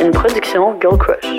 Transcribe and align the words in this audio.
Une 0.00 0.12
production 0.12 0.80
Girl 0.80 0.96
Crush. 0.96 1.36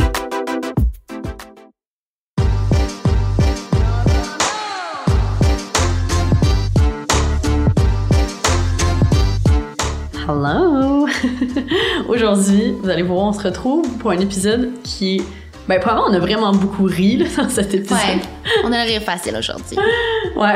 Hello! 10.28 11.08
Aujourd'hui, 12.08 12.76
vous 12.80 12.90
allez 12.90 13.02
voir, 13.02 13.20
on 13.22 13.34
se 13.34 13.42
retrouve 13.42 13.98
pour 13.98 14.12
un 14.12 14.20
épisode 14.20 14.74
qui 14.84 15.16
est. 15.16 15.22
Ben, 15.72 15.80
probablement, 15.80 16.10
on 16.10 16.14
a 16.14 16.20
vraiment 16.20 16.52
beaucoup 16.52 16.84
ri 16.84 17.16
là, 17.16 17.28
dans 17.38 17.48
cet 17.48 17.74
épisode. 17.74 17.98
Ouais, 17.98 18.20
on 18.66 18.74
a 18.74 18.84
le 18.84 18.92
rire 18.92 19.02
facile 19.02 19.38
aujourd'hui. 19.38 19.78
Ouais. 20.36 20.56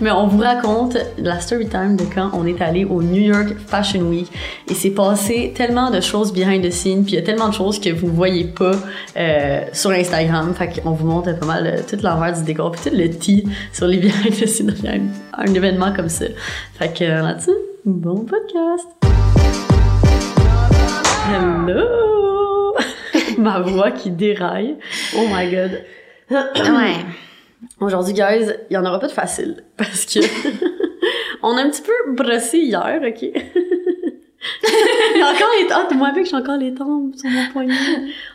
Mais 0.00 0.10
on 0.10 0.26
vous 0.26 0.38
raconte 0.38 0.96
la 1.18 1.38
story 1.40 1.68
time 1.68 1.96
de 1.96 2.04
quand 2.04 2.30
on 2.32 2.46
est 2.46 2.62
allé 2.62 2.84
au 2.84 3.02
New 3.02 3.20
York 3.20 3.54
Fashion 3.66 4.00
Week. 4.02 4.30
Et 4.70 4.74
c'est 4.74 4.90
passé 4.90 5.52
tellement 5.54 5.90
de 5.90 6.00
choses 6.00 6.32
behind 6.32 6.64
the 6.64 6.70
scenes, 6.70 7.02
puis 7.02 7.12
il 7.12 7.16
y 7.16 7.18
a 7.18 7.22
tellement 7.22 7.48
de 7.48 7.54
choses 7.54 7.78
que 7.78 7.90
vous 7.90 8.06
voyez 8.06 8.44
pas 8.44 8.72
euh, 9.16 9.60
sur 9.72 9.90
Instagram. 9.90 10.54
Fait 10.54 10.80
qu'on 10.80 10.92
vous 10.92 11.06
montre 11.06 11.38
pas 11.38 11.46
mal 11.46 11.66
euh, 11.66 11.80
toute 11.86 12.02
l'envers 12.02 12.32
du 12.32 12.44
décor, 12.44 12.70
puis 12.70 12.90
tout 12.90 12.96
le 12.96 13.10
tea 13.10 13.44
sur 13.72 13.86
les 13.86 13.98
behind 13.98 14.30
the 14.30 14.46
scenes 14.46 14.74
d'un 14.82 15.00
un 15.36 15.54
événement 15.54 15.92
comme 15.92 16.08
ça. 16.08 16.26
Fait 16.78 16.96
que 16.96 17.04
euh, 17.04 17.22
là-dessus, 17.22 17.50
bon 17.84 18.24
podcast! 18.24 18.86
Hello! 21.28 22.21
Ma 23.38 23.60
voix 23.60 23.90
qui 23.90 24.10
déraille. 24.10 24.76
Oh 25.16 25.26
my 25.32 25.50
god. 25.50 25.82
Ouais. 26.30 26.96
Aujourd'hui, 27.80 28.14
guys, 28.14 28.52
il 28.70 28.74
y 28.74 28.76
en 28.76 28.84
aura 28.84 28.98
pas 28.98 29.06
de 29.06 29.12
facile 29.12 29.64
parce 29.76 30.04
que 30.04 30.20
on 31.42 31.56
a 31.56 31.62
un 31.62 31.70
petit 31.70 31.82
peu 31.82 32.12
brossé 32.12 32.58
hier, 32.58 33.00
ok? 33.06 33.22
il 33.22 35.18
y 35.18 35.22
a 35.22 35.26
encore 35.26 35.50
les 35.60 35.66
tempes. 35.66 35.88
Ah, 35.90 35.94
moi 35.94 36.08
avec, 36.08 36.26
j'ai 36.26 36.36
encore 36.36 36.56
les 36.56 36.74
tempes 36.74 37.14
sur 37.14 37.30
mon 37.30 37.52
poignet. 37.52 37.74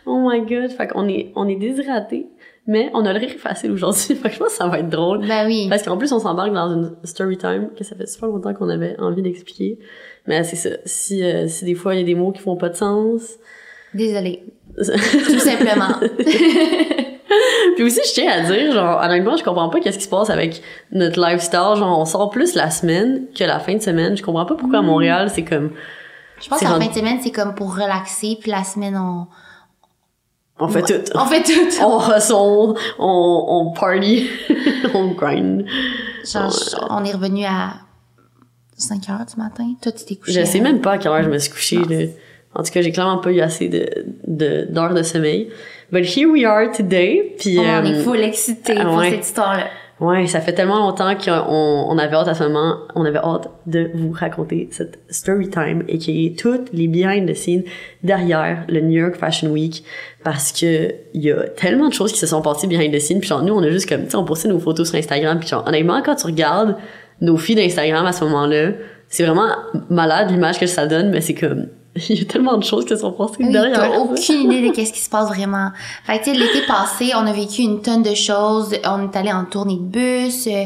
Oh 0.06 0.26
my 0.26 0.40
god. 0.40 0.70
Fait 0.70 0.88
qu'on 0.88 1.08
est, 1.08 1.32
on 1.36 1.46
est 1.48 1.56
déshydraté, 1.56 2.28
mais 2.66 2.90
on 2.94 3.04
a 3.04 3.12
le 3.12 3.18
rire 3.18 3.36
facile 3.38 3.72
aujourd'hui. 3.72 4.14
Fait 4.14 4.28
que 4.28 4.34
je 4.34 4.38
pense 4.38 4.48
que 4.48 4.54
ça 4.54 4.68
va 4.68 4.78
être 4.78 4.88
drôle. 4.88 5.26
Ben 5.26 5.46
oui. 5.46 5.66
Parce 5.68 5.82
qu'en 5.82 5.98
plus, 5.98 6.12
on 6.12 6.18
s'embarque 6.18 6.52
dans 6.52 6.72
une 6.72 6.96
story 7.04 7.36
time 7.36 7.70
que 7.76 7.84
ça 7.84 7.94
fait 7.94 8.06
super 8.06 8.28
longtemps 8.30 8.54
qu'on 8.54 8.70
avait 8.70 8.98
envie 8.98 9.22
d'expliquer. 9.22 9.78
Mais 10.26 10.42
c'est 10.44 10.56
ça. 10.56 10.70
Si, 10.84 11.22
euh, 11.22 11.46
si 11.46 11.64
des 11.66 11.74
fois 11.74 11.94
il 11.94 11.98
y 11.98 12.02
a 12.02 12.06
des 12.06 12.14
mots 12.14 12.32
qui 12.32 12.40
font 12.40 12.56
pas 12.56 12.70
de 12.70 12.76
sens. 12.76 13.36
Désolée. 13.94 14.44
Tout 14.84 15.38
simplement. 15.40 15.94
Puis 17.76 17.84
aussi, 17.84 18.00
je 18.08 18.14
tiens 18.14 18.30
à 18.32 18.40
dire, 18.50 18.72
genre, 18.72 19.00
honnêtement, 19.02 19.36
je 19.36 19.44
comprends 19.44 19.68
pas 19.68 19.80
qu'est-ce 19.80 19.98
qui 19.98 20.04
se 20.04 20.08
passe 20.08 20.30
avec 20.30 20.62
notre 20.92 21.20
lifestyle. 21.20 21.74
Genre, 21.76 21.98
on 21.98 22.04
sort 22.04 22.30
plus 22.30 22.54
la 22.54 22.70
semaine 22.70 23.26
que 23.36 23.44
la 23.44 23.60
fin 23.60 23.74
de 23.74 23.82
semaine. 23.82 24.16
Je 24.16 24.22
comprends 24.22 24.46
pas 24.46 24.54
pourquoi 24.54 24.78
à 24.78 24.82
Montréal, 24.82 25.30
c'est 25.34 25.44
comme, 25.44 25.70
Je 26.40 26.48
pense 26.48 26.60
qu'en 26.60 26.70
rendu- 26.70 26.86
fin 26.86 26.90
de 26.92 26.96
semaine, 26.96 27.18
c'est 27.22 27.30
comme 27.30 27.54
pour 27.54 27.74
relaxer, 27.74 28.38
puis 28.40 28.50
la 28.50 28.64
semaine, 28.64 28.96
on... 28.96 29.26
on 30.58 30.68
fait 30.68 30.82
Ouais. 30.90 31.04
tout. 31.04 31.12
On 31.14 31.26
fait 31.26 31.42
tout. 31.42 31.52
On 31.84 31.98
hustle, 32.16 32.80
on, 32.98 33.44
on 33.48 33.72
party, 33.72 34.28
on 34.94 35.08
grind. 35.12 35.66
Genre, 36.24 36.52
on 36.90 37.04
est 37.04 37.12
revenu 37.12 37.44
à 37.44 37.74
5 38.76 39.08
heures 39.10 39.26
du 39.26 39.36
matin. 39.40 39.74
Toi, 39.82 39.92
tu 39.92 40.04
t'es 40.06 40.16
couché. 40.16 40.40
Je 40.40 40.44
sais 40.46 40.60
même 40.60 40.80
pas 40.80 40.92
à 40.92 40.98
quelle 40.98 41.12
heure 41.12 41.22
je 41.22 41.28
me 41.30 41.38
suis 41.38 41.50
couchée. 41.52 42.16
En 42.54 42.62
tout 42.62 42.72
cas, 42.72 42.80
j'ai 42.80 42.92
clairement 42.92 43.18
pas 43.18 43.30
eu 43.30 43.40
assez 43.40 43.68
de, 43.68 43.88
de, 44.26 44.66
d'heures 44.70 44.94
de 44.94 45.02
sommeil. 45.02 45.48
But 45.92 46.04
here 46.04 46.28
we 46.28 46.44
are 46.44 46.70
today. 46.70 47.34
Puis, 47.38 47.58
Oh, 47.58 47.62
on 47.62 47.84
est 47.84 47.94
euh, 47.94 48.02
full 48.02 48.20
excités 48.20 48.74
ah 48.76 48.84
pour 48.84 48.96
ouais. 48.96 49.10
cette 49.10 49.26
histoire-là. 49.26 49.66
Ouais, 50.00 50.28
ça 50.28 50.40
fait 50.40 50.52
tellement 50.52 50.78
longtemps 50.78 51.16
qu'on 51.16 51.32
on 51.88 51.98
avait 51.98 52.14
hâte 52.14 52.28
à 52.28 52.34
ce 52.34 52.44
moment, 52.44 52.76
on 52.94 53.04
avait 53.04 53.18
hâte 53.18 53.48
de 53.66 53.90
vous 53.94 54.12
raconter 54.12 54.68
cette 54.70 55.00
story 55.10 55.50
time 55.50 55.82
et 55.88 55.98
qui 55.98 56.26
est 56.26 56.38
toutes 56.38 56.72
les 56.72 56.86
behind 56.86 57.28
the 57.28 57.34
scenes 57.34 57.64
derrière 58.04 58.64
le 58.68 58.80
New 58.80 59.00
York 59.00 59.16
Fashion 59.16 59.48
Week 59.50 59.82
parce 60.22 60.52
que 60.52 60.94
il 61.14 61.24
y 61.24 61.32
a 61.32 61.48
tellement 61.48 61.88
de 61.88 61.94
choses 61.94 62.12
qui 62.12 62.18
se 62.20 62.28
sont 62.28 62.42
passées 62.42 62.68
behind 62.68 62.94
the 62.94 63.00
scenes 63.00 63.18
puis 63.18 63.28
genre 63.28 63.42
nous 63.42 63.52
on 63.52 63.62
a 63.64 63.70
juste 63.70 63.88
comme 63.88 64.04
tu 64.04 64.10
sais 64.10 64.16
on 64.16 64.24
postait 64.24 64.46
nos 64.46 64.60
photos 64.60 64.88
sur 64.88 64.96
Instagram 64.96 65.40
puis 65.40 65.48
genre 65.48 65.64
honnêtement 65.66 66.00
quand 66.00 66.14
tu 66.14 66.26
regardes 66.26 66.76
nos 67.20 67.36
feeds 67.36 67.60
d'Instagram 67.60 68.06
à 68.06 68.12
ce 68.12 68.22
moment-là, 68.24 68.70
c'est 69.08 69.24
vraiment 69.24 69.48
malade 69.90 70.30
l'image 70.30 70.60
que 70.60 70.66
ça 70.66 70.86
donne 70.86 71.10
mais 71.10 71.20
c'est 71.20 71.34
comme 71.34 71.66
il 72.08 72.18
y 72.18 72.22
a 72.22 72.24
tellement 72.24 72.56
de 72.56 72.64
choses 72.64 72.84
qui 72.84 72.96
sont 72.96 73.12
passées 73.12 73.34
Oui, 73.40 73.50
derrière. 73.52 73.80
t'as 73.80 73.98
aucune 73.98 74.50
idée 74.52 74.68
de 74.68 74.72
qu'est-ce 74.74 74.92
qui 74.92 75.00
se 75.00 75.10
passe 75.10 75.28
vraiment. 75.28 75.70
Fait 76.04 76.18
que, 76.20 76.30
l'été 76.30 76.66
passé, 76.66 77.12
on 77.16 77.26
a 77.26 77.32
vécu 77.32 77.62
une 77.62 77.80
tonne 77.82 78.02
de 78.02 78.14
choses. 78.14 78.74
On 78.84 79.02
est 79.10 79.16
allé 79.16 79.32
en 79.32 79.44
tournée 79.44 79.76
de 79.76 79.82
bus. 79.82 80.46
euh, 80.46 80.64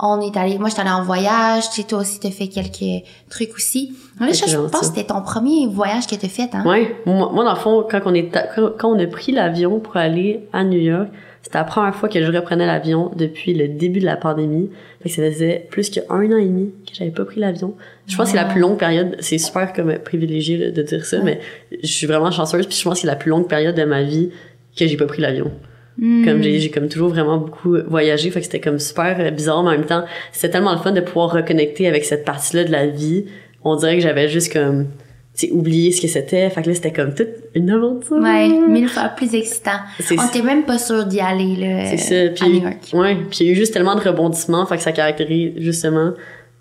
On 0.00 0.20
est 0.20 0.36
allé, 0.36 0.58
moi, 0.58 0.68
j'étais 0.68 0.82
allée 0.82 0.90
en 0.90 1.02
voyage. 1.04 1.70
Tu 1.70 1.82
sais, 1.82 1.86
toi 1.86 2.00
aussi, 2.00 2.18
t'as 2.20 2.30
fait 2.30 2.48
quelques 2.48 3.04
trucs 3.30 3.54
aussi. 3.54 3.94
Là, 4.20 4.28
je, 4.32 4.46
je 4.48 4.56
pense 4.56 4.80
que 4.80 4.86
c'était 4.86 5.04
ton 5.04 5.20
premier 5.22 5.66
voyage 5.66 6.06
que 6.06 6.14
t'as 6.14 6.28
fait, 6.28 6.50
hein? 6.54 6.64
Ouais, 6.66 6.96
moi, 7.06 7.30
moi, 7.32 7.44
dans 7.44 7.54
le 7.54 7.58
fond, 7.58 7.84
quand 7.90 8.00
on 8.06 8.14
est 8.14 8.28
quand, 8.28 8.70
quand 8.78 8.88
on 8.88 8.98
a 8.98 9.06
pris 9.06 9.32
l'avion 9.32 9.80
pour 9.80 9.96
aller 9.96 10.48
à 10.52 10.64
New 10.64 10.78
York, 10.80 11.08
c'était 11.54 11.62
la 11.62 11.70
première 11.70 11.94
fois 11.94 12.08
que 12.08 12.20
je 12.20 12.32
reprenais 12.32 12.66
l'avion 12.66 13.12
depuis 13.14 13.54
le 13.54 13.68
début 13.68 14.00
de 14.00 14.04
la 14.04 14.16
pandémie. 14.16 14.70
Fait 15.00 15.08
que 15.08 15.14
ça 15.14 15.22
faisait 15.30 15.68
plus 15.70 15.88
qu'un 15.88 16.02
an 16.08 16.36
et 16.36 16.46
demi 16.46 16.72
que 16.84 16.96
j'avais 16.98 17.12
pas 17.12 17.24
pris 17.24 17.38
l'avion. 17.38 17.76
Je 18.08 18.16
pense 18.16 18.26
que 18.26 18.30
c'est 18.32 18.44
la 18.44 18.50
plus 18.50 18.60
longue 18.60 18.76
période, 18.76 19.14
c'est 19.20 19.38
super 19.38 19.72
comme 19.72 19.96
privilégié 20.00 20.56
là, 20.56 20.70
de 20.72 20.82
dire 20.82 21.06
ça, 21.06 21.20
mais 21.22 21.38
je 21.80 21.86
suis 21.86 22.08
vraiment 22.08 22.32
chanceuse 22.32 22.66
puis 22.66 22.76
je 22.76 22.82
pense 22.82 22.94
que 22.94 23.00
c'est 23.02 23.06
la 23.06 23.14
plus 23.14 23.30
longue 23.30 23.48
période 23.48 23.76
de 23.76 23.84
ma 23.84 24.02
vie 24.02 24.30
que 24.76 24.84
j'ai 24.84 24.96
pas 24.96 25.06
pris 25.06 25.22
l'avion. 25.22 25.52
Hmm. 25.96 26.24
Comme 26.24 26.42
j'ai 26.42 26.58
j'ai 26.58 26.70
comme 26.70 26.88
toujours 26.88 27.10
vraiment 27.10 27.38
beaucoup 27.38 27.76
voyagé, 27.86 28.32
fait 28.32 28.40
que 28.40 28.46
c'était 28.46 28.58
comme 28.58 28.80
super 28.80 29.14
euh, 29.20 29.30
bizarre, 29.30 29.62
mais 29.62 29.68
en 29.68 29.72
même 29.78 29.86
temps, 29.86 30.04
c'était 30.32 30.54
tellement 30.54 30.72
le 30.72 30.80
fun 30.80 30.90
de 30.90 31.00
pouvoir 31.02 31.30
reconnecter 31.30 31.86
avec 31.86 32.04
cette 32.04 32.24
partie-là 32.24 32.64
de 32.64 32.72
la 32.72 32.88
vie. 32.88 33.26
On 33.62 33.76
dirait 33.76 33.94
que 33.94 34.02
j'avais 34.02 34.26
juste 34.26 34.52
comme 34.52 34.88
sais, 35.34 35.50
oublié 35.50 35.92
ce 35.92 36.00
que 36.00 36.08
c'était, 36.08 36.48
fait 36.50 36.62
que 36.62 36.68
là 36.68 36.74
c'était 36.74 36.92
comme 36.92 37.14
toute 37.14 37.28
une 37.54 37.70
aventure. 37.70 38.16
Ouais, 38.18 38.48
mille 38.48 38.88
fois 38.88 39.08
plus 39.08 39.34
excitant. 39.34 39.78
C'est 40.00 40.18
On 40.18 40.26
était 40.26 40.42
même 40.42 40.64
pas 40.64 40.78
sûr 40.78 41.04
d'y 41.06 41.20
aller, 41.20 41.56
là, 41.56 41.90
c'est 41.90 41.98
ça. 41.98 42.30
à 42.30 42.34
Puis, 42.34 42.48
New 42.48 42.62
York. 42.62 42.90
ouais, 42.92 43.16
puis 43.30 43.38
il 43.40 43.46
y 43.46 43.50
a 43.50 43.52
eu 43.52 43.56
juste 43.56 43.72
tellement 43.72 43.94
de 43.96 44.00
rebondissements, 44.00 44.64
fait 44.66 44.76
que 44.76 44.82
ça 44.82 44.92
caractérise 44.92 45.52
justement 45.56 46.12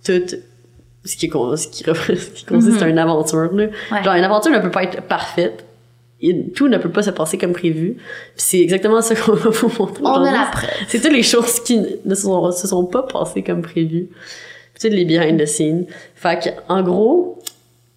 tout 0.06 0.22
ce 1.06 1.18
qui, 1.18 1.30
ce 1.30 1.68
qui, 1.68 1.84
ce 1.86 2.30
qui 2.34 2.46
consiste 2.46 2.82
à 2.82 2.88
une 2.88 2.98
aventure. 3.00 3.52
Là. 3.54 3.66
Ouais. 3.92 4.04
Genre, 4.04 4.14
une 4.16 4.24
aventure 4.24 4.52
ne 4.52 4.60
peut 4.60 4.72
pas 4.72 4.84
être 4.84 5.02
parfaite. 5.04 5.66
Et 6.26 6.52
tout 6.56 6.70
ne 6.70 6.78
peut 6.78 6.90
pas 6.90 7.04
se 7.04 7.10
passer 7.10 7.38
comme 7.38 7.52
prévu. 7.52 7.98
C'est 8.38 8.62
exactement 8.62 9.02
ça 9.02 9.14
qu'on 9.22 9.34
va 9.34 9.50
vous 9.50 9.68
montrer. 9.78 10.04
On 10.06 10.24
a 10.24 10.32
la 10.32 10.50
preuve. 10.50 10.70
C'est 10.88 11.02
toutes 11.02 11.12
les 11.12 11.22
choses 11.24 11.60
qui 11.60 11.82
ne 12.06 12.16
se 12.16 12.22
sont, 12.22 12.50
se 12.54 12.66
sont 12.66 12.86
pas 12.86 13.04
passées 13.04 13.44
comme 13.44 13.62
prévu. 13.62 14.08
Puis 14.74 14.82
toutes 14.84 14.94
les 14.94 15.04
behind 15.04 15.38
the 15.38 15.46
scenes. 15.46 15.86
Fait 16.16 16.40
que, 16.42 16.50
en 16.72 16.82
gros, 16.82 17.33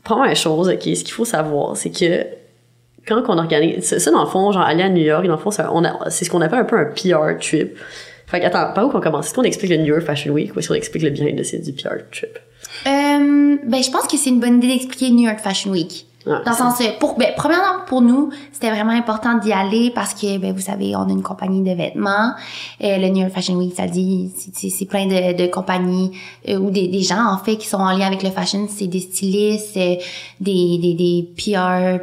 première 0.06 0.37
chose, 0.37 0.69
ok, 0.69 0.83
ce 0.83 1.05
qu'il 1.05 1.12
faut 1.12 1.25
savoir, 1.25 1.77
c'est 1.77 1.91
que 1.91 2.27
quand 3.06 3.22
on 3.28 3.39
organise, 3.39 3.84
ça, 3.99 4.11
dans 4.11 4.22
le 4.22 4.28
fond, 4.28 4.53
genre 4.53 4.62
aller 4.62 4.83
à 4.83 4.89
New 4.89 5.03
York, 5.03 5.27
dans 5.27 5.34
le 5.34 5.39
fond, 5.39 5.50
c'est 5.50 6.25
ce 6.25 6.31
qu'on 6.31 6.41
appelle 6.41 6.61
un 6.61 6.65
peu 6.65 6.78
un 6.78 6.87
PR 6.87 7.39
trip. 7.39 7.77
Fait 8.27 8.41
que, 8.41 8.47
attends, 8.47 8.72
par 8.72 8.87
où 8.87 8.91
qu'on 8.91 9.00
commence? 9.00 9.27
Est-ce 9.27 9.34
qu'on 9.34 9.43
explique 9.43 9.71
le 9.71 9.77
New 9.77 9.87
York 9.87 10.03
Fashion 10.03 10.33
Week 10.33 10.55
ou 10.55 10.59
est-ce 10.59 10.69
qu'on 10.69 10.75
explique 10.75 11.03
le 11.05 11.11
behind 11.11 11.39
the 11.39 11.44
scenes 11.44 11.62
du 11.62 11.72
PR 11.72 12.03
trip? 12.11 12.39
Euh, 12.87 13.56
ben, 13.65 13.83
je 13.83 13.91
pense 13.91 14.09
que 14.09 14.17
c'est 14.17 14.31
une 14.31 14.41
bonne 14.41 14.56
idée 14.56 14.69
d'expliquer 14.69 15.11
New 15.11 15.27
York 15.28 15.39
Fashion 15.39 15.71
Week. 15.71 16.06
Dans 16.26 16.41
le 16.44 16.56
sens, 16.56 16.82
pour, 16.98 17.16
ben, 17.16 17.28
premièrement, 17.37 17.84
pour 17.87 18.03
nous, 18.03 18.31
c'était 18.50 18.70
vraiment 18.70 18.91
important 18.91 19.38
d'y 19.38 19.53
aller 19.53 19.92
parce 19.94 20.12
que, 20.12 20.38
ben, 20.38 20.53
vous 20.53 20.60
savez, 20.60 20.97
on 20.97 21.03
a 21.03 21.10
une 21.10 21.22
compagnie 21.22 21.62
de 21.62 21.72
vêtements. 21.72 22.32
Euh, 22.82 22.98
le 22.98 23.09
New 23.10 23.20
York 23.20 23.32
Fashion 23.32 23.54
Week, 23.54 23.72
ça 23.76 23.87
dit, 23.87 24.32
c'est 24.53 24.87
plein 24.87 25.06
de, 25.06 25.37
de 25.37 25.47
compagnies 25.47 26.10
euh, 26.48 26.59
ou 26.59 26.70
des, 26.70 26.88
des 26.88 27.03
gens, 27.03 27.25
en 27.32 27.38
fait, 27.38 27.56
qui 27.56 27.69
sont 27.69 27.78
en 27.78 27.97
lien 27.97 28.09
avec 28.09 28.25
le 28.25 28.31
fashion. 28.31 28.66
C'est 28.69 28.88
des 28.88 29.00
stylistes, 29.00 29.76
euh, 29.76 29.94
des, 30.41 30.78
des, 30.78 30.94
des 30.94 31.28
PR, 31.37 32.00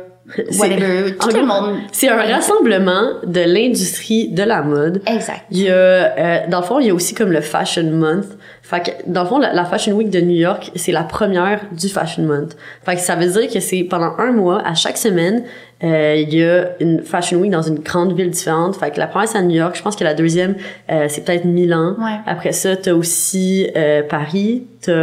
whatever, 0.57 1.15
tout 1.19 1.29
le 1.35 1.45
monde. 1.45 1.77
C'est 1.91 2.07
un 2.09 2.15
rassemblement 2.17 3.13
de 3.25 3.41
l'industrie 3.41 4.29
de 4.29 4.43
la 4.43 4.61
mode 4.61 5.01
Exact. 5.05 5.41
Il 5.51 5.59
y 5.59 5.69
a, 5.69 5.73
euh, 5.73 6.37
dans 6.49 6.59
le 6.61 6.65
fond, 6.65 6.79
il 6.79 6.87
y 6.87 6.89
a 6.89 6.93
aussi 6.93 7.13
comme 7.13 7.31
le 7.31 7.41
Fashion 7.41 7.91
Month. 7.91 8.25
Fait 8.61 8.81
que, 8.81 8.91
dans 9.11 9.23
le 9.23 9.27
fond, 9.29 9.39
la, 9.39 9.53
la 9.53 9.65
Fashion 9.65 9.91
Week 9.93 10.09
de 10.09 10.21
New 10.21 10.35
York, 10.35 10.71
c'est 10.75 10.93
la 10.93 11.03
première 11.03 11.59
du 11.77 11.89
Fashion 11.89 12.23
Month. 12.23 12.55
Fait 12.85 12.95
que 12.95 13.01
ça 13.01 13.15
veut 13.15 13.27
dire 13.27 13.51
que 13.51 13.59
c'est 13.59 13.83
pendant 13.83 14.13
un 14.17 14.31
mois, 14.31 14.61
à 14.65 14.73
chaque 14.73 14.97
semaine, 14.97 15.43
euh, 15.83 16.15
il 16.15 16.33
y 16.33 16.43
a 16.45 16.69
une 16.79 17.01
Fashion 17.03 17.39
Week 17.39 17.51
dans 17.51 17.61
une 17.61 17.79
grande 17.79 18.15
ville 18.15 18.29
différente. 18.29 18.77
Fait 18.77 18.91
que 18.91 18.99
la 18.99 19.07
première, 19.07 19.27
c'est 19.27 19.37
à 19.39 19.41
New 19.41 19.57
York. 19.57 19.75
Je 19.75 19.81
pense 19.81 19.97
que 19.97 20.05
la 20.05 20.13
deuxième, 20.13 20.55
euh, 20.89 21.07
c'est 21.09 21.25
peut-être 21.25 21.43
Milan. 21.43 21.95
Ouais. 21.99 22.19
Après 22.25 22.53
ça, 22.53 22.77
t'as 22.77 22.93
aussi 22.93 23.67
euh, 23.75 24.01
Paris. 24.03 24.63
T'as... 24.81 24.93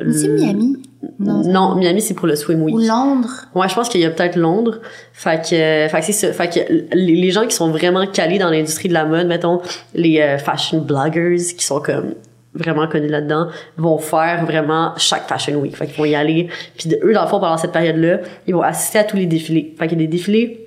L- 0.00 0.36
Miami? 0.38 0.76
Non. 1.20 1.42
Non, 1.44 1.74
Miami, 1.76 2.00
c'est 2.00 2.14
pour 2.14 2.26
le 2.26 2.34
Swim 2.34 2.62
Week. 2.62 2.74
Ou 2.74 2.80
Londres? 2.80 3.46
Ouais, 3.54 3.68
je 3.68 3.74
pense 3.74 3.88
qu'il 3.88 4.00
y 4.00 4.04
a 4.04 4.10
peut-être 4.10 4.36
Londres. 4.36 4.80
Fait 5.12 5.40
que, 5.48 5.54
euh, 5.54 5.88
fait 5.88 6.00
que 6.00 6.06
c'est 6.06 6.12
ça. 6.12 6.32
Fait 6.32 6.48
que 6.48 6.94
les, 6.94 7.14
les 7.14 7.30
gens 7.30 7.46
qui 7.46 7.54
sont 7.54 7.70
vraiment 7.70 8.06
calés 8.06 8.38
dans 8.38 8.50
l'industrie 8.50 8.88
de 8.88 8.94
la 8.94 9.04
mode, 9.04 9.28
mettons, 9.28 9.60
les 9.94 10.20
euh, 10.20 10.38
fashion 10.38 10.80
bloggers 10.80 11.54
qui 11.56 11.64
sont 11.64 11.80
comme 11.80 12.14
vraiment 12.54 12.88
connus 12.88 13.08
là-dedans, 13.08 13.48
vont 13.76 13.98
faire 13.98 14.44
vraiment 14.44 14.92
chaque 14.96 15.28
fashion 15.28 15.54
week. 15.56 15.76
Fait 15.76 15.86
qu'ils 15.86 15.96
vont 15.96 16.04
y 16.04 16.16
aller. 16.16 16.48
Puis 16.76 16.92
eux, 17.02 17.12
dans 17.12 17.22
le 17.22 17.28
fond, 17.28 17.38
pendant 17.38 17.58
cette 17.58 17.72
période-là, 17.72 18.18
ils 18.46 18.54
vont 18.54 18.62
assister 18.62 18.98
à 18.98 19.04
tous 19.04 19.16
les 19.16 19.26
défilés. 19.26 19.74
Fait 19.78 19.86
qu'il 19.86 20.00
y 20.00 20.04
a 20.04 20.06
des 20.06 20.10
défilés 20.10 20.64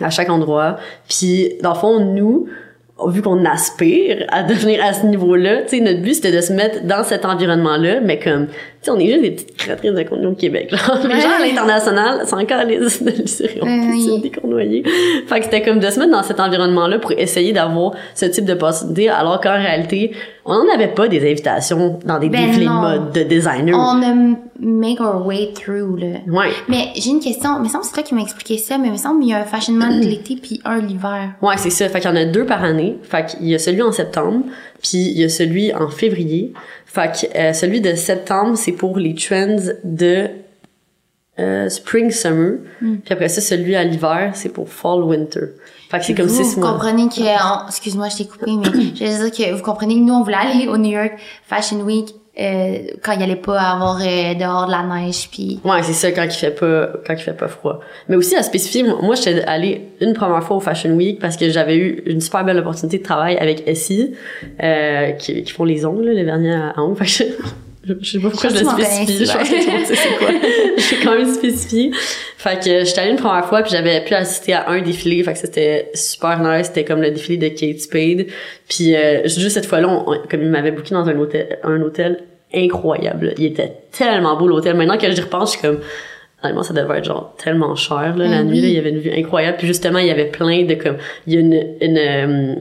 à 0.00 0.10
chaque 0.10 0.30
endroit. 0.30 0.76
Puis, 1.08 1.54
dans 1.62 1.72
le 1.72 1.78
fond, 1.78 2.00
nous, 2.00 2.48
vu 3.08 3.22
qu'on 3.22 3.44
aspire 3.44 4.24
à 4.28 4.44
devenir 4.44 4.82
à 4.84 4.92
ce 4.92 5.04
niveau-là, 5.06 5.62
tu 5.62 5.70
sais, 5.70 5.80
notre 5.80 6.00
but 6.00 6.14
c'était 6.14 6.30
de 6.30 6.40
se 6.40 6.52
mettre 6.52 6.84
dans 6.84 7.02
cet 7.02 7.24
environnement-là, 7.24 8.00
mais 8.00 8.20
comme, 8.20 8.46
tu 8.46 8.54
sais, 8.82 8.90
on 8.92 8.98
est 8.98 9.08
juste 9.08 9.22
des 9.22 9.30
petites 9.32 9.56
créatrices 9.56 9.92
de 9.92 10.02
contenu 10.04 10.26
au 10.28 10.34
Québec, 10.34 10.70
là. 10.70 10.78
Les 11.02 11.20
gens 11.20 11.32
à 11.36 11.44
l'international, 11.44 12.22
c'est 12.24 12.34
encore 12.34 12.64
les 12.64 12.78
de 12.78 13.10
l'Usérie, 13.10 13.60
oui. 13.62 14.20
des 14.22 14.30
Cournoyers. 14.30 14.84
Fait 15.26 15.38
que 15.40 15.44
c'était 15.44 15.62
comme 15.62 15.80
de 15.80 15.90
se 15.90 15.98
mettre 15.98 16.12
dans 16.12 16.22
cet 16.22 16.38
environnement-là 16.38 17.00
pour 17.00 17.12
essayer 17.12 17.52
d'avoir 17.52 17.94
ce 18.14 18.26
type 18.26 18.44
de 18.44 18.54
possibilité, 18.54 19.08
alors 19.08 19.40
qu'en 19.40 19.56
réalité, 19.56 20.12
on 20.46 20.64
n'avait 20.64 20.88
pas 20.88 21.08
des 21.08 21.20
invitations 21.30 21.98
dans 22.04 22.18
des 22.18 22.28
Ben 22.28 22.46
défilés 22.46 22.66
de 22.66 22.70
mode 22.70 23.12
de 23.12 23.22
designers. 23.22 23.74
On 23.74 24.02
a 24.02 24.36
make 24.60 25.00
our 25.00 25.26
way 25.26 25.52
through, 25.54 25.96
là. 25.96 26.18
Ouais. 26.26 26.50
Mais 26.68 26.88
j'ai 26.96 27.10
une 27.10 27.20
question. 27.20 27.56
Il 27.56 27.62
me 27.62 27.68
semble 27.68 27.80
que 27.80 27.88
c'est 27.88 27.94
toi 27.94 28.02
qui 28.02 28.14
m'as 28.14 28.22
expliqué 28.22 28.58
ça, 28.58 28.76
mais 28.76 28.88
il 28.88 28.92
me 28.92 28.96
semble 28.96 29.20
qu'il 29.20 29.30
y 29.30 29.32
a 29.32 29.40
un 29.40 29.44
fashion 29.44 29.74
month 29.74 30.04
l'été 30.04 30.36
puis 30.36 30.60
un 30.64 30.80
l'hiver. 30.80 31.34
Ouais, 31.40 31.56
c'est 31.56 31.70
ça. 31.70 31.88
Fait 31.88 32.00
qu'il 32.00 32.10
y 32.10 32.12
en 32.12 32.16
a 32.16 32.24
deux 32.24 32.44
par 32.44 32.62
année. 32.62 32.98
Fait 33.02 33.24
qu'il 33.24 33.48
y 33.48 33.54
a 33.54 33.58
celui 33.58 33.82
en 33.82 33.92
septembre, 33.92 34.44
puis 34.82 34.98
il 34.98 35.18
y 35.18 35.24
a 35.24 35.28
celui 35.28 35.72
en 35.74 35.88
février. 35.88 36.52
Fait 36.84 37.10
que 37.10 37.38
euh, 37.38 37.52
celui 37.52 37.80
de 37.80 37.94
septembre, 37.94 38.56
c'est 38.56 38.72
pour 38.72 38.98
les 38.98 39.14
trends 39.14 39.56
de 39.82 40.28
euh, 41.38 41.68
spring 41.68 42.10
summer. 42.10 42.58
Puis 42.80 43.00
après 43.10 43.28
ça, 43.28 43.40
celui 43.40 43.74
à 43.74 43.82
l'hiver, 43.82 44.32
c'est 44.34 44.50
pour 44.50 44.68
fall 44.68 45.02
winter. 45.02 45.54
Fait 45.94 46.00
que 46.00 46.06
c'est 46.06 46.14
comme 46.14 46.26
vous, 46.26 46.44
six 46.44 46.56
vous 46.56 46.60
comprenez 46.60 47.08
que, 47.08 47.68
excuse-moi, 47.68 48.08
je 48.08 48.16
t'ai 48.16 48.26
coupé, 48.26 48.50
mais 48.56 48.64
je 48.94 49.04
veux 49.04 49.30
dire 49.30 49.46
que 49.46 49.54
vous 49.54 49.62
comprenez 49.62 49.94
que 49.94 50.00
nous, 50.00 50.14
on 50.14 50.22
voulait 50.22 50.36
aller 50.36 50.68
au 50.68 50.76
New 50.76 50.90
York 50.90 51.12
Fashion 51.46 51.80
Week 51.82 52.08
euh, 52.36 52.78
quand 53.00 53.12
il 53.12 53.22
allait 53.22 53.36
pas 53.36 53.60
avoir 53.60 54.00
euh, 54.00 54.34
dehors 54.34 54.66
de 54.66 54.72
la 54.72 54.82
neige, 54.82 55.28
puis 55.30 55.60
Ouais, 55.64 55.84
c'est 55.84 55.92
ça 55.92 56.10
quand 56.10 56.24
il 56.24 56.32
fait 56.32 56.50
pas 56.50 56.88
quand 57.06 57.14
il 57.14 57.22
fait 57.22 57.32
pas 57.36 57.46
froid. 57.46 57.78
Mais 58.08 58.16
aussi 58.16 58.34
à 58.34 58.42
spécifier, 58.42 58.82
moi 58.82 59.14
j'étais 59.14 59.44
allée 59.44 59.82
une 60.00 60.14
première 60.14 60.42
fois 60.42 60.56
au 60.56 60.60
Fashion 60.60 60.90
Week 60.90 61.20
parce 61.20 61.36
que 61.36 61.48
j'avais 61.50 61.76
eu 61.76 62.02
une 62.06 62.20
super 62.20 62.44
belle 62.44 62.58
opportunité 62.58 62.98
de 62.98 63.04
travail 63.04 63.36
avec 63.36 63.62
Essie 63.68 64.14
euh, 64.60 65.12
qui, 65.12 65.44
qui 65.44 65.52
font 65.52 65.62
les 65.62 65.86
ongles, 65.86 66.10
les 66.10 66.24
vernis 66.24 66.50
à 66.50 66.74
ongles. 66.82 67.06
Je, 68.00 68.10
sais 68.12 68.18
pas 68.18 68.30
pourquoi 68.30 68.50
je, 68.50 68.56
Je 68.56 68.64
m'en 68.64 68.72
spécifie. 68.72 69.26
Je 69.26 69.32
pense 69.32 69.48
que 69.48 69.54
tout 69.64 69.70
le 69.70 69.76
monde 69.76 69.86
sait 69.86 69.94
c'est 69.96 70.16
quoi? 70.16 70.28
J'ai 70.76 70.96
quand 71.04 71.14
même 71.16 71.34
spécifié. 71.34 71.90
Fait 72.38 72.56
que 72.62 72.84
j'étais 72.84 73.00
allée 73.00 73.10
une 73.12 73.16
première 73.16 73.44
fois 73.46 73.62
puis 73.62 73.70
j'avais 73.72 74.02
pu 74.04 74.14
assister 74.14 74.52
à 74.54 74.68
un 74.70 74.80
défilé. 74.82 75.22
Fait 75.22 75.32
que 75.32 75.38
c'était 75.38 75.90
super 75.94 76.40
nice. 76.40 76.66
C'était 76.66 76.84
comme 76.84 77.00
le 77.00 77.10
défilé 77.10 77.36
de 77.38 77.48
Kate 77.48 77.80
Spade. 77.80 78.26
Puis 78.68 78.94
euh, 78.96 79.22
juste 79.24 79.50
cette 79.50 79.66
fois-là, 79.66 79.88
on- 79.88 80.04
comme 80.28 80.42
il 80.42 80.48
m'avait 80.48 80.70
booké 80.72 80.94
dans 80.94 81.08
un 81.08 81.18
hôtel, 81.18 81.58
un 81.62 81.80
hôtel 81.82 82.22
incroyable. 82.54 83.34
Il 83.38 83.44
était 83.46 83.72
tellement 83.92 84.36
beau 84.36 84.46
l'hôtel. 84.46 84.76
Maintenant 84.76 84.98
que 84.98 85.10
j'y 85.10 85.20
repense, 85.20 85.54
je 85.54 85.58
suis 85.58 85.66
comme 85.68 85.80
honnêtement 86.42 86.62
ça 86.62 86.74
devait 86.74 86.98
être 86.98 87.04
genre 87.04 87.34
tellement 87.42 87.74
cher 87.74 88.14
là, 88.16 88.26
la 88.28 88.42
Ben 88.42 88.48
nuit 88.48 88.60
là, 88.60 88.68
il 88.68 88.74
y 88.74 88.78
avait 88.78 88.90
une 88.90 88.98
vue 88.98 89.10
incroyable 89.16 89.56
puis 89.56 89.66
justement 89.66 89.98
il 89.98 90.06
y 90.06 90.10
avait 90.10 90.26
plein 90.26 90.64
de 90.64 90.74
comme 90.74 90.96
il 91.26 91.32
y 91.32 91.36
a 91.38 91.40
une 91.40 91.66
une 91.80 91.98
euh, 91.98 92.54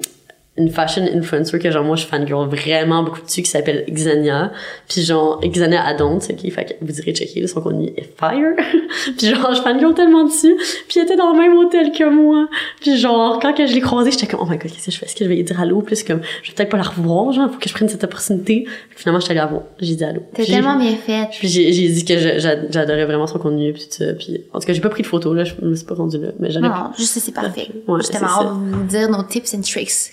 une 0.56 0.70
fashion 0.70 1.04
influencer 1.12 1.58
que 1.58 1.72
genre 1.72 1.84
moi 1.84 1.96
je 1.96 2.06
fangirl 2.06 2.48
vraiment 2.48 3.02
beaucoup 3.02 3.22
dessus 3.22 3.42
qui 3.42 3.50
s'appelle 3.50 3.86
Xenia. 3.90 4.52
Puis 4.88 5.02
genre 5.02 5.42
Xenia 5.42 5.84
Adon 5.84 6.20
c'est 6.20 6.36
qui 6.36 6.52
fait 6.52 6.66
que 6.66 6.74
vous 6.86 7.00
irez 7.00 7.14
checker 7.14 7.42
là, 7.42 7.48
son 7.48 7.62
contenu 7.62 7.92
est 7.98 8.08
fire. 8.20 8.54
Puis 9.18 9.30
genre 9.30 9.54
je 9.56 9.62
fangirl 9.62 9.96
tellement 9.96 10.26
dessus. 10.26 10.56
Puis 10.88 11.00
elle 11.00 11.06
était 11.06 11.16
dans 11.16 11.34
le 11.34 11.40
même 11.40 11.58
hôtel 11.58 11.92
que 11.92 12.08
moi. 12.08 12.48
Puis 12.82 12.98
genre 12.98 13.40
quand 13.42 13.54
que 13.54 13.66
je 13.66 13.74
l'ai 13.74 13.82
croisée 13.82 14.12
j'étais 14.12 14.28
comme 14.28 14.42
oh 14.42 14.46
my 14.46 14.58
god 14.58 14.72
qu'est-ce 14.72 14.86
que 14.86 14.92
je 14.92 14.98
fais? 14.98 15.06
Est-ce 15.08 15.16
que 15.16 15.24
je 15.26 15.30
vais 15.30 15.42
dire 15.42 15.60
allô? 15.60 15.82
Plus 15.82 16.04
comme 16.04 16.22
je 16.44 16.52
vais 16.52 16.56
peut-être 16.56 16.70
pas 16.70 16.78
la 16.78 16.84
revoir 16.84 17.32
genre 17.32 17.50
faut 17.50 17.58
que 17.60 17.68
je 17.68 17.74
prenne 17.74 17.90
cette 17.90 18.04
opportunité. 18.04 18.66
Puis 18.90 18.98
finalement 18.98 19.20
j'étais 19.20 19.32
allée 19.32 19.40
la 19.40 19.48
voir. 19.48 19.64
J'ai 19.80 19.96
dit 19.96 20.04
allô. 20.04 20.22
T'es 20.36 20.46
tellement 20.46 20.78
bien 20.78 20.96
faite. 20.96 21.30
puis 21.40 21.48
j'ai, 21.48 21.74
j'ai 21.74 21.90
dit 21.90 22.06
que 22.06 22.16
j'adorais 22.38 23.06
vraiment 23.06 23.26
son 23.26 23.40
contenu 23.40 23.74
puis 23.74 23.84
tout 23.84 23.98
ça. 23.98 24.14
Puis 24.14 24.44
en 24.54 24.60
tout 24.60 24.68
cas, 24.68 24.74
j'ai 24.74 24.82
pas 24.82 24.90
pris 24.90 25.02
de 25.02 25.08
photos 25.08 25.36
là, 25.36 25.44
je 25.46 25.54
me 25.62 25.74
suis 25.76 25.86
pas 25.86 25.96
rendue 25.96 26.20
là, 26.20 26.30
mais 26.40 26.52
j'aurais 26.52 26.70
Non, 26.70 26.92
juste 26.96 27.18
c'est 27.20 27.34
parfait. 27.34 27.70
Ouais, 27.88 28.00
Justement, 28.02 28.28
on 28.40 28.44
va 28.44 28.78
vous 28.78 28.84
dire 28.84 29.10
nos 29.10 29.24
tips 29.24 29.56
and 29.56 29.62
tricks 29.62 30.12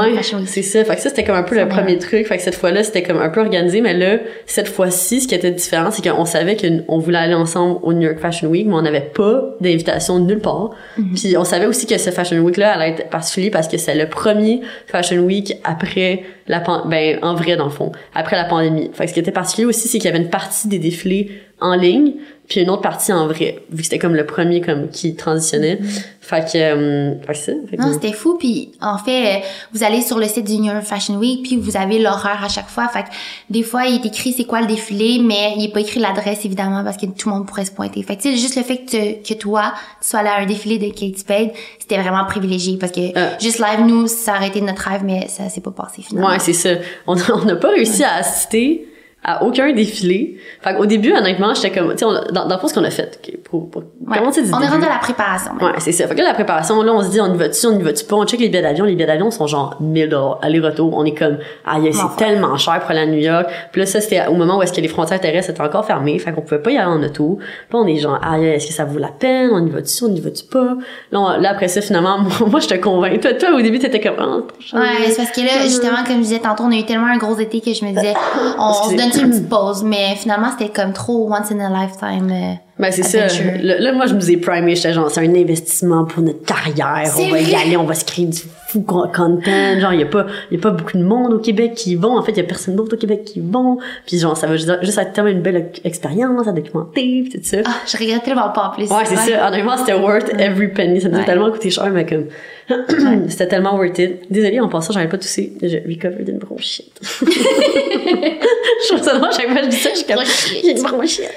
ouais, 0.00 0.12
c'est 0.46 0.62
ça. 0.62 0.84
Fait 0.84 0.96
que 0.96 1.00
ça, 1.00 1.08
c'était 1.08 1.24
comme 1.24 1.36
un 1.36 1.42
peu 1.42 1.54
le 1.56 1.68
premier 1.68 1.98
truc. 1.98 2.26
Fait 2.26 2.36
que 2.36 2.42
cette 2.42 2.54
fois-là, 2.54 2.82
c'était 2.82 3.02
comme 3.02 3.18
un 3.18 3.28
peu 3.28 3.40
organisé. 3.40 3.80
Mais 3.80 3.94
là, 3.94 4.18
cette 4.46 4.68
fois-ci, 4.68 5.20
ce 5.22 5.28
qui 5.28 5.34
était 5.34 5.50
différent, 5.50 5.90
c'est 5.90 6.08
qu'on 6.08 6.24
savait 6.24 6.56
qu'on 6.56 6.98
voulait 6.98 7.18
aller 7.18 7.34
ensemble 7.34 7.78
au 7.82 7.92
New 7.92 8.02
York 8.02 8.18
Fashion 8.18 8.48
Week, 8.48 8.66
mais 8.66 8.74
on 8.74 8.82
n'avait 8.82 9.00
pas 9.14 9.42
d'invitation 9.60 10.18
de 10.20 10.26
nulle 10.26 10.40
part. 10.40 10.70
Mhm. 10.98 11.14
Puis 11.14 11.36
on 11.36 11.44
savait 11.44 11.66
aussi 11.66 11.86
que 11.86 11.98
ce 11.98 12.10
Fashion 12.10 12.38
Week-là 12.38 12.72
allait 12.72 12.90
être 12.90 13.10
particulier 13.10 13.50
parce 13.50 13.68
que 13.68 13.76
c'est 13.78 13.94
le 13.94 14.08
premier 14.08 14.60
Fashion 14.86 15.18
Week 15.22 15.54
après 15.64 16.22
la 16.46 16.60
pan- 16.60 16.82
ben 16.86 17.18
en 17.22 17.34
vrai 17.34 17.56
dans 17.56 17.64
le 17.64 17.70
fond, 17.70 17.92
après 18.14 18.36
la 18.36 18.44
pandémie. 18.44 18.90
Fait 18.92 19.04
que 19.04 19.08
ce 19.10 19.14
qui 19.14 19.20
était 19.20 19.30
particulier 19.32 19.66
aussi, 19.66 19.88
c'est 19.88 19.98
qu'il 19.98 20.10
y 20.10 20.12
avait 20.12 20.22
une 20.22 20.30
partie 20.30 20.68
des 20.68 20.78
défilés 20.78 21.30
en 21.60 21.74
ligne, 21.74 22.14
puis 22.48 22.60
une 22.60 22.70
autre 22.70 22.82
partie 22.82 23.12
en 23.12 23.26
vrai, 23.26 23.62
vu 23.70 23.78
que 23.78 23.82
c'était 23.84 23.98
comme 23.98 24.14
le 24.14 24.26
premier 24.26 24.60
comme 24.60 24.88
qui 24.90 25.14
transitionnait. 25.16 25.78
Fait 26.20 26.40
que, 26.50 26.56
euh, 26.56 27.14
fait 27.20 27.32
que 27.32 27.34
c'est 27.38 27.52
ça. 27.52 27.58
Fait 27.70 27.76
que- 27.76 27.82
Mhm. 27.82 27.88
Non, 27.88 27.92
c'était 27.94 28.12
fou. 28.14 28.36
Puis 28.38 28.72
en 28.80 28.96
fait, 28.98 29.36
euh, 29.36 29.40
vous 29.72 29.82
allez 29.82 30.00
sur 30.00 30.18
le 30.18 30.26
site 30.26 30.44
du 30.46 30.56
New 30.58 30.72
York 30.72 30.82
Fashion 30.84 31.16
Week, 31.16 31.42
puis 31.42 31.56
vous 31.56 31.76
avez 31.76 31.98
l'horaire 31.98 32.42
à 32.44 32.48
chaque 32.48 32.68
fois. 32.68 32.88
Fait 32.88 33.02
que 33.02 33.08
des 33.50 33.62
fois, 33.62 33.84
il 33.86 33.96
est 33.96 34.06
écrit 34.06 34.32
c'est 34.32 34.44
quoi 34.44 34.60
le 34.62 34.66
défilé, 34.66 35.20
mais 35.22 35.52
il 35.56 35.64
est 35.64 35.72
pas 35.72 35.80
écrit 35.80 36.00
l'adresse 36.00 36.44
évidemment 36.44 36.82
parce 36.84 36.96
que 36.96 37.06
tout 37.06 37.28
le 37.28 37.34
monde 37.34 37.46
pourrait 37.46 37.64
se 37.66 37.72
pointer. 37.72 38.02
Fait 38.02 38.16
que 38.16 38.22
tu 38.22 38.30
juste 38.36 38.56
le 38.56 38.62
fait 38.62 38.78
que, 38.78 38.90
te- 39.22 39.28
que 39.28 39.34
toi, 39.38 39.72
tu 40.02 40.08
sois 40.08 40.20
allé 40.20 40.28
à 40.30 40.36
un 40.36 40.46
défilé 40.46 40.78
de 40.78 40.88
Kate 40.92 41.18
Spade, 41.18 41.50
c'était 41.78 41.98
vraiment 42.00 42.24
privilégié 42.24 42.78
parce 42.78 42.92
que 42.92 43.00
Euh. 43.16 43.30
juste 43.40 43.58
live 43.58 43.86
nous, 43.86 44.06
ça 44.06 44.36
aurait 44.36 44.48
été 44.48 44.60
notre 44.62 44.82
rêve, 44.88 45.02
mais 45.04 45.28
ça 45.28 45.48
s'est 45.50 45.60
pas 45.60 45.70
passé 45.72 46.02
finalement. 46.02 46.28
Ouais, 46.30 46.38
c'est 46.38 46.52
ça. 46.54 46.70
On 47.06 47.16
on 47.34 47.44
n'a 47.44 47.56
pas 47.56 47.68
réussi 47.68 48.02
à 48.04 48.14
assister 48.14 48.86
à 49.24 49.42
aucun 49.42 49.72
défilé. 49.72 50.36
Fait 50.60 50.74
qu'au 50.74 50.86
début, 50.86 51.12
honnêtement, 51.12 51.54
j'étais 51.54 51.70
comme, 51.70 51.90
tu 51.92 51.98
sais, 51.98 52.04
dans, 52.32 52.46
dans 52.46 52.54
le 52.54 52.60
fond, 52.60 52.68
ce 52.68 52.74
qu'on 52.74 52.84
a 52.84 52.90
fait, 52.90 53.18
ok, 53.26 53.36
pour, 53.44 53.70
pour 53.70 53.82
Ouais. 54.06 54.18
commencer 54.18 54.42
du 54.42 54.52
On 54.52 54.60
est 54.60 54.68
rendu 54.68 54.84
à 54.84 54.90
la 54.90 54.98
préparation. 54.98 55.52
Ouais, 55.60 55.72
c'est 55.78 55.92
ça. 55.92 56.06
Fait 56.06 56.14
que 56.14 56.20
là, 56.20 56.28
la 56.28 56.34
préparation, 56.34 56.82
là, 56.82 56.92
on 56.92 57.02
se 57.02 57.08
dit, 57.08 57.20
on 57.20 57.32
y 57.32 57.36
va-tu, 57.38 57.66
on 57.66 57.78
y 57.78 57.82
va-tu 57.82 58.04
pas, 58.04 58.16
on 58.16 58.26
check 58.26 58.38
les 58.40 58.48
billets 58.50 58.60
d'avion. 58.62 58.84
Les 58.84 58.94
billets 58.94 59.06
d'avion 59.06 59.30
sont 59.30 59.46
genre 59.46 59.76
1000 59.80 60.10
dollars 60.10 60.38
aller-retour. 60.42 60.92
On 60.94 61.04
est 61.06 61.14
comme, 61.14 61.38
aïe, 61.64 61.90
c'est 61.92 62.16
tellement 62.22 62.56
cher 62.58 62.80
pour 62.80 62.90
aller 62.90 63.00
à 63.00 63.06
New 63.06 63.18
York. 63.18 63.46
Puis 63.72 63.80
là, 63.80 63.86
ça, 63.86 64.00
c'était 64.02 64.26
au 64.26 64.34
moment 64.34 64.58
où 64.58 64.62
est-ce 64.62 64.72
que 64.74 64.80
les 64.82 64.88
frontières 64.88 65.20
terrestres 65.20 65.50
étaient 65.50 65.62
encore 65.62 65.86
fermées. 65.86 66.18
Fait 66.18 66.32
qu'on 66.32 66.42
pouvait 66.42 66.60
pas 66.60 66.70
y 66.72 66.76
aller 66.76 66.86
en 66.86 67.02
auto. 67.02 67.38
Puis 67.40 67.78
on 67.78 67.86
est 67.86 67.96
genre, 67.96 68.20
aïe, 68.22 68.44
est-ce 68.46 68.66
que 68.66 68.72
ça 68.74 68.84
vaut 68.84 68.98
la 68.98 69.08
peine? 69.08 69.50
On 69.54 69.64
y 69.66 69.70
va-tu, 69.70 70.04
on 70.04 70.14
y 70.14 70.20
va-tu 70.20 70.44
pas? 70.44 70.76
Là, 71.12 71.18
on- 71.20 71.40
là 71.40 71.50
après 71.50 71.68
ça, 71.68 71.80
finalement, 71.80 72.18
moi, 72.20 72.32
moi 72.48 72.60
je 72.60 72.68
te 72.68 72.74
convainc. 72.74 73.20
Toi, 73.20 73.32
toi, 73.34 73.50
au 73.56 73.62
début, 73.62 73.78
t'étais 73.78 74.00
comme, 74.00 74.16
ah, 74.18 74.40
cher. 74.60 74.78
Ouais, 74.80 74.86
c'est 75.08 75.16
parce 75.16 75.30
que 75.30 75.40
là, 75.40 75.62
justement, 75.62 76.04
comme 76.06 76.16
je 76.16 76.22
disais 76.22 76.40
tantôt, 76.40 76.64
on 76.64 76.72
a 76.72 76.76
eu 76.76 76.84
tellement 76.84 77.06
un 77.06 77.16
gros 77.16 77.38
été 77.38 77.60
que 77.62 77.72
je 77.72 77.84
me 77.84 77.90
disais, 77.94 78.12
on, 78.58 78.62
on 78.86 78.90
se 78.90 78.96
donne 78.96 79.10
petite 79.22 79.48
pause, 79.48 79.82
mais 79.84 80.16
finalement, 80.16 80.50
c'était 80.50 80.72
comme 80.72 80.92
trop 80.92 81.32
once 81.32 81.50
in 81.52 81.60
a 81.60 81.68
lifetime. 81.68 82.58
Ben 82.78 82.90
c'est 82.90 83.04
ça. 83.04 83.26
Là, 83.62 83.78
là, 83.78 83.92
moi, 83.92 84.06
je 84.06 84.14
nous 84.14 84.30
ai 84.32 84.36
primé. 84.36 84.74
J'étais 84.74 84.92
genre, 84.92 85.08
c'est 85.10 85.20
un 85.20 85.34
investissement 85.34 86.04
pour 86.06 86.22
notre 86.22 86.44
carrière. 86.44 87.08
On 87.18 87.28
va 87.28 87.40
y 87.40 87.54
aller, 87.54 87.76
on 87.76 87.84
va 87.84 87.94
se 87.94 88.04
créer 88.04 88.26
du 88.26 88.40
fou 88.66 88.80
con- 88.82 89.08
content. 89.14 89.78
Genre, 89.80 89.92
il 89.92 90.00
y 90.00 90.02
a 90.02 90.06
pas, 90.06 90.26
y 90.50 90.56
a 90.56 90.58
pas 90.58 90.70
beaucoup 90.70 90.98
de 90.98 91.04
monde 91.04 91.34
au 91.34 91.38
Québec 91.38 91.74
qui 91.76 91.92
y 91.92 91.94
vont. 91.94 92.18
En 92.18 92.22
fait, 92.24 92.32
il 92.32 92.38
y 92.38 92.40
a 92.40 92.44
personne 92.44 92.74
d'autre 92.74 92.96
au 92.96 92.98
Québec 92.98 93.22
qui 93.24 93.38
y 93.38 93.42
vont. 93.42 93.78
Puis 94.06 94.18
genre, 94.18 94.36
ça 94.36 94.48
va 94.48 94.56
juste, 94.56 94.72
juste 94.82 94.98
être 94.98 95.12
tellement 95.12 95.30
une 95.30 95.40
belle 95.40 95.70
expérience 95.84 96.48
à 96.48 96.52
documenter, 96.52 97.28
tout 97.32 97.38
ça. 97.44 97.58
Ah, 97.64 97.70
je 97.86 97.96
regrette 97.96 98.24
tellement 98.24 98.48
pas 98.50 98.68
en 98.68 98.70
plus. 98.74 98.90
Ouais, 98.90 99.04
c'est 99.04 99.16
ça. 99.30 99.46
Honnêtement, 99.48 99.76
c'était 99.76 99.94
worth 99.94 100.30
every 100.40 100.66
penny. 100.66 101.00
Ça 101.00 101.08
nous 101.08 101.14
a 101.14 101.20
Ouais. 101.20 101.24
tellement 101.26 101.52
coûté 101.52 101.70
cher, 101.70 101.88
mais 101.92 102.04
comme, 102.04 102.26
c'était 103.28 103.46
tellement 103.46 103.76
worth 103.76 104.00
it. 104.00 104.22
Désolée, 104.30 104.58
en 104.58 104.68
passant, 104.68 104.92
j'avais 104.92 105.06
pas 105.08 105.18
toussé. 105.18 105.52
J'ai 105.62 105.78
recovered 105.88 106.28
une 106.28 106.38
bronchite. 106.38 106.90
je 107.24 108.88
trouve 108.88 109.02
ça 109.02 109.16
drôle, 109.16 109.30
chaque 109.32 109.46
fois 109.48 109.58
que 109.60 109.64
je 109.66 109.70
dis 109.70 109.76
ça, 109.76 109.90
je 109.92 109.98
suis 109.98 110.06
comme, 110.06 110.24
j'ai 110.64 110.70
une 110.72 110.82
bronchite. 110.82 111.30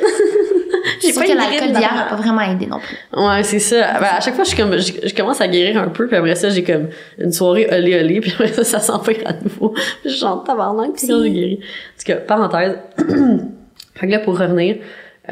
Je 1.01 1.13
pas 1.16 1.22
que 1.25 1.32
l'alcool 1.34 1.72
d'hier 1.74 1.92
dans- 1.94 2.01
a 2.01 2.04
pas 2.10 2.16
vraiment 2.16 2.42
aidé 2.42 2.66
non 2.68 2.80
plus. 2.80 2.98
Ouais, 3.20 3.44
c'est 3.44 3.60
ça. 3.60 4.00
Ben, 4.00 4.08
à 4.18 4.20
chaque 4.20 4.36
fois, 4.36 4.44
je 4.44 4.50
suis 4.50 4.58
comme, 4.58 4.77
je, 4.77 4.94
je 5.08 5.13
commence 5.16 5.42
à 5.42 5.48
guérir 5.48 5.82
un 5.82 5.89
peu, 5.89 6.08
puis 6.08 6.16
après 6.18 6.36
ça, 6.36 6.50
j'ai 6.50 6.63
comme 6.63 6.88
une 7.18 7.32
soirée 7.32 7.68
olé 7.72 8.00
olé, 8.00 8.20
puis 8.22 8.32
après 8.34 8.54
ça, 8.54 8.63
ça 8.63 8.80
s'empire 8.80 9.18
à 9.25 9.34
nouveau. 9.34 9.74
Je 10.06 10.10
chante 10.10 10.46
tabarnak, 10.46 10.94
puis 10.94 11.08
là, 11.08 11.16
j'ai 11.24 11.32
guéri. 11.32 11.60
En 11.62 12.00
tout 12.00 12.06
cas, 12.06 12.16
parenthèse. 12.18 12.77
fait 13.96 14.08
que 14.08 14.12
là, 14.12 14.20
pour 14.20 14.38
revenir, 14.39 14.77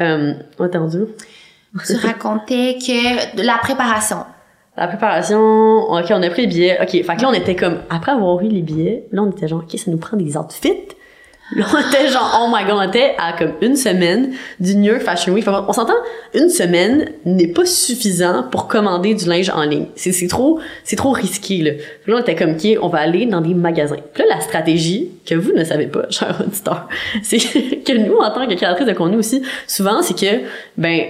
euh, 0.00 0.34
entendu. 0.58 1.00
Tu 1.86 1.94
racontais 1.96 2.76
que 2.80 3.36
de 3.36 3.42
la 3.42 3.58
préparation. 3.62 4.18
La 4.78 4.88
préparation, 4.88 5.38
ok, 5.90 6.04
on 6.10 6.22
a 6.22 6.28
pris 6.30 6.42
les 6.42 6.48
billets. 6.48 6.78
Ok, 6.82 6.90
fait 6.90 7.02
que 7.16 7.22
là, 7.22 7.28
on 7.30 7.32
était 7.32 7.56
comme, 7.56 7.78
après 7.90 8.12
avoir 8.12 8.40
eu 8.42 8.48
les 8.48 8.60
billets, 8.62 9.06
là, 9.12 9.22
on 9.22 9.30
était 9.30 9.48
genre, 9.48 9.62
ok, 9.62 9.78
ça 9.78 9.90
nous 9.90 9.96
prend 9.98 10.16
des 10.16 10.36
outfits. 10.36 10.72
Là, 11.54 11.64
on 11.72 11.78
était 11.78 12.08
genre, 12.08 12.40
oh 12.42 12.52
my 12.52 12.64
god, 12.64 12.74
on 12.76 12.88
était 12.88 13.14
à 13.18 13.32
comme 13.32 13.52
une 13.60 13.76
semaine 13.76 14.32
du 14.58 14.74
New 14.74 14.92
York 14.92 15.02
Fashion 15.02 15.32
Week. 15.32 15.46
On 15.46 15.72
s'entend, 15.72 15.94
une 16.34 16.48
semaine 16.48 17.10
n'est 17.24 17.46
pas 17.46 17.64
suffisant 17.64 18.42
pour 18.50 18.66
commander 18.66 19.14
du 19.14 19.26
linge 19.26 19.50
en 19.50 19.62
ligne. 19.62 19.86
C'est, 19.94 20.26
trop, 20.26 20.58
c'est 20.82 20.96
trop 20.96 21.12
risqué, 21.12 21.58
là. 21.58 21.70
Là, 22.06 22.16
on 22.16 22.18
était 22.18 22.34
comme, 22.34 22.52
ok, 22.52 22.78
on 22.82 22.88
va 22.88 22.98
aller 22.98 23.26
dans 23.26 23.40
des 23.40 23.54
magasins. 23.54 23.96
Là, 24.16 24.24
la 24.28 24.40
stratégie, 24.40 25.10
que 25.24 25.36
vous 25.36 25.52
ne 25.52 25.62
savez 25.62 25.86
pas, 25.86 26.06
cher 26.10 26.36
auditeur, 26.40 26.88
c'est 27.22 27.38
que 27.38 27.96
nous, 27.96 28.16
en 28.16 28.30
tant 28.30 28.48
que 28.48 28.54
créatrice 28.54 28.86
de 28.86 28.92
contenu 28.92 29.16
aussi, 29.16 29.42
souvent, 29.68 30.02
c'est 30.02 30.18
que, 30.18 30.42
ben, 30.76 31.04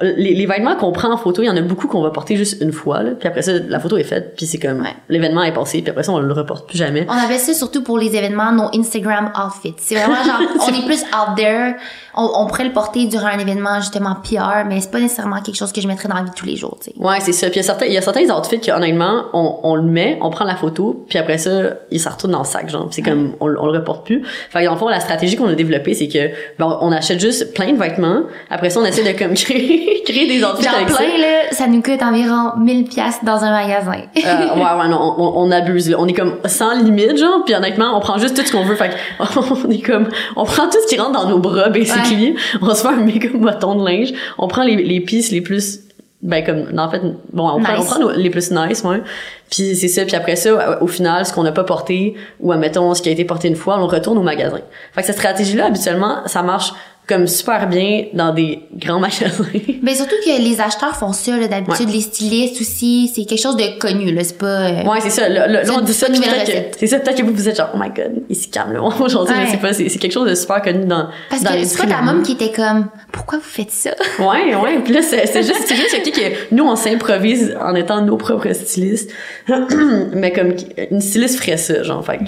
les, 0.00 0.34
les 0.34 0.46
vêtements 0.46 0.76
qu'on 0.76 0.92
prend 0.92 1.12
en 1.12 1.16
photo, 1.16 1.42
il 1.42 1.46
y 1.46 1.50
en 1.50 1.56
a 1.56 1.60
beaucoup 1.60 1.86
qu'on 1.86 2.02
va 2.02 2.10
porter 2.10 2.36
juste 2.36 2.60
une 2.60 2.72
fois, 2.72 3.02
là, 3.02 3.12
puis 3.18 3.28
après 3.28 3.42
ça, 3.42 3.52
la 3.68 3.78
photo 3.80 3.96
est 3.96 4.04
faite, 4.04 4.34
puis 4.36 4.46
c'est 4.46 4.58
comme, 4.58 4.80
Ouais. 4.80 4.94
l'événement 5.08 5.42
est 5.42 5.52
passé, 5.52 5.80
puis 5.82 5.90
après 5.90 6.02
ça, 6.02 6.12
on 6.12 6.18
le 6.18 6.32
reporte 6.32 6.68
plus 6.68 6.78
jamais. 6.78 7.06
On 7.08 7.12
avait 7.12 7.38
ça 7.38 7.52
surtout 7.54 7.82
pour 7.82 7.98
les 7.98 8.14
événements, 8.16 8.52
nos 8.52 8.68
Instagram 8.78 9.32
outfits. 9.36 9.74
C'est 9.78 9.94
vraiment 9.96 10.22
genre, 10.24 10.40
on 10.68 10.68
est 10.68 10.84
plus 10.86 11.02
out 11.04 11.36
there. 11.36 11.74
On, 12.14 12.28
on 12.36 12.46
pourrait 12.46 12.64
le 12.64 12.72
porter 12.72 13.06
durant 13.06 13.26
un 13.28 13.38
événement 13.38 13.80
justement 13.80 14.16
PR, 14.22 14.66
mais 14.68 14.80
c'est 14.80 14.90
pas 14.90 15.00
nécessairement 15.00 15.40
quelque 15.40 15.56
chose 15.56 15.72
que 15.72 15.80
je 15.80 15.88
mettrais 15.88 16.08
dans 16.08 16.16
la 16.16 16.22
vie 16.24 16.30
tous 16.36 16.44
les 16.46 16.56
jours, 16.56 16.76
tu 16.82 16.90
sais. 16.90 16.96
Ouais, 16.98 17.16
c'est 17.20 17.32
ça. 17.32 17.46
Puis 17.48 17.56
il 17.56 17.62
y 17.62 17.64
a 17.64 17.66
certains, 17.66 17.86
il 17.86 17.92
y 17.92 17.96
a 17.98 18.02
certains 18.02 18.28
outfits 18.30 18.60
que 18.60 18.70
honnêtement, 18.70 19.24
on, 19.32 19.60
on 19.62 19.76
le 19.76 19.82
met, 19.82 20.18
on 20.20 20.28
prend 20.30 20.44
la 20.44 20.56
photo, 20.56 21.04
puis 21.08 21.18
après 21.18 21.38
ça, 21.38 21.50
il 21.90 21.98
s'en 22.00 22.10
retourne 22.10 22.32
dans 22.32 22.40
le 22.40 22.44
sac, 22.44 22.68
genre. 22.68 22.88
C'est 22.90 23.02
comme, 23.02 23.34
on, 23.40 23.46
on 23.46 23.66
le 23.66 23.78
reporte 23.78 24.04
plus. 24.04 24.22
Fait 24.50 24.60
que 24.60 24.64
dans 24.66 24.72
le 24.72 24.78
fond, 24.78 24.88
la 24.88 25.00
stratégie 25.00 25.36
qu'on 25.36 25.48
a 25.48 25.54
développée, 25.54 25.94
c'est 25.94 26.08
que, 26.08 26.28
ben, 26.58 26.78
on 26.82 26.92
achète 26.92 27.18
juste 27.20 27.54
plein 27.54 27.72
de 27.72 27.78
vêtements. 27.78 28.22
Après 28.50 28.68
ça, 28.68 28.80
on 28.80 28.84
essaie 28.84 29.10
de 29.10 29.18
comme 29.18 29.32
créer, 29.34 29.71
créer 30.04 30.26
des 30.26 30.44
outfits 30.44 30.64
Genre 30.64 30.74
avec 30.76 30.90
ça. 30.90 30.96
plein, 30.98 31.18
là, 31.18 31.42
ça 31.52 31.66
nous 31.66 31.82
coûte 31.82 32.02
environ 32.02 32.52
1000 32.58 32.84
pièces 32.84 33.18
dans 33.22 33.42
un 33.44 33.50
magasin. 33.50 33.92
Euh, 34.16 34.54
ouais, 34.54 34.80
ouais, 34.80 34.88
non, 34.88 35.14
on, 35.18 35.32
on 35.44 35.50
abuse, 35.50 35.88
là. 35.90 35.96
On 36.00 36.06
est 36.06 36.12
comme 36.12 36.36
sans 36.46 36.74
limite, 36.82 37.16
genre, 37.18 37.42
puis 37.44 37.54
honnêtement, 37.54 37.96
on 37.96 38.00
prend 38.00 38.18
juste 38.18 38.36
tout 38.36 38.44
ce 38.46 38.52
qu'on 38.52 38.64
veut. 38.64 38.76
Fait 38.76 38.90
que 38.90 38.94
on 39.66 39.70
est 39.70 39.80
comme, 39.82 40.08
on 40.36 40.44
prend 40.44 40.64
tout 40.68 40.78
ce 40.82 40.86
qui 40.94 41.00
rentre 41.00 41.12
dans 41.12 41.28
nos 41.28 41.38
bras, 41.38 41.68
basically. 41.68 42.34
On 42.60 42.74
se 42.74 42.82
fait 42.82 42.88
un 42.88 42.96
méga 42.96 43.28
bâton 43.34 43.74
de 43.76 43.88
linge. 43.88 44.12
On 44.38 44.48
prend 44.48 44.62
les, 44.64 44.76
les 44.76 45.00
pistes 45.00 45.32
les 45.32 45.40
plus, 45.40 45.80
ben, 46.22 46.44
comme, 46.44 46.78
en 46.78 46.88
fait, 46.90 47.00
bon, 47.32 47.48
on 47.50 47.60
prend, 47.62 47.72
Nice. 47.72 47.80
on 47.80 47.84
prend 47.84 47.98
nos- 48.00 48.12
les 48.12 48.30
plus 48.30 48.50
nice, 48.52 48.82
ouais. 48.84 49.02
Puis 49.50 49.74
c'est 49.76 49.88
ça, 49.88 50.04
puis 50.06 50.14
après 50.16 50.36
ça, 50.36 50.78
au 50.80 50.86
final, 50.86 51.26
ce 51.26 51.32
qu'on 51.32 51.42
n'a 51.42 51.52
pas 51.52 51.64
porté, 51.64 52.14
ou 52.40 52.52
admettons, 52.52 52.94
ce 52.94 53.02
qui 53.02 53.08
a 53.08 53.12
été 53.12 53.24
porté 53.24 53.48
une 53.48 53.56
fois, 53.56 53.74
on 53.76 53.80
le 53.80 53.84
retourne 53.84 54.16
au 54.16 54.22
magasin. 54.22 54.60
Fait 54.94 55.00
que 55.02 55.06
cette 55.06 55.16
stratégie-là, 55.16 55.66
habituellement, 55.66 56.18
ça 56.26 56.42
marche 56.42 56.72
comme 57.08 57.26
super 57.26 57.68
bien 57.68 58.04
dans 58.14 58.32
des 58.32 58.60
grands 58.76 59.00
magasins. 59.00 59.44
Mais 59.82 59.94
surtout 59.94 60.14
que 60.24 60.40
les 60.40 60.60
acheteurs 60.60 60.94
font 60.96 61.12
ça, 61.12 61.36
là, 61.36 61.48
d'habitude, 61.48 61.90
les 61.90 62.00
stylistes 62.00 62.60
aussi, 62.60 63.10
c'est 63.14 63.24
quelque 63.24 63.40
chose 63.42 63.56
de 63.56 63.78
connu, 63.78 64.12
là, 64.12 64.22
c'est 64.24 64.38
pas... 64.38 64.46
euh, 64.46 64.82
Ouais, 64.84 65.00
c'est 65.00 65.10
ça. 65.10 65.28
Là, 65.28 65.46
là, 65.48 65.62
on 65.76 65.80
dit 65.80 65.92
ça, 65.92 66.06
peut-être 66.06 66.46
que, 66.72 66.78
c'est 66.78 66.86
ça, 66.86 67.00
peut-être 67.00 67.18
que 67.18 67.22
vous, 67.24 67.34
vous 67.34 67.48
êtes 67.48 67.56
genre, 67.56 67.70
oh 67.74 67.78
my 67.78 67.88
god, 67.90 68.22
il 68.30 68.36
se 68.36 68.46
calme, 68.48 68.72
là. 68.74 68.80
Aujourd'hui, 69.00 69.34
Ouais. 69.34 69.46
je 69.46 69.50
sais 69.50 69.56
pas, 69.56 69.72
c'est, 69.72 69.88
c'est 69.88 69.98
quelque 69.98 70.12
chose 70.12 70.28
de 70.30 70.34
super 70.36 70.62
connu 70.62 70.86
dans, 70.86 71.08
Parce 71.28 71.42
dans 71.42 71.52
que 71.52 71.64
c'est 71.64 71.78
pas 71.78 71.86
ta 71.92 72.02
mode. 72.02 72.22
qui 72.22 72.32
était 72.32 72.52
comme, 72.52 72.86
pourquoi 73.10 73.38
vous 73.38 73.44
faites 73.44 73.70
ça? 73.72 73.90
Ouais, 74.20 74.54
ouais. 74.54 74.78
Puis 74.84 74.94
là, 74.94 75.02
c'est, 75.02 75.26
c'est 75.26 75.42
juste, 75.42 75.64
c'est 75.66 75.74
juste 75.76 76.12
que 76.12 76.54
nous, 76.54 76.64
on 76.64 76.76
s'improvise 76.76 77.56
en 77.60 77.74
étant 77.74 78.00
nos 78.02 78.16
propres 78.16 78.52
stylistes. 78.52 79.10
Mais 80.14 80.32
comme, 80.32 80.52
une 80.90 81.00
styliste 81.00 81.40
ferait 81.40 81.56
ça, 81.56 81.82
genre, 81.82 82.04
fait 82.04 82.20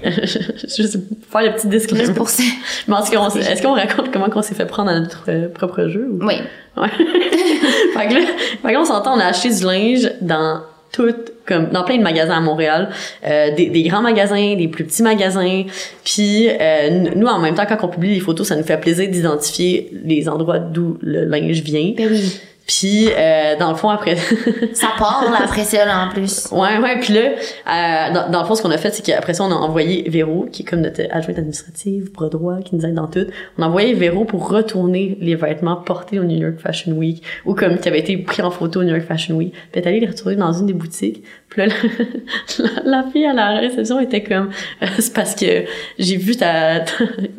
juste 0.76 0.98
faire 1.30 1.42
le 1.42 1.52
petit 1.54 1.68
disclaimer. 1.68 2.12
Pour 2.14 2.28
ça. 2.28 2.42
Mais 2.88 2.96
est-ce 2.96 3.62
qu'on 3.62 3.74
raconte 3.74 4.10
comment 4.12 4.28
qu'on 4.28 4.42
s'est 4.42 4.54
fait 4.54 4.63
prendre 4.64 4.90
à 4.90 4.99
notre 4.99 5.25
euh, 5.28 5.49
propre 5.49 5.88
jeu 5.88 6.09
ou? 6.11 6.25
Oui. 6.25 6.35
Ouais. 6.76 6.88
fait 6.88 8.09
que 8.09 8.14
là, 8.14 8.21
fait 8.62 8.68
que 8.68 8.73
là, 8.73 8.80
on 8.80 8.85
s'entend, 8.85 9.16
on 9.16 9.21
a 9.21 9.26
acheté 9.26 9.50
du 9.50 9.64
linge 9.64 10.11
dans 10.21 10.61
tout, 10.92 11.12
comme, 11.47 11.71
dans 11.71 11.83
plein 11.85 11.99
de 11.99 12.02
magasins 12.02 12.37
à 12.37 12.40
Montréal. 12.40 12.88
Euh, 13.26 13.54
des, 13.54 13.66
des 13.66 13.83
grands 13.83 14.02
magasins, 14.02 14.54
des 14.56 14.68
plus 14.68 14.85
petits 14.85 15.02
magasins. 15.02 15.64
Puis, 16.04 16.49
euh, 16.49 17.04
nous, 17.14 17.26
en 17.26 17.38
même 17.38 17.54
temps, 17.54 17.66
quand 17.68 17.78
on 17.83 17.88
publie 17.88 18.14
les 18.14 18.21
photos, 18.21 18.49
ça 18.49 18.56
nous 18.56 18.62
fait 18.62 18.80
plaisir 18.80 19.09
d'identifier 19.11 19.90
les 20.04 20.28
endroits 20.28 20.59
d'où 20.59 20.99
le 21.02 21.25
linge 21.25 21.61
vient. 21.62 21.92
Ben 21.97 22.09
oui. 22.11 22.40
Puis, 22.66 23.09
euh, 23.11 23.56
dans 23.59 23.71
le 23.71 23.76
fond, 23.76 23.90
après... 23.90 24.16
Ça 24.73 24.88
part, 24.99 25.25
là, 25.30 25.38
après 25.44 25.64
ça, 25.64 25.85
là, 25.85 26.06
en 26.06 26.09
plus. 26.09 26.49
Ouais, 26.50 26.78
ouais, 26.78 26.99
puis 26.99 27.12
là, 27.12 27.21
euh, 27.21 28.14
dans, 28.14 28.30
dans 28.30 28.40
le 28.40 28.47
fond, 28.47 28.54
ce 28.54 28.62
qu'on 28.62 28.71
a 28.71 28.78
fait, 28.78 28.90
c'est 28.90 29.04
qu'après 29.04 29.35
ça, 29.35 29.44
on 29.44 29.50
a 29.50 29.54
envoyé 29.54 30.09
Véro, 30.09 30.47
qui 30.50 30.62
est 30.62 30.64
comme 30.64 30.80
notre 30.80 31.02
adjointe 31.11 31.38
administrative, 31.38 32.11
bras 32.12 32.28
droit, 32.28 32.59
qui 32.64 32.75
nous 32.75 32.87
aide 32.87 32.94
dans 32.94 33.06
tout. 33.06 33.26
On 33.59 33.62
a 33.62 33.66
envoyé 33.66 33.92
Véro 33.92 34.25
pour 34.25 34.49
retourner 34.49 35.18
les 35.21 35.35
vêtements 35.35 35.76
portés 35.76 36.18
au 36.18 36.25
New 36.25 36.38
York 36.38 36.59
Fashion 36.59 36.92
Week, 36.92 37.23
ou 37.44 37.54
comme 37.54 37.78
qui 37.78 37.88
avaient 37.88 38.00
été 38.00 38.16
pris 38.16 38.42
en 38.42 38.50
photo 38.50 38.80
au 38.80 38.85
New 38.85 38.94
York 38.94 39.06
Fashion 39.06 39.37
Week. 39.37 39.52
Puis 39.52 39.61
elle 39.75 39.83
est 39.83 39.88
allée 39.88 40.00
les 40.00 40.06
retourner 40.06 40.37
dans 40.37 40.52
une 40.52 40.66
des 40.66 40.73
boutiques. 40.73 41.23
Puis 41.56 41.66
là, 41.66 41.75
la, 42.58 42.68
la 42.84 43.04
fille 43.12 43.25
à 43.26 43.32
la 43.32 43.58
réception 43.61 44.00
était 44.00 44.23
comme, 44.23 44.50
euh, 44.82 44.87
c'est 44.99 45.12
parce 45.14 45.34
que 45.34 45.64
j'ai 45.99 46.16
vu 46.16 46.37
ta, 46.37 46.80
ta- 46.80 46.92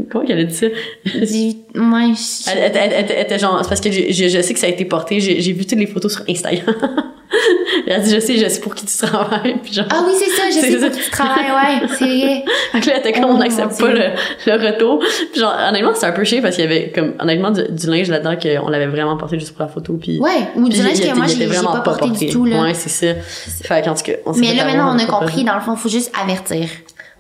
comment 0.10 0.26
qu'elle 0.26 0.40
a 0.40 0.44
dit 0.46 0.54
ça? 0.56 0.68
J'ai- 1.06 1.56
Moi, 1.76 2.14
je- 2.14 2.50
Elle, 2.52 2.72
elle- 2.76 3.06
elle- 3.10 3.22
était 3.22 3.38
genre, 3.40 3.60
c'est 3.64 3.68
parce 3.70 3.82
que 3.82 3.92
je, 3.92 4.12
je 4.12 4.42
sais 4.42 4.54
que 4.54 4.60
ça 4.60 4.68
a 4.68 4.70
été 4.70 4.86
porté, 4.86 5.20
j'ai 5.20 5.52
vu 5.54 5.66
toutes 5.66 5.78
les 5.80 5.88
photos 5.88 6.14
sur 6.16 6.24
Instagram. 6.30 6.76
elle 7.88 7.94
a 7.94 8.00
dit, 8.00 8.10
je 8.14 8.20
sais, 8.20 8.38
je 8.38 8.48
sais 8.48 8.60
pour 8.62 8.74
qui 8.76 8.86
tu 8.86 8.98
travailles. 8.98 9.58
Puis 9.64 9.74
genre, 9.74 9.86
Ah 9.90 10.04
oui, 10.06 10.14
c'est 10.18 10.30
ça, 10.32 10.44
je 10.50 10.54
C'est 10.60 10.72
sais 10.72 10.80
ça. 10.80 10.88
pour 10.90 10.98
qui 10.98 11.04
tu 11.06 11.10
travailles, 11.12 11.52
ouais, 11.52 11.88
c'est 11.98 12.06
vrai. 12.06 12.44
Fait 12.72 12.80
que 12.82 12.86
là, 12.88 12.94
elle 12.96 13.00
était 13.00 13.12
comme, 13.14 13.30
Oh, 13.30 13.34
on 13.34 13.38
n'accepte 13.38 13.80
pas 13.80 13.92
le, 13.92 14.02
le 14.46 14.68
retour. 14.68 15.00
Puis 15.32 15.40
genre, 15.42 15.56
honnêtement, 15.70 15.94
c'était 15.94 16.08
un 16.08 16.12
peu 16.12 16.24
chiant 16.24 16.42
parce 16.42 16.56
qu'il 16.56 16.66
y 16.66 16.68
avait, 16.68 16.92
comme, 16.94 17.14
honnêtement, 17.20 17.52
du, 17.52 17.64
du 17.70 17.88
linge 17.88 18.10
là-dedans 18.10 18.36
qu'on 18.36 18.70
l'avait 18.70 18.88
vraiment 18.88 19.18
porté 19.18 19.40
juste 19.40 19.54
pour 19.54 19.62
la 19.66 19.68
photo. 19.72 19.94
Puis, 20.02 20.20
Ouais, 20.20 20.32
ou 20.56 20.68
du 20.70 20.82
linge 20.82 21.00
que 21.00 21.16
moi, 21.16 21.26
j'ai 21.28 21.46
vraiment 21.46 21.72
pas 21.74 21.80
porté 21.82 22.10
du 22.10 22.28
tout, 22.32 22.46
là. 22.46 22.62
Ouais, 22.62 22.74
c'est 22.74 22.90
ça. 22.90 23.20
Fait 23.64 23.84
qu'en 23.84 23.94
tout 23.96 24.04
cas, 24.04 24.14
on 24.26 24.34
Mais 24.34 24.54
là, 24.54 24.66
maintenant, 24.66 24.96
on 24.96 25.00
a 25.00 25.06
compris, 25.06 25.44
dans 25.44 25.56
le 25.56 25.62
fond, 25.62 25.76
faut 25.76 25.90
juste 25.90 26.12
avertir. 26.22 26.68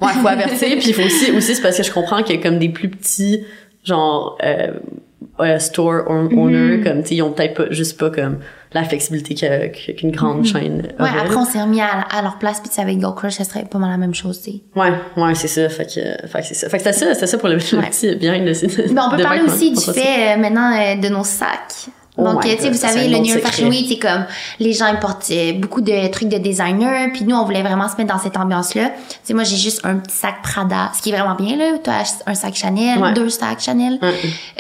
Ouais, 0.02 0.10
faut 0.22 0.28
avertir, 0.28 0.78
puis 0.78 0.88
il 0.90 0.94
faut 0.94 1.04
aussi, 1.04 1.32
aussi 1.32 1.56
c'est 1.56 1.62
parce 1.62 1.78
que 1.78 1.84
je 1.84 1.92
comprends 1.92 2.22
qu'il 2.24 2.36
y 2.36 2.40
a 2.40 2.42
comme 2.42 2.60
des 2.60 2.70
plus 2.70 2.90
petits, 2.90 3.46
genre, 3.84 4.38
euh, 4.44 5.60
store 5.60 6.04
own- 6.08 6.30
Mhm. 6.32 6.38
owner, 6.40 6.82
comme, 6.84 7.02
tu 7.04 7.10
sais, 7.10 7.16
ils 7.16 7.22
ont 7.22 7.32
peut-être 7.32 7.54
pas, 7.56 7.64
juste 7.72 8.00
pas 8.00 8.10
comme 8.10 8.40
la 8.76 8.84
flexibilité 8.84 9.34
que- 9.36 9.92
qu'une 9.94 10.12
grande 10.12 10.46
chaîne 10.46 10.78
Mhm. 10.78 10.84
Ouais, 11.04 11.10
aurait. 11.10 11.20
après, 11.22 11.36
on 11.38 11.46
s'est 11.46 11.62
remis 11.62 11.82
à, 11.82 11.88
à 12.02 12.22
leur 12.22 12.38
place, 12.38 12.60
puis 12.62 12.70
avec 12.82 13.00
Go 13.00 13.12
Crush, 13.14 13.34
ça 13.34 13.44
serait 13.44 13.66
pas 13.66 13.80
mal 13.80 13.90
la 13.90 13.98
même 13.98 14.14
chose, 14.14 14.42
tu 14.42 14.52
sais. 14.52 14.62
Ouais, 14.76 14.92
ouais, 15.18 15.34
c'est 15.36 15.48
ça. 15.48 15.68
Fait 15.70 15.86
que, 15.86 16.28
fait 16.28 16.40
que 16.42 16.46
c'est 16.46 16.54
ça. 16.54 16.70
Fait 16.70 16.78
que 16.78 16.84
c'était 16.84 17.16
ça, 17.16 17.28
ça 17.28 17.38
pour 17.38 17.50
le, 17.50 17.56
le 17.56 17.78
Ouais. 17.78 17.90
petit 17.90 18.16
bien 18.16 18.38
de, 18.40 18.46
de 18.52 18.94
Mais 18.94 19.02
on 19.02 19.10
peut 19.10 19.24
parler 19.24 19.40
vêtements. 19.42 19.54
aussi 19.54 19.72
du 19.72 19.82
fait 19.82 20.36
euh, 20.36 20.38
maintenant 20.38 20.72
euh, 20.80 20.96
de 20.96 21.08
nos 21.10 21.24
sacs. 21.24 21.88
Oh 22.18 22.24
Donc, 22.24 22.46
my 22.46 22.52
euh, 22.52 22.56
tu 22.56 22.62
sais, 22.64 22.70
vous 22.70 22.78
savez, 22.78 23.08
le 23.10 23.18
New 23.18 23.26
York 23.26 23.42
Fashion. 23.42 23.68
Week, 23.68 23.88
c'est 23.90 24.00
comme 24.00 24.26
les 24.60 24.72
gens 24.74 24.88
ils 24.88 25.00
portent 25.00 25.30
euh, 25.32 25.54
beaucoup 25.54 25.82
de 25.82 26.08
trucs 26.10 26.30
de 26.30 26.38
designer, 26.38 27.10
puis 27.14 27.26
nous 27.26 27.36
on 27.36 27.44
voulait 27.44 27.62
vraiment 27.62 27.90
se 27.90 27.98
mettre 27.98 28.14
dans 28.14 28.20
cette 28.20 28.38
ambiance-là. 28.38 28.90
Tu 28.90 29.16
sais, 29.24 29.34
moi 29.34 29.44
j'ai 29.44 29.58
juste 29.58 29.82
un 29.84 29.96
petit 29.98 30.16
sac 30.16 30.36
Prada, 30.42 30.92
ce 30.96 31.02
qui 31.02 31.10
est 31.10 31.14
vraiment 31.14 31.36
bien 31.36 31.58
là. 31.58 31.78
Tu 31.84 31.90
as 31.90 32.04
un 32.26 32.34
sac 32.36 32.56
Chanel, 32.56 33.00
Ouais. 33.00 33.14
deux 33.14 33.30
sacs 33.30 33.60
Chanel, 33.60 34.00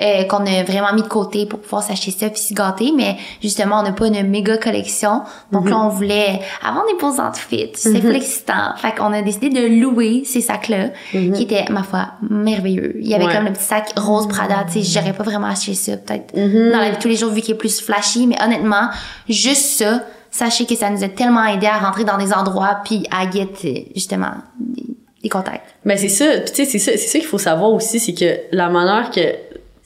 euh, 0.01 0.23
qu'on 0.25 0.45
a 0.45 0.63
vraiment 0.63 0.91
mis 0.93 1.01
de 1.01 1.07
côté 1.07 1.45
pour 1.45 1.59
pouvoir 1.59 1.83
s'acheter 1.83 2.11
ça 2.11 2.29
puis 2.29 2.41
se 2.41 2.53
gâter. 2.53 2.91
Mais 2.95 3.15
justement, 3.41 3.79
on 3.79 3.83
n'a 3.83 3.91
pas 3.93 4.07
une 4.07 4.21
méga 4.27 4.57
collection, 4.57 5.21
donc 5.51 5.65
Mm-hmm. 5.65 5.69
là 5.69 5.79
on 5.79 5.89
voulait 5.89 6.39
avoir 6.61 6.85
des 6.85 6.93
beaux 6.99 7.21
outfits. 7.21 7.71
C'est 7.75 8.01
full 8.01 8.15
excitant. 8.15 8.75
Fait 8.77 8.93
qu'on 8.95 9.13
a 9.13 9.21
décidé 9.21 9.49
de 9.49 9.81
louer 9.81 10.23
ces 10.25 10.41
sacs-là, 10.41 10.89
qui 11.11 11.43
étaient 11.43 11.65
ma 11.69 11.83
foi 11.83 12.07
merveilleux. 12.29 12.97
Il 12.99 13.07
y 13.07 13.13
avait 13.13 13.23
Mm-hmm. 13.25 13.27
Ouais. 13.27 13.35
comme 13.35 13.45
le 13.45 13.53
petit 13.53 13.63
sac 13.63 13.93
rose 13.97 14.27
Prada. 14.27 14.65
Tu 14.71 14.83
sais, 14.83 14.99
j'aurais 14.99 15.13
pas 15.13 15.23
vraiment 15.23 15.47
acheté 15.47 15.73
ça 15.73 15.95
peut-être 15.97 16.33
Mm-hmm. 16.35 16.71
dans 16.71 16.79
la 16.79 16.89
vie 16.91 16.97
tous 16.99 17.07
les 17.07 17.15
jours 17.15 17.31
vu 17.31 17.41
qu'il 17.45 17.55
est 17.55 17.57
plus 17.57 17.81
flashy. 17.81 18.27
Mais 18.27 18.41
honnêtement, 18.41 18.89
juste 19.29 19.77
ça, 19.77 20.01
sachez 20.31 20.65
que 20.65 20.75
ça 20.75 20.89
nous 20.89 21.03
a 21.03 21.09
tellement 21.09 21.45
aidé 21.45 21.67
à 21.67 21.77
rentrer 21.77 22.03
dans 22.03 22.17
des 22.17 22.33
endroits 22.33 22.79
puis 22.83 23.07
à 23.11 23.29
get 23.29 23.47
euh, 23.63 23.79
justement 23.95 24.31
des, 24.59 25.29
contacts. 25.29 25.73
Mais 25.85 25.97
c'est 25.97 26.09
ça, 26.09 26.41
tu 26.41 26.53
sais, 26.53 26.65
c'est 26.65 26.77
ça, 26.77 26.91
c'est 26.91 27.07
ça 27.07 27.17
qu'il 27.17 27.27
faut 27.27 27.39
savoir 27.39 27.71
aussi, 27.71 27.99
c'est 27.99 28.13
que 28.13 28.41
la 28.51 28.69
manière 28.69 29.09
que, 29.09 29.21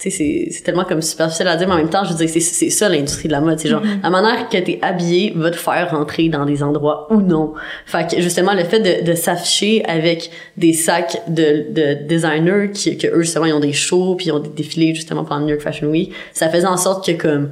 c'est, 0.01 0.47
c'est 0.49 0.63
tellement 0.63 0.85
comme 0.85 1.01
superficiel 1.01 1.47
à 1.49 1.57
dire, 1.57 1.67
mais 1.67 1.73
en 1.73 1.77
même 1.77 1.89
temps, 1.89 2.05
je 2.05 2.11
veux 2.11 2.15
dire, 2.15 2.29
c'est, 2.29 2.39
c'est 2.39 2.69
ça 2.69 2.87
l'industrie 2.87 3.27
de 3.27 3.33
la 3.33 3.41
mode, 3.41 3.59
c'est 3.59 3.67
genre, 3.67 3.81
Mm-hmm. 3.83 4.01
la 4.03 4.09
manière 4.09 4.47
que 4.47 4.57
t'es 4.57 4.79
habillé 4.81 5.33
va 5.35 5.51
te 5.51 5.57
faire 5.57 5.91
rentrer 5.91 6.29
dans 6.29 6.45
des 6.45 6.63
endroits 6.63 7.07
ou 7.11 7.21
non. 7.21 7.53
Fait 7.85 8.09
que, 8.09 8.21
justement, 8.21 8.53
le 8.53 8.63
fait 8.63 8.79
de, 8.79 9.05
de 9.11 9.13
s'afficher 9.15 9.83
avec 9.85 10.31
des 10.55 10.71
sacs 10.73 11.21
de, 11.27 11.65
de 11.71 12.07
designers 12.07 12.71
qui, 12.73 12.97
que 12.97 13.07
eux, 13.07 13.21
justement, 13.23 13.45
ils 13.45 13.53
ont 13.53 13.59
des 13.59 13.73
shows, 13.73 14.15
puis 14.15 14.27
ils 14.27 14.31
ont 14.31 14.39
des 14.39 14.47
défilés, 14.49 14.95
justement, 14.95 15.25
pendant 15.25 15.41
New 15.41 15.49
York 15.49 15.61
Fashion 15.61 15.87
Week, 15.87 16.13
ça 16.33 16.47
faisait 16.49 16.65
en 16.67 16.77
sorte 16.77 17.05
que, 17.05 17.11
comme, 17.21 17.49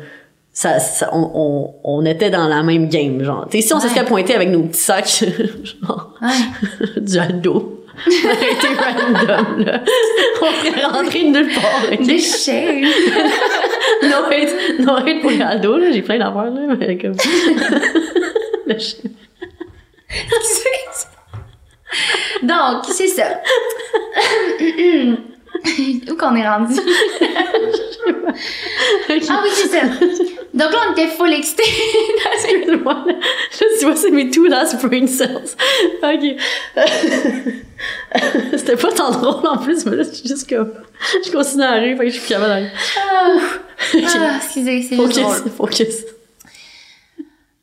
ça, 0.53 0.79
ça 0.79 1.09
on, 1.13 1.29
on, 1.35 1.73
on 1.83 2.05
était 2.05 2.29
dans 2.29 2.47
la 2.47 2.63
même 2.63 2.87
game, 2.87 3.21
genre. 3.23 3.45
Tu 3.51 3.61
sais, 3.61 3.67
si 3.67 3.73
on 3.73 3.79
se 3.79 3.87
Ouais. 3.87 3.93
serait 3.93 4.05
pointé 4.05 4.33
avec 4.33 4.49
nos 4.49 4.63
petits 4.63 4.79
sacs, 4.79 5.25
genre, 5.83 6.13
Ouais. 6.21 7.01
du 7.01 7.17
ado. 7.19 7.76
Ça 8.05 8.27
aurait 8.27 8.51
été 8.51 8.67
random, 8.67 9.65
là. 9.65 9.81
On 10.41 10.65
serait 10.65 10.85
rentré 10.85 11.23
de 11.23 11.29
nulle 11.29 11.53
part? 11.53 11.89
Des 11.99 12.19
shades. 12.19 12.85
No 14.03 14.25
hate, 14.31 14.79
no 14.79 14.95
hate 14.97 15.21
pour 15.21 15.31
là. 15.31 15.91
J'ai 15.91 16.01
plein 16.01 16.19
d'affaires, 16.19 16.51
là, 16.51 16.75
mais 16.79 16.97
comme... 16.97 17.13
Le 18.67 18.77
chien. 18.77 19.09
Donc, 22.43 22.85
c'est 22.85 23.07
ça. 23.07 23.41
Où 26.11 26.15
qu'on 26.15 26.35
est 26.35 26.47
rendu? 26.47 26.73
Ah 29.29 29.41
oui, 29.43 29.49
c'est 29.53 29.69
ça. 29.69 29.81
Donc 30.53 30.71
là, 30.71 30.77
on 30.87 30.91
était 30.91 31.07
full 31.07 31.33
excités. 31.33 31.63
Excuse-moi, 32.35 33.05
tu 33.79 33.85
vois, 33.85 33.95
c'est 33.95 34.11
mes 34.11 34.29
two 34.29 34.45
last 34.45 34.79
brain 34.85 35.07
cells. 35.07 35.55
OK. 36.03 36.35
C'était 38.55 38.75
pas 38.75 38.91
tant 38.91 39.11
drôle, 39.11 39.47
en 39.47 39.57
plus, 39.57 39.85
mais 39.85 39.95
là, 39.95 40.03
je 40.03 40.15
suis 40.15 40.27
juste 40.27 40.47
comme... 40.49 40.73
Je 41.25 41.31
continue 41.31 41.63
à 41.63 41.73
rire, 41.73 41.97
fait 41.97 42.05
que 42.05 42.11
je 42.11 42.19
suis 42.19 42.27
capable 42.27 42.49
d'aller. 42.49 42.69
Ah, 42.97 43.37
ah, 43.93 44.35
excusez, 44.37 44.81
c'est 44.83 44.95
juste 44.95 45.19
drôle. 45.19 45.35
Focus, 45.35 45.53
focus. 45.57 46.05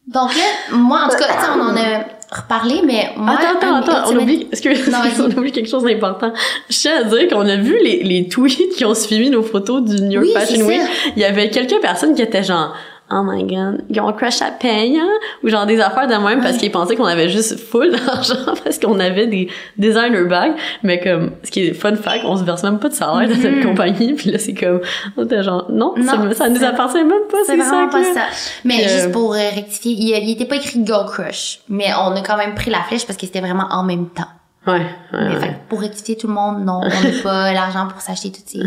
Donc 0.06 0.34
là, 0.34 0.76
moi, 0.76 1.02
en 1.04 1.08
tout 1.08 1.16
cas, 1.16 1.54
on 1.56 1.60
en 1.60 1.76
a 1.76 2.04
reparlé, 2.30 2.80
mais 2.84 3.10
moi... 3.16 3.36
attends, 3.38 3.76
attends, 3.76 3.94
attends, 3.96 4.12
on 4.12 4.18
oublie, 4.18 4.46
excuse, 4.50 4.86
Non, 4.88 4.98
vas-y. 5.02 5.20
on 5.20 5.38
oublie 5.38 5.52
quelque 5.52 5.68
chose 5.68 5.84
d'important. 5.84 6.32
Je 6.68 6.76
tiens 6.78 7.00
à 7.00 7.04
dire 7.04 7.28
qu'on 7.28 7.46
a 7.48 7.56
vu 7.56 7.76
les, 7.82 8.02
les 8.02 8.28
tweets 8.28 8.74
qui 8.76 8.84
ont 8.84 8.94
suivi 8.94 9.30
nos 9.30 9.42
photos 9.42 9.82
du 9.82 10.00
New 10.02 10.22
York 10.22 10.26
Oui, 10.26 10.32
Fashion 10.32 10.66
Week. 10.66 10.80
Il 11.16 11.22
y 11.22 11.24
avait 11.24 11.50
quelques 11.50 11.80
personnes 11.80 12.14
qui 12.14 12.22
étaient 12.22 12.42
genre, 12.42 12.74
oh 13.10 13.22
my 13.22 13.44
god, 13.44 13.84
ils 13.90 14.00
ont 14.00 14.12
crush 14.12 14.40
à 14.42 14.50
paye, 14.50 14.98
hein? 14.98 15.08
Ou 15.42 15.48
genre 15.48 15.66
des 15.66 15.80
affaires 15.80 16.06
de 16.06 16.14
même 16.14 16.40
parce 16.40 16.56
qu'ils 16.56 16.70
pensaient 16.72 16.96
qu'on 16.96 17.04
avait 17.04 17.28
juste 17.28 17.58
full 17.60 17.90
d'argent 18.06 18.34
parce 18.64 18.78
qu'on 18.78 18.98
avait 18.98 19.26
des 19.26 19.48
designer 19.76 20.26
bags. 20.26 20.54
Mais 20.82 21.00
comme, 21.00 21.32
ce 21.42 21.50
qui 21.50 21.66
est 21.66 21.74
fun 21.74 21.94
fact, 21.96 22.24
on 22.24 22.36
se 22.36 22.44
verse 22.44 22.62
même 22.62 22.78
pas 22.78 22.88
de 22.88 22.94
salaire 22.94 23.28
dans 23.28 23.34
cette 23.40 23.54
Mhm. 23.56 23.64
compagnie. 23.64 24.14
Puis 24.14 24.30
là, 24.30 24.38
c'est 24.38 24.54
comme, 24.54 24.80
on 25.16 25.24
était 25.24 25.42
genre, 25.42 25.66
non, 25.70 25.94
Non, 25.96 26.04
ça, 26.04 26.34
ça 26.34 26.48
nous 26.48 26.64
appartient 26.64 26.96
même 27.04 27.12
pas, 27.30 27.38
C'est 27.46 27.56
c'est 27.56 27.62
ça. 27.62 27.68
vraiment 27.68 27.88
pas 27.88 28.02
ça. 28.14 28.22
Mais 28.64 28.84
euh, 28.84 28.88
juste 28.88 29.12
pour 29.12 29.34
euh, 29.34 29.38
rectifier, 29.54 29.92
il, 29.92 30.24
il 30.24 30.30
était 30.32 30.46
pas 30.46 30.56
écrit 30.56 30.80
Girl 30.84 31.06
Crush, 31.06 31.60
mais 31.68 31.86
on 32.00 32.16
a 32.16 32.20
quand 32.22 32.36
même 32.36 32.54
pris 32.54 32.70
la 32.70 32.80
flèche 32.88 33.06
parce 33.06 33.16
que 33.18 33.26
c'était 33.26 33.40
vraiment 33.40 33.66
en 33.70 33.82
même 33.84 34.08
temps. 34.08 34.28
Ouais, 34.66 34.72
ouais, 34.72 34.80
Mais 35.12 35.28
ouais. 35.34 35.40
fait 35.40 35.54
pour 35.68 35.80
rectifier 35.80 36.16
tout 36.16 36.26
le 36.26 36.32
monde, 36.32 36.64
non, 36.64 36.80
on 36.82 36.88
n'a 36.88 37.22
pas 37.22 37.52
l'argent 37.52 37.86
pour 37.86 38.00
s'acheter 38.00 38.32
toutes 38.32 38.48
ces. 38.48 38.60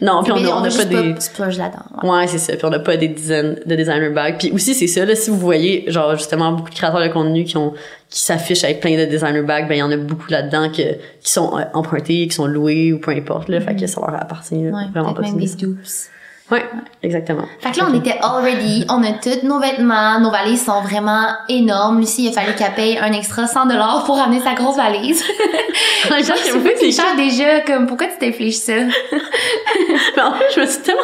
Non, 0.00 0.22
puis 0.22 0.32
on, 0.32 0.36
Mais 0.36 0.46
a- 0.50 0.56
on 0.56 0.64
a 0.64 0.70
pas 0.70 0.84
des... 0.86 1.14
pas 1.36 1.46
là-dedans. 1.48 2.02
ouais. 2.02 2.08
Ouais, 2.10 2.26
c'est 2.26 2.38
ça. 2.38 2.54
Puis 2.56 2.64
on 2.64 2.70
n'a 2.70 2.78
pas 2.78 2.96
des 2.96 3.08
dizaines 3.08 3.60
de 3.66 3.74
designer 3.76 4.10
bags. 4.14 4.36
Puis 4.38 4.50
aussi, 4.52 4.74
c'est 4.74 4.86
ça, 4.86 5.04
là, 5.04 5.14
si 5.14 5.28
vous 5.28 5.38
voyez, 5.38 5.84
genre, 5.90 6.16
justement, 6.16 6.52
beaucoup 6.52 6.70
de 6.70 6.74
créateurs 6.74 7.02
de 7.02 7.08
contenu 7.08 7.44
qui 7.44 7.56
ont, 7.58 7.74
qui 8.08 8.20
s'affichent 8.22 8.64
avec 8.64 8.80
plein 8.80 8.96
de 8.96 9.04
designer 9.04 9.44
bags, 9.44 9.68
ben, 9.68 9.74
il 9.74 9.78
y 9.78 9.82
en 9.82 9.90
a 9.90 9.96
beaucoup 9.98 10.30
là-dedans 10.30 10.68
que, 10.70 10.94
qui 11.20 11.30
sont 11.32 11.58
euh, 11.58 11.64
empruntés, 11.74 12.26
qui 12.28 12.34
sont 12.34 12.46
loués 12.46 12.92
ou 12.94 12.98
peu 12.98 13.10
importe, 13.10 13.48
là. 13.50 13.60
Fait 13.60 13.76
que 13.76 13.86
ça 13.86 14.00
leur 14.00 14.14
appartient 14.14 14.54
Ouais, 14.54 14.70
vraiment 14.90 15.12
pas. 15.12 15.20
même 15.22 15.36
des 15.36 15.54
douces. 15.54 16.06
Ouais, 16.50 16.64
exactement. 17.02 17.42
Fait 17.58 17.72
que 17.72 17.78
là, 17.78 17.88
on 17.90 17.94
était 17.98 18.18
all 18.22 18.40
ready, 18.44 18.84
on 18.88 19.02
a 19.02 19.12
tous 19.12 19.44
nos 19.44 19.58
vêtements, 19.58 20.20
nos 20.20 20.30
valises 20.30 20.64
sont 20.64 20.80
vraiment 20.80 21.26
énormes. 21.48 21.98
Lucie, 21.98 22.26
il 22.26 22.28
a 22.28 22.32
fallu 22.40 22.54
qu'elle 22.54 22.72
paye 22.74 22.98
un 22.98 23.12
extra 23.12 23.48
100 23.48 23.66
dollars 23.66 24.04
pour 24.06 24.16
amener 24.20 24.40
sa 24.40 24.54
grosse 24.54 24.76
valise. 24.76 25.24
Genre, 26.08 26.36
c'est 26.36 26.78
des 26.80 26.92
cher 26.92 27.16
déjà, 27.16 27.62
comme, 27.62 27.86
pourquoi 27.88 28.06
tu 28.06 28.18
t'infliges 28.18 28.54
ça? 28.58 28.74
Mais 28.74 30.22
en 30.22 30.34
fait, 30.34 30.44
je 30.54 30.60
me 30.60 30.66
suis 30.66 30.82
tellement 30.82 31.02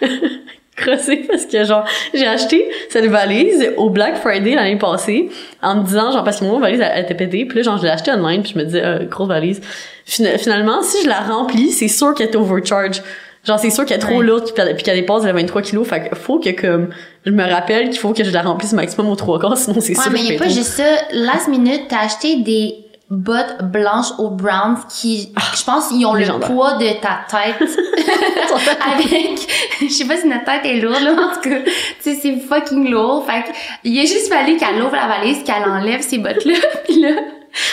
fait 0.00 0.08
crosser 0.76 1.26
parce 1.28 1.44
que 1.44 1.64
genre 1.64 1.84
j'ai 2.14 2.26
acheté 2.26 2.66
cette 2.88 3.04
valise 3.04 3.72
au 3.76 3.90
Black 3.90 4.16
Friday 4.16 4.54
l'année 4.54 4.78
passée 4.78 5.28
en 5.60 5.76
me 5.76 5.84
disant 5.84 6.10
genre 6.12 6.24
parce 6.24 6.40
que 6.40 6.44
mon 6.46 6.58
valise 6.60 6.80
elle, 6.80 6.92
elle 6.94 7.04
était 7.04 7.14
pétée 7.14 7.44
puis 7.44 7.58
là 7.58 7.62
genre 7.62 7.76
je 7.76 7.82
l'ai 7.82 7.90
acheté 7.90 8.10
online 8.10 8.42
puis 8.42 8.52
je 8.54 8.58
me 8.58 8.64
disais 8.64 8.82
euh, 8.82 9.04
grosse 9.04 9.28
valise 9.28 9.60
Fina- 10.06 10.38
finalement 10.38 10.80
si 10.80 11.02
je 11.04 11.08
la 11.10 11.20
remplis 11.20 11.72
c'est 11.72 11.88
sûr 11.88 12.14
qu'elle 12.14 12.30
est 12.30 12.36
overcharge 12.36 13.02
genre 13.44 13.58
c'est 13.58 13.70
sûr 13.70 13.84
qu'elle 13.84 13.96
est 13.98 14.00
trop 14.00 14.18
Ouais. 14.18 14.24
lourde 14.26 14.44
puis, 14.54 14.64
puis 14.74 14.82
qu'elle 14.84 14.96
dépasse 15.00 15.24
les 15.24 15.32
23 15.32 15.62
kilos 15.62 15.88
fait 15.88 16.08
que 16.08 16.14
faut 16.16 16.38
que 16.38 16.50
comme 16.50 16.90
je 17.26 17.30
me 17.32 17.42
rappelle 17.50 17.90
qu'il 17.90 17.98
faut 17.98 18.12
que 18.12 18.22
je 18.24 18.30
la 18.30 18.42
remplisse 18.42 18.72
maximum 18.72 19.08
aux 19.10 19.16
trois 19.16 19.38
quarts 19.40 19.56
sinon 19.58 19.80
c'est 19.80 19.96
Ouais, 19.96 20.02
sûr 20.02 20.12
mais 20.12 20.20
il 20.22 20.34
a 20.34 20.38
pas 20.38 20.44
trop. 20.46 20.54
juste 20.54 20.72
ça. 20.74 20.84
Last 21.12 21.48
minute, 21.48 21.82
t'as 21.88 22.04
acheté 22.04 22.36
des 22.36 22.74
bottes 23.10 23.56
blanches 23.64 24.12
aux 24.18 24.30
Browns 24.30 24.78
qui, 24.88 25.34
je 25.54 25.64
pense, 25.64 25.90
ils 25.92 26.06
ont 26.06 26.14
le 26.14 26.24
poids 26.40 26.74
de 26.78 26.86
ta 27.00 27.20
tête. 27.30 27.68
avec, 28.96 29.38
je 29.82 29.88
sais 29.88 30.04
pas 30.06 30.16
si 30.16 30.26
notre 30.28 30.44
tête 30.44 30.64
est 30.64 30.80
lourde, 30.80 31.02
là, 31.02 31.12
en 31.12 31.34
tout 31.34 31.48
cas, 31.50 31.58
tu 31.60 31.70
sais, 32.00 32.14
c'est 32.20 32.36
fucking 32.40 32.88
lourd. 32.90 33.26
Fait 33.26 33.42
que, 33.42 33.48
il 33.84 33.98
a 33.98 34.02
juste 34.02 34.32
fallu 34.32 34.56
qu'elle 34.56 34.80
ouvre 34.82 34.94
la 34.94 35.08
valise, 35.08 35.42
qu'elle 35.44 35.68
enlève 35.68 36.00
ces 36.00 36.18
bottes-là, 36.18 36.54
pis 36.86 37.00
là, 37.02 37.10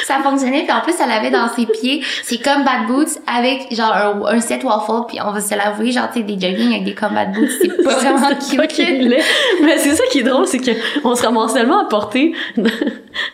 ça 0.06 0.16
fonctionnait, 0.24 0.64
puis 0.64 0.72
en 0.72 0.82
plus, 0.82 0.94
elle 1.04 1.12
avait 1.12 1.32
dans 1.32 1.48
ses 1.50 1.66
pieds, 1.66 2.04
c'est 2.24 2.38
comme 2.38 2.64
Bad 2.64 2.88
Boots 2.88 3.20
avec, 3.28 3.74
genre, 3.74 3.94
un, 3.94 4.36
un 4.36 4.40
set 4.42 4.64
waffle, 4.64 5.06
puis 5.08 5.20
on 5.26 5.32
va 5.32 5.42
se 5.42 5.56
l'avouer, 5.56 5.92
genre, 5.92 6.10
tu 6.14 6.24
des 6.24 6.34
jogging 6.34 6.72
avec 6.72 6.84
des 6.84 6.96
combat 6.96 7.26
boots, 7.26 7.50
c'est 7.62 7.84
pas 7.84 7.96
vraiment 7.96 8.30
C'est 8.40 8.58
pas 8.58 8.68
qu'il 8.68 8.86
cute. 8.86 9.02
l'est. 9.10 9.24
Mais 9.64 9.78
c'est 9.78 9.96
ça 9.96 10.04
qui 10.12 10.20
est 10.20 10.24
drôle, 10.24 10.48
c'est 10.48 10.60
que 10.60 10.72
on 11.04 11.16
se 11.16 11.24
ramasse 11.24 11.54
tellement 11.54 11.80
à 11.80 11.86
porter, 11.86 12.34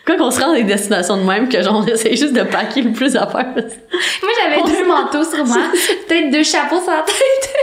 quoi 0.06 0.18
qu'on 0.18 0.32
se 0.32 0.40
rend 0.40 0.52
à 0.52 0.56
des 0.56 0.64
destinations 0.64 1.18
de 1.18 1.24
même, 1.24 1.50
que 1.50 1.62
genre 1.62 1.84
on 1.84 1.86
essaie 1.86 2.16
juste 2.16 2.34
de 2.34 2.44
packer 2.44 2.82
le 2.82 2.92
plus 2.92 3.16
à 3.16 3.28
faire. 3.28 3.48
Moi, 3.56 4.32
j'avais 4.42 4.62
deux 4.64 4.88
manteaux 4.88 5.24
sur 5.24 5.46
moi, 5.46 5.58
peut-être 6.08 6.32
deux 6.32 6.44
chapeaux 6.44 6.82
sur 6.82 6.92
la 6.92 7.02
tête. 7.02 7.54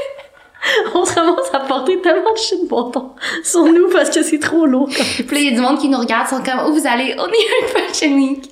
On 0.95 1.05
se 1.05 1.15
ramasse 1.15 1.53
à 1.53 1.61
porter 1.61 2.01
tellement 2.01 2.33
de 2.33 2.39
shit 2.39 2.69
temps 2.69 3.17
sur 3.43 3.65
nous 3.65 3.89
parce 3.89 4.11
que 4.11 4.23
c'est 4.23 4.39
trop 4.39 4.65
lourd. 4.67 4.89
Puis 4.89 5.25
là, 5.35 5.39
il 5.41 5.45
y 5.45 5.49
a 5.49 5.51
du 5.53 5.61
monde 5.61 5.79
qui 5.81 5.89
nous 5.89 5.99
regarde, 5.99 6.29
sont 6.29 6.43
comme, 6.43 6.67
où 6.69 6.73
vous 6.75 6.87
allez? 6.87 7.15
On 7.19 7.27
est 7.27 7.65
un 7.65 7.67
Fashion 7.67 8.13
Week. 8.17 8.45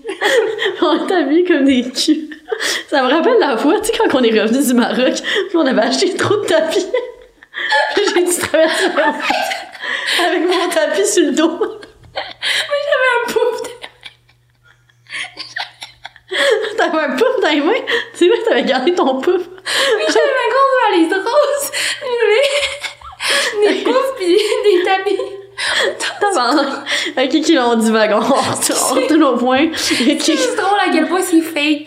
on 0.83 1.07
est 1.07 1.13
habillés 1.13 1.45
comme 1.45 1.65
des 1.65 1.83
culs. 1.91 2.29
Ça 2.89 3.03
me 3.03 3.09
rappelle 3.11 3.39
la 3.39 3.57
fois, 3.57 3.79
tu 3.81 3.87
sais, 3.87 3.93
quand 3.99 4.19
on 4.19 4.23
est 4.25 4.41
revenu 4.41 4.61
du 4.65 4.75
Maroc, 4.75 5.15
puis 5.23 5.57
on 5.57 5.67
avait 5.67 5.83
acheté 5.83 6.15
trop 6.17 6.37
de 6.37 6.47
tapis. 6.47 6.85
J'ai 7.97 8.25
dû 8.25 8.39
traverser 8.39 8.87
avec 10.27 10.43
mon 10.49 10.69
tapis 10.69 11.07
sur 11.07 11.23
le 11.25 11.33
dos. 11.33 11.49
Moi, 11.49 11.69
j'avais 12.13 13.13
un 13.21 13.33
pouf. 13.33 13.63
de- 13.63 13.71
T'avais 16.77 16.99
un 16.99 17.11
pouf 17.17 17.41
dans 17.43 17.49
les 17.51 17.61
mains? 17.61 17.73
Vrai 17.73 18.29
que 18.29 18.49
t'avais 18.49 18.65
gardé 18.65 18.95
ton 18.95 19.21
pouf. 19.21 19.43
Oui, 19.97 20.05
j'avais 20.07 20.35
ma 20.41 20.47
grosse 20.53 20.77
valise 20.91 21.13
rose. 21.27 21.67
Des 23.69 23.75
poufs 23.85 24.15
pis 24.19 24.37
des 24.65 24.85
tapis. 24.85 25.21
Tabarnak. 26.21 26.67
Ok, 27.19 27.43
qui 27.43 27.55
l'ont 27.55 27.75
dit 27.77 27.91
wagon. 27.91 28.21
On 28.23 28.95
retourne 28.95 29.25
au 29.25 29.37
point. 29.37 29.69
C'est 29.75 29.97
juste 30.21 30.57
drôle 30.57 30.79
à 30.87 30.91
quel 30.93 31.07
point 31.07 31.21
c'est 31.23 31.41
fake. 31.43 31.87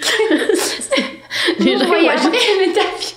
Les 1.60 1.78
gens 1.78 1.86
voyez 1.86 2.04
imaginent- 2.06 2.28
après 2.28 2.66
le 2.68 2.74
tapis. 2.74 3.16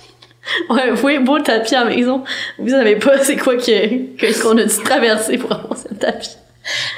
Ouais, 0.69 0.89
vous 0.91 0.97
voyez 0.97 1.19
beau 1.19 1.37
tapis 1.39 1.75
à 1.75 1.83
la 1.83 1.95
maison. 1.95 2.23
Vous 2.57 2.69
savez 2.69 2.95
pas 2.95 3.19
c'est 3.23 3.37
quoi 3.37 3.55
que, 3.55 3.61
que- 4.17 4.41
qu'on 4.41 4.57
a 4.57 4.63
dû 4.63 4.83
traverser 4.83 5.37
pour 5.37 5.51
avoir 5.51 5.77
ce 5.77 5.93
tapis. 5.93 6.37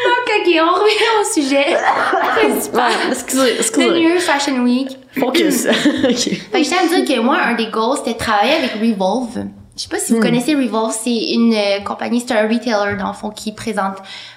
Donc, 0.03 0.35
ok, 0.35 0.47
on 0.61 0.73
revient 0.81 1.11
au 1.21 1.23
sujet 1.31 1.77
principal. 2.35 2.91
Ouais, 2.91 2.97
excusez, 3.11 3.55
excusez. 3.59 3.89
New 3.99 4.19
Fashion 4.19 4.63
Week. 4.63 4.97
Focus. 5.19 5.65
ok. 6.03 6.15
Fait 6.15 6.62
que 6.62 6.63
je 6.63 6.69
tiens 6.69 6.77
à 6.84 6.88
dire 7.01 7.05
que 7.15 7.21
moi, 7.21 7.38
un 7.45 7.55
des 7.55 7.67
goals, 7.67 7.97
c'était 7.97 8.13
de 8.13 8.17
travailler 8.17 8.53
avec 8.53 8.71
Revolve. 8.73 9.45
Je 9.75 9.84
sais 9.84 9.89
pas 9.89 9.97
si 9.99 10.12
vous 10.13 10.19
Hmm. 10.19 10.23
connaissez 10.23 10.55
Revolve, 10.55 10.91
c'est 10.91 11.32
une 11.34 11.53
euh, 11.53 11.79
compagnie, 11.86 12.21
c'est 12.25 12.34
un 12.34 12.43
retailer 12.47 12.97
dans 12.97 13.08
le 13.08 13.13
fond 13.13 13.29
qui 13.29 13.53
présente 13.53 13.95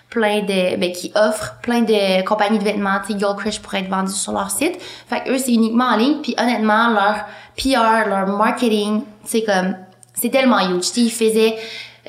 plein 0.09 0.41
de, 0.41 0.77
ben, 0.77 0.93
qui 0.93 1.11
offre 1.17 1.55
plein 1.63 1.81
de 1.81 2.23
compagnies 2.25 2.59
de 2.59 2.65
vêtements, 2.65 2.99
tu 3.05 3.13
sais, 3.15 3.19
Girl 3.19 3.35
Crush 3.37 3.59
pour 3.61 3.75
être 3.75 3.89
vendu 3.89 4.13
sur 4.13 4.33
leur 4.33 4.51
site. 4.51 4.79
Fait 5.09 5.23
que 5.25 5.31
eux, 5.31 5.39
c'est 5.39 5.53
uniquement 5.55 5.87
en 5.87 5.97
ligne, 5.97 6.17
puis 6.23 6.35
honnêtement, 6.39 6.89
leur 6.91 7.25
PR, 7.57 8.09
leur 8.09 8.27
marketing, 8.29 9.03
c'est 9.25 9.43
comme, 9.43 9.75
c'est 10.15 10.29
tellement 10.31 10.61
huge. 10.61 10.81
Tu 10.83 10.83
sais, 10.93 11.01
ils 11.01 11.11
faisaient, 11.11 11.57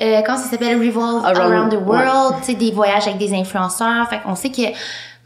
euh, 0.02 0.20
comment 0.24 0.38
ça 0.38 0.48
s'appelle, 0.50 0.78
Revolve 0.78 1.24
Around- 1.24 1.52
Around, 1.52 1.70
the 1.72 1.76
ouais. 1.76 1.80
World, 2.04 2.36
tu 2.40 2.44
sais, 2.52 2.54
des 2.54 2.70
voyages 2.72 3.06
avec 3.08 3.18
des 3.18 3.32
influenceurs. 3.34 4.06
Fait 4.10 4.20
qu'on 4.20 4.34
sait 4.36 4.50
que 4.50 4.62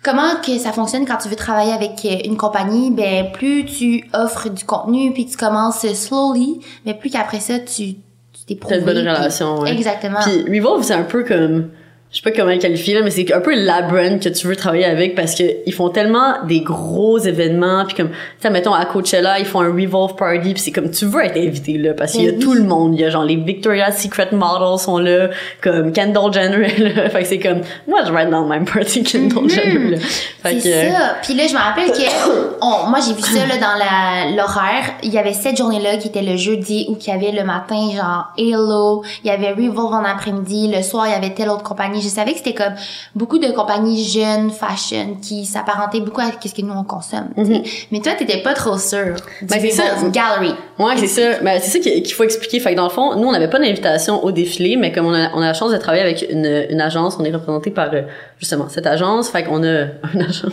comment 0.02 0.36
que 0.44 0.58
ça 0.58 0.72
fonctionne 0.72 1.06
quand 1.06 1.16
tu 1.16 1.28
veux 1.28 1.36
travailler 1.36 1.72
avec 1.72 2.04
euh, 2.04 2.16
une 2.24 2.36
compagnie, 2.36 2.90
ben 2.90 3.30
plus 3.32 3.64
tu 3.64 4.08
offres 4.14 4.48
du 4.48 4.64
contenu 4.64 5.12
puis 5.12 5.26
tu 5.26 5.36
commences 5.36 5.86
slowly, 5.92 6.60
mais 6.86 6.94
plus 6.94 7.10
qu'après 7.10 7.40
ça 7.40 7.58
tu 7.58 7.94
tu 8.32 8.44
t'es 8.46 8.54
T'as 8.56 8.78
une 8.78 8.84
bonne 8.84 8.94
prouvé, 8.94 9.10
puis- 9.10 9.16
relation, 9.18 9.58
ouais. 9.60 9.72
Exactement. 9.72 10.20
Puis 10.22 10.58
Revolve, 10.60 10.82
c'est 10.84 10.94
un 10.94 11.02
peu 11.02 11.24
comme, 11.24 11.70
je 12.10 12.16
sais 12.16 12.22
pas 12.22 12.30
comment 12.30 12.52
le 12.52 12.58
qualifier 12.58 12.94
là, 12.94 13.02
mais 13.04 13.10
c'est 13.10 13.30
un 13.34 13.40
peu 13.40 13.54
la 13.54 13.82
brand 13.82 14.18
que 14.18 14.30
tu 14.30 14.46
veux 14.46 14.56
travailler 14.56 14.86
avec 14.86 15.14
parce 15.14 15.34
que 15.34 15.42
ils 15.66 15.74
font 15.74 15.90
tellement 15.90 16.42
des 16.46 16.60
gros 16.60 17.18
événements 17.18 17.84
puis 17.86 17.96
comme, 17.96 18.08
tu 18.40 18.48
mettons 18.48 18.72
à 18.72 18.86
Coachella, 18.86 19.38
ils 19.38 19.44
font 19.44 19.60
un 19.60 19.68
Revolve 19.68 20.14
party 20.16 20.54
puis 20.54 20.58
c'est 20.62 20.72
comme 20.72 20.90
tu 20.90 21.04
veux 21.04 21.22
être 21.22 21.36
invité 21.36 21.76
là 21.76 21.92
parce 21.92 22.12
qu'il 22.12 22.24
y 22.24 22.28
a 22.28 22.32
oui. 22.32 22.38
tout 22.38 22.54
le 22.54 22.62
monde, 22.62 22.94
il 22.94 23.02
y 23.02 23.04
a 23.04 23.10
genre 23.10 23.24
les 23.24 23.36
Victoria's 23.36 24.00
Secret 24.02 24.28
models 24.32 24.78
sont 24.78 24.98
là, 24.98 25.28
comme 25.60 25.92
Kendall 25.92 26.32
Jenner 26.32 26.76
là, 26.78 27.10
fait 27.10 27.22
que 27.22 27.28
c'est 27.28 27.38
comme, 27.38 27.60
moi 27.86 28.00
je 28.06 28.12
vais 28.12 28.22
être 28.22 28.30
dans 28.30 28.42
le 28.42 28.48
même 28.48 28.64
party 28.64 29.02
que 29.02 29.10
Kendall 29.10 29.42
Mhm. 29.42 29.50
Jenner 29.50 29.90
là. 29.90 29.96
Fait 29.98 30.60
C'est 30.60 30.70
que, 30.70 30.92
ça. 30.96 31.16
Puis 31.22 31.34
là, 31.34 31.46
je 31.46 31.52
me 31.52 31.58
rappelle 31.58 31.90
que 31.90 32.58
on, 32.62 32.88
moi 32.88 33.00
j'ai 33.06 33.12
vu 33.12 33.20
ça 33.22 33.46
là 33.46 33.56
dans 33.58 33.76
la 33.78 34.34
l'horaire. 34.34 34.94
Il 35.02 35.12
y 35.12 35.18
avait 35.18 35.34
cette 35.34 35.58
journée-là 35.58 35.98
qui 35.98 36.08
était 36.08 36.22
le 36.22 36.36
jeudi 36.36 36.86
ou 36.88 36.94
qui 36.96 37.10
avait 37.10 37.32
le 37.32 37.44
matin 37.44 37.76
genre 37.94 38.28
Halo, 38.38 39.04
il 39.24 39.28
y 39.28 39.30
avait 39.30 39.50
Revolve 39.50 39.92
en 39.92 40.04
après-midi, 40.04 40.72
le 40.74 40.82
soir 40.82 41.06
il 41.06 41.12
y 41.12 41.14
avait 41.14 41.34
telle 41.34 41.50
autre 41.50 41.62
compagnie. 41.62 41.97
Je 42.00 42.08
savais 42.08 42.32
que 42.32 42.38
c'était 42.38 42.54
comme 42.54 42.74
beaucoup 43.14 43.38
de 43.38 43.48
compagnies 43.52 44.04
jeunes, 44.04 44.50
fashion, 44.50 45.16
qui 45.20 45.44
s'apparentaient 45.44 46.00
beaucoup 46.00 46.20
à 46.20 46.30
ce 46.42 46.54
que 46.54 46.62
nous 46.62 46.74
on 46.74 46.84
consomme. 46.84 47.28
sais. 47.36 47.62
Mais 47.90 48.00
toi, 48.00 48.12
t'étais 48.12 48.42
pas 48.42 48.54
trop 48.54 48.78
sûr. 48.78 49.16
Du 49.40 49.46
Ben, 49.46 49.60
c'est 49.60 49.70
ça. 49.70 49.84
Gallery. 50.10 50.54
Ouais, 50.78 50.96
c'est 50.96 51.06
ça. 51.06 51.42
Ben, 51.42 51.60
c'est 51.62 51.70
ça 51.70 51.78
qu'il 51.78 52.12
faut 52.12 52.24
expliquer. 52.24 52.60
Fait 52.60 52.72
que 52.72 52.76
dans 52.76 52.84
le 52.84 52.90
fond, 52.90 53.16
nous, 53.16 53.28
on 53.28 53.32
n'avait 53.32 53.50
pas 53.50 53.58
d'invitation 53.58 54.24
au 54.24 54.32
défilé, 54.32 54.76
mais 54.76 54.92
comme 54.92 55.06
on 55.06 55.14
a, 55.14 55.30
on 55.34 55.40
a 55.40 55.46
la 55.46 55.54
chance 55.54 55.72
de 55.72 55.76
travailler 55.76 56.02
avec 56.02 56.26
une, 56.30 56.66
une 56.70 56.80
agence, 56.80 57.16
on 57.18 57.24
est 57.24 57.32
représenté 57.32 57.70
par, 57.70 57.92
euh, 57.92 58.02
justement, 58.38 58.68
cette 58.68 58.86
agence. 58.86 59.28
Fait 59.28 59.44
qu'on 59.44 59.62
a 59.64 59.68
un 60.14 60.20
agent. 60.20 60.48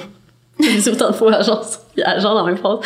Dit 0.59 0.89
autant 0.89 1.09
de 1.09 1.15
fois 1.15 1.33
agence, 1.33 1.79
agent 2.03 2.33
dans 2.33 2.45
la 2.45 2.51
même 2.51 2.57
phrase. 2.57 2.79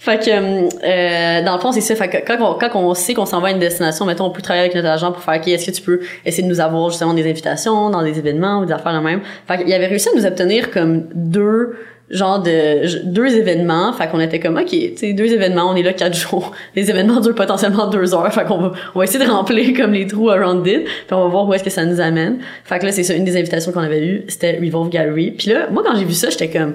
Fait 0.00 0.18
que, 0.18 0.30
euh, 0.30 1.44
dans 1.44 1.54
le 1.54 1.60
fond, 1.60 1.70
c'est 1.70 1.80
ça. 1.80 1.94
Fait 1.94 2.08
que 2.08 2.26
quand 2.26 2.36
on, 2.40 2.58
quand 2.58 2.70
on 2.74 2.92
sait 2.94 3.14
qu'on 3.14 3.24
s'en 3.24 3.40
va 3.40 3.48
à 3.48 3.50
une 3.52 3.60
destination, 3.60 4.04
mettons, 4.04 4.26
on 4.26 4.30
peut 4.30 4.42
travailler 4.42 4.64
avec 4.64 4.74
notre 4.74 4.88
agent 4.88 5.12
pour 5.12 5.22
faire, 5.22 5.36
OK, 5.36 5.48
est-ce 5.48 5.66
que 5.66 5.70
tu 5.70 5.82
peux 5.82 6.00
essayer 6.26 6.42
de 6.42 6.48
nous 6.48 6.60
avoir 6.60 6.90
justement 6.90 7.14
des 7.14 7.28
invitations 7.28 7.88
dans 7.90 8.02
des 8.02 8.18
événements 8.18 8.60
ou 8.60 8.66
des 8.66 8.72
affaires 8.72 8.92
de 8.92 9.04
même? 9.04 9.20
Fait 9.46 9.58
qu'il 9.58 9.72
avait 9.72 9.86
réussi 9.86 10.08
à 10.08 10.18
nous 10.18 10.26
obtenir 10.26 10.70
comme 10.70 11.04
deux 11.14 11.76
genre 12.10 12.42
de 12.42 13.06
deux 13.06 13.34
événements 13.34 13.92
fait 13.94 14.08
qu'on 14.08 14.20
était 14.20 14.38
comme 14.38 14.56
ok 14.56 14.68
tu 14.68 14.92
sais 14.94 15.12
deux 15.14 15.32
événements 15.32 15.70
on 15.70 15.74
est 15.74 15.82
là 15.82 15.94
quatre 15.94 16.14
jours 16.28 16.52
les 16.76 16.90
événements 16.90 17.18
durent 17.20 17.34
potentiellement 17.34 17.86
deux 17.86 18.14
heures 18.14 18.32
fait 18.32 18.44
qu'on 18.44 18.58
va 18.58 18.72
on 18.94 18.98
va 18.98 19.04
essayer 19.04 19.24
de 19.24 19.30
remplir 19.30 19.74
comme 19.74 19.92
les 19.92 20.06
trous 20.06 20.28
around 20.28 20.66
it 20.66 20.84
puis 20.84 21.12
on 21.12 21.22
va 21.22 21.28
voir 21.28 21.48
où 21.48 21.54
est-ce 21.54 21.64
que 21.64 21.70
ça 21.70 21.86
nous 21.86 22.00
amène 22.00 22.40
fait 22.64 22.78
que 22.78 22.84
là 22.84 22.92
c'est 22.92 23.04
ça 23.04 23.14
une 23.14 23.24
des 23.24 23.38
invitations 23.38 23.72
qu'on 23.72 23.80
avait 23.80 24.04
eues 24.04 24.24
c'était 24.28 24.58
Revolve 24.62 24.90
Gallery 24.90 25.30
puis 25.30 25.50
là 25.50 25.68
moi 25.70 25.82
quand 25.84 25.96
j'ai 25.96 26.04
vu 26.04 26.12
ça 26.12 26.28
j'étais 26.28 26.50
comme 26.50 26.74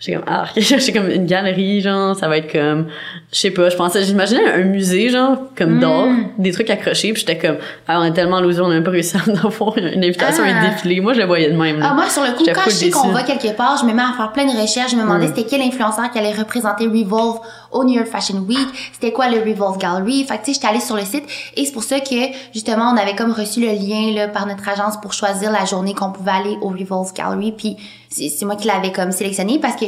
J'étais 0.00 0.18
comme, 0.18 0.24
ah, 0.28 0.44
j'ai 0.56 0.92
comme 0.92 1.08
une 1.08 1.24
galerie, 1.24 1.80
genre, 1.80 2.14
ça 2.14 2.28
va 2.28 2.36
être 2.38 2.52
comme, 2.52 2.88
je 3.32 3.38
sais 3.38 3.50
pas, 3.52 3.70
je 3.70 3.76
pensais, 3.76 4.02
j'imaginais 4.02 4.44
un 4.52 4.64
musée, 4.64 5.08
genre, 5.08 5.38
comme 5.56 5.76
Mm. 5.76 5.80
d'or, 5.80 6.08
des 6.36 6.52
trucs 6.52 6.68
accrochés, 6.68 7.12
puis 7.12 7.20
j'étais 7.26 7.38
comme, 7.38 7.56
ah, 7.88 8.00
on 8.00 8.04
est 8.04 8.12
tellement 8.12 8.40
loser, 8.40 8.60
on 8.60 8.66
a 8.66 8.74
même 8.74 8.82
pas 8.84 8.90
réussi 8.90 9.16
à 9.16 9.20
avoir 9.46 9.78
une 9.78 10.04
invitation 10.04 10.44
à 10.44 10.48
Ah. 10.48 10.58
un 10.66 10.68
défilé. 10.70 11.00
Moi, 11.00 11.14
je 11.14 11.20
le 11.20 11.26
voyais 11.26 11.50
de 11.50 11.56
même, 11.56 11.78
là. 11.78 11.88
Ah, 11.92 11.94
moi, 11.94 12.10
sur 12.10 12.22
le 12.22 12.32
coup, 12.36 12.44
quand 12.44 12.60
je 12.66 12.70
sais 12.70 12.90
qu'on 12.90 13.08
va 13.08 13.22
quelque 13.22 13.56
part, 13.56 13.78
je 13.80 13.86
me 13.86 13.94
mets 13.94 14.02
à 14.02 14.12
faire 14.16 14.30
plein 14.32 14.44
de 14.44 14.60
recherches. 14.60 14.90
Je 14.90 14.96
me 14.96 15.02
demandais 15.02 15.26
Mm. 15.28 15.32
c'était 15.36 15.48
quel 15.48 15.62
influenceur 15.62 16.10
qui 16.10 16.18
allait 16.18 16.32
représenter 16.34 16.86
Revolve 16.86 17.38
au 17.74 17.84
New 17.84 17.94
York 17.94 18.06
Fashion 18.06 18.38
Week. 18.38 18.68
C'était 18.92 19.12
quoi 19.12 19.28
le 19.28 19.40
Revolve 19.40 19.76
Gallery? 19.78 20.24
Fait 20.24 20.38
que, 20.38 20.44
tu 20.44 20.46
sais, 20.46 20.54
j'étais 20.54 20.68
allée 20.68 20.80
sur 20.80 20.96
le 20.96 21.04
site. 21.04 21.24
Et 21.56 21.66
c'est 21.66 21.72
pour 21.72 21.84
ça 21.84 22.00
que, 22.00 22.14
justement, 22.54 22.90
on 22.94 22.96
avait 22.96 23.14
comme 23.14 23.32
reçu 23.32 23.60
le 23.60 23.66
lien, 23.66 24.14
là, 24.14 24.28
par 24.28 24.46
notre 24.46 24.66
agence 24.66 24.98
pour 25.02 25.12
choisir 25.12 25.50
la 25.52 25.66
journée 25.66 25.92
qu'on 25.92 26.12
pouvait 26.12 26.30
aller 26.30 26.56
au 26.62 26.68
Revolve 26.68 27.12
Gallery. 27.12 27.52
Puis, 27.52 27.76
c'est 28.08 28.44
moi 28.44 28.56
qui 28.56 28.66
l'avais 28.66 28.92
comme 28.92 29.12
sélectionné 29.12 29.58
parce 29.58 29.76
que, 29.76 29.86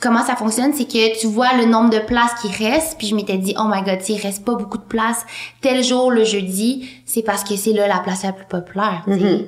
comment 0.00 0.24
ça 0.24 0.36
fonctionne, 0.36 0.72
c'est 0.74 0.86
que 0.86 1.20
tu 1.20 1.26
vois 1.26 1.54
le 1.56 1.64
nombre 1.64 1.90
de 1.90 1.98
places 1.98 2.34
qui 2.40 2.48
restent, 2.64 2.96
puis 2.98 3.06
je 3.08 3.14
m'étais 3.14 3.38
dit, 3.38 3.54
oh 3.58 3.64
my 3.66 3.82
god, 3.82 4.00
s'il 4.00 4.20
reste 4.20 4.44
pas 4.44 4.54
beaucoup 4.54 4.78
de 4.78 4.84
places, 4.84 5.24
tel 5.60 5.82
jour, 5.82 6.10
le 6.10 6.24
jeudi, 6.24 6.88
c'est 7.04 7.22
parce 7.22 7.42
que 7.42 7.56
c'est 7.56 7.72
là 7.72 7.88
la 7.88 7.98
place 7.98 8.22
la 8.22 8.32
plus 8.32 8.46
populaire. 8.46 9.02
Mhm. 9.06 9.46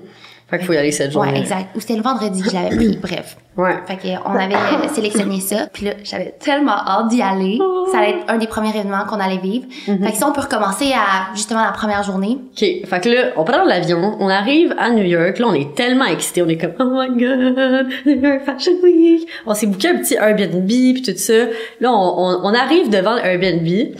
Fait 0.49 0.59
qu'il 0.59 0.67
faut 0.67 0.73
y 0.73 0.77
aller 0.77 0.93
cette 0.93 1.13
journée. 1.13 1.33
Ouais, 1.33 1.41
exact. 1.41 1.77
Ou 1.77 1.81
c'était 1.81 1.97
le 1.97 2.03
vendredi 2.03 2.41
que 2.41 2.51
je 2.51 2.55
l'avais 2.55 2.77
pris, 2.77 2.97
bref. 2.97 3.37
Ouais. 3.57 3.75
Fait 3.87 3.97
que 3.97 4.09
on 4.25 4.35
avait 4.35 4.55
euh, 4.55 4.89
sélectionné 4.95 5.41
ça, 5.41 5.67
puis 5.73 5.87
là, 5.87 5.93
j'avais 6.05 6.35
tellement 6.39 6.77
hâte 6.77 7.09
d'y 7.09 7.23
aller. 7.23 7.59
Oh. 7.61 7.87
Ça 7.91 7.99
allait 7.99 8.11
être 8.11 8.25
un 8.29 8.37
des 8.37 8.47
premiers 8.47 8.71
événements 8.71 9.05
qu'on 9.09 9.19
allait 9.19 9.39
vivre. 9.39 9.67
Fait 9.87 9.97
que 9.97 10.17
si 10.17 10.25
on 10.25 10.33
peut 10.33 10.43
recommencer 10.43 10.93
à, 10.93 11.35
justement, 11.35 11.65
la 11.65 11.73
première 11.73 12.03
journée. 12.03 12.39
OK. 12.39 12.61
Fait 12.61 13.01
que 13.03 13.09
là, 13.09 13.23
on 13.37 13.45
prend 13.45 13.65
l'avion, 13.65 14.17
on 14.21 14.29
arrive 14.29 14.75
à 14.79 14.91
New 14.91 15.05
York. 15.05 15.39
Là, 15.39 15.47
on 15.49 15.55
est 15.55 15.75
tellement 15.75 16.05
excités. 16.05 16.43
On 16.43 16.49
est 16.49 16.59
comme, 16.59 16.75
oh 16.79 16.85
my 16.85 17.09
god, 17.19 17.89
New 18.07 18.21
York 18.21 18.43
Fashion 18.45 18.75
Week. 18.83 19.27
On 19.47 19.55
s'est 19.55 19.67
booké 19.67 19.89
un 19.89 19.97
petit 19.97 20.15
Airbnb 20.15 20.69
puis 20.69 21.03
tout 21.03 21.17
ça. 21.17 21.47
Là, 21.81 21.93
on, 21.93 22.15
on, 22.19 22.41
on 22.45 22.55
arrive 22.55 22.91
devant 22.91 23.17
Airbnb. 23.17 23.97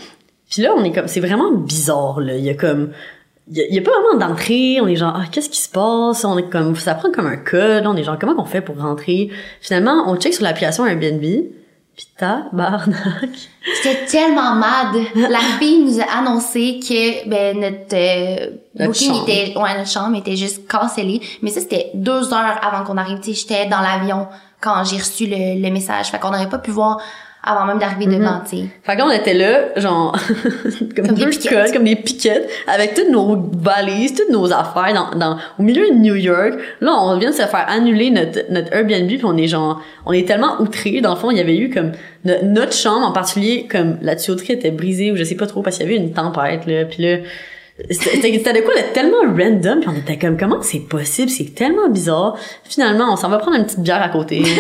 Puis 0.51 0.63
là, 0.63 0.75
on 0.77 0.85
est 0.85 0.93
comme, 0.93 1.09
c'est 1.09 1.21
vraiment 1.21 1.51
bizarre, 1.53 2.21
là. 2.21 2.37
Il 2.37 2.45
y 2.45 2.51
a 2.51 2.55
comme, 2.55 2.91
il 3.49 3.57
y 3.57 3.61
a, 3.61 3.67
il 3.69 3.75
y 3.75 3.79
a 3.79 3.83
pas 3.83 3.93
vraiment 3.93 4.19
d'entrée. 4.27 4.81
On 4.81 4.89
est 4.89 4.97
genre, 4.97 5.15
ah, 5.17 5.25
qu'est-ce 5.31 5.49
qui 5.49 5.61
se 5.61 5.69
passe? 5.69 6.25
On 6.25 6.37
est 6.37 6.51
comme, 6.51 6.75
ça 6.77 6.95
prend 6.95 7.11
comme 7.11 7.27
un 7.27 7.37
code. 7.37 7.87
On 7.87 7.97
est 7.97 8.03
genre, 8.03 8.19
comment 8.19 8.35
qu'on 8.35 8.45
fait 8.45 8.61
pour 8.61 8.81
rentrer? 8.81 9.31
Finalement, 9.61 10.05
on 10.09 10.17
check 10.17 10.35
sur 10.35 10.43
l'application 10.43 10.87
Airbnb. 10.87 11.23
Puis 11.97 12.09
tabarnak. 12.19 13.31
J'étais 13.83 14.05
tellement 14.07 14.55
mad. 14.55 14.97
La 15.15 15.39
fille 15.59 15.83
nous 15.83 15.99
a 16.01 16.19
annoncé 16.19 16.79
que 16.81 17.27
ben, 17.29 17.59
notre, 17.59 17.95
euh, 17.95 18.51
Notre 18.75 18.93
booking 18.93 19.15
chambre. 19.15 19.29
était, 19.29 19.59
ouais, 19.59 19.79
notre 19.79 19.91
chambre 19.91 20.17
était 20.19 20.37
juste 20.37 20.69
cancellée. 20.69 21.23
Mais 21.41 21.51
ça, 21.51 21.61
c'était 21.61 21.91
deux 21.95 22.35
heures 22.35 22.61
avant 22.63 22.85
qu'on 22.85 22.99
arrive. 22.99 23.21
Tu 23.21 23.33
sais, 23.33 23.41
j'étais 23.41 23.67
dans 23.67 23.81
l'avion 23.81 24.27
quand 24.61 24.85
j'ai 24.85 24.99
reçu 24.99 25.27
le, 25.27 25.63
le 25.63 25.71
message. 25.71 26.09
Fait 26.09 26.19
qu'on 26.19 26.31
n'aurait 26.31 26.51
pas 26.51 26.59
pu 26.59 26.71
voir 26.71 27.01
avant 27.47 27.65
même 27.65 27.79
d'arriver 27.79 28.07
devant, 28.07 28.41
tu 28.49 28.57
sais. 28.57 28.65
Fait 28.83 28.95
que 28.95 28.99
là, 28.99 29.07
on 29.07 29.11
était 29.11 29.35
là, 29.35 29.61
genre, 29.77 30.17
comme, 30.97 31.07
Comme 31.07 31.15
des 31.15 31.25
deux 31.25 31.73
comme 31.73 31.85
des 31.85 31.97
piquettes, 31.97 32.51
avec 32.67 32.95
toutes 32.95 33.09
nos 33.11 33.37
valises, 33.59 34.15
toutes 34.15 34.31
nos 34.31 34.53
affaires 34.53 34.93
dans, 34.93 35.17
dans, 35.19 35.39
au 35.59 35.63
milieu 35.63 35.89
de 35.89 35.95
New 35.95 36.17
York. 36.17 36.55
Là, 36.81 36.93
on 36.99 37.17
vient 37.19 37.31
de 37.31 37.35
se 37.35 37.43
faire 37.43 37.67
annuler 37.69 38.11
notre, 38.11 38.41
notre 38.51 38.73
Airbnb, 38.73 39.07
puis 39.09 39.21
on 39.25 39.37
est 39.37 39.47
genre, 39.47 39.81
on 40.05 40.13
est 40.13 40.27
tellement 40.27 40.61
outrés. 40.61 41.01
Dans 41.01 41.11
le 41.15 41.17
fond, 41.21 41.31
il 41.31 41.39
y 41.39 41.41
avait 41.41 41.57
eu 41.57 41.71
comme, 41.71 41.93
no- 42.25 42.43
notre 42.43 42.73
chambre 42.73 43.07
en 43.07 43.13
particulier, 43.13 43.67
comme 43.71 43.99
la 44.03 44.17
tuyauterie 44.17 44.55
était 44.55 44.71
brisée, 44.73 45.13
ou 45.13 45.17
je 45.17 45.25
sais 45.25 45.37
pas 45.37 45.47
trop, 45.47 45.63
parce 45.63 45.79
qu'il 45.79 45.87
y 45.87 45.89
avait 45.95 46.03
une 46.05 46.13
tempête, 46.13 46.67
là, 46.67 46.85
puis 46.85 47.03
là, 47.03 47.17
c'était 47.91 48.31
de 48.31 48.61
quoi 48.63 48.75
de 48.75 48.93
tellement 48.95 49.21
random 49.21 49.81
puis 49.81 49.89
on 49.89 49.97
était 49.97 50.19
comme 50.19 50.39
comment 50.39 50.63
c'est 50.63 50.81
possible? 50.81 51.29
C'est 51.31 51.55
tellement 51.55 51.89
bizarre. 51.89 52.37
Finalement 52.65 53.13
on 53.13 53.17
s'en 53.17 53.29
va 53.29 53.39
prendre 53.39 53.57
une 53.59 53.65
petite 53.65 53.81
bière 53.81 54.03
à 54.03 54.09
côté. 54.09 54.43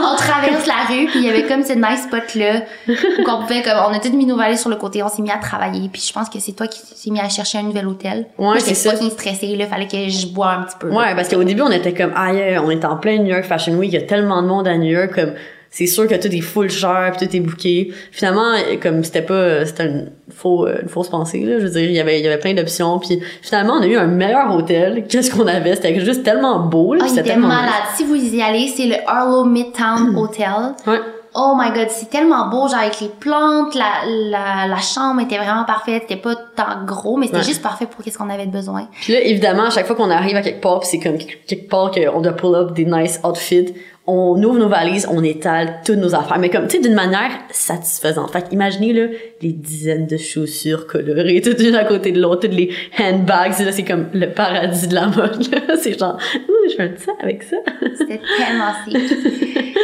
On 0.00 0.16
traverse 0.16 0.66
la 0.66 0.86
rue 0.88 1.06
puis 1.06 1.20
il 1.20 1.24
y 1.24 1.28
avait 1.28 1.46
comme 1.46 1.62
ce 1.62 1.72
nice 1.72 2.04
spot 2.04 2.34
là 2.34 2.62
où 2.88 2.92
on 3.26 3.42
pouvait 3.42 3.62
comme 3.62 3.78
on 3.88 3.94
a 3.94 3.98
tous 3.98 4.12
mis 4.12 4.26
nos 4.26 4.36
valises 4.36 4.60
sur 4.60 4.70
le 4.70 4.76
côté 4.76 5.02
on 5.02 5.08
s'est 5.08 5.22
mis 5.22 5.30
à 5.30 5.38
travailler 5.38 5.88
puis 5.92 6.02
je 6.06 6.12
pense 6.12 6.28
que 6.28 6.38
c'est 6.40 6.52
toi 6.52 6.66
qui 6.66 6.80
s'est 6.80 7.10
mis 7.10 7.20
à 7.20 7.28
chercher 7.28 7.58
un 7.58 7.62
nouvel 7.62 7.86
hôtel. 7.86 8.26
Ouais, 8.38 8.58
c'est 8.60 8.68
j'étais 8.70 8.74
ça. 8.74 8.90
fucking 8.92 9.10
stressée 9.10 9.56
là 9.56 9.66
fallait 9.66 9.86
que 9.88 10.08
je 10.08 10.26
bois 10.28 10.50
un 10.52 10.62
petit 10.62 10.76
peu 10.78 10.88
Ouais, 10.90 11.14
parce 11.14 11.28
qu'au 11.28 11.44
début, 11.44 11.62
on 11.62 11.70
était 11.70 11.92
comme, 11.94 12.12
aïe, 12.16 12.58
on 12.58 12.70
est 12.70 12.84
en 12.84 12.96
plein 12.96 13.18
New 13.18 13.26
York 13.26 13.44
Fashion 13.44 13.74
Week, 13.74 13.90
il 13.92 14.00
y 14.00 14.02
a 14.02 14.06
tellement 14.06 14.42
de 14.42 14.46
monde 14.48 14.66
à 14.66 14.76
New 14.76 14.90
York, 14.90 15.14
comme, 15.14 15.34
c'est 15.78 15.86
sûr 15.86 16.06
que 16.08 16.14
tout 16.16 16.28
est 16.28 16.40
full 16.40 16.68
cher, 16.70 17.12
puis 17.16 17.26
tout 17.28 17.36
est 17.36 17.40
booké. 17.40 17.92
Finalement, 18.10 18.52
comme 18.82 19.04
c'était 19.04 19.22
pas, 19.22 19.34
euh, 19.34 19.64
c'était 19.64 19.84
une, 19.86 20.10
faux, 20.34 20.66
euh, 20.66 20.78
une 20.82 20.88
fausse 20.88 21.08
pensée, 21.08 21.40
là, 21.44 21.58
je 21.60 21.64
veux 21.66 21.70
dire, 21.70 21.84
il 21.84 21.92
y 21.92 22.00
avait, 22.00 22.18
il 22.18 22.24
y 22.24 22.26
avait 22.28 22.38
plein 22.40 22.54
d'options, 22.54 22.98
puis 22.98 23.20
finalement, 23.42 23.74
on 23.78 23.82
a 23.82 23.86
eu 23.86 23.96
un 23.96 24.06
meilleur 24.06 24.52
hôtel. 24.54 25.04
Qu'est-ce 25.08 25.30
qu'on 25.30 25.46
avait? 25.46 25.76
C'était 25.76 25.98
juste 26.00 26.22
tellement 26.24 26.58
beau, 26.60 26.94
là, 26.94 27.02
Ah, 27.04 27.08
c'était 27.08 27.20
était 27.20 27.30
tellement 27.30 27.48
malade. 27.48 27.72
Si 27.96 28.04
vous 28.04 28.16
y 28.16 28.42
allez, 28.42 28.68
c'est 28.68 28.86
le 28.86 28.96
Harlow 29.06 29.44
Midtown 29.44 30.16
Hotel. 30.16 30.48
nice. 30.76 30.86
Ouais. 30.86 31.00
Oh 31.34 31.54
my 31.56 31.70
god, 31.72 31.88
c'est 31.90 32.08
tellement 32.08 32.48
beau, 32.48 32.66
genre 32.68 32.78
avec 32.80 33.00
les 33.00 33.08
plantes, 33.20 33.74
la, 33.74 33.84
la, 34.08 34.66
la 34.66 34.78
chambre 34.80 35.20
était 35.20 35.36
vraiment 35.36 35.64
parfaite, 35.64 36.04
c'était 36.08 36.20
pas 36.20 36.34
tant 36.34 36.84
gros, 36.86 37.16
mais 37.18 37.26
c'était 37.26 37.38
Ouais. 37.38 37.44
juste 37.44 37.62
parfait 37.62 37.86
pour 37.86 38.02
qu'est-ce 38.02 38.16
qu'on 38.18 38.30
avait 38.30 38.46
de 38.46 38.50
besoin. 38.50 38.88
Puis 39.02 39.12
là, 39.12 39.20
évidemment, 39.20 39.64
à 39.64 39.70
chaque 39.70 39.86
fois 39.86 39.94
qu'on 39.94 40.10
arrive 40.10 40.34
à 40.36 40.40
quelque 40.42 40.60
part, 40.62 40.84
c'est 40.84 40.98
comme 40.98 41.18
quelque 41.18 41.68
part 41.68 41.90
qu'on 41.92 42.20
doit 42.22 42.32
pull 42.32 42.54
up 42.56 42.72
des 42.72 42.86
nice 42.86 43.20
outfits, 43.24 43.74
on 44.08 44.42
ouvre 44.42 44.58
nos 44.58 44.68
valises, 44.68 45.06
on 45.10 45.22
étale 45.22 45.80
toutes 45.84 45.98
nos 45.98 46.14
affaires, 46.14 46.38
mais 46.38 46.48
comme, 46.48 46.66
tu 46.66 46.76
sais, 46.76 46.82
d'une 46.82 46.94
manière 46.94 47.30
satisfaisante. 47.50 48.32
Fait 48.32 48.46
imaginez, 48.50 48.94
là, 48.94 49.06
les 49.42 49.52
dizaines 49.52 50.06
de 50.06 50.16
chaussures 50.16 50.86
colorées, 50.86 51.40
toutes 51.44 51.60
une 51.60 51.74
à 51.74 51.84
côté 51.84 52.10
de 52.10 52.20
l'autre, 52.20 52.48
toutes 52.48 52.56
les 52.56 52.70
handbags, 52.98 53.52
là, 53.60 53.70
c'est 53.70 53.84
comme 53.84 54.06
le 54.14 54.30
paradis 54.30 54.88
de 54.88 54.94
la 54.94 55.06
mode, 55.08 55.52
là. 55.52 55.76
C'est 55.76 55.98
genre, 55.98 56.18
ouh, 56.34 56.70
je 56.70 56.74
fais 56.74 56.82
un 56.84 56.96
ça 56.96 57.12
avec 57.20 57.42
ça. 57.42 57.56
C'était 57.96 58.20
tellement 58.38 58.72
sick. 58.84 58.96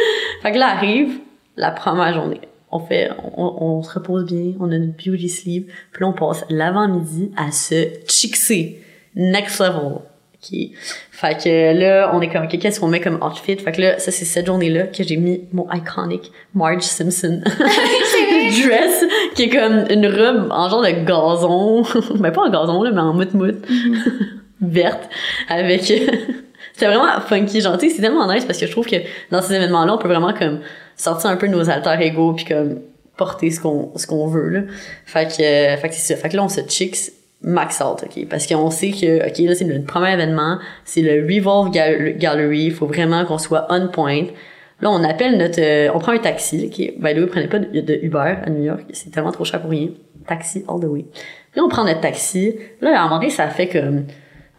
Fait 0.41 0.51
que 0.51 0.57
là 0.57 0.75
arrive 0.75 1.19
la 1.55 1.71
première 1.71 2.13
journée. 2.13 2.41
On 2.71 2.79
fait, 2.79 3.09
on, 3.37 3.63
on 3.63 3.83
se 3.83 3.93
repose 3.93 4.25
bien, 4.25 4.53
on 4.59 4.71
a 4.71 4.77
notre 4.77 4.97
beauty 4.97 5.29
sleep, 5.29 5.71
puis 5.91 6.01
là 6.01 6.07
on 6.07 6.13
passe 6.13 6.43
l'avant-midi 6.49 7.31
à 7.37 7.51
se 7.51 7.87
chixer. 8.07 8.81
Next 9.15 9.59
level. 9.59 10.01
OK. 10.51 10.57
Fait 11.11 11.43
que 11.43 11.79
là, 11.79 12.11
on 12.13 12.21
est 12.21 12.29
comme, 12.29 12.43
OK, 12.43 12.57
qu'est-ce 12.59 12.79
qu'on 12.79 12.87
met 12.87 12.99
comme 12.99 13.19
outfit? 13.23 13.57
Fait 13.57 13.71
que 13.71 13.81
là, 13.81 13.99
ça 13.99 14.11
c'est 14.11 14.25
cette 14.25 14.45
journée-là 14.45 14.87
que 14.87 15.03
j'ai 15.03 15.17
mis 15.17 15.41
mon 15.53 15.67
iconic 15.71 16.31
Marge 16.53 16.83
Simpson 16.83 17.41
dress, 17.47 19.05
qui 19.35 19.43
est 19.43 19.49
comme 19.49 19.85
une 19.89 20.07
robe 20.07 20.47
en 20.51 20.69
genre 20.69 20.81
de 20.81 21.05
gazon. 21.05 21.83
ben 22.19 22.31
pas 22.31 22.41
en 22.41 22.49
gazon, 22.49 22.83
là, 22.83 22.91
mais 22.91 23.01
en 23.01 23.13
mout-mout. 23.13 23.61
Verte. 24.61 25.09
Avec... 25.49 25.83
C'était 25.83 26.87
vraiment 26.87 27.21
funky, 27.21 27.61
genre, 27.61 27.77
tu 27.77 27.87
sais, 27.87 27.95
c'est 27.95 28.01
tellement 28.01 28.31
nice 28.31 28.43
parce 28.43 28.59
que 28.59 28.65
je 28.65 28.71
trouve 28.71 28.85
que 28.85 28.97
dans 29.31 29.41
ces 29.41 29.53
événements-là, 29.53 29.93
on 29.93 29.97
peut 29.97 30.09
vraiment 30.09 30.33
comme 30.33 30.59
sortir 30.97 31.29
un 31.29 31.37
peu 31.37 31.47
de 31.47 31.53
nos 31.53 31.69
alter 31.69 31.95
ego 32.01 32.33
puis 32.33 32.45
comme 32.45 32.81
porter 33.17 33.49
ce 33.51 33.61
qu'on 33.61 33.91
ce 33.95 34.07
qu'on 34.07 34.27
veut 34.27 34.49
là. 34.49 34.61
Fait 35.05 35.25
que 35.25 35.41
euh, 35.41 35.77
fait 35.77 35.89
que 35.89 35.95
c'est 35.95 36.13
ça. 36.13 36.21
Fait 36.21 36.29
que 36.29 36.35
là 36.35 36.43
on 36.43 36.49
se 36.49 36.61
chicks 36.67 37.11
max 37.47 37.79
out, 37.79 38.03
OK, 38.03 38.27
parce 38.29 38.45
qu'on 38.47 38.69
sait 38.71 38.91
que 38.91 39.25
OK, 39.27 39.37
là 39.47 39.55
c'est 39.55 39.63
le 39.65 39.81
premier 39.83 40.11
événement, 40.13 40.57
c'est 40.83 41.01
le 41.01 41.21
Revolve 41.23 41.71
Gal- 41.71 42.17
Gallery, 42.17 42.63
il 42.65 42.71
faut 42.73 42.87
vraiment 42.87 43.23
qu'on 43.25 43.37
soit 43.37 43.67
on 43.69 43.87
point. 43.87 44.23
Là, 44.81 44.89
on 44.91 45.01
appelle 45.05 45.37
notre 45.37 45.61
euh, 45.61 45.89
on 45.93 45.99
prend 45.99 46.11
un 46.11 46.17
taxi, 46.17 46.65
OK? 46.65 46.77
By 47.01 47.13
the 47.13 47.19
way, 47.19 47.27
prenez 47.27 47.47
pas 47.47 47.59
de, 47.59 47.79
de 47.79 47.99
Uber 48.03 48.35
à 48.45 48.49
New 48.49 48.63
York, 48.63 48.81
c'est 48.91 49.09
tellement 49.11 49.31
trop 49.31 49.45
cher 49.45 49.61
pour 49.61 49.69
rien. 49.69 49.87
Taxi 50.27 50.65
all 50.67 50.81
the 50.81 50.85
way. 50.85 51.05
Là, 51.55 51.63
on 51.63 51.69
prend 51.69 51.85
notre 51.85 52.01
taxi. 52.01 52.55
Là, 52.81 52.99
à 52.99 53.01
un 53.01 53.03
moment 53.05 53.19
donné, 53.19 53.29
ça 53.29 53.47
fait 53.47 53.69
comme 53.69 54.03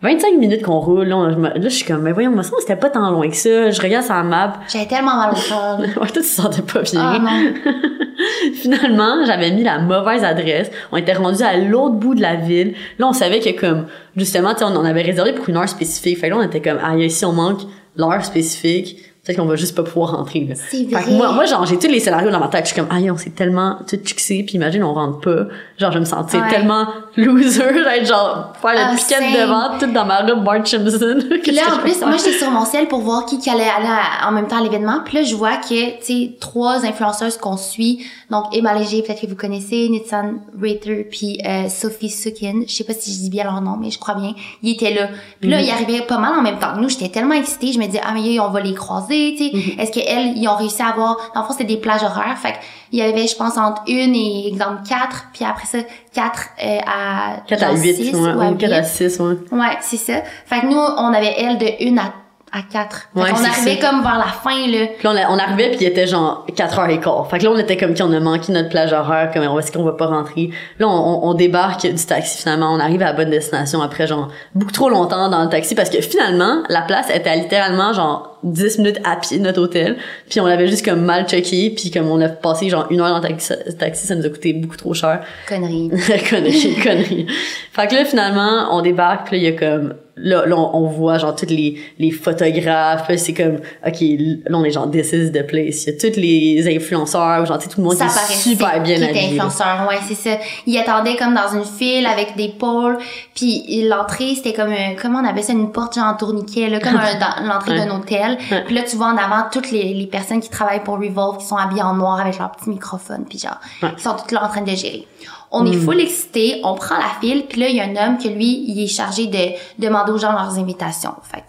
25 0.02 0.38
minutes 0.38 0.62
qu'on 0.62 0.78
roule, 0.80 1.08
là, 1.08 1.16
on- 1.18 1.30
je, 1.30 1.36
me- 1.36 1.48
là, 1.48 1.60
je 1.60 1.68
suis 1.68 1.84
comme, 1.84 2.02
mais 2.02 2.12
voyons, 2.12 2.30
moi, 2.30 2.42
ça, 2.44 2.52
c'était 2.60 2.76
pas 2.76 2.88
tant 2.88 3.10
loin 3.10 3.28
que 3.28 3.36
ça. 3.36 3.70
Je 3.70 3.82
regarde 3.82 4.04
sa 4.06 4.22
map. 4.22 4.54
J'avais 4.72 4.86
tellement 4.86 5.16
mal 5.16 5.32
au 5.32 5.34
cœur. 5.48 5.80
Ouais, 5.80 5.86
toi, 5.94 6.06
tu 6.08 6.12
te 6.20 6.22
sentais 6.24 6.62
pas 6.62 6.80
bien. 6.82 7.00
Ah 7.02 7.18
non. 7.18 7.52
Finalement, 8.54 9.24
j'avais 9.24 9.50
mis 9.50 9.62
la 9.62 9.78
mauvaise 9.78 10.24
adresse. 10.24 10.70
On 10.92 10.96
était 10.96 11.14
rendu 11.14 11.42
à 11.42 11.56
l'autre 11.56 11.94
bout 11.94 12.14
de 12.14 12.22
la 12.22 12.36
ville. 12.36 12.74
Là, 12.98 13.08
on 13.08 13.12
savait 13.12 13.40
que 13.40 13.58
comme, 13.58 13.86
justement, 14.16 14.54
on 14.60 14.84
avait 14.84 15.02
réservé 15.02 15.32
pour 15.32 15.48
une 15.48 15.56
heure 15.56 15.68
spécifique. 15.68 16.18
Fait 16.18 16.28
que 16.28 16.34
là, 16.34 16.40
on 16.40 16.46
était 16.46 16.60
comme, 16.62 16.78
ah, 16.82 16.96
ici, 16.96 17.24
on 17.24 17.32
manque 17.32 17.62
l'heure 17.96 18.24
spécifique. 18.24 19.02
Peut-être 19.26 19.38
qu'on 19.38 19.46
va 19.46 19.56
juste 19.56 19.74
pas 19.74 19.82
pouvoir 19.82 20.16
rentrer, 20.16 20.44
là. 20.48 20.54
C'est 20.54 20.84
Fait 20.84 20.86
que 20.86 20.90
vrai. 21.02 21.10
moi, 21.16 21.32
moi, 21.32 21.44
genre, 21.46 21.66
j'ai 21.66 21.76
tous 21.78 21.88
les 21.88 21.98
scénarios 21.98 22.30
dans 22.30 22.38
ma 22.38 22.46
tête. 22.46 22.64
Je 22.66 22.72
suis 22.72 22.76
comme, 22.80 22.88
ah, 22.90 22.98
on 23.12 23.16
s'est 23.16 23.30
tellement 23.30 23.78
tout 23.88 23.98
fixé, 24.04 24.44
puis 24.46 24.54
imagine, 24.54 24.84
on 24.84 24.94
rentre 24.94 25.20
pas. 25.20 25.46
Genre, 25.78 25.90
je 25.90 25.98
me 25.98 26.04
sentais 26.04 26.38
Ouais. 26.38 26.48
tellement 26.48 26.86
loser, 27.16 27.72
d'être 27.72 28.06
genre, 28.06 28.52
faire 28.62 28.74
la 28.74 28.88
Ah, 28.90 28.94
piquette 28.94 29.18
same. 29.18 29.32
devant, 29.32 29.78
toute 29.80 29.92
dans 29.92 30.04
ma 30.04 30.20
robe 30.20 30.44
Bart 30.44 30.66
Simpson. 30.66 31.18
Puis 31.42 31.52
là, 31.52 31.62
en 31.74 31.78
plus, 31.78 32.00
moi, 32.02 32.16
j'étais 32.18 32.38
sur 32.38 32.50
mon 32.50 32.64
ciel 32.64 32.86
pour 32.88 33.00
voir 33.00 33.26
qui, 33.26 33.38
qui 33.38 33.50
allait 33.50 33.62
aller 33.68 33.86
à- 33.88 34.28
en 34.28 34.32
même 34.32 34.46
temps 34.46 34.58
à 34.58 34.62
l'événement. 34.62 35.00
Puis 35.04 35.16
là, 35.18 35.22
je 35.24 35.34
vois 35.34 35.56
que, 35.56 35.98
tu 35.98 36.04
sais, 36.04 36.36
trois 36.40 36.84
influenceuses 36.84 37.36
qu'on 37.36 37.56
suit. 37.56 38.06
Donc, 38.30 38.44
Emma 38.56 38.74
Léger, 38.74 39.02
peut-être 39.02 39.20
que 39.22 39.26
vous 39.26 39.34
connaissez, 39.36 39.88
Nitsan 39.88 40.40
Rater, 40.60 41.08
puis 41.10 41.40
euh, 41.46 41.68
Sophie 41.68 42.10
Sukin. 42.10 42.62
Je 42.68 42.72
sais 42.72 42.84
pas 42.84 42.92
si 42.92 43.12
je 43.12 43.18
dis 43.18 43.30
bien 43.30 43.44
leur 43.44 43.60
nom, 43.60 43.76
mais 43.80 43.90
je 43.90 43.98
crois 43.98 44.14
bien. 44.14 44.34
Ils 44.62 44.72
étaient 44.74 44.94
là. 44.94 45.08
Puis 45.40 45.50
là, 45.50 45.58
Mhm. 45.58 45.64
ils 45.64 45.70
arrivaient 45.70 46.02
pas 46.06 46.18
mal 46.18 46.38
en 46.38 46.42
même 46.42 46.58
temps 46.58 46.74
que 46.74 46.80
nous. 46.80 46.88
J'étais 46.88 47.08
tellement 47.08 47.34
excitée. 47.34 47.72
Je 47.72 47.78
me 47.78 47.86
disais, 47.86 48.00
ah, 48.04 48.12
mais 48.14 48.38
on 48.40 48.50
va 48.50 48.60
les 48.60 48.74
croiser, 48.74 49.15
tu 49.36 49.44
sais. 49.44 49.50
Mhm. 49.74 49.80
Est-ce 49.80 49.92
qu'elles, 49.92 50.36
ils 50.36 50.48
ont 50.48 50.56
réussi 50.56 50.82
à 50.82 50.88
avoir... 50.88 51.16
Dans 51.34 51.40
le 51.42 51.46
fond, 51.46 51.52
c'était 51.52 51.64
des 51.64 51.76
plages 51.78 52.02
horaires. 52.02 52.36
Fait 52.40 52.54
il 52.92 52.98
y 52.98 53.02
avait, 53.02 53.26
je 53.26 53.36
pense, 53.36 53.56
entre 53.58 53.82
une 53.88 54.14
et, 54.14 54.48
exemple, 54.48 54.82
quatre. 54.88 55.26
Puis 55.32 55.44
après 55.44 55.66
ça, 55.66 55.78
quatre 56.14 56.46
euh, 56.64 56.78
à... 56.86 57.40
4 57.46 57.62
à 57.64 57.72
8, 57.72 57.94
six 57.94 58.14
ouais, 58.14 58.32
ou 58.34 58.40
à 58.40 58.52
4 58.52 58.72
à 58.72 58.78
huit. 58.78 58.86
6, 58.86 59.18
ouais. 59.20 59.34
Ouais, 59.52 59.76
c'est 59.80 59.96
ça. 59.96 60.14
Fait 60.46 60.60
que 60.60 60.66
nous, 60.66 60.76
on 60.78 61.12
avait 61.12 61.34
elle 61.38 61.58
de 61.58 61.66
une 61.84 61.98
à 61.98 62.12
à 62.52 62.60
4. 62.62 63.08
Fait 63.12 63.20
Ouais, 63.20 63.30
qu'on 63.30 63.36
c'est 63.36 63.46
arrivait 63.48 63.80
ça. 63.80 63.90
comme 63.90 64.02
vers 64.02 64.18
la 64.18 64.24
fin, 64.32 64.66
là. 64.68 64.86
Puis 64.96 65.02
là, 65.08 65.26
on, 65.28 65.34
on 65.34 65.38
arrivait, 65.38 65.70
puis 65.72 65.78
il 65.80 65.86
était 65.88 66.06
genre 66.06 66.46
4h15. 66.54 67.28
Fait 67.28 67.38
que 67.38 67.44
là, 67.44 67.50
on 67.52 67.58
était 67.58 67.76
comme 67.76 67.92
qui 67.92 68.02
on 68.04 68.12
a 68.12 68.20
manqué 68.20 68.52
notre 68.52 68.68
plage 68.68 68.92
horaire, 68.92 69.30
comme 69.34 69.42
est-ce 69.58 69.72
qu'on 69.72 69.82
va 69.82 69.92
pas 69.92 70.06
rentrer? 70.06 70.50
Là, 70.78 70.86
on, 70.88 70.92
on- 70.92 71.28
on 71.30 71.34
débarque 71.34 71.82
du 71.84 72.06
taxi, 72.06 72.38
finalement. 72.38 72.72
On 72.72 72.78
arrive 72.78 73.02
à 73.02 73.06
la 73.06 73.12
bonne 73.14 73.30
destination 73.30 73.82
après, 73.82 74.06
genre, 74.06 74.28
beaucoup 74.54 74.70
trop 74.72 74.88
longtemps 74.88 75.28
dans 75.28 75.42
le 75.42 75.48
taxi, 75.48 75.74
parce 75.74 75.90
que 75.90 76.00
finalement, 76.00 76.62
la 76.68 76.82
place 76.82 77.10
était 77.12 77.36
littéralement, 77.36 77.92
genre, 77.92 78.35
10 78.42 78.78
minutes 78.78 79.00
à 79.04 79.16
pied 79.16 79.38
de 79.38 79.42
notre 79.44 79.60
hôtel. 79.60 79.96
Puis 80.28 80.40
on 80.40 80.46
l'avait 80.46 80.68
juste 80.68 80.84
comme 80.84 81.00
mal 81.02 81.26
checké, 81.28 81.70
puis 81.70 81.90
comme 81.90 82.08
on 82.10 82.20
a 82.20 82.28
passé, 82.28 82.68
genre, 82.68 82.86
une 82.90 83.00
heure 83.00 83.08
dans 83.10 83.16
le 83.16 83.22
taxi, 83.28 83.52
taxi 83.78 84.06
ça 84.06 84.14
nous 84.14 84.24
a 84.26 84.28
coûté 84.28 84.52
beaucoup 84.52 84.76
trop 84.76 84.94
cher. 84.94 85.20
Connerie. 85.48 85.90
connerie, 86.30 86.74
connerie. 86.82 87.26
Fait 87.72 87.86
que 87.88 87.94
là, 87.94 88.04
finalement, 88.04 88.68
on 88.76 88.82
débarque, 88.82 89.28
puis 89.28 89.36
là, 89.40 89.48
il 89.48 89.52
y 89.54 89.56
a 89.56 89.58
comme... 89.58 89.94
Là, 90.18 90.46
là, 90.46 90.56
on, 90.56 90.84
on 90.84 90.86
voit, 90.86 91.18
genre, 91.18 91.36
tous 91.36 91.50
les, 91.50 91.76
les 91.98 92.10
photographes, 92.10 93.10
c'est 93.18 93.34
comme... 93.34 93.56
OK, 93.86 93.96
là, 94.00 94.56
on 94.58 94.64
est 94.64 94.70
genre, 94.70 94.90
this 94.90 95.12
is 95.12 95.30
the 95.30 95.42
place. 95.46 95.84
Il 95.84 95.92
y 95.92 95.96
a 96.06 96.10
tous 96.10 96.18
les 96.18 96.74
influenceurs, 96.74 97.44
genre, 97.44 97.58
tu 97.58 97.64
sais, 97.64 97.70
tout 97.74 97.80
le 97.82 97.86
monde 97.86 97.96
ça 97.96 98.06
qui 98.26 98.32
est 98.32 98.36
super 98.36 98.80
bien 98.82 99.02
habillé. 99.02 99.26
influenceur 99.26 99.86
ouais 99.88 99.98
c'est 100.08 100.14
ça 100.14 100.38
il 100.66 100.76
attendait 100.78 101.16
comme 101.16 101.34
dans 101.34 101.54
une 101.58 101.64
file 101.64 102.06
avec 102.06 102.34
des 102.36 102.48
pôles 102.48 102.96
puis 103.34 103.86
l'entrée 103.88 104.34
c'était 104.34 104.52
comme 104.54 104.70
un- 104.70 104.94
comment 105.00 105.20
on 105.20 105.24
appelle 105.28 105.44
ça 105.44 105.52
une 105.52 105.70
porte 105.70 105.94
genre 105.96 106.06
en 106.06 106.14
tourniquet 106.16 106.68
là 106.70 106.80
comme 106.80 106.94
l'entrée 107.46 107.76
d'un 107.76 107.90
hôtel 107.94 108.25
Ouais. 108.50 108.64
puis 108.64 108.74
là 108.74 108.82
tu 108.82 108.96
vois 108.96 109.06
en 109.08 109.16
avant 109.16 109.48
toutes 109.52 109.70
les, 109.70 109.94
les 109.94 110.06
personnes 110.06 110.40
qui 110.40 110.50
travaillent 110.50 110.82
pour 110.84 110.94
Revolve 110.98 111.38
qui 111.38 111.46
sont 111.46 111.56
habillées 111.56 111.82
en 111.82 111.94
noir 111.94 112.20
avec 112.20 112.38
leur 112.38 112.50
petit 112.52 112.70
microphone 112.70 113.24
puis 113.28 113.38
genre 113.38 113.58
Ouais. 113.82 113.94
qui 113.96 114.02
sont 114.02 114.14
toutes 114.16 114.32
là 114.32 114.44
en 114.44 114.48
train 114.48 114.62
de 114.62 114.70
gérer 114.74 115.06
on 115.52 115.64
est 115.64 115.76
Mm. 115.76 115.80
full 115.84 116.00
excité, 116.00 116.60
on 116.64 116.74
prend 116.74 116.96
la 116.98 117.08
file, 117.20 117.46
puis 117.48 117.60
là, 117.60 117.68
il 117.68 117.76
y 117.76 117.80
a 117.80 117.84
un 117.84 117.94
homme 118.08 118.18
que 118.18 118.26
lui, 118.26 118.64
il 118.66 118.82
est 118.82 118.88
chargé 118.88 119.28
de 119.28 119.38
demander 119.78 120.10
aux 120.10 120.18
gens 120.18 120.32
leurs 120.32 120.58
invitations. 120.58 121.14
Fait 121.22 121.44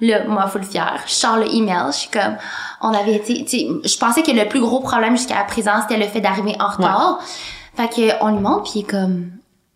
que 0.00 0.06
là, 0.06 0.24
moi, 0.28 0.46
full 0.46 0.62
fière, 0.62 1.00
je 1.06 1.12
sors 1.12 1.36
le 1.38 1.52
email, 1.52 1.86
je 1.88 1.96
suis 1.96 2.08
comme, 2.08 2.36
on 2.80 2.90
avait 2.94 3.16
été, 3.16 3.44
tu 3.44 3.58
sais, 3.58 3.66
je 3.84 3.98
pensais 3.98 4.22
que 4.22 4.30
le 4.30 4.48
plus 4.48 4.60
gros 4.60 4.78
problème 4.78 5.16
jusqu'à 5.16 5.42
présent, 5.42 5.72
c'était 5.82 5.98
le 6.00 6.06
fait 6.08 6.20
d'arriver 6.20 6.54
en 6.60 6.68
retard. 6.68 7.18
Fait 7.76 7.88
que 7.88 8.24
on 8.24 8.28
lui 8.30 8.38
montre, 8.40 8.62
puis 8.70 8.72
il 8.76 8.80
est 8.82 8.90
comme, 8.90 9.32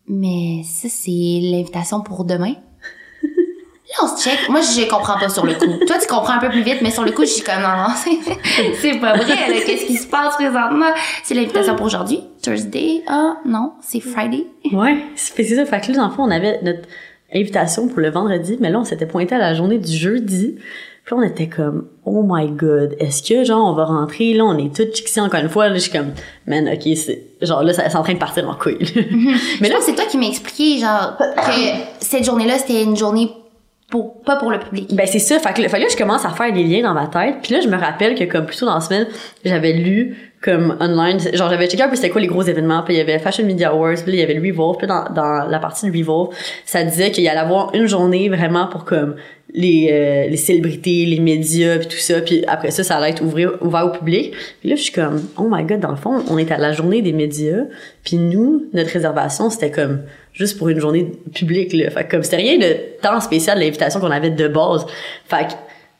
mais 0.09 0.63
ça, 0.65 0.87
c'est 0.89 1.11
l'invitation 1.43 2.01
pour 2.03 2.25
demain. 2.25 2.55
On 4.03 4.07
se 4.09 4.23
check. 4.23 4.49
Moi, 4.49 4.61
je 4.61 4.89
comprends 4.89 5.19
pas 5.19 5.29
sur 5.29 5.45
le 5.47 5.55
coup. 5.55 5.67
Toi, 5.87 5.97
tu 6.01 6.07
comprends 6.07 6.35
un 6.35 6.39
peu 6.39 6.49
plus 6.51 6.63
vite, 6.63 6.79
mais 6.83 6.91
sur 6.91 7.05
le 7.05 7.13
coup, 7.13 7.23
je 7.23 7.31
suis 7.31 7.43
comme, 7.43 7.63
non, 7.63 7.69
non, 7.69 7.95
c'est- 7.95 8.99
pas 9.01 9.17
vrai. 9.17 9.63
Qu'est-ce 9.67 9.87
qui 9.87 9.97
se 9.97 10.07
passe 10.07 10.35
présentement? 10.37 10.91
C'est 11.25 11.35
l'invitation 11.35 11.77
pour 11.77 11.87
aujourd'hui. 11.87 12.21
Thursday. 12.43 13.03
Ah, 13.07 13.37
non, 13.47 13.73
c'est 13.81 14.01
Friday. 14.01 14.47
Ouais, 14.73 14.99
c'est 15.17 15.43
ça. 15.45 15.65
Fait 15.67 15.81
que 15.81 15.93
là, 15.93 15.99
dans 15.99 16.09
le 16.09 16.13
fond, 16.13 16.25
on 16.25 16.31
avait 16.31 16.61
notre 16.63 16.89
invitation 17.35 17.89
pour 17.89 18.01
le 18.01 18.11
vendredi, 18.11 18.57
mais 18.61 18.71
là, 18.71 18.79
on 18.81 18.85
s'était 18.85 19.07
pointé 19.07 19.35
à 19.35 19.39
la 19.39 19.55
journée 19.55 19.79
du 19.79 19.93
jeudi. 19.97 20.57
Puis 21.05 21.15
on 21.15 21.23
était 21.23 21.49
comme, 21.49 21.87
oh 22.05 22.25
my 22.29 22.49
god, 22.51 22.97
est-ce 22.99 23.23
que, 23.23 23.45
genre, 23.45 23.65
on 23.71 23.75
va 23.75 23.85
rentrer, 23.85 24.35
là, 24.35 24.45
on 24.45 24.59
est 24.59 24.75
toutes 24.75 24.93
chicksées 24.97 25.21
encore 25.21 25.39
une 25.39 25.49
fois, 25.49 25.69
là, 25.69 25.75
je 25.77 25.81
suis 25.81 25.93
comme, 25.93 26.11
man, 26.49 26.69
ok, 26.69 26.97
c'est, 26.97 27.23
genre, 27.43 27.63
là, 27.63 27.73
ça- 27.73 27.89
c'est 27.89 27.97
en 27.97 28.03
train 28.03 28.15
de 28.15 28.19
partir 28.19 28.49
en 28.51 28.55
couille. 28.55 28.79
Mais 28.97 29.37
mais 29.61 29.69
là, 29.69 29.77
là, 29.77 29.81
c'est 29.83 29.95
toi 29.95 30.05
qui 30.07 30.19
m'as 30.19 30.27
expliqué, 30.27 30.79
genre, 30.81 31.17
que 31.19 31.61
cette 32.01 32.25
journée-là, 32.25 32.59
c'était 32.59 32.83
une 32.83 32.97
journée 32.97 33.31
pas 33.88 34.37
pour 34.37 34.51
le 34.51 34.59
public. 34.59 34.92
Ben 34.94 35.07
c'est 35.07 35.20
ça, 35.20 35.38
fait 35.38 35.53
que, 35.55 35.68
fait 35.68 35.77
que 35.79 35.83
là 35.83 35.88
je 35.90 35.96
commence 35.96 36.25
à 36.25 36.31
faire 36.31 36.53
des 36.53 36.64
liens 36.64 36.83
dans 36.83 36.94
ma 36.94 37.07
tête, 37.07 37.37
puis 37.42 37.55
là 37.55 37.61
je 37.61 37.68
me 37.68 37.77
rappelle 37.77 38.16
que 38.16 38.25
comme 38.25 38.46
plus 38.46 38.59
tôt 38.59 38.66
dans 38.66 38.75
la 38.75 38.81
semaine, 38.81 39.07
j'avais 39.44 39.72
lu 39.72 40.16
comme 40.42 40.77
online, 40.81 41.18
genre 41.35 41.51
j'avais 41.51 41.68
checké 41.68 41.83
un 41.83 41.88
peu 41.88 41.94
c'était 41.96 42.11
quoi 42.11 42.20
les 42.20 42.27
gros 42.27 42.42
événements, 42.42 42.83
puis 42.83 42.94
il 42.94 42.99
y 42.99 43.01
avait 43.01 43.18
Fashion 43.18 43.44
Media 43.44 43.70
Awards, 43.70 44.03
puis 44.03 44.14
il 44.14 44.18
y 44.18 44.22
avait 44.22 44.35
le 44.35 44.42
Revolve, 44.42 44.77
puis 44.79 44.87
dans, 44.88 45.05
dans 45.12 45.46
la 45.49 45.59
partie 45.61 45.88
de 45.88 45.96
Revolve, 45.96 46.35
ça 46.64 46.83
disait 46.83 47.12
qu'il 47.12 47.22
y 47.22 47.29
allait 47.29 47.40
avoir 47.40 47.75
une 47.75 47.87
journée 47.87 48.29
vraiment 48.29 48.66
pour 48.66 48.85
comme 48.85 49.16
les 49.57 49.88
euh, 49.90 50.29
les 50.29 50.37
célébrités, 50.37 51.07
les 51.07 51.19
médias 51.19 51.79
puis 51.79 51.88
tout 51.88 51.97
ça, 51.97 52.21
puis 52.21 52.45
après 52.47 52.71
ça 52.71 52.85
ça 52.85 52.99
allait 52.99 53.11
être 53.11 53.23
ouvert 53.23 53.61
ouvert 53.62 53.87
au 53.87 53.90
public. 53.90 54.33
Puis 54.61 54.69
là 54.69 54.77
je 54.77 54.83
suis 54.83 54.92
comme 54.92 55.23
oh 55.38 55.49
my 55.51 55.64
god 55.64 55.81
dans 55.81 55.90
le 55.90 55.97
fond, 55.97 56.23
on 56.29 56.38
est 56.38 56.53
à 56.53 56.59
la 56.59 56.73
journée 56.73 57.03
des 57.03 57.12
médias, 57.12 57.64
puis 58.05 58.19
nous 58.19 58.66
notre 58.75 58.90
réservation 58.90 59.49
c'était 59.49 59.71
comme 59.71 60.03
juste 60.35 60.59
pour 60.59 60.69
une 60.69 60.79
journée 60.79 61.11
publique 61.35 61.73
là. 61.73 61.90
Fait 61.90 62.05
que 62.05 62.12
comme 62.12 62.23
c'était 62.23 62.37
rien 62.37 62.59
de 62.59 62.77
tant 63.01 63.19
spécial 63.21 63.59
l'invitation 63.59 63.99
qu'on 63.99 64.11
avait 64.11 64.31
de 64.31 64.47
base. 64.47 64.85
Fait 65.25 65.49
que 65.49 65.53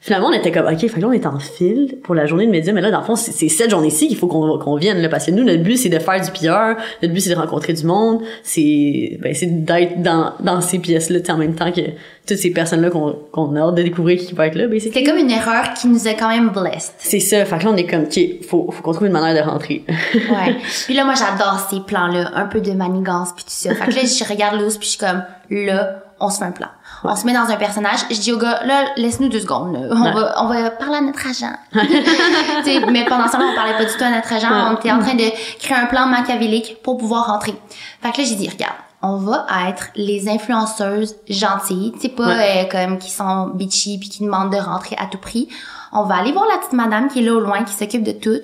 finalement 0.07 0.29
on 0.29 0.33
était 0.33 0.53
comme 0.53 0.67
ok, 0.67 0.79
fait 0.79 0.89
que 0.89 1.01
là 1.01 1.09
on 1.09 1.13
est 1.13 1.27
en 1.27 1.41
file 1.41 1.99
pour 2.05 2.15
la 2.15 2.27
journée 2.27 2.47
de 2.47 2.53
médias, 2.53 2.73
mais 2.73 2.81
là 2.81 2.93
dans 2.93 3.01
le 3.01 3.05
fond 3.05 3.17
c'est 3.17 3.49
cette 3.49 3.71
journée-ci 3.71 4.07
qu'il 4.07 4.17
faut 4.17 4.29
qu'on 4.29 4.77
vienne 4.77 4.99
là 4.99 5.09
parce 5.09 5.27
que 5.27 5.33
nous 5.33 5.43
notre 5.43 5.65
but 5.65 5.77
c'est 5.77 5.89
de 5.89 5.99
faire 5.99 6.21
du 6.21 6.31
PR, 6.31 6.81
notre 7.03 7.13
but 7.13 7.21
c'est 7.21 7.35
de 7.35 7.35
rencontrer 7.35 7.73
du 7.73 7.85
monde, 7.85 8.21
c'est 8.45 9.19
ben 9.21 9.35
c'est 9.35 9.65
d'être 9.65 10.01
dans 10.03 10.35
dans 10.39 10.61
ces 10.61 10.79
pièces 10.79 11.11
là 11.11 11.19
en 11.29 11.37
même 11.37 11.57
temps 11.57 11.73
que 11.73 11.81
toutes 12.27 12.39
ces 12.39 12.51
personnes 12.51 12.83
là 12.83 12.91
qu'on 12.91 13.17
qu'on 13.33 13.57
a 13.57 13.61
hâte 13.61 13.75
de 13.75 13.83
découvrir 13.83 14.19
qui 14.19 14.33
vont 14.33 14.45
être 14.45 14.55
là, 14.55 14.69
ben 14.69 14.79
c'est 14.79 14.93
C'était 14.93 15.03
comme 15.03 15.19
une 15.19 15.31
erreur 15.31 15.75
qui 15.75 15.89
nous 15.89 16.07
a 16.07 16.13
quand 16.13 16.29
même 16.29 16.51
blessed. 16.51 16.95
c'est 16.99 17.19
ça, 17.19 17.45
fait 17.45 17.59
que 17.59 17.65
là 17.65 17.71
on 17.73 17.77
est 17.77 17.87
comme 17.87 18.05
ok, 18.05 18.47
faut 18.49 18.71
faut 18.71 18.83
qu'on 18.83 18.93
trouve 18.93 19.09
une 19.09 19.13
manière 19.13 19.45
de 19.45 19.51
rentrer. 19.51 19.83
Ouais. 20.15 20.57
puis 20.85 20.95
là, 20.95 21.05
moi, 21.05 21.15
j'adore 21.15 21.67
ces 21.71 21.81
plans-là, 21.81 22.33
un 22.35 22.47
peu 22.47 22.61
de 22.61 22.73
manigance 22.73 23.31
puis 23.35 23.45
tout 23.45 23.51
ça. 23.51 23.75
Fait 23.75 23.87
que 23.87 23.97
là, 23.97 24.03
je 24.05 24.25
regarde 24.29 24.61
Luz 24.61 24.77
puis 24.77 24.87
je 24.87 24.91
suis 24.91 24.99
comme, 24.99 25.25
là, 25.51 26.03
on 26.21 26.31
se 26.31 26.39
fait 26.39 26.45
un 26.45 26.51
plan. 26.51 26.69
On 27.05 27.15
se 27.15 27.27
met 27.27 27.35
dans 27.35 27.51
un 27.51 27.57
personnage. 27.57 28.01
Je 28.11 28.19
dis 28.19 28.33
au 28.33 28.39
gars, 28.39 28.65
là, 28.65 28.85
laisse-nous 28.97 29.29
deux 29.29 29.41
secondes, 29.41 29.75
là. 29.75 29.81
On 29.91 30.03
Ouais. 30.03 30.13
va, 30.13 30.43
on 30.43 30.49
va 30.49 30.71
parler 30.71 30.97
à 30.97 31.01
notre 31.03 31.27
agent. 31.27 31.53
Mais 32.91 33.05
pendant 33.05 33.27
ce 33.27 33.33
temps-là, 33.33 33.49
on 33.53 33.55
parlait 33.55 33.77
pas 33.77 33.85
du 33.85 33.93
tout 33.97 34.05
à 34.05 34.11
notre 34.11 34.33
agent. 34.33 34.49
Ouais. 34.49 34.71
On 34.71 34.77
était 34.77 34.93
en 34.93 34.99
train 35.01 35.15
de 35.15 35.31
créer 35.59 35.77
un 35.77 35.87
plan 35.87 36.07
machiavélique 36.07 36.83
pour 36.83 36.97
pouvoir 36.99 37.27
rentrer. 37.27 37.55
Fait 38.03 38.13
que 38.13 38.19
là, 38.19 38.25
j'ai 38.25 38.35
dit, 38.37 38.49
regarde, 38.49 38.75
on 39.03 39.17
va 39.17 39.47
être 39.69 39.89
les 39.95 40.29
influenceuses 40.29 41.17
gentilles, 41.29 41.93
tu 41.95 42.01
sais, 42.01 42.09
pas 42.09 42.25
euh, 42.29 42.65
comme 42.71 42.99
qui 42.99 43.11
sont 43.11 43.49
bitchy 43.55 43.99
puis 43.99 44.09
qui 44.09 44.25
demandent 44.25 44.51
de 44.53 44.57
rentrer 44.59 44.97
à 44.99 45.07
tout 45.07 45.19
prix. 45.19 45.49
On 45.93 46.03
va 46.05 46.17
aller 46.17 46.33
voir 46.33 46.47
la 46.51 46.59
petite 46.59 46.73
madame 46.73 47.09
qui 47.09 47.21
est 47.21 47.23
là 47.23 47.35
au 47.35 47.41
loin, 47.41 47.63
qui 47.63 47.73
s'occupe 47.75 48.03
de 48.03 48.13
tout. 48.13 48.43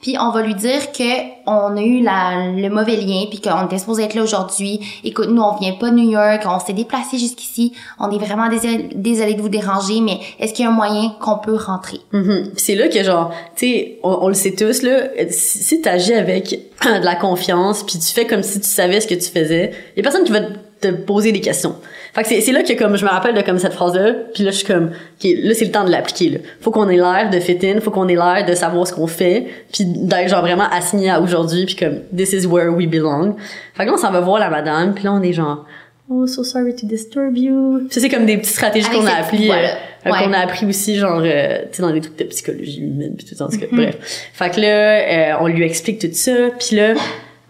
Puis 0.00 0.16
on 0.18 0.30
va 0.30 0.42
lui 0.42 0.54
dire 0.54 0.92
que 0.92 1.40
on 1.46 1.76
a 1.76 1.82
eu 1.82 2.00
la, 2.00 2.52
le 2.56 2.68
mauvais 2.70 2.96
lien, 2.96 3.24
puis 3.28 3.40
qu'on 3.40 3.66
était 3.66 3.78
supposé 3.78 4.04
être 4.04 4.14
là 4.14 4.22
aujourd'hui. 4.22 4.80
Écoute, 5.04 5.28
nous 5.28 5.42
on 5.42 5.56
vient 5.58 5.74
pas 5.74 5.90
de 5.90 5.96
New 5.96 6.10
York, 6.10 6.42
on 6.46 6.58
s'est 6.58 6.72
déplacé 6.72 7.18
jusqu'ici. 7.18 7.72
On 7.98 8.10
est 8.10 8.18
vraiment 8.24 8.48
désolé, 8.48 8.88
désolé 8.94 9.34
de 9.34 9.42
vous 9.42 9.48
déranger, 9.48 10.00
mais 10.00 10.18
est-ce 10.38 10.54
qu'il 10.54 10.64
y 10.64 10.68
a 10.68 10.70
un 10.70 10.74
moyen 10.74 11.10
qu'on 11.20 11.38
peut 11.38 11.56
rentrer? 11.56 12.00
Mhm. 12.12 12.50
Puis 12.54 12.64
c'est 12.64 12.74
là 12.76 12.88
que 12.88 13.02
genre, 13.02 13.30
tu 13.56 13.66
sais, 13.66 13.98
on, 14.02 14.28
le 14.28 14.34
sait 14.34 14.54
tous 14.54 14.82
là, 14.82 15.08
si, 15.28 15.62
si 15.62 15.80
t'agis 15.82 16.14
avec 16.14 16.48
de 16.84 17.04
la 17.04 17.14
confiance, 17.14 17.82
puis 17.82 17.98
tu 17.98 18.12
fais 18.12 18.26
comme 18.26 18.42
si 18.42 18.60
tu 18.60 18.68
savais 18.68 19.00
ce 19.00 19.06
que 19.06 19.14
tu 19.14 19.30
faisais, 19.30 19.72
y 19.96 20.00
a 20.00 20.02
personne 20.02 20.24
qui 20.24 20.32
va 20.32 20.40
te 20.80 20.88
poser 20.88 21.32
des 21.32 21.40
questions. 21.40 21.76
Fait 22.12 22.22
que 22.22 22.28
c'est 22.28 22.40
c'est 22.40 22.52
là 22.52 22.62
que 22.62 22.72
comme 22.72 22.96
je 22.96 23.04
me 23.04 23.10
rappelle 23.10 23.34
de 23.34 23.40
comme 23.42 23.58
cette 23.58 23.72
phrase 23.72 23.94
là, 23.94 24.12
puis 24.34 24.42
là 24.42 24.50
je 24.50 24.56
suis 24.56 24.66
comme 24.66 24.86
OK, 24.86 25.28
là 25.42 25.54
c'est 25.54 25.64
le 25.64 25.70
temps 25.70 25.84
de 25.84 25.90
l'appliquer 25.90 26.28
là. 26.30 26.38
Faut 26.60 26.70
qu'on 26.70 26.88
ait 26.88 26.96
l'air 26.96 27.30
de 27.32 27.38
fit 27.40 27.58
in, 27.62 27.80
faut 27.80 27.90
qu'on 27.90 28.08
ait 28.08 28.14
l'air 28.16 28.44
de 28.48 28.54
savoir 28.54 28.86
ce 28.86 28.92
qu'on 28.92 29.06
fait, 29.06 29.46
puis 29.72 29.84
d'être 29.84 30.28
genre 30.28 30.40
vraiment 30.42 30.68
assigné 30.72 31.10
à 31.10 31.20
aujourd'hui 31.20 31.66
puis 31.66 31.76
comme 31.76 32.00
this 32.16 32.32
is 32.32 32.46
where 32.46 32.70
we 32.70 32.86
belong. 32.88 33.36
Fait 33.74 33.84
que 33.84 33.88
là 33.90 33.94
on 33.94 33.98
s'en 33.98 34.10
va 34.10 34.20
voir 34.20 34.38
la 34.40 34.50
madame, 34.50 34.94
puis 34.94 35.04
là 35.04 35.12
on 35.12 35.22
est 35.22 35.32
genre 35.32 35.66
Oh, 36.12 36.26
so 36.26 36.42
sorry 36.42 36.74
to 36.74 36.88
disturb 36.88 37.36
you. 37.36 37.86
Ça, 37.88 38.00
c'est 38.00 38.08
comme 38.08 38.26
des 38.26 38.36
petites 38.36 38.54
stratégies 38.56 38.84
Avec 38.88 38.98
qu'on 38.98 39.06
a 39.06 39.10
cette 39.10 39.18
appris, 39.20 39.36
petite 39.36 39.46
voix-là. 39.46 39.68
euh, 40.06 40.10
Ouais. 40.10 40.24
qu'on 40.24 40.32
a 40.32 40.38
appris 40.38 40.66
aussi, 40.66 40.96
genre, 40.96 41.20
euh, 41.24 41.58
tu 41.70 41.76
sais, 41.76 41.82
dans 41.82 41.92
des 41.92 42.00
trucs 42.00 42.18
de 42.18 42.24
psychologie 42.24 42.80
humaine, 42.80 43.14
puis 43.16 43.24
tout, 43.28 43.40
en 43.40 43.48
tout 43.48 43.58
cas, 43.60 43.66
Mhm. 43.70 43.76
bref. 43.80 43.96
Fait 44.32 44.50
que 44.50 44.60
là, 44.60 44.66
euh, 44.66 45.36
on 45.40 45.46
lui 45.46 45.62
explique 45.62 46.00
tout 46.00 46.08
ça, 46.12 46.32
puis 46.58 46.74
là, 46.74 46.94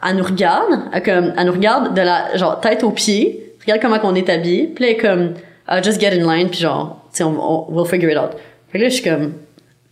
elle 0.07 0.16
nous 0.16 0.25
regarde, 0.25 0.79
elle, 0.92 1.03
comme, 1.03 1.33
elle 1.38 1.46
nous 1.46 1.53
regarde 1.55 1.94
de 1.96 2.03
la, 2.03 2.37
genre, 2.37 2.61
tête 2.61 2.85
aux 2.85 2.90
pieds, 2.90 3.50
regarde 3.66 3.81
comment 3.83 3.99
qu'on 3.99 4.14
est 4.14 4.29
habillé, 4.29 4.66
puis 4.75 4.85
là, 4.85 4.90
elle 4.90 4.96
est 4.96 5.01
comme, 5.01 5.35
uh, 5.70 5.83
just 5.83 6.01
get 6.01 6.09
in 6.18 6.27
line, 6.35 6.49
puis 6.49 6.61
genre, 6.61 7.01
tu 7.12 7.18
sais, 7.18 7.25
on, 7.25 7.37
on, 7.38 7.73
we'll 7.73 7.87
figure 7.87 8.11
it 8.11 8.16
out. 8.18 8.31
Fait 8.70 8.79
que 8.79 8.85
là, 8.85 8.88
je 8.88 8.94
suis 8.94 9.05
comme, 9.05 9.35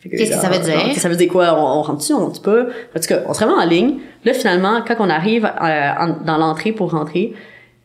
Qu'est-ce 0.00 0.30
que 0.30 0.36
ça 0.36 0.48
veut 0.48 0.64
dire? 0.64 0.74
Ça 1.00 1.08
veut 1.08 1.16
dire 1.16 1.28
quoi? 1.28 1.54
On, 1.58 1.80
on 1.80 1.82
rentre-tu, 1.82 2.12
on 2.14 2.18
rentre 2.20 2.40
pas? 2.40 2.62
En 2.62 3.00
tout 3.00 3.08
cas, 3.08 3.20
on 3.26 3.34
se 3.34 3.44
remet 3.44 3.60
en 3.60 3.66
ligne. 3.66 3.94
Là, 4.24 4.32
finalement, 4.32 4.80
quand 4.86 4.94
on 5.00 5.10
arrive 5.10 5.44
euh, 5.44 5.90
en- 5.98 6.24
dans 6.24 6.38
l'entrée 6.38 6.70
pour 6.72 6.92
rentrer, 6.92 7.34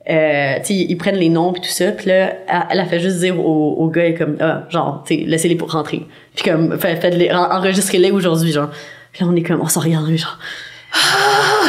euh, 0.10 0.54
tu 0.60 0.66
sais, 0.66 0.74
ils 0.76 0.96
prennent 0.96 1.16
les 1.16 1.30
noms 1.30 1.54
puis 1.54 1.62
tout 1.62 1.70
ça, 1.70 1.92
puis 1.92 2.08
là, 2.10 2.34
elle, 2.48 2.64
elle 2.72 2.80
a 2.82 2.86
fait 2.86 3.00
juste 3.00 3.18
dire 3.20 3.40
au, 3.40 3.74
au 3.80 3.88
gars, 3.88 4.12
comme, 4.14 4.38
ah, 4.42 4.64
genre, 4.70 5.04
tu 5.08 5.16
sais, 5.16 5.22
laissez-les 5.26 5.56
pour 5.56 5.72
rentrer. 5.72 6.04
Puis 6.36 6.44
comme, 6.50 6.78
fait- 6.80 6.98
faites-les, 6.98 7.32
en- 7.32 7.50
enregistrez-les 7.52 8.12
aujourd'hui, 8.12 8.52
genre. 8.52 8.70
Puis 9.12 9.24
là, 9.26 9.32
on 9.32 9.36
est 9.36 9.42
comme, 9.44 9.62
on 9.62 9.68
s'en 9.68 9.80
regarde, 9.82 10.08
genre. 10.16 10.38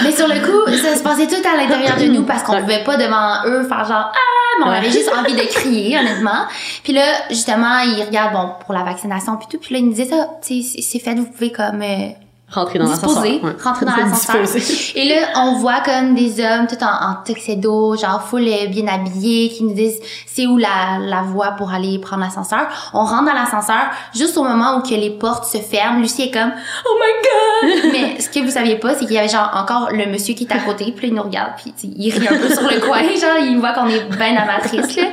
Mais 0.02 0.12
sur 0.12 0.28
le 0.28 0.34
coup, 0.40 0.70
ça 0.76 0.96
se 0.96 1.02
passait 1.02 1.26
tout 1.26 1.36
à 1.48 1.56
l'intérieur 1.56 1.96
de 1.96 2.04
nous 2.06 2.24
parce 2.24 2.42
qu'on 2.42 2.60
pouvait 2.60 2.84
pas 2.84 2.96
devant 2.96 3.44
eux 3.46 3.62
faire 3.66 3.84
genre 3.84 4.12
ah, 4.12 4.58
mais 4.58 4.64
on 4.66 4.70
avait 4.70 4.90
juste 4.90 5.10
envie 5.16 5.34
de 5.34 5.40
crier 5.52 5.98
honnêtement. 5.98 6.46
Puis 6.82 6.92
là, 6.92 7.02
justement, 7.30 7.78
ils 7.80 8.04
regardent 8.04 8.34
bon 8.34 8.50
pour 8.64 8.74
la 8.74 8.82
vaccination 8.82 9.36
puis 9.36 9.46
tout, 9.50 9.58
puis 9.58 9.74
là 9.74 9.80
ils 9.80 9.86
nous 9.86 9.92
disaient 9.94 10.10
ça, 10.10 10.28
tu 10.46 10.62
sais, 10.62 10.68
c'est- 10.76 10.82
c'est 10.82 10.98
fait, 10.98 11.14
vous 11.14 11.26
pouvez 11.26 11.50
comme 11.52 11.80
euh, 11.82 12.08
rentrer 12.54 12.78
dans 12.78 12.88
l'ascenseur. 12.88 13.22
Ouais. 13.22 13.40
rentrer 13.62 13.86
dans 13.86 13.96
l'ascenseur. 13.96 14.44
Et 14.94 15.08
là, 15.08 15.26
on 15.36 15.58
voit 15.58 15.80
comme 15.84 16.14
des 16.14 16.40
hommes 16.40 16.66
tout 16.66 16.82
en, 16.82 17.10
en 17.10 17.22
tuxedo, 17.24 17.96
genre 17.96 18.22
full 18.22 18.46
euh, 18.46 18.66
bien 18.68 18.86
habillés, 18.86 19.50
qui 19.50 19.64
nous 19.64 19.74
disent 19.74 20.00
c'est 20.26 20.46
où 20.46 20.56
la, 20.56 20.98
la 21.00 21.22
voie 21.22 21.52
pour 21.52 21.72
aller 21.72 21.98
prendre 21.98 22.22
l'ascenseur. 22.22 22.66
On 22.92 23.04
rentre 23.04 23.26
dans 23.26 23.34
l'ascenseur 23.34 23.90
juste 24.14 24.36
au 24.36 24.44
moment 24.44 24.76
où 24.78 24.82
que 24.82 24.94
les 24.94 25.10
portes 25.10 25.44
se 25.44 25.58
ferment. 25.58 26.00
Lucie 26.00 26.22
est 26.22 26.30
comme 26.30 26.52
oh 26.86 26.98
my 27.00 27.82
god. 27.82 27.92
Mais 27.92 28.20
ce 28.20 28.28
que 28.28 28.40
vous 28.40 28.50
saviez 28.50 28.76
pas, 28.76 28.94
c'est 28.94 29.04
qu'il 29.06 29.14
y 29.14 29.18
avait 29.18 29.28
genre 29.28 29.50
encore 29.54 29.90
le 29.92 30.06
monsieur 30.06 30.34
qui 30.34 30.44
est 30.44 30.52
à 30.52 30.58
côté, 30.58 30.92
puis 30.96 31.08
il 31.08 31.14
nous 31.14 31.22
regarde, 31.22 31.52
puis 31.56 31.72
il 31.82 32.10
rit 32.10 32.28
un 32.28 32.38
peu 32.38 32.48
sur 32.48 32.62
le 32.62 32.80
coin, 32.80 33.00
genre 33.20 33.38
il 33.40 33.58
voit 33.58 33.72
qu'on 33.72 33.88
est 33.88 34.04
ben 34.18 34.36
amatrice 34.36 34.96
là. 34.96 35.04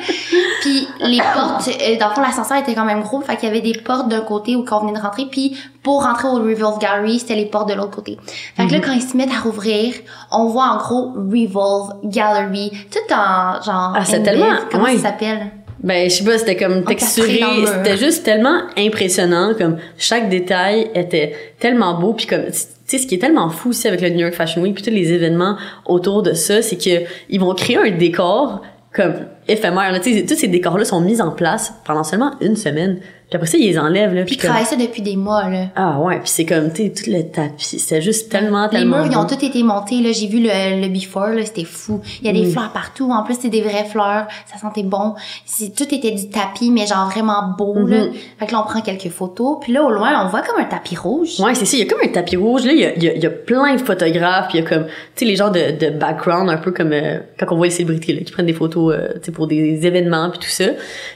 Puis 0.62 0.88
les 1.02 1.22
portes, 1.34 1.68
euh, 1.68 1.98
dans 2.00 2.10
le 2.10 2.16
fond 2.16 2.22
l'ascenseur 2.22 2.58
était 2.58 2.76
quand 2.76 2.86
même 2.86 3.02
gros, 3.02 3.22
fait 3.22 3.36
qu'il 3.38 3.48
y 3.48 3.52
avait 3.52 3.62
des 3.62 3.80
portes 3.80 4.08
d'un 4.08 4.22
côté 4.22 4.56
où 4.56 4.64
qu'on 4.64 4.80
venait 4.80 4.98
de 4.98 5.04
rentrer, 5.04 5.26
puis 5.26 5.58
pour 5.84 6.04
rentrer 6.04 6.28
au 6.28 6.36
Revolve 6.36 6.80
Gallery, 6.80 7.20
c'était 7.20 7.36
les 7.36 7.46
portes 7.48 7.70
de 7.70 7.74
l'autre 7.74 7.92
côté. 7.96 8.18
Fait 8.56 8.68
que 8.68 8.74
là, 8.74 8.80
quand 8.80 8.92
ils 8.94 9.02
se 9.02 9.18
mettent 9.18 9.32
à 9.32 9.40
rouvrir, 9.42 9.94
on 10.32 10.46
voit 10.48 10.66
en 10.70 10.78
gros 10.78 11.14
Revolve 11.16 11.94
Gallery, 12.04 12.72
tout 12.92 13.14
en 13.14 13.62
genre. 13.62 13.94
Ah, 13.96 14.06
c'est 14.06 14.22
tellement- 14.24 14.58
Comment 14.72 14.86
ça 14.88 14.98
s'appelle? 14.98 15.40
Ben, 15.84 16.08
je 16.08 16.16
sais 16.18 16.24
pas, 16.24 16.38
c'était 16.38 16.56
comme 16.58 16.84
texturé, 16.84 17.40
c'était 17.66 17.98
juste 17.98 18.24
tellement 18.24 18.60
impressionnant, 18.78 19.54
comme 19.58 19.78
chaque 19.98 20.30
détail 20.30 20.92
était 20.94 21.34
tellement 21.60 22.00
beau, 22.00 22.14
puis 22.14 22.28
comme, 22.28 22.46
tu 22.46 22.52
sais, 22.86 22.98
ce 23.00 23.08
qui 23.08 23.16
est 23.16 23.18
tellement 23.18 23.50
fou 23.50 23.70
aussi 23.70 23.88
avec 23.88 24.00
le 24.02 24.10
New 24.10 24.20
York 24.20 24.36
Fashion 24.36 24.62
Week, 24.62 24.76
puis 24.76 24.84
tous 24.84 24.92
les 24.92 25.12
événements 25.12 25.58
autour 25.88 26.22
de 26.22 26.34
ça, 26.34 26.62
c'est 26.62 26.76
que 26.78 27.04
ils 27.30 27.40
vont 27.40 27.56
créer 27.56 27.78
un 27.78 27.90
décor 27.98 28.62
comme 28.94 29.14
éphémère, 29.48 30.00
tu 30.02 30.14
sais, 30.14 30.24
tous 30.24 30.36
ces 30.36 30.50
décors-là 30.50 30.86
sont 30.86 31.02
mis 31.02 31.20
en 31.20 31.32
place 31.32 31.74
pendant 31.84 32.04
seulement 32.04 32.34
une 32.42 32.56
semaine, 32.58 33.00
puis 33.32 33.38
après 33.38 33.48
ça, 33.48 33.58
ils 33.58 33.66
les 33.68 33.80
enlèvent, 33.80 34.14
là, 34.14 34.24
Puis 34.26 34.36
ils 34.36 34.38
comme, 34.38 34.50
travaillent 34.50 34.68
ça 34.68 34.76
depuis 34.76 35.02
des 35.02 35.16
mois, 35.16 35.48
là. 35.50 35.68
ah 35.78 36.00
ouais, 36.02 36.20
puis 36.20 36.30
c'est 36.30 36.46
comme, 36.46 36.72
tu 36.74 36.84
sais, 36.84 36.90
tout 36.92 37.10
le 37.10 37.24
tapis, 37.24 37.80
c'était 37.80 38.02
juste 38.02 38.30
tellement, 38.30 38.66
Les 38.66 38.80
tellement 38.80 38.98
murs, 38.98 39.08
ils 39.10 39.18
ont 39.18 39.26
tous 39.26 39.44
été 39.44 39.64
montés, 39.64 40.02
là. 40.02 40.12
J'ai 40.12 40.28
vu 40.28 40.40
le, 40.42 40.82
le 40.82 40.90
before, 40.90 41.30
là. 41.30 41.46
C'était 41.46 41.64
fou. 41.64 42.02
Il 42.22 42.28
y 42.28 42.30
a 42.30 42.34
des 42.34 42.46
Mm. 42.48 42.52
fleurs 42.52 42.72
partout. 42.74 43.10
En 43.10 43.24
plus, 43.24 43.38
c'est 43.42 43.50
des 43.50 43.62
vraies 43.62 43.86
fleurs. 43.86 44.28
Ça 44.52 44.60
sentait 44.60 44.84
bon. 44.84 45.16
C'est, 45.46 45.74
tout 45.74 45.84
était 45.96 46.12
du 46.12 46.30
tapis, 46.30 46.70
mais 46.72 46.86
genre 46.86 47.10
vraiment 47.10 47.54
beau, 47.58 47.74
là. 47.88 48.06
Mhm. 48.06 48.12
Fait 48.38 48.48
que 48.48 48.52
là, 48.52 48.60
on 48.62 48.64
prend 48.70 48.82
quelques 48.82 49.10
photos. 49.10 49.58
Puis 49.62 49.72
là, 49.72 49.84
au 49.84 49.90
loin, 49.92 50.26
on 50.26 50.28
voit 50.30 50.42
comme 50.42 50.60
un 50.60 50.66
tapis 50.66 50.98
rouge. 50.98 51.40
Ouais, 51.40 51.56
c'est 51.56 51.64
ça. 51.66 51.78
Il 51.78 51.80
y 51.80 51.84
a 51.84 51.90
comme 51.90 52.02
un 52.04 52.12
tapis 52.12 52.36
rouge. 52.36 52.66
Là, 52.66 52.74
il 52.74 52.80
y 52.80 52.86
a, 52.86 52.94
il 52.96 53.04
y 53.04 53.08
a, 53.08 53.14
il 53.14 53.24
y 53.24 53.26
a 53.26 53.30
plein 53.30 53.76
de 53.76 53.82
photographes. 53.82 54.50
puis 54.50 54.58
Il 54.58 54.64
y 54.64 54.68
a 54.68 54.70
comme, 54.70 54.86
tu 54.88 54.92
sais, 55.16 55.26
les 55.26 55.38
gens 55.38 55.50
de, 55.50 55.72
de 55.80 55.90
background, 55.90 56.50
un 56.50 56.58
peu 56.58 56.72
comme 56.72 56.92
euh, 56.92 57.20
quand 57.40 57.46
on 57.52 57.56
voit 57.56 57.68
les 57.68 57.72
célébrités 57.72 58.12
là, 58.14 58.22
qui 58.22 58.32
prennent 58.34 58.46
des 58.46 58.52
photos, 58.54 58.94
euh, 58.94 59.14
tu 59.16 59.28
sais, 59.28 59.32
pour 59.32 59.48
des 59.48 59.86
événements 59.88 60.30
puis 60.32 60.40
tout 60.40 60.50
ça. 60.50 60.66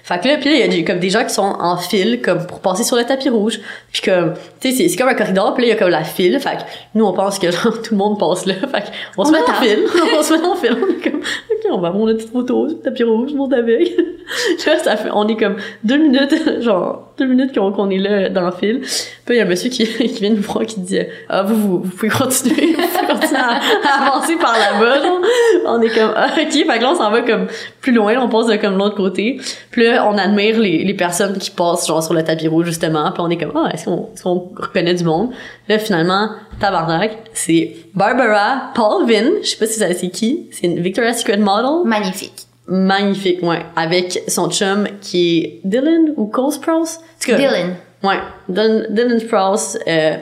Fait 0.04 0.20
que 0.22 0.28
là, 0.30 0.38
puis 0.38 0.50
là, 0.50 0.56
il 0.56 0.60
y 0.60 0.64
a 0.64 0.68
des- 0.68 0.84
comme 0.86 1.00
des 1.00 1.10
gens 1.10 1.24
qui 1.24 1.34
sont 1.34 1.42
en 1.60 1.76
file, 2.06 2.22
comme 2.22 2.46
pour 2.46 2.60
passer 2.60 2.84
sur 2.84 2.96
le 2.96 3.04
tapis 3.04 3.30
rouge. 3.30 3.60
Puis 3.92 4.02
comme, 4.02 4.34
tu 4.60 4.72
sais, 4.72 4.88
c'est, 4.88 4.96
comme 4.96 5.08
un 5.08 5.14
corridor. 5.14 5.54
Puis 5.54 5.64
là, 5.64 5.68
il 5.68 5.74
y 5.74 5.76
a 5.76 5.80
comme 5.80 5.90
la 5.90 6.04
file. 6.04 6.40
Fait 6.40 6.58
que 6.58 6.64
nous, 6.94 7.06
on 7.06 7.14
pense 7.14 7.40
que 7.40 7.52
genre 7.52 7.82
tout 7.82 7.94
le 7.94 7.98
monde 7.98 8.20
passe 8.20 8.46
là. 8.46 8.56
Fait 8.56 8.82
que 8.82 8.88
on, 9.18 9.26
se 9.26 9.30
On 9.30 9.32
met 9.32 9.40
en 9.40 9.54
file. 9.54 9.86
on 10.18 10.24
se 10.24 10.34
met 10.34 10.46
en 10.46 10.56
file. 10.56 10.78
On 10.82 10.90
est 10.90 11.12
comme, 11.12 11.20
ok, 11.20 11.72
on 11.72 11.80
va 11.80 11.92
notre 11.92 12.18
petite 12.18 12.32
photo 12.32 12.70
sur 12.70 12.78
le 12.78 12.84
tapis 12.84 13.04
rouge, 13.04 13.34
monte 13.34 13.54
avec. 13.54 13.98
là, 14.66 14.80
ça 14.80 14.98
fait, 14.98 15.10
on 15.14 15.28
est 15.28 15.38
comme 15.38 15.56
deux 15.84 15.98
minutes, 15.98 16.36
genre 16.62 17.14
deux 17.18 17.26
minutes 17.26 17.56
qu'on, 17.56 17.90
est 17.90 17.98
là 17.98 18.30
dans 18.30 18.46
le 18.46 18.52
fil. 18.52 18.82
Puis 18.82 19.36
il 19.36 19.38
y 19.38 19.40
a 19.40 19.44
un 19.44 19.48
monsieur 19.48 19.70
qui, 19.70 19.84
vient 20.20 20.32
nous 20.32 20.42
voir 20.42 20.66
qui 20.66 20.80
dit 20.80 21.00
ah 21.30 21.44
vous 21.44 21.56
vous, 21.56 21.80
vous 21.80 21.90
pouvez 21.90 22.10
continuer, 22.10 22.76
vous 22.78 22.82
pouvez 22.82 23.20
continuer 23.20 23.40
à, 23.40 24.04
avancer 24.04 24.36
par 24.36 24.54
là-bas. 24.54 25.02
On 25.68 25.82
est 25.82 25.90
comme 25.90 26.12
ah, 26.16 26.28
ok, 26.28 26.52
fait 26.52 26.64
que 26.64 26.82
là 26.82 26.92
on 26.92 26.96
s'en 26.96 27.12
va 27.12 27.22
comme 27.22 27.48
plus 27.82 27.94
loin, 27.94 28.16
on 28.20 28.30
passe 28.30 28.48
de 28.48 28.56
comme 28.58 28.78
l'autre 28.78 28.96
côté. 28.96 29.40
Puis 29.72 29.86
là 29.86 30.08
on 30.08 30.18
admire 30.18 30.60
les, 30.60 30.94
personnes 30.94 31.38
qui 31.38 31.52
passent 31.52 31.88
genre 31.88 32.04
sur 32.04 32.14
le 32.14 32.24
tapis 32.24 32.48
rouge 32.48 32.68
justement. 32.68 33.12
Puis 33.12 33.22
on 33.22 33.30
est 33.30 33.38
comme 33.38 33.52
ah 33.56 33.70
est-ce 33.74 33.86
qu'on 33.86 34.50
reconnaît 34.56 34.94
du 34.94 35.04
monde? 35.04 35.32
Là 35.70 35.80
finalement 35.80 36.30
tabarnak, 36.60 37.18
c'est 37.34 37.76
Barbara 37.94 38.72
Paulvin. 38.74 39.42
Je 39.42 39.48
sais 39.48 39.58
pas 39.58 39.68
si 39.68 39.80
c'est 39.80 40.10
qui. 40.10 40.48
C'est 40.52 40.68
une 40.68 40.80
Victoria's 40.80 41.20
Secret 41.20 41.38
model 41.38 41.86
Magnifique. 41.86 42.45
Magnifique, 42.68 43.42
ouais, 43.44 43.66
avec 43.76 44.24
son 44.28 44.50
chum 44.50 44.88
qui 45.02 45.40
est 45.40 45.60
Dylan 45.64 46.14
ou 46.18 46.26
Cole 46.28 46.52
Sprouse? 46.52 47.00
Dylan. 47.26 47.76
Ouais, 48.04 48.20
Dylan, 48.50 48.88
Dylan 48.90 49.20
Sprouse, 49.20 49.78
euh, 49.88 50.18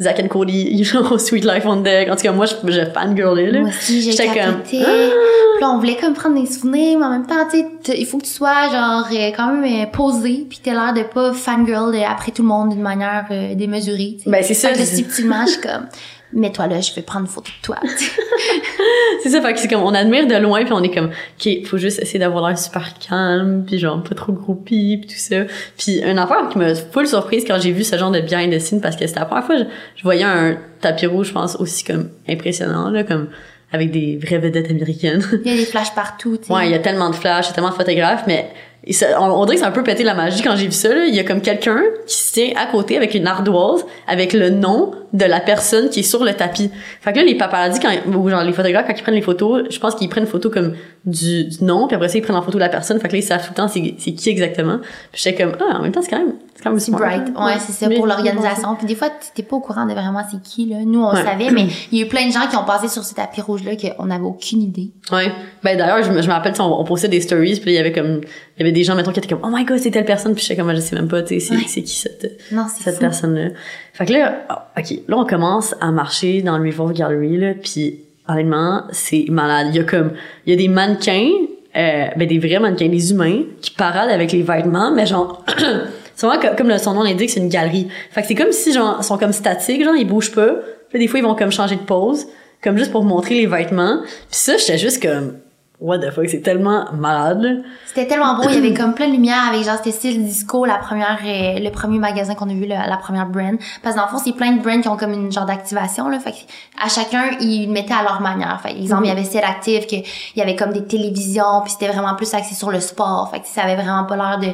Zach 0.00 0.20
and 0.20 0.28
Cody, 0.28 0.68
you 0.72 0.84
know, 0.84 1.18
Sweet 1.18 1.44
Life 1.44 1.64
on 1.66 1.76
Deck. 1.76 2.08
En 2.10 2.16
tout 2.16 2.22
cas, 2.22 2.32
moi, 2.32 2.46
je, 2.46 2.54
je 2.70 2.84
fangirlais, 2.92 3.50
là. 3.50 3.60
Moi 3.60 3.70
aussi, 3.70 4.02
j'ai 4.02 4.12
J'étais 4.12 4.26
comme, 4.28 4.62
Puis 4.62 4.78
là, 4.80 5.70
on 5.70 5.78
voulait 5.78 5.96
comme 5.96 6.12
prendre 6.12 6.40
des 6.40 6.46
souvenirs, 6.46 6.98
mais 6.98 7.04
en 7.04 7.10
même 7.10 7.26
temps, 7.26 7.46
tu 7.50 7.62
sais, 7.82 7.98
il 7.98 8.06
faut 8.06 8.18
que 8.18 8.24
tu 8.24 8.30
sois 8.30 8.68
genre 8.70 9.06
euh, 9.10 9.30
quand 9.34 9.52
même 9.52 9.64
euh, 9.64 9.86
posé, 9.86 10.46
puis 10.48 10.60
t'as 10.62 10.72
l'air 10.72 10.92
de 10.92 11.02
pas 11.08 11.32
fangirl 11.32 11.96
après 12.06 12.30
tout 12.30 12.42
le 12.42 12.48
monde 12.48 12.70
d'une 12.70 12.82
manière 12.82 13.26
euh, 13.30 13.54
démesurée. 13.54 14.16
tu 14.18 14.24
sais. 14.24 14.30
Ben, 14.30 14.42
c'est 14.42 14.54
ça. 14.54 14.74
Fait 14.74 14.80
que 14.80 14.84
subtilement, 14.84 15.46
je 15.46 15.52
suis 15.52 15.60
comme, 15.60 15.86
mets-toi 16.32 16.66
là, 16.66 16.80
je 16.80 16.94
vais 16.94 17.02
prendre 17.02 17.26
une 17.26 17.30
photo 17.30 17.50
de 17.50 17.62
toi. 17.62 17.76
C'est 19.22 19.30
ça, 19.30 19.40
fait 19.40 19.54
que 19.54 19.58
c'est 19.58 19.68
comme, 19.68 19.82
on 19.82 19.94
admire 19.94 20.26
de 20.26 20.36
loin, 20.36 20.62
puis 20.64 20.72
on 20.72 20.82
est 20.82 20.94
comme, 20.94 21.06
OK, 21.06 21.66
faut 21.66 21.78
juste 21.78 22.00
essayer 22.00 22.18
d'avoir 22.18 22.46
l'air 22.46 22.58
super 22.58 22.94
calme, 22.98 23.64
puis 23.66 23.78
genre, 23.78 24.02
pas 24.02 24.14
trop 24.14 24.32
groupie, 24.32 24.98
puis 24.98 25.08
tout 25.08 25.18
ça. 25.18 25.44
Puis 25.76 26.00
une 26.00 26.18
affaire 26.18 26.48
qui 26.50 26.58
m'a 26.58 26.74
full 26.74 27.08
surprise 27.08 27.44
quand 27.46 27.58
j'ai 27.60 27.72
vu 27.72 27.82
ce 27.82 27.96
genre 27.96 28.10
de 28.10 28.20
behind 28.20 28.52
the 28.52 28.60
scenes, 28.60 28.80
parce 28.80 28.94
que 28.94 29.06
c'était 29.06 29.20
la 29.20 29.26
première 29.26 29.44
fois 29.44 29.56
que 29.56 29.62
je, 29.64 29.68
je 29.96 30.02
voyais 30.02 30.24
un 30.24 30.58
tapis 30.80 31.06
rouge, 31.06 31.28
je 31.28 31.32
pense, 31.32 31.56
aussi 31.56 31.82
comme 31.82 32.10
impressionnant, 32.28 32.90
là, 32.90 33.02
comme 33.02 33.28
avec 33.72 33.90
des 33.90 34.16
vraies 34.16 34.38
vedettes 34.38 34.70
américaines. 34.70 35.22
Il 35.44 35.50
y 35.50 35.54
a 35.54 35.58
des 35.58 35.66
flashs 35.66 35.94
partout, 35.94 36.36
tu 36.36 36.46
sais. 36.46 36.52
Ouais, 36.52 36.66
il 36.66 36.72
y 36.72 36.74
a 36.74 36.78
tellement 36.78 37.10
de 37.10 37.16
flashs, 37.16 37.46
il 37.46 37.48
y 37.48 37.52
a 37.52 37.54
tellement 37.54 37.70
de 37.70 37.74
photographes, 37.74 38.24
mais 38.26 38.50
et 38.86 38.92
ça- 38.92 39.20
on, 39.20 39.44
dirait 39.44 39.56
que 39.56 39.62
c'est 39.62 39.66
un 39.66 39.72
peu 39.72 39.82
pété 39.82 40.04
la 40.04 40.14
magie 40.14 40.42
quand 40.42 40.54
j'ai 40.54 40.66
vu 40.66 40.72
ça. 40.72 40.94
Là. 40.94 41.06
Il 41.06 41.14
y 41.14 41.18
a 41.18 41.24
comme 41.24 41.40
quelqu'un 41.40 41.82
qui 42.06 42.16
se 42.16 42.32
tient 42.32 42.50
à 42.56 42.66
côté 42.66 42.96
avec 42.96 43.14
une 43.14 43.26
ardoise 43.26 43.84
avec 44.06 44.32
le 44.32 44.50
nom 44.50 44.92
de 45.12 45.24
la 45.24 45.40
personne 45.40 45.90
qui 45.90 46.00
est 46.00 46.04
sur 46.04 46.22
le 46.24 46.34
tapis. 46.34 46.70
Fait 47.00 47.12
que 47.12 47.18
là, 47.18 47.24
les 47.24 47.34
paparazzi, 47.34 47.80
quand, 47.80 47.90
ou 48.14 48.28
genre 48.28 48.44
les 48.44 48.52
photographes, 48.52 48.86
quand 48.86 48.94
ils 48.96 49.02
prennent 49.02 49.14
les 49.14 49.22
photos, 49.22 49.64
je 49.70 49.78
pense 49.80 49.96
qu'ils 49.96 50.08
prennent 50.08 50.24
une 50.24 50.30
photo 50.30 50.50
comme 50.50 50.74
du, 51.06 51.44
du 51.44 51.64
nom, 51.64 51.86
puis 51.86 51.94
après 51.94 52.08
ça, 52.08 52.18
ils 52.18 52.22
prennent 52.22 52.36
en 52.36 52.42
photo 52.42 52.58
la 52.58 52.68
personne. 52.68 52.98
Fait 52.98 53.06
que 53.06 53.12
là, 53.12 53.18
ils 53.20 53.22
savent 53.22 53.42
tout 53.42 53.50
le 53.50 53.54
temps 53.54 53.68
c'est, 53.68 53.80
qui 53.80 54.28
exactement. 54.28 54.78
Puis 55.12 55.22
j'étais 55.22 55.42
comme, 55.44 55.52
ah, 55.60 55.78
en 55.78 55.82
même 55.82 55.92
temps, 55.92 56.02
c'est 56.02 56.10
quand 56.10 56.18
même, 56.18 56.34
c'est 56.54 56.62
quand 56.64 56.70
même 56.70 56.80
C'est 56.80 56.90
bright. 56.90 57.28
Ouais, 57.38 57.52
c'est 57.64 57.72
ça, 57.72 57.88
Mais- 57.88 57.94
pour 57.94 58.06
l'organisation. 58.08 58.74
Puis 58.74 58.86
des 58.88 58.96
fois, 58.96 59.08
t'es 59.34 59.44
pas 59.44 59.54
au 59.56 59.60
courant 59.60 59.86
de 59.86 59.92
vraiment 59.92 60.22
c'est 60.28 60.42
qui, 60.42 60.66
là. 60.66 60.78
Nous, 60.84 61.00
on 61.00 61.14
Ouais. 61.14 61.22
savait, 61.22 61.50
mais 61.50 61.66
il 61.92 61.98
y 61.98 62.02
a 62.02 62.06
eu 62.06 62.08
plein 62.08 62.26
de 62.26 62.32
gens 62.32 62.48
qui 62.50 62.56
ont 62.56 62.64
passé 62.64 62.88
sur 62.88 63.04
ce 63.04 63.14
tapis 63.14 63.40
rouge-là 63.40 63.72
qu'on 63.76 64.10
avait 64.10 64.24
aucune 64.24 64.62
idée. 64.62 64.90
Ouais. 65.12 65.30
Ben 65.62 65.78
d'ailleurs, 65.78 66.02
je 66.02 66.10
me, 66.10 66.20
je 66.22 66.26
me 66.26 66.32
rappelle, 66.32 66.54
on, 66.58 66.64
on 66.80 66.84
postait 66.84 67.06
des 67.08 67.20
stories, 67.20 67.60
puis 67.60 67.70
il 67.70 67.74
y 67.74 67.78
avait 67.78 67.92
comme, 67.92 68.22
il 68.22 68.58
y 68.58 68.62
avait 68.62 68.72
des 68.72 68.82
gens, 68.82 68.96
mettons, 68.96 69.12
qui 69.12 69.20
étaient 69.20 69.28
comme, 69.32 69.44
oh 69.44 69.48
my 69.54 69.64
god, 69.64 69.78
c'est 69.78 69.92
telle 69.92 70.04
personne, 70.04 70.34
puis 70.34 70.42
j'étais 70.42 70.56
comme, 70.60 70.68
Ah, 70.70 70.74
je 70.74 70.80
sais 70.80 70.96
même 70.96 71.06
pas, 71.08 71.22
tu 71.22 71.38
sais, 71.38 71.40
c'est, 71.40 71.54
Ouais. 71.54 71.62
c'est 71.68 71.82
qui 71.82 71.94
cette, 71.94 72.40
Non, 72.50 72.66
cette 72.68 72.98
personne-là. 72.98 73.50
Fait 73.92 74.06
que 74.06 74.12
là, 74.12 74.44
ah, 74.48 74.72
ok, 74.76 74.90
là, 75.06 75.16
on 75.18 75.24
commence 75.24 75.74
à 75.80 75.92
marcher 75.92 76.42
dans 76.42 76.58
le 76.58 76.64
Revolve 76.68 76.92
Gallery, 76.94 77.36
là, 77.36 77.52
puis 77.54 78.00
honnêtement, 78.28 78.84
c'est 78.90 79.26
malade. 79.28 79.68
Il 79.70 79.76
y 79.76 79.80
a 79.80 79.84
comme, 79.84 80.12
il 80.46 80.50
y 80.50 80.52
a 80.54 80.56
des 80.56 80.68
mannequins, 80.68 81.30
euh, 81.76 82.06
ben 82.16 82.28
des 82.28 82.38
vrais 82.38 82.58
mannequins, 82.58 82.88
des 82.88 83.10
humains, 83.10 83.42
qui 83.60 83.70
paradent 83.70 84.10
avec 84.10 84.32
les 84.32 84.42
vêtements, 84.42 84.90
mais 84.92 85.06
genre, 85.06 85.44
c'est 86.14 86.26
vraiment 86.26 86.42
comme, 86.42 86.56
comme 86.56 86.78
son 86.78 86.94
nom 86.94 87.02
l'indique, 87.02 87.30
c'est 87.30 87.40
une 87.40 87.48
galerie. 87.48 87.88
Fait 88.10 88.22
que 88.22 88.28
c'est 88.28 88.34
comme 88.34 88.52
si, 88.52 88.72
genre, 88.72 89.02
sont 89.04 89.18
comme 89.18 89.32
statiques, 89.32 89.84
genre, 89.84 89.96
ils 89.96 90.06
bougent 90.06 90.32
pas. 90.32 90.56
Des 90.92 91.08
fois, 91.08 91.18
ils 91.18 91.24
vont 91.24 91.34
comme 91.34 91.52
changer 91.52 91.76
de 91.76 91.82
pose, 91.82 92.26
comme 92.62 92.78
juste 92.78 92.90
pour 92.90 93.04
montrer 93.04 93.34
les 93.34 93.46
vêtements. 93.46 94.00
Puis 94.02 94.12
ça, 94.30 94.56
j'étais 94.56 94.78
juste 94.78 95.02
comme, 95.02 95.34
what 95.80 95.98
the 95.98 96.10
fuck, 96.10 96.28
c'est 96.28 96.40
tellement 96.40 96.86
malade. 96.92 97.62
C'était 97.86 98.06
tellement 98.06 98.36
beau, 98.36 98.44
il 98.48 98.54
y 98.54 98.58
avait 98.58 98.74
comme 98.74 98.94
plein 98.94 99.08
de 99.08 99.12
lumière 99.12 99.48
avec 99.48 99.64
genre 99.64 99.76
c'était 99.76 99.92
style 99.92 100.24
disco 100.24 100.64
la 100.64 100.78
première 100.78 101.18
euh, 101.24 101.58
le 101.58 101.70
premier 101.70 101.98
magasin 101.98 102.34
qu'on 102.34 102.48
a 102.48 102.54
vu 102.54 102.66
la, 102.66 102.86
la 102.86 102.96
première 102.96 103.26
brand. 103.26 103.58
Parce 103.82 103.94
que 103.94 104.00
dans 104.00 104.06
le 104.06 104.10
fond 104.10 104.18
c'est 104.22 104.32
plein 104.32 104.52
de 104.52 104.62
brands 104.62 104.80
qui 104.80 104.88
ont 104.88 104.96
comme 104.96 105.12
une 105.12 105.30
genre 105.30 105.46
d'activation 105.46 106.08
là. 106.08 106.18
Fait 106.18 106.32
que 106.32 106.36
à 106.82 106.88
chacun 106.88 107.36
ils 107.40 107.66
le 107.66 107.72
mettaient 107.72 107.94
à 107.94 108.02
leur 108.02 108.20
manière. 108.20 108.60
Fait 108.62 108.78
exemple 108.78 109.04
il 109.04 109.08
y 109.08 109.12
avait 109.12 109.24
Set 109.24 109.44
Active 109.44 109.86
que 109.86 109.96
il 109.96 110.38
y 110.38 110.42
avait 110.42 110.56
comme 110.56 110.72
des 110.72 110.84
télévisions 110.84 111.60
puis 111.62 111.72
c'était 111.72 111.88
vraiment 111.88 112.14
plus 112.14 112.32
axé 112.34 112.54
sur 112.54 112.70
le 112.70 112.80
sport. 112.80 113.30
Fait 113.30 113.40
que 113.40 113.46
ça 113.46 113.62
avait 113.62 113.76
vraiment 113.76 114.04
pas 114.04 114.16
l'air 114.16 114.38
de 114.38 114.48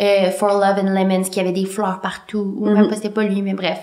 euh, 0.00 0.30
For 0.30 0.48
Love 0.48 0.84
and 0.84 0.90
Lemons 0.90 1.24
qui 1.24 1.40
avait 1.40 1.52
des 1.52 1.66
fleurs 1.66 2.00
partout 2.00 2.54
ou 2.58 2.66
même 2.66 2.88
pas 2.88 2.94
c'était 2.94 3.10
pas 3.10 3.24
lui 3.24 3.42
mais 3.42 3.54
bref 3.54 3.78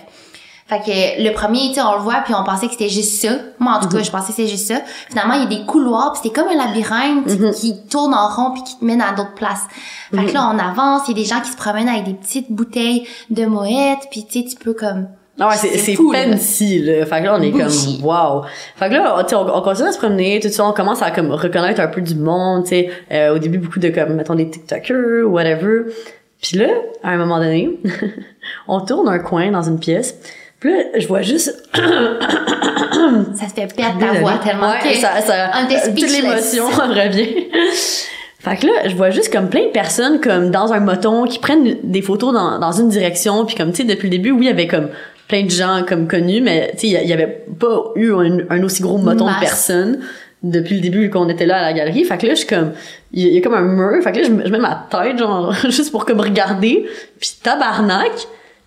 fait 0.68 0.80
que 0.80 1.22
le 1.22 1.32
premier, 1.32 1.68
tu 1.68 1.74
sais, 1.74 1.82
on 1.82 1.94
le 1.94 2.00
voit, 2.00 2.22
puis 2.24 2.34
on 2.34 2.42
pensait 2.42 2.66
que 2.66 2.72
c'était 2.72 2.88
juste 2.88 3.22
ça. 3.22 3.36
Moi, 3.60 3.72
en 3.74 3.80
tout 3.80 3.88
cas, 3.88 4.02
je 4.02 4.10
pensais 4.10 4.28
que 4.28 4.32
c'était 4.32 4.48
juste 4.48 4.66
ça. 4.66 4.80
Finalement, 5.08 5.34
il 5.34 5.42
y 5.42 5.46
a 5.46 5.58
des 5.60 5.64
couloirs, 5.64 6.12
puis 6.12 6.22
c'était 6.24 6.40
comme 6.40 6.48
un 6.48 6.56
labyrinthe 6.56 7.54
qui 7.54 7.86
tourne 7.88 8.12
en 8.12 8.28
rond, 8.28 8.52
puis 8.52 8.64
qui 8.64 8.76
te 8.76 8.84
mène 8.84 9.00
à 9.00 9.12
d'autres 9.12 9.34
places. 9.34 9.62
Fait 10.12 10.24
que 10.24 10.32
là, 10.32 10.50
on 10.52 10.58
avance, 10.58 11.02
il 11.06 11.16
y 11.16 11.20
a 11.20 11.22
des 11.22 11.28
gens 11.28 11.40
qui 11.40 11.50
se 11.50 11.56
promènent 11.56 11.88
avec 11.88 12.04
des 12.04 12.14
petites 12.14 12.50
bouteilles 12.50 13.06
de 13.30 13.46
moët, 13.46 13.98
puis 14.10 14.26
tu 14.26 14.40
sais, 14.40 14.48
tu 14.48 14.56
peux 14.56 14.74
comme... 14.74 15.06
Ah 15.38 15.50
ouais, 15.50 15.54
c'est, 15.56 15.94
fancy, 15.94 16.78
là. 16.78 17.04
Fait 17.04 17.20
que 17.20 17.26
là, 17.26 17.36
on 17.38 17.42
est 17.42 17.50
Bougie. 17.50 18.00
comme, 18.00 18.06
wow. 18.06 18.42
Fait 18.74 18.88
que 18.88 18.94
là, 18.94 19.22
tu 19.22 19.28
sais, 19.28 19.36
on, 19.36 19.54
on 19.54 19.60
continue 19.60 19.88
à 19.88 19.92
se 19.92 19.98
promener, 19.98 20.40
tout 20.40 20.48
ça, 20.48 20.64
on 20.64 20.72
commence 20.72 21.02
à 21.02 21.10
comme 21.10 21.30
reconnaître 21.30 21.80
un 21.80 21.88
peu 21.88 22.00
du 22.00 22.14
monde, 22.16 22.64
tu 22.64 22.70
sais. 22.70 22.90
Euh, 23.12 23.36
au 23.36 23.38
début, 23.38 23.58
beaucoup 23.58 23.78
de 23.78 23.90
comme, 23.90 24.14
mettons, 24.14 24.34
des 24.34 24.48
TikTokers 24.48 25.26
whatever. 25.26 25.92
Puis 26.42 26.56
là, 26.56 26.68
à 27.02 27.10
un 27.10 27.18
moment 27.18 27.38
donné, 27.38 27.78
on 28.68 28.80
tourne 28.80 29.08
un 29.08 29.18
coin 29.18 29.50
dans 29.50 29.62
une 29.62 29.78
pièce. 29.78 30.16
Puis 30.60 30.72
là, 30.72 30.78
je 30.98 31.06
vois 31.06 31.22
juste 31.22 31.68
Ça 31.74 33.48
se 33.48 33.54
fait 33.54 33.74
perdre 33.74 33.98
ta 34.00 34.20
voix 34.20 34.38
tellement 34.42 34.70
Ouais, 34.70 34.78
que... 34.92 34.96
ça, 34.98 35.20
ça, 35.20 35.50
toute 35.86 36.10
l'émotion 36.10 36.66
revient. 36.68 37.46
Fait 38.38 38.56
que 38.56 38.66
là, 38.66 38.72
je 38.88 38.94
vois 38.94 39.10
juste 39.10 39.32
comme 39.32 39.48
plein 39.50 39.64
de 39.64 39.70
personnes 39.70 40.20
comme 40.20 40.50
dans 40.52 40.72
un 40.72 40.78
moton 40.78 41.24
qui 41.24 41.38
prennent 41.40 41.78
des 41.82 42.00
photos 42.00 42.32
dans, 42.32 42.58
dans 42.60 42.70
une 42.72 42.88
direction 42.88 43.44
puis 43.44 43.56
comme 43.56 43.72
tu 43.72 43.78
sais 43.78 43.84
depuis 43.84 44.06
le 44.08 44.10
début 44.18 44.30
oui, 44.30 44.42
il 44.42 44.46
y 44.46 44.50
avait 44.50 44.68
comme 44.68 44.88
plein 45.26 45.42
de 45.42 45.50
gens 45.50 45.82
comme 45.88 46.06
connus, 46.06 46.40
mais 46.40 46.70
tu 46.78 46.88
sais, 46.88 47.00
il 47.02 47.08
y 47.08 47.12
avait 47.12 47.44
pas 47.58 47.90
eu 47.96 48.12
un, 48.14 48.38
un 48.48 48.62
aussi 48.62 48.82
gros 48.82 48.98
moton 48.98 49.26
de 49.26 49.40
personnes 49.40 49.98
depuis 50.44 50.76
le 50.76 50.80
début 50.80 51.10
qu'on 51.10 51.28
était 51.28 51.46
là 51.46 51.56
à 51.58 51.62
la 51.62 51.72
galerie. 51.72 52.04
Fait 52.04 52.16
que 52.18 52.26
là, 52.26 52.34
je 52.34 52.38
suis 52.40 52.46
comme, 52.46 52.72
il 53.12 53.26
y, 53.26 53.36
a- 53.36 53.40
comme 53.40 53.54
un 53.54 53.62
mur. 53.62 54.00
Fait 54.04 54.12
que 54.12 54.18
là, 54.18 54.24
je 54.24 54.30
mets 54.30 54.58
ma 54.58 54.86
tête, 54.88 55.18
genre, 55.18 55.52
juste 55.64 55.90
pour 55.90 56.04
comme 56.06 56.20
regarder. 56.20 56.86
Puis 57.18 57.30
tabarnak, 57.42 58.12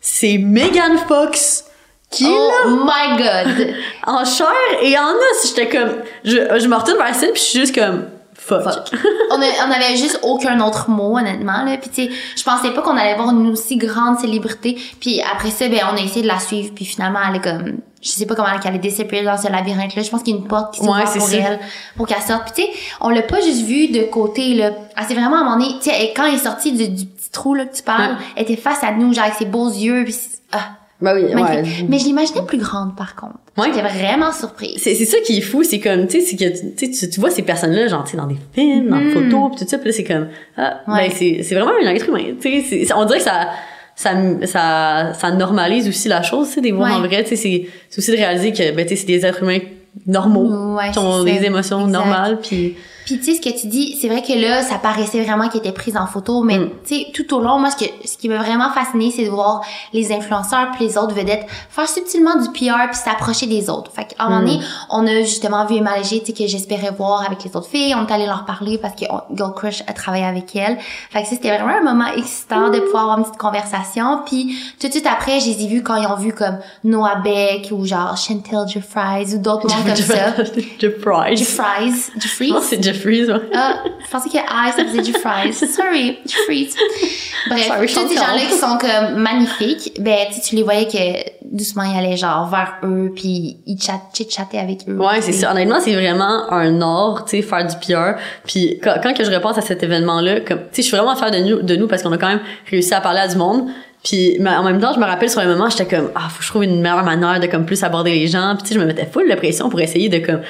c'est 0.02 0.38
Megan 0.38 0.98
Fox 1.08 1.64
qui 2.10 2.26
Oh 2.28 2.70
my 2.86 3.18
god! 3.18 3.74
en 4.08 4.26
chair 4.26 4.48
et 4.82 4.98
en 4.98 5.10
os. 5.12 5.48
J'étais 5.56 5.70
comme, 5.70 5.92
je, 6.24 6.60
je 6.60 6.68
me 6.68 6.76
retourne 6.76 6.98
vers 6.98 7.14
scène 7.16 7.32
puis 7.34 7.42
je 7.42 7.48
suis 7.48 7.60
juste 7.60 7.76
comme, 7.76 8.06
fuck. 8.34 8.64
Fuck. 8.64 8.88
on, 9.32 9.36
a- 9.42 9.68
on 9.68 9.72
avait 9.72 9.96
juste 9.96 10.20
aucun 10.24 10.60
autre 10.62 10.90
mot, 10.90 11.18
honnêtement. 11.18 11.64
Là. 11.66 11.78
Puis, 11.78 11.90
tu 11.90 12.06
sais, 12.06 12.12
je 12.38 12.44
pensais 12.44 12.72
pas 12.72 12.82
qu'on 12.82 12.98
allait 12.98 13.16
voir 13.16 13.30
une 13.30 13.48
aussi 13.52 13.78
grande 13.78 14.18
célébrité. 14.20 14.76
Puis 15.00 15.22
après 15.22 15.52
ça, 15.52 15.68
ben, 15.68 15.80
on 15.94 15.98
a 15.98 16.02
essayé 16.02 16.22
de 16.24 16.28
la 16.28 16.40
suivre. 16.40 16.72
Puis 16.74 16.86
finalement, 16.86 17.20
elle 17.30 17.36
est 17.36 17.42
comme... 17.44 17.78
Je 18.02 18.10
sais 18.12 18.26
pas 18.26 18.34
comment 18.34 18.48
elle 18.48 18.66
allait 18.66 18.80
disappear 18.80 19.24
dans 19.26 19.38
ce 19.38 19.52
labyrinthe-là. 19.52 20.02
Je 20.04 20.10
pense 20.10 20.24
qu'il 20.24 20.34
y 20.34 20.38
a 20.38 20.40
une 20.42 20.48
porte 20.48 20.74
qui 20.74 20.80
s'ouvre 20.80 20.94
Ouais, 20.96 21.04
pour 21.04 21.28
ça. 21.28 21.36
elle, 21.38 21.60
pour 21.98 22.08
qu'elle 22.08 22.22
sorte. 22.22 22.44
Puis, 22.54 22.66
tu 22.66 22.72
sais, 22.72 22.80
on 23.02 23.10
l'a 23.10 23.22
pas 23.24 23.42
juste 23.42 23.64
vue 23.66 23.90
de 23.90 24.04
côté, 24.04 24.54
là. 24.56 24.72
Elle 24.98 25.04
s'est 25.06 25.14
vraiment, 25.16 25.36
à 25.36 25.40
un 25.42 25.44
moment 25.44 25.58
donné... 25.58 25.76
Tu 25.84 25.90
sais, 25.90 26.14
quand 26.16 26.26
elle 26.26 26.36
est 26.36 26.38
sortie 26.38 26.72
du, 26.72 26.88
du 26.88 27.06
petit 27.06 27.30
trou, 27.30 27.56
là, 27.56 27.66
que 27.66 27.76
tu 27.76 27.84
parles, 27.84 28.12
Ouais. 28.14 28.18
elle 28.38 28.44
était 28.44 28.56
face 28.56 28.82
à 28.86 28.94
nous, 28.94 29.14
genre, 29.14 29.26
avec 29.26 29.36
ses 29.36 29.46
beaux 29.46 29.68
yeux. 29.70 30.06
Puis, 30.06 30.16
ah, 30.54 30.60
Bah 31.02 31.14
oui, 31.16 31.34
ouais. 31.34 31.64
Mais 31.88 31.98
je 31.98 32.06
l'imaginais 32.06 32.42
plus 32.46 32.58
grande, 32.58 32.96
par 32.96 33.16
contre. 33.16 33.36
Ouais. 33.58 33.68
J'étais 33.74 33.88
vraiment 33.88 34.34
surprise. 34.34 34.74
C'est, 34.78 34.96
c'est 34.96 35.06
ça 35.06 35.18
qui 35.26 35.38
est 35.38 35.42
fou, 35.42 35.64
c'est 35.64 35.80
comme, 35.80 36.08
tu 36.08 36.20
sais, 36.20 36.26
c'est 36.26 36.36
que, 36.36 36.76
tu, 36.76 37.10
tu, 37.10 37.20
vois 37.22 37.30
ces 37.30 37.42
personnes-là, 37.42 37.88
genre, 37.88 38.04
tu 38.04 38.12
sais, 38.12 38.18
dans 38.18 38.28
des 38.28 38.36
films, 38.54 38.90
dans 38.90 39.00
des 39.00 39.12
photos, 39.12 39.52
pis 39.52 39.64
tout 39.64 39.70
ça, 39.70 39.78
pis 39.78 39.86
là, 39.88 39.92
c'est 39.94 40.04
comme, 40.04 40.28
ah, 40.58 40.82
Ouais. 40.88 41.08
ben, 41.08 41.12
c'est, 41.16 41.44
c'est 41.44 41.56
vraiment 41.56 41.72
un 41.82 41.88
être 41.94 42.08
humain, 42.10 42.36
tu 42.42 42.62
sais, 42.64 42.94
on 42.94 43.06
dirait 43.06 43.20
que 43.20 43.24
ça, 43.24 43.50
ça, 43.96 44.12
ça, 44.46 45.14
ça 45.14 45.32
normalise 45.32 45.88
aussi 45.88 46.10
la 46.10 46.22
chose, 46.22 46.50
tu 46.50 46.56
sais, 46.56 46.62
des 46.62 46.72
voir 46.74 46.90
Ouais. 46.90 46.96
en 46.98 47.08
vrai, 47.08 47.24
tu 47.24 47.30
sais, 47.30 47.36
c'est, 47.38 47.68
c'est 47.90 48.00
aussi 48.00 48.12
de 48.12 48.18
réaliser 48.18 48.52
que, 48.52 48.76
ben, 48.76 48.86
tu 48.86 48.90
sais, 48.90 48.96
c'est 48.98 49.08
des 49.08 49.26
êtres 49.26 49.42
humains 49.44 49.60
normaux, 50.06 50.78
qui 50.92 51.00
ont 51.00 51.24
des 51.24 51.44
émotions 51.46 51.80
Exact. 51.88 51.92
normales, 51.98 52.40
puis 52.42 52.76
Puis 53.10 53.18
tu 53.20 53.24
sais 53.26 53.36
ce 53.36 53.42
que 53.42 53.60
tu 53.60 53.68
dis, 53.68 53.98
c'est 54.00 54.08
vrai 54.08 54.22
que 54.22 54.34
là, 54.34 54.62
ça 54.62 54.76
paraissait 54.76 55.24
vraiment 55.24 55.48
qu'elle 55.50 55.62
était 55.62 55.72
prise 55.72 55.98
en 55.98 56.06
photo, 56.06 56.44
mais 56.44 56.60
Mm. 56.60 56.70
tu 56.88 56.96
sais 56.96 57.08
tout 57.14 57.34
au 57.36 57.42
long, 57.42 57.58
moi 57.60 57.72
ce 57.72 57.78
que 57.84 57.90
ce 58.06 58.18
qui 58.18 58.30
m'a 58.30 58.38
vraiment 58.38 58.70
fasciné, 58.72 59.12
c'est 59.16 59.26
de 59.26 59.30
voir 59.30 59.62
les 59.94 60.12
influenceurs 60.12 60.68
puis 60.76 60.86
les 60.86 60.98
autres 60.98 61.14
vedettes 61.16 61.46
faire 61.70 61.90
subtilement 61.90 62.36
du 62.36 62.50
PR 62.50 62.88
puis 62.92 62.96
s'approcher 63.04 63.48
des 63.48 63.70
autres. 63.70 63.92
Fait 63.92 64.06
qu'à 64.06 64.24
un 64.24 64.30
moment 64.30 64.42
Mm. 64.42 64.46
donné, 64.46 64.60
on 64.92 65.08
a 65.08 65.22
justement 65.22 65.66
vu 65.66 65.78
Emma 65.78 65.98
Léger, 65.98 66.20
tu 66.20 66.28
sais 66.28 66.34
que 66.34 66.48
j'espérais 66.48 66.92
voir 66.92 67.24
avec 67.26 67.44
les 67.44 67.56
autres 67.56 67.68
filles, 67.70 67.96
on 67.96 68.06
est 68.06 68.12
allé 68.12 68.26
leur 68.28 68.46
parler 68.46 68.78
parce 68.78 68.94
que 68.96 69.06
on- 69.10 69.36
Girl 69.36 69.54
Crush 69.56 69.82
a 69.88 69.94
travaillé 69.94 70.26
avec 70.26 70.56
elle. 70.56 70.78
Fait 71.10 71.24
que 71.24 71.28
c'était 71.28 71.50
vraiment 71.58 71.78
un 71.80 71.84
moment 71.84 72.12
excitant 72.16 72.70
de 72.70 72.80
pouvoir 72.80 73.04
avoir 73.04 73.18
une 73.18 73.24
petite 73.24 73.38
conversation. 73.40 74.22
Puis 74.26 74.56
tout 74.80 74.88
de 74.88 74.92
suite 74.92 75.08
après, 75.08 75.40
je 75.40 75.48
les 75.48 75.64
ai 75.64 75.68
vus 75.68 75.82
quand 75.84 75.96
ils 75.96 76.06
ont 76.08 76.16
vu 76.16 76.34
comme 76.34 76.60
Noah 76.84 77.16
Beck 77.24 77.70
ou 77.72 77.86
genre 77.86 78.16
Chantel 78.18 78.68
Jeffries 78.68 79.34
ou 79.36 79.40
d'autres 79.40 79.68
noms 79.68 79.84
comme 79.86 79.96
ça. 79.96 80.36
Jeff 80.80 81.00
Fries. 81.02 81.38
Jeffries, 82.20 82.52
Jeffries. 82.82 82.99
Ouais. 83.06 83.40
Ah, 83.54 83.84
je 84.06 84.10
pensais 84.10 84.30
que 84.30 84.38
I, 84.38 84.72
ça 84.76 84.86
faisait 84.86 85.02
du 85.02 85.14
fries. 85.14 85.54
Sorry, 85.54 86.20
du 86.26 86.36
fries. 86.46 86.74
Bref, 87.50 87.68
Sorry, 87.68 87.88
tous 87.88 88.08
ces 88.10 88.16
gens-là 88.16 88.42
qui 88.50 88.58
sont 88.58 88.78
comme 88.78 89.22
magnifiques, 89.22 89.94
ben, 90.00 90.28
tu 90.44 90.56
les 90.56 90.64
voyais 90.64 90.88
que 90.88 91.30
doucement 91.52 91.84
ils 91.84 91.98
allaient 91.98 92.18
genre 92.18 92.50
vers 92.50 92.76
eux, 92.84 93.12
puis 93.16 93.58
ils 93.66 93.82
chat, 93.82 94.02
chit-chattaient 94.14 94.60
avec 94.60 94.80
eux. 94.88 94.98
Ouais, 94.98 95.22
c'est 95.22 95.32
ça. 95.32 95.52
Honnêtement, 95.52 95.80
c'est 95.80 95.96
vraiment 95.96 96.52
un 96.52 96.82
art, 96.82 97.26
tu 97.26 97.38
sais, 97.38 97.42
faire 97.42 97.66
du 97.66 97.76
PR. 97.78 98.20
Puis 98.46 98.80
quand, 98.84 98.96
quand 99.02 99.14
que 99.14 99.24
je 99.24 99.32
repense 99.32 99.58
à 99.58 99.62
cet 99.62 99.84
événement-là, 99.84 100.42
comme, 100.42 100.60
tu 100.60 100.64
sais, 100.72 100.82
je 100.82 100.88
suis 100.88 100.98
vraiment 100.98 101.16
fière 101.16 101.32
de 101.32 101.40
nous, 101.40 101.62
de 101.62 101.76
nous 101.76 101.88
parce 101.88 102.04
qu'on 102.04 102.12
a 102.12 102.18
quand 102.18 102.28
même 102.28 102.42
réussi 102.70 102.94
à 102.94 103.02
parler 103.02 103.20
à 103.20 103.28
du 103.28 103.38
monde. 103.38 103.70
Puis 104.04 104.38
mais 104.40 104.52
en 104.52 104.64
même 104.64 104.80
temps, 104.80 104.94
je 104.94 105.00
me 105.00 105.06
rappelle 105.06 105.30
sur 105.30 105.42
le 105.42 105.48
moment, 105.48 105.70
j'étais 105.70 105.86
comme 105.86 106.10
ah, 106.16 106.30
faut 106.30 106.40
que 106.40 106.46
je 106.46 106.50
trouve 106.50 106.64
une 106.64 106.82
meilleure 106.82 107.04
manière 107.04 107.40
de 107.40 107.48
comme 107.48 107.66
plus 107.66 107.84
aborder 107.84 108.12
les 108.12 108.28
gens. 108.28 108.56
Puis 108.56 108.64
tu 108.64 108.70
sais, 108.70 108.76
je 108.76 108.80
me 108.80 108.86
mettais 108.86 109.06
full 109.06 109.30
de 109.30 109.36
pression 109.36 109.70
pour 109.70 109.82
essayer 109.82 110.08
de 110.08 110.26
comme 110.26 110.42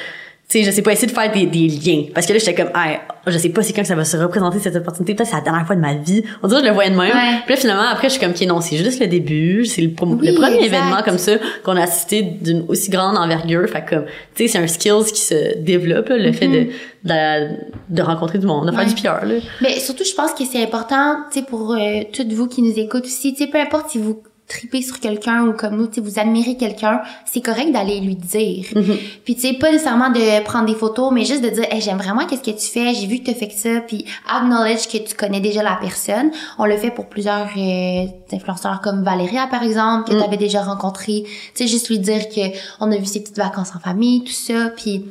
tu 0.49 0.57
sais, 0.57 0.63
je 0.63 0.71
sais 0.71 0.81
pas, 0.81 0.91
essayer 0.93 1.07
de 1.07 1.11
faire 1.11 1.31
des, 1.31 1.45
des 1.45 1.67
liens. 1.67 2.05
Parce 2.13 2.25
que 2.25 2.33
là, 2.33 2.39
j'étais 2.39 2.55
comme, 2.55 2.71
ah, 2.73 2.87
je 3.27 3.37
sais 3.37 3.49
pas 3.49 3.61
c'est 3.61 3.71
quand 3.71 3.83
que 3.83 3.87
ça 3.87 3.93
va 3.93 4.03
se 4.03 4.17
représenter 4.17 4.57
cette 4.59 4.75
opportunité. 4.75 5.13
Peut-être 5.13 5.29
c'est 5.29 5.35
la 5.35 5.41
dernière 5.43 5.67
fois 5.67 5.75
de 5.75 5.81
ma 5.81 5.93
vie. 5.93 6.23
On 6.41 6.47
dirait 6.47 6.61
que 6.61 6.65
je 6.65 6.69
le 6.71 6.73
voyais 6.75 6.89
de 6.89 6.95
même. 6.95 7.05
Ouais. 7.15 7.39
Puis 7.45 7.53
là, 7.53 7.61
finalement, 7.61 7.83
après, 7.91 8.07
je 8.09 8.13
suis 8.13 8.19
comme, 8.21 8.31
ok, 8.31 8.41
non, 8.47 8.59
c'est 8.59 8.77
juste 8.77 8.99
le 8.99 9.05
début. 9.05 9.65
C'est 9.65 9.81
le, 9.83 9.89
prom- 9.89 10.17
Oui, 10.19 10.27
le 10.27 10.33
premier 10.33 10.55
exact. 10.55 10.65
événement 10.65 11.03
comme 11.05 11.19
ça 11.19 11.33
qu'on 11.63 11.75
a 11.77 11.83
assisté 11.83 12.23
d'une 12.23 12.65
aussi 12.67 12.89
grande 12.89 13.15
envergure. 13.15 13.69
Fait 13.69 13.85
que, 13.85 13.95
comme, 13.95 14.05
tu 14.33 14.47
sais, 14.47 14.53
c'est 14.53 14.57
un 14.57 14.65
skills 14.65 15.11
qui 15.13 15.21
se 15.21 15.57
développe, 15.59 16.09
là, 16.09 16.17
le 16.17 16.31
fait 16.31 16.47
de, 16.47 16.67
de, 17.03 17.49
de 17.95 18.01
rencontrer 18.01 18.39
du 18.39 18.47
monde, 18.47 18.65
de 18.65 18.71
faire 18.71 18.79
Ouais. 18.87 18.93
du 18.93 18.95
PR, 18.95 19.25
là. 19.25 19.35
Mais 19.61 19.79
surtout, 19.79 20.03
je 20.03 20.15
pense 20.15 20.31
que 20.33 20.43
c'est 20.51 20.63
important, 20.63 21.17
tu 21.31 21.41
sais, 21.41 21.45
pour 21.45 21.73
euh, 21.73 22.01
toutes 22.11 22.33
vous 22.33 22.47
qui 22.47 22.63
nous 22.63 22.73
écoutent 22.79 23.05
aussi, 23.05 23.33
tu 23.35 23.43
sais, 23.43 23.49
peu 23.51 23.59
importe 23.59 23.91
si 23.91 23.99
vous 23.99 24.23
tripez 24.49 24.81
sur 24.81 24.99
quelqu'un 24.99 25.45
ou 25.47 25.53
comme 25.53 25.77
nous, 25.77 25.87
tu 25.87 26.01
vous 26.01 26.19
admirez 26.19 26.57
quelqu'un, 26.57 27.01
c'est 27.25 27.39
correct 27.39 27.71
d'aller 27.71 28.01
lui 28.01 28.15
dire. 28.15 28.65
Puis 29.23 29.35
tu 29.35 29.41
sais, 29.41 29.53
pas 29.53 29.71
nécessairement 29.71 30.09
de 30.09 30.43
prendre 30.43 30.65
des 30.65 30.73
photos, 30.75 31.11
mais 31.13 31.23
juste 31.23 31.43
de 31.43 31.49
dire, 31.49 31.65
hey, 31.71 31.79
j'aime 31.79 31.99
vraiment 31.99 32.25
qu'est-ce 32.25 32.41
que 32.41 32.57
tu 32.59 32.65
fais, 32.67 32.93
j'ai 32.95 33.05
vu 33.07 33.19
que 33.19 33.31
tu 33.31 33.35
fait 33.37 33.47
que 33.47 33.53
ça, 33.53 33.79
puis 33.81 34.05
acknowledge 34.27 34.87
que 34.87 34.97
tu 34.97 35.15
connais 35.15 35.39
déjà 35.39 35.61
la 35.63 35.77
personne. 35.79 36.31
On 36.57 36.65
le 36.65 36.75
fait 36.77 36.91
pour 36.91 37.05
plusieurs 37.07 37.47
euh, 37.55 38.05
influenceurs 38.33 38.81
comme 38.81 39.03
Valéria, 39.03 39.47
par 39.47 39.63
exemple, 39.63 40.09
que 40.09 40.15
Mm. 40.15 40.17
tu 40.19 40.23
avais 40.23 40.37
déjà 40.37 40.63
rencontré. 40.63 41.23
Tu 41.25 41.31
sais, 41.53 41.67
juste 41.67 41.87
lui 41.89 41.99
dire 41.99 42.27
que 42.29 42.41
on 42.79 42.91
a 42.91 42.97
vu 42.97 43.05
ses 43.05 43.21
petites 43.21 43.37
vacances 43.37 43.71
en 43.75 43.79
famille, 43.79 44.23
tout 44.23 44.31
ça, 44.33 44.69
puis 44.75 45.05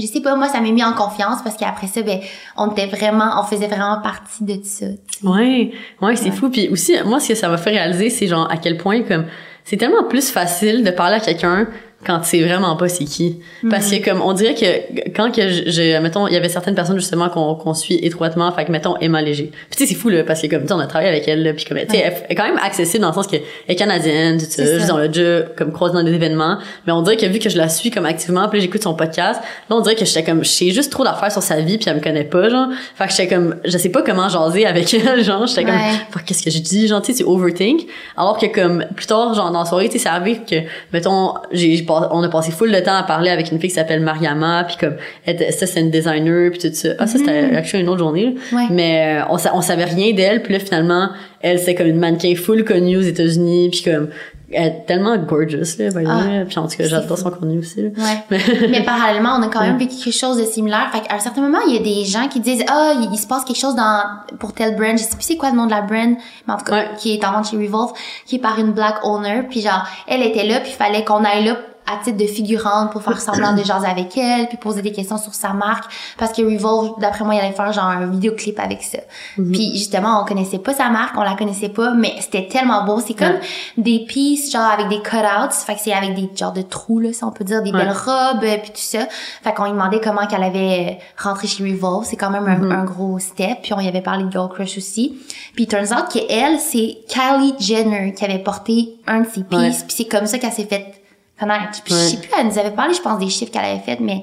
je 0.00 0.06
sais 0.06 0.20
pas, 0.20 0.34
moi, 0.36 0.48
ça 0.48 0.60
m'a 0.60 0.70
mis 0.70 0.82
en 0.84 0.92
confiance 0.92 1.42
parce 1.42 1.56
qu'après 1.56 1.86
ça, 1.86 2.02
ben, 2.02 2.18
on 2.56 2.70
était 2.70 2.86
vraiment, 2.86 3.40
on 3.40 3.44
faisait 3.44 3.66
vraiment 3.66 4.00
partie 4.02 4.44
de 4.44 4.54
ça. 4.64 4.86
tu 4.86 5.20
sais. 5.20 5.26
Ouais, 5.26 5.72
ouais, 6.02 6.16
c'est 6.16 6.26
Ouais. 6.26 6.30
fou. 6.32 6.50
Puis 6.50 6.68
aussi, 6.68 6.94
moi, 7.04 7.20
ce 7.20 7.28
que 7.28 7.34
ça 7.34 7.48
m'a 7.48 7.56
fait 7.58 7.70
réaliser, 7.70 8.10
c'est 8.10 8.26
genre 8.26 8.50
à 8.50 8.56
quel 8.56 8.76
point 8.76 9.02
comme 9.02 9.26
c'est 9.64 9.76
tellement 9.76 10.04
plus 10.04 10.30
facile 10.30 10.82
de 10.84 10.90
parler 10.90 11.16
à 11.16 11.20
quelqu'un 11.20 11.66
quand 12.06 12.20
tu 12.20 12.28
sais 12.28 12.42
vraiment 12.42 12.76
pas 12.76 12.88
c'est 12.88 13.04
qui. 13.04 13.40
Parce 13.68 13.90
que 13.90 14.04
comme 14.04 14.22
on 14.22 14.32
dirait 14.32 14.54
que 14.54 15.10
quand 15.16 15.32
que 15.34 15.48
je, 15.50 15.68
je- 15.68 15.98
mettons, 16.00 16.28
il 16.28 16.32
y 16.32 16.36
avait 16.36 16.48
certaines 16.48 16.76
personnes 16.76 16.98
justement 16.98 17.28
qu'on 17.28 17.56
qu'on 17.56 17.74
suit 17.74 17.98
étroitement, 18.02 18.52
fait 18.52 18.64
que 18.66 18.70
mettons 18.72 18.96
Emma 19.00 19.20
Léger. 19.20 19.50
Puis 19.52 19.76
tu 19.76 19.78
sais 19.84 19.86
c'est 19.92 19.98
fou 19.98 20.08
là 20.08 20.22
parce 20.22 20.40
que 20.40 20.46
comme 20.46 20.62
tu 20.62 20.68
sais, 20.68 20.74
on 20.74 20.78
a 20.78 20.86
travaillé 20.86 21.10
avec 21.10 21.26
elle 21.26 21.42
là, 21.42 21.52
puis 21.54 21.64
comme 21.64 21.76
tu 21.78 21.86
sais 21.90 21.98
elle 21.98 22.14
est 22.28 22.34
quand 22.36 22.44
même 22.44 22.58
accessible 22.62 23.02
dans 23.02 23.08
le 23.08 23.14
sens 23.14 23.26
que 23.26 23.34
elle 23.36 23.42
est 23.66 23.74
canadienne, 23.74 24.38
tout 24.38 24.44
ça, 24.48 24.94
on 24.94 24.96
l'a 24.96 25.08
déjà 25.08 25.42
comme 25.56 25.72
croisé 25.72 25.94
dans 25.94 26.04
des 26.04 26.12
événements, 26.12 26.58
mais 26.86 26.92
on 26.92 27.02
dirait 27.02 27.16
que 27.16 27.26
vu 27.26 27.40
que 27.40 27.48
je 27.50 27.58
la 27.58 27.68
suis 27.68 27.90
comme 27.90 28.06
activement, 28.06 28.48
puis 28.48 28.60
j'écoute 28.60 28.82
son 28.84 28.94
podcast, 28.94 29.40
là 29.68 29.76
on 29.76 29.80
dirait 29.80 29.96
que 29.96 30.04
j'étais 30.04 30.22
comme 30.22 30.44
je 30.44 30.48
sais 30.50 30.70
juste 30.70 30.92
trop 30.92 31.02
d'affaires 31.02 31.32
sur 31.32 31.42
sa 31.42 31.60
vie 31.60 31.78
puis 31.78 31.88
elle 31.90 31.96
me 31.96 32.00
connaît 32.00 32.22
pas 32.24 32.48
genre. 32.48 32.68
Fait 32.94 33.06
que 33.06 33.10
j'étais 33.10 33.26
comme 33.34 33.56
je 33.64 33.76
sais 33.76 33.88
pas 33.90 34.02
comment 34.02 34.28
jaser 34.28 34.66
avec 34.66 34.94
elle 34.94 35.24
genre, 35.24 35.46
j'étais 35.48 35.64
comme 35.64 35.74
Ouais. 35.74 36.22
Qu'est-ce 36.26 36.42
que 36.44 36.50
je 36.50 36.58
dis 36.60 36.86
genre 36.86 37.02
tu 37.02 37.12
overthink 37.24 37.86
alors 38.16 38.38
que 38.38 38.46
comme 38.46 38.84
plus 38.94 39.06
tard 39.06 39.34
genre 39.34 39.50
dans 39.50 39.60
la 39.60 39.64
soirée 39.64 39.86
tu 39.88 39.92
sais 39.94 40.04
ça 40.04 40.12
arrive 40.12 40.40
que 40.48 40.56
mettons 40.92 41.34
j'ai 41.52 41.76
j'ai 41.76 41.82
on 42.10 42.22
a 42.22 42.28
passé 42.28 42.52
full 42.52 42.72
de 42.72 42.80
temps 42.80 42.96
à 42.96 43.02
parler 43.02 43.30
avec 43.30 43.50
une 43.50 43.60
fille 43.60 43.70
qui 43.70 43.74
s'appelle 43.74 44.00
Mariama 44.00 44.64
puis 44.64 44.76
comme 44.78 44.96
elle 45.26 45.52
ça 45.52 45.66
c'est 45.66 45.80
une 45.80 45.90
designer 45.90 46.50
puis 46.50 46.58
tout 46.58 46.74
ça 46.74 46.90
ah 46.98 47.06
ça 47.06 47.18
c'était 47.18 47.56
actually 47.56 47.82
une 47.82 47.88
autre 47.88 48.00
journée 48.00 48.34
là. 48.52 48.58
Ouais. 48.58 48.66
mais 48.70 49.20
euh, 49.20 49.24
on 49.30 49.36
on 49.54 49.60
savait 49.60 49.84
rien 49.84 50.14
d'elle 50.14 50.42
puis 50.42 50.52
là 50.52 50.60
finalement 50.60 51.10
elle 51.40 51.58
c'est 51.58 51.74
comme 51.74 51.86
une 51.86 51.98
mannequin 51.98 52.34
full 52.34 52.64
connue 52.64 52.96
aux 52.96 53.02
États-Unis 53.02 53.70
puis 53.70 53.82
comme 53.82 54.08
elle 54.50 54.66
est 54.66 54.84
tellement 54.86 55.14
gorgeous 55.18 55.76
là 55.78 55.90
by 55.90 56.06
Ah, 56.08 56.44
puis 56.48 56.58
en 56.58 56.66
tout 56.66 56.76
cas 56.78 56.84
j'adore 56.86 57.18
son 57.18 57.30
contenu 57.30 57.58
aussi 57.58 57.82
là. 57.82 57.88
Ouais. 58.30 58.38
Mais 58.70 58.82
parallèlement, 58.82 59.36
on 59.38 59.42
a 59.42 59.48
quand 59.48 59.60
même 59.60 59.76
vécu 59.76 59.96
quelque 60.02 60.16
chose 60.18 60.38
de 60.38 60.44
similaire. 60.44 60.88
Fait 60.90 61.00
qu'à 61.06 61.16
un 61.16 61.18
certain 61.18 61.42
moment, 61.42 61.58
il 61.68 61.74
y 61.74 61.76
a 61.76 61.82
des 61.82 62.06
gens 62.06 62.28
qui 62.28 62.40
disent, 62.40 62.64
ah, 62.66 62.92
il, 62.96 63.10
il 63.12 63.18
se 63.18 63.26
passe 63.26 63.44
quelque 63.44 63.58
chose 63.58 63.74
dans, 63.76 64.02
pour 64.38 64.54
tel 64.54 64.74
brand. 64.74 64.92
Je 64.96 65.02
sais 65.02 65.10
plus 65.16 65.22
c'est 65.22 65.36
quoi 65.36 65.50
le 65.50 65.56
nom 65.56 65.66
de 65.66 65.70
la 65.72 65.82
brand, 65.82 66.16
mais 66.46 66.54
en 66.54 66.56
tout 66.56 66.64
cas, 66.64 66.76
Ouais. 66.76 66.88
qui 66.96 67.12
est 67.14 67.24
en 67.26 67.32
vente 67.32 67.50
chez 67.50 67.58
Revolve, 67.58 67.92
qui 68.24 68.36
est 68.36 68.38
par 68.38 68.58
une 68.58 68.72
black 68.72 69.04
owner. 69.04 69.42
Puis 69.50 69.60
genre, 69.60 69.84
elle 70.06 70.22
était 70.22 70.46
là, 70.46 70.60
puis 70.60 70.72
fallait 70.72 71.04
qu'on 71.04 71.22
aille 71.24 71.44
là 71.44 71.58
à 71.90 72.04
titre 72.04 72.18
de 72.18 72.26
figurante 72.26 72.92
pour 72.92 73.02
faire 73.02 73.18
semblant 73.18 73.54
de 73.54 73.64
jaser 73.64 73.86
avec 73.86 74.14
elle, 74.18 74.46
puis 74.48 74.58
poser 74.58 74.82
des 74.82 74.92
questions 74.92 75.16
sur 75.16 75.32
sa 75.32 75.54
marque. 75.54 75.90
Parce 76.18 76.32
que 76.36 76.42
Revolve, 76.42 76.92
d'après 77.00 77.24
moi, 77.24 77.34
il 77.34 77.40
allait 77.40 77.52
faire 77.54 77.72
genre 77.72 77.86
un 77.86 78.06
vidéoclip 78.06 78.60
avec 78.60 78.82
ça. 78.82 78.98
Puis 79.36 79.70
justement, 79.74 80.20
on 80.20 80.26
connaissait 80.26 80.58
pas 80.58 80.74
sa 80.74 80.90
marque, 80.90 81.14
on 81.16 81.22
la 81.30 81.36
connaissait 81.36 81.68
pas, 81.68 81.92
mais 81.94 82.14
c'était 82.20 82.46
tellement 82.48 82.84
beau. 82.84 83.00
C'est 83.04 83.14
comme 83.14 83.28
Ouais. 83.34 83.40
des 83.76 84.00
pieces, 84.06 84.50
genre 84.52 84.70
avec 84.70 84.88
des 84.88 85.00
cutouts. 85.02 85.64
Fait 85.66 85.74
que 85.74 85.80
c'est 85.80 85.92
avec 85.92 86.14
des 86.14 86.28
genres 86.36 86.52
de 86.52 86.62
trous, 86.62 86.98
là, 86.98 87.12
si 87.12 87.24
on 87.24 87.30
peut 87.30 87.44
dire, 87.44 87.62
des 87.62 87.70
Ouais. 87.72 87.78
belles 87.78 87.92
robes, 87.92 88.42
euh, 88.44 88.56
puis 88.62 88.70
tout 88.70 88.76
ça. 88.76 89.06
Fait 89.42 89.52
qu'on 89.54 89.64
lui 89.64 89.72
demandait 89.72 90.00
comment 90.00 90.26
qu'elle 90.26 90.42
avait 90.42 90.98
euh, 91.00 91.22
rentré 91.22 91.46
chez 91.48 91.62
Revolve. 91.62 92.04
C'est 92.04 92.16
quand 92.16 92.30
même 92.30 92.46
un, 92.46 92.56
Mm-hmm. 92.58 92.72
un 92.72 92.84
gros 92.84 93.18
step. 93.18 93.58
Puis 93.62 93.72
on 93.74 93.80
y 93.80 93.88
avait 93.88 94.00
parlé 94.02 94.24
de 94.24 94.30
Girl 94.30 94.48
Crush 94.48 94.76
aussi. 94.78 95.16
Puis 95.54 95.66
turns 95.66 95.92
out 95.92 96.06
qu'elle, 96.12 96.58
c'est 96.58 96.98
Kylie 97.08 97.54
Jenner 97.58 98.12
qui 98.16 98.24
avait 98.24 98.38
porté 98.38 98.96
un 99.06 99.20
de 99.20 99.26
ses 99.28 99.42
pieces. 99.44 99.60
Ouais. 99.80 99.84
Puis 99.86 99.96
c'est 99.96 100.04
comme 100.08 100.26
ça 100.26 100.38
qu'elle 100.38 100.52
s'est 100.52 100.64
fait 100.66 100.94
connaître. 101.38 101.82
Puis 101.84 101.94
je 101.94 101.98
sais 101.98 102.16
plus, 102.16 102.30
elle 102.38 102.46
nous 102.46 102.58
avait 102.58 102.70
parlé, 102.72 102.94
je 102.94 103.00
pense, 103.00 103.18
des 103.18 103.28
chiffres 103.28 103.52
qu'elle 103.52 103.64
avait 103.64 103.78
fait, 103.80 103.98
mais 104.00 104.22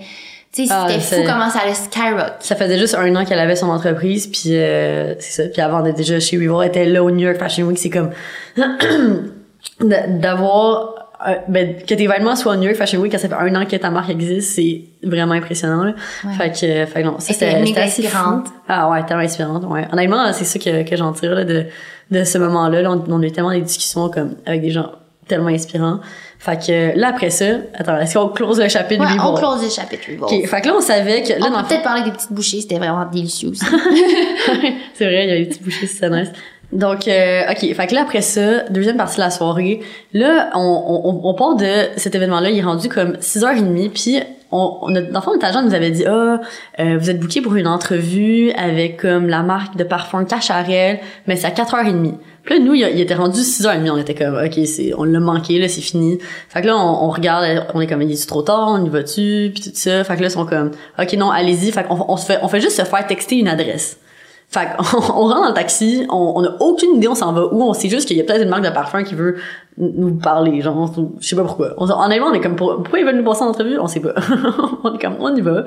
tu 0.56 0.66
sais, 0.66 0.74
Ah, 0.74 0.86
c'était 0.88 1.02
c'est- 1.02 1.16
fou 1.18 1.28
comment 1.30 1.50
ça 1.50 1.60
allait 1.60 1.74
skyrock. 1.74 2.34
Ça 2.40 2.56
faisait 2.56 2.78
juste 2.80 2.96
un 2.96 3.14
an 3.16 3.26
qu'elle 3.26 3.40
avait 3.40 3.56
son 3.58 3.70
entreprise, 3.70 4.28
puis 4.28 4.56
euh, 4.56 5.14
c'est 5.20 5.44
ça. 5.44 5.50
Puis 5.50 5.62
avant 5.62 5.82
d'être 5.82 5.98
déjà 5.98 6.20
chez 6.20 6.38
Weaver, 6.38 6.60
elle 6.64 6.70
était 6.70 6.86
là 6.86 7.04
au 7.04 7.12
New 7.12 7.26
York 7.28 7.38
Fashion 7.38 7.66
Week. 7.68 7.78
C'est 7.78 7.90
comme 7.90 8.12
d'avoir 9.82 10.94
euh, 11.28 11.34
ben, 11.48 11.76
que 11.78 11.94
tes 11.96 12.08
vêtements 12.08 12.36
soient 12.36 12.54
au 12.54 12.56
New 12.56 12.64
York 12.66 12.76
Fashion 12.76 13.00
Week 13.00 13.12
quand 13.12 13.18
ça 13.18 13.28
fait 13.30 13.34
un 13.36 13.56
an 13.56 13.66
que 13.66 13.76
ta 13.78 13.90
marque 13.90 14.10
existe, 14.10 14.54
c'est 14.56 14.84
vraiment 15.04 15.34
impressionnant. 15.34 15.84
Là. 15.84 15.94
Ouais. 16.26 16.34
Fait 16.34 16.52
que, 16.52 16.66
euh, 16.66 16.86
fait 16.86 17.02
que 17.02 17.08
non, 17.08 17.16
c'était 17.20 17.52
fou. 17.66 17.80
inspirante. 17.80 18.48
Ah 18.68 18.90
ouais, 18.90 19.04
tellement 19.06 19.24
inspirante. 19.24 19.64
Ouais. 19.66 19.88
Honnêtement, 19.92 20.32
c'est 20.34 20.46
ça 20.46 20.60
que, 20.60 20.88
que 20.88 20.96
j'en 20.96 21.14
tire 21.14 21.34
là, 21.34 21.44
de, 21.44 21.66
de 22.12 22.24
ce 22.24 22.38
moment-là. 22.38 22.82
Là, 22.82 22.92
on, 22.92 23.04
on 23.08 23.22
a 23.22 23.26
eu 23.26 23.32
tellement 23.32 23.52
des 23.52 23.62
discussions 23.62 24.10
comme 24.10 24.36
avec 24.46 24.62
des 24.62 24.72
gens 24.72 24.92
tellement 25.28 25.48
inspirant. 25.50 26.00
Fait 26.40 26.58
que 26.64 26.98
là, 27.00 27.10
après 27.10 27.30
ça, 27.30 27.46
attends, 27.74 27.98
est-ce 28.00 28.18
qu'on 28.18 28.30
close 28.30 28.60
le 28.60 28.68
chapitre 28.70 29.04
Ouais, 29.04 29.20
on 29.20 29.34
close 29.34 29.64
le 29.64 29.70
chapitre 29.70 30.04
Revolve. 30.12 30.32
Ok, 30.32 30.48
fait 30.48 30.62
que 30.62 30.68
là, 30.68 30.74
on 30.78 30.82
savait 30.82 31.24
que, 31.24 31.34
là, 31.34 31.48
on 31.52 31.62
peut 31.62 31.70
peut-être 31.70 31.84
parler 31.84 32.04
des 32.04 32.12
petites 32.12 32.32
bouchées, 32.32 32.62
c'était 32.62 32.78
vraiment 32.78 33.06
délicieux 33.06 33.50
aussi. 33.50 33.66
c'est 34.94 35.06
vrai, 35.06 35.26
il 35.26 35.30
y 35.30 35.34
a 35.34 35.38
des 35.38 35.46
petits 35.46 35.64
bouchées, 35.64 35.88
c'est 35.88 36.10
nice. 36.10 36.30
Donc, 36.72 37.08
euh, 37.08 37.44
ok, 37.50 37.74
fait 37.74 37.88
que 37.88 37.96
là, 37.96 38.02
après 38.02 38.22
ça, 38.22 38.64
deuxième 38.70 38.98
partie 38.98 39.16
de 39.16 39.22
la 39.22 39.30
soirée, 39.30 39.82
là, 40.14 40.50
on, 40.56 40.60
on, 40.60 41.30
on 41.30 41.34
part 41.34 41.56
de 41.56 41.90
cet 41.96 42.16
événement-là, 42.16 42.50
il 42.50 42.58
est 42.58 42.64
rendu 42.64 42.90
comme 42.90 43.14
6h30, 43.14 43.90
puis 43.92 44.20
on, 44.52 44.78
on 44.82 44.96
a, 44.96 45.02
dans 45.02 45.20
le 45.20 45.24
fond, 45.24 45.32
notre 45.34 45.46
agent 45.46 45.62
nous 45.64 45.74
avait 45.74 45.92
dit, 45.92 46.06
ah, 46.06 46.42
euh, 46.80 46.98
vous 46.98 47.10
êtes 47.10 47.20
booké 47.20 47.42
pour 47.42 47.56
une 47.56 47.68
entrevue 47.68 48.52
avec 48.52 48.98
comme 48.98 49.28
la 49.28 49.44
marque 49.44 49.76
de 49.76 49.84
parfum 49.84 50.26
Cacharel, 50.26 51.00
mais 51.28 51.36
c'est 51.36 51.48
à 51.48 51.52
4h30. 51.52 52.16
Puis 52.46 52.60
là, 52.60 52.64
nous, 52.64 52.76
il, 52.76 53.00
était 53.00 53.16
rendu 53.16 53.40
6h30, 53.40 53.90
on 53.90 53.98
était 53.98 54.14
comme, 54.14 54.36
ok, 54.36 54.66
c'est, 54.66 54.94
on 54.98 55.04
l'a 55.04 55.20
manqué, 55.20 55.58
là, 55.60 55.68
c'est 55.68 55.82
fini. 55.82 56.20
Fait 56.50 56.62
que 56.62 56.68
là, 56.68 56.78
on, 56.78 57.06
on 57.06 57.10
regarde, 57.10 57.66
on 57.74 57.82
est 57.82 57.88
comme, 57.88 58.04
il 58.04 58.12
est 58.12 58.28
trop 58.28 58.44
tard, 58.44 58.70
on 58.70 58.86
y 58.86 58.90
va-tu, 58.90 59.52
puis 59.54 59.64
tout 59.64 59.72
ça. 59.74 60.04
Fait 60.04 60.16
que 60.16 60.22
là, 60.22 60.28
ils 60.28 60.32
sont 60.32 60.46
comme, 60.46 60.72
ok, 61.00 61.14
non, 61.14 61.32
allez-y. 61.32 61.72
Fait 61.72 61.84
qu'on 61.84 62.06
on 62.08 62.18
se 62.18 62.26
fait, 62.26 62.40
on 62.44 62.48
fait 62.48 62.62
juste 62.62 62.78
se 62.78 62.84
faire 62.84 63.08
texter 63.08 63.38
une 63.38 63.48
adresse. 63.48 64.00
Fait 64.48 64.68
qu'on 64.78 64.98
on 64.98 65.28
rentre 65.28 65.42
dans 65.42 65.48
le 65.48 65.54
taxi, 65.54 66.06
on, 66.10 66.34
on 66.36 66.44
a 66.44 66.56
aucune 66.60 66.96
idée 66.96 67.08
on 67.08 67.16
s'en 67.16 67.34
va 67.34 67.46
où, 67.52 67.62
on 67.64 67.74
sait 67.74 67.90
juste 67.90 68.08
qu'il 68.08 68.18
y 68.18 68.22
a 68.22 68.24
peut-être 68.24 68.44
une 68.44 68.50
marque 68.50 68.64
de 68.64 68.70
parfum 68.70 69.04
qui 69.04 69.16
veut 69.16 69.38
nous 69.78 70.16
parler, 70.16 70.62
genre, 70.62 70.94
je 71.20 71.28
sais 71.28 71.36
pas 71.36 71.44
pourquoi. 71.44 71.74
On, 71.78 71.90
on 71.90 72.34
est 72.34 72.40
comme, 72.42 72.56
pour- 72.56 72.78
pourquoi 72.78 73.00
ils 73.00 73.06
veulent 73.06 73.18
nous 73.18 73.24
passer 73.24 73.42
en 73.42 73.48
entrevue? 73.48 73.80
On 73.80 73.88
sait 73.88 74.00
pas. 74.00 74.14
on 74.84 74.96
est 74.96 75.02
comme, 75.02 75.16
on 75.20 75.36
y 75.36 75.42
va. 75.42 75.66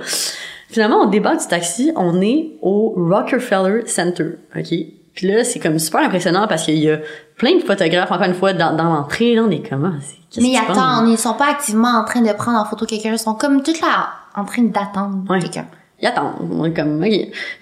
Finalement, 0.68 1.01
on 1.03 1.07
débarque 1.07 1.41
du 1.41 1.47
taxi, 1.47 1.93
on 1.97 2.20
est 2.20 2.53
au 2.62 2.95
Rockefeller 2.97 3.87
Center, 3.87 4.37
ok? 4.57 4.97
Puis 5.19 5.27
là, 5.27 5.43
c'est 5.43 5.59
comme 5.59 5.81
super 5.81 6.01
impressionnant 6.03 6.47
parce 6.47 6.62
qu'il 6.62 6.79
y 6.79 6.89
a 6.89 6.99
plein 7.37 7.57
de 7.57 7.61
photographes, 7.64 8.12
encore 8.12 8.23
une 8.29 8.35
fois, 8.35 8.53
dans, 8.53 8.77
dans 8.77 8.85
l'entrée, 8.85 9.35
là, 9.35 9.43
on 9.45 9.51
est 9.51 9.69
comme, 9.69 9.85
ah, 9.85 10.41
Mais 10.41 10.55
attends, 10.57 11.05
ils 11.07 11.19
sont 11.19 11.35
pas 11.35 11.51
activement 11.51 11.89
en 11.89 12.05
train 12.05 12.21
de 12.21 12.33
prendre 12.35 12.57
en 12.57 12.64
photo 12.64 12.87
quelqu'un, 12.87 13.14
ils 13.14 13.19
sont 13.19 13.35
comme 13.35 13.64
toute 13.64 13.81
là 13.81 14.11
en 14.37 14.45
train 14.45 14.62
d'attendre 14.62 15.25
Ouais. 15.29 15.41
quelqu'un. 15.41 15.66
il 16.01 16.07
attend. 16.07 16.37
On 16.53 16.64
est 16.64 16.73
comme, 16.73 17.03
ok. 17.03 17.12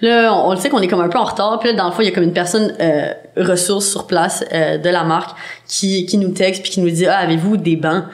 Là, 0.03 0.35
on, 0.35 0.49
on 0.49 0.51
le 0.51 0.59
sait 0.59 0.69
qu'on 0.69 0.81
est 0.83 0.87
comme 0.89 1.01
un 1.01 1.09
peu 1.09 1.17
en 1.19 1.25
retard. 1.25 1.59
Puis 1.59 1.71
là, 1.71 1.75
dans 1.77 1.87
le 1.87 1.93
fond, 1.93 2.03
il 2.03 2.09
y 2.09 2.09
a 2.09 2.15
comme 2.15 2.25
une 2.25 2.35
personne 2.35 2.75
euh, 2.79 3.15
ressource 3.39 3.87
sur 3.87 4.07
place 4.07 4.45
euh, 4.53 4.77
de 4.77 4.91
la 4.91 5.05
marque 5.05 5.35
qui, 5.67 6.05
qui 6.05 6.19
nous 6.19 6.33
texte 6.33 6.61
puis 6.61 6.71
qui 6.73 6.83
nous 6.83 6.91
dit, 6.91 7.07
ah, 7.07 7.17
avez-vous 7.17 7.57
des 7.57 7.77
bancs? 7.77 8.05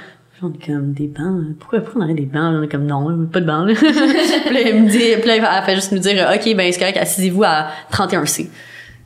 On 0.41 0.53
est 0.53 0.65
comme, 0.67 0.93
des 0.93 1.09
bancs? 1.09 1.57
Pourquoi, 1.59 1.81
pourquoi 1.81 2.03
on 2.03 2.05
aurait 2.05 2.15
des 2.15 2.27
bancs? 2.27 2.55
On 2.59 2.63
est 2.63 2.69
comme, 2.69 2.87
non, 2.87 3.27
pas 3.27 3.41
de 3.41 3.47
bancs. 3.47 3.67
là. 3.67 3.75
puis 4.47 4.55
là, 4.55 4.61
elle 4.67 4.83
me 4.85 4.89
dit, 4.89 5.17
puis 5.21 5.27
là, 5.29 5.59
elle 5.59 5.65
fait 5.65 5.75
juste 5.75 5.91
nous 5.91 5.99
dire, 5.99 6.31
ok, 6.33 6.55
ben, 6.55 6.71
c'est 6.73 6.79
correct, 6.79 6.97
assisez-vous 6.97 7.43
à 7.43 7.67
31C. 7.93 8.49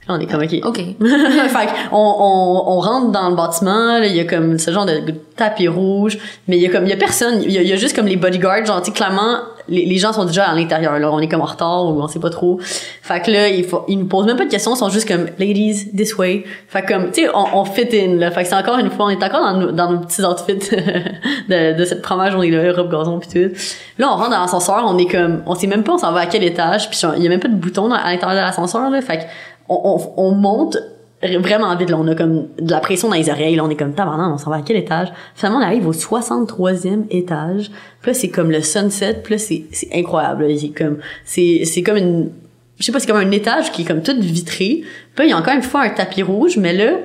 Là, 0.09 0.15
on 0.17 0.21
est 0.21 0.27
comme, 0.27 0.43
ok. 0.43 0.61
OK. 0.65 0.77
fait 1.01 1.67
qu'on 1.91 1.97
on, 1.97 2.65
on 2.67 2.81
rentre 2.81 3.11
dans 3.11 3.29
le 3.29 3.35
bâtiment, 3.37 3.99
là, 3.99 4.07
il 4.07 4.15
y 4.15 4.21
a 4.21 4.25
comme 4.25 4.59
ce 4.59 4.71
genre 4.71 4.87
de 4.87 5.01
tapis 5.37 5.69
rouge, 5.69 6.19
mais 6.49 6.57
il 6.57 6.63
y 6.63 6.67
a 6.67 6.71
comme 6.71 6.85
il 6.85 6.91
y 6.91 6.93
a 6.93 6.97
personne, 6.97 7.43
il 7.43 7.51
y 7.51 7.55
y 7.69 7.73
a 7.73 7.77
juste 7.77 7.95
comme 7.97 8.07
les 8.07 8.17
bodyguards, 8.17 8.65
genre 8.67 8.83
clairement 8.83 9.39
les, 9.69 9.85
les 9.85 9.99
gens 9.99 10.13
sont 10.13 10.25
déjà 10.25 10.45
à 10.45 10.55
l'intérieur 10.55 10.99
là, 10.99 11.11
on 11.13 11.19
est 11.19 11.29
comme 11.29 11.41
en 11.41 11.47
retard 11.47 11.87
ou 11.87 12.01
on 12.01 12.09
sait 12.09 12.21
pas 12.21 12.31
trop. 12.31 12.59
Fait 12.61 13.21
que 13.21 13.31
là, 13.31 13.49
il 13.49 13.65
faut 13.65 13.85
ils 13.89 13.99
nous 13.99 14.07
posent 14.07 14.27
même 14.27 14.37
pas 14.37 14.45
de 14.45 14.51
questions, 14.51 14.75
ils 14.75 14.79
sont 14.79 14.89
juste 14.89 15.09
comme 15.09 15.27
ladies 15.39 15.91
this 15.97 16.17
way. 16.17 16.45
Fait 16.69 16.83
que 16.83 16.93
comme 16.93 17.11
tu 17.11 17.23
sais, 17.25 17.31
on, 17.35 17.59
on 17.59 17.65
fit 17.65 17.89
in 17.93 18.17
là. 18.17 18.31
Fait 18.31 18.43
que 18.43 18.49
c'est 18.49 18.55
encore 18.55 18.79
une 18.79 18.91
fois, 18.91 19.07
on 19.07 19.11
est 19.11 19.23
encore 19.23 19.41
dans 19.41 19.59
nos, 19.59 19.73
dans 19.73 19.91
nos 19.91 19.99
petits 19.99 20.23
outfits 20.23 20.55
de, 21.49 21.77
de 21.79 21.85
cette 21.85 22.03
première 22.03 22.31
journée 22.31 22.51
là, 22.51 22.73
robe 22.73 22.91
gazon 22.91 23.19
puis 23.19 23.29
tout. 23.29 23.55
Là, 23.99 24.09
on 24.13 24.17
rentre 24.17 24.31
dans 24.31 24.41
l'ascenseur, 24.41 24.85
on 24.87 24.97
est 24.99 25.07
comme 25.11 25.43
on 25.47 25.55
sait 25.55 25.67
même 25.67 25.83
pas 25.83 25.95
on 25.95 25.99
s'en 25.99 26.13
va 26.13 26.21
à 26.21 26.27
quel 26.27 26.45
étage, 26.45 26.89
puis 26.91 26.99
il 27.17 27.23
y 27.23 27.27
a 27.27 27.29
même 27.29 27.41
pas 27.41 27.49
de 27.49 27.55
bouton 27.55 27.89
dans- 27.89 27.97
à 27.97 28.13
l'intérieur 28.13 28.37
de 28.41 28.47
l'ascenseur 28.47 28.89
là. 28.91 29.01
Fait 29.03 29.19
que 29.19 29.23
on, 29.69 30.01
on, 30.17 30.23
on 30.29 30.31
monte 30.33 30.79
vraiment 31.23 31.75
vite 31.77 31.91
là. 31.91 31.99
On 31.99 32.07
a 32.09 32.15
comme 32.15 32.49
de 32.61 32.71
la 32.71 32.81
pression 32.81 33.09
dans 33.09 33.15
les 33.15 33.31
oreilles 33.31 33.57
là. 33.57 33.65
On 33.65 33.71
est 33.71 33.77
comme 33.77 33.95
tabarnak 33.95 34.33
on 34.33 34.39
s'en 34.39 34.51
va 34.51 34.57
à 34.57 34.63
quel 34.63 34.77
étage? 34.77 35.09
Finalement 35.35 35.61
on 35.61 35.63
arrive 35.63 35.87
au 35.87 35.93
63e 35.93 37.05
étage. 37.11 37.71
Puis 38.03 38.11
là 38.11 38.15
c'est 38.15 38.29
comme 38.29 38.51
le 38.51 38.61
sunset. 38.63 39.21
Puis 39.23 39.35
là 39.35 39.39
c'est 39.39 39.65
c'est 39.73 39.89
incroyable 39.95 40.47
c'est 40.59 40.69
comme 40.69 40.99
c'est 41.25 41.63
c'est 41.65 41.83
comme 41.83 41.97
une 41.97 42.31
je 42.79 42.85
sais 42.85 42.93
pas 42.93 43.01
c'est 43.01 43.07
comme 43.07 43.17
un 43.17 43.31
étage 43.31 43.73
qui 43.73 43.83
est 43.83 43.85
comme 43.85 44.03
tout 44.03 44.17
vitré. 44.21 44.83
Puis 45.15 45.19
là, 45.19 45.25
il 45.25 45.31
y 45.31 45.33
a 45.33 45.39
encore 45.39 45.55
une 45.55 45.63
fois 45.63 45.83
un 45.83 45.91
tapis 45.91 46.23
rouge 46.23 46.59
mais 46.59 46.73
là 46.75 46.99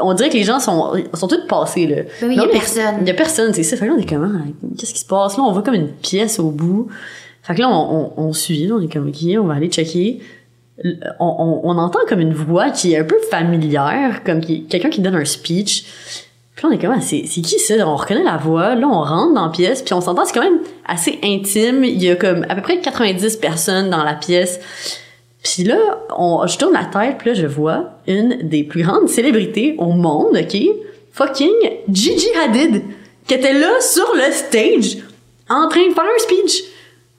on 0.00 0.14
dirait 0.14 0.28
que 0.28 0.34
les 0.36 0.44
gens 0.44 0.60
sont 0.60 0.94
sont 1.14 1.28
tous 1.28 1.46
passés 1.48 1.86
là. 1.86 2.02
Ben 2.20 2.28
oui, 2.28 2.36
Là, 2.36 2.44
y 2.44 2.46
a 2.46 2.48
personne. 2.48 2.94
il 3.00 3.06
y 3.06 3.10
a 3.10 3.14
personne 3.14 3.54
c'est 3.54 3.62
ça. 3.62 3.76
Fait 3.76 3.86
que 3.86 3.90
là 3.90 3.96
on 3.96 4.00
est 4.00 4.08
comme 4.08 4.42
ah, 4.44 4.66
qu'est-ce 4.78 4.92
qui 4.92 5.00
se 5.00 5.06
passe? 5.06 5.36
Là 5.36 5.44
on 5.44 5.52
voit 5.52 5.62
comme 5.62 5.74
une 5.74 5.88
pièce 5.88 6.38
au 6.38 6.50
bout. 6.50 6.88
Fait 7.42 7.54
que 7.54 7.60
là 7.60 7.68
on, 7.68 8.12
on, 8.16 8.22
on 8.28 8.32
suit 8.32 8.66
là, 8.66 8.74
on 8.76 8.80
est 8.80 8.92
comme 8.92 9.08
ok 9.08 9.40
on 9.40 9.44
va 9.46 9.54
aller 9.54 9.68
checker 9.68 10.20
on, 10.84 10.90
on, 11.20 11.60
on 11.64 11.78
entend 11.78 12.00
comme 12.08 12.20
une 12.20 12.34
voix 12.34 12.70
qui 12.70 12.94
est 12.94 12.98
un 12.98 13.04
peu 13.04 13.18
familière, 13.30 14.24
comme 14.24 14.40
quelqu'un 14.40 14.90
qui 14.90 15.00
donne 15.00 15.14
un 15.14 15.24
speech. 15.24 15.84
Puis 16.54 16.66
on 16.66 16.70
est 16.70 16.78
comme, 16.78 16.94
ah, 16.96 17.00
c'est, 17.00 17.24
c'est 17.26 17.40
qui 17.40 17.58
ça? 17.58 17.74
On 17.86 17.96
reconnaît 17.96 18.24
la 18.24 18.36
voix. 18.36 18.74
Là, 18.74 18.86
on 18.86 19.02
rentre 19.02 19.34
dans 19.34 19.46
la 19.46 19.50
pièce, 19.50 19.82
puis 19.82 19.94
on 19.94 20.00
s'entend, 20.00 20.24
c'est 20.24 20.34
quand 20.34 20.42
même 20.42 20.60
assez 20.86 21.18
intime. 21.22 21.84
Il 21.84 22.02
y 22.02 22.10
a 22.10 22.16
comme 22.16 22.44
à 22.48 22.54
peu 22.54 22.62
près 22.62 22.80
90 22.80 23.36
personnes 23.36 23.90
dans 23.90 24.04
la 24.04 24.14
pièce. 24.14 24.60
Puis 25.42 25.64
là, 25.64 25.78
on, 26.16 26.46
je 26.46 26.58
tourne 26.58 26.74
la 26.74 26.84
tête, 26.84 27.18
puis 27.18 27.30
là, 27.30 27.34
je 27.34 27.46
vois 27.46 27.90
une 28.06 28.48
des 28.48 28.64
plus 28.64 28.82
grandes 28.82 29.08
célébrités 29.08 29.74
au 29.78 29.92
monde, 29.92 30.36
OK? 30.36 30.56
Fucking 31.12 31.52
Gigi 31.90 32.28
Hadid, 32.42 32.82
qui 33.26 33.34
était 33.34 33.52
là 33.52 33.80
sur 33.80 34.14
le 34.14 34.32
stage, 34.32 34.98
en 35.48 35.68
train 35.68 35.88
de 35.88 35.92
faire 35.92 36.04
un 36.04 36.18
speech. 36.18 36.62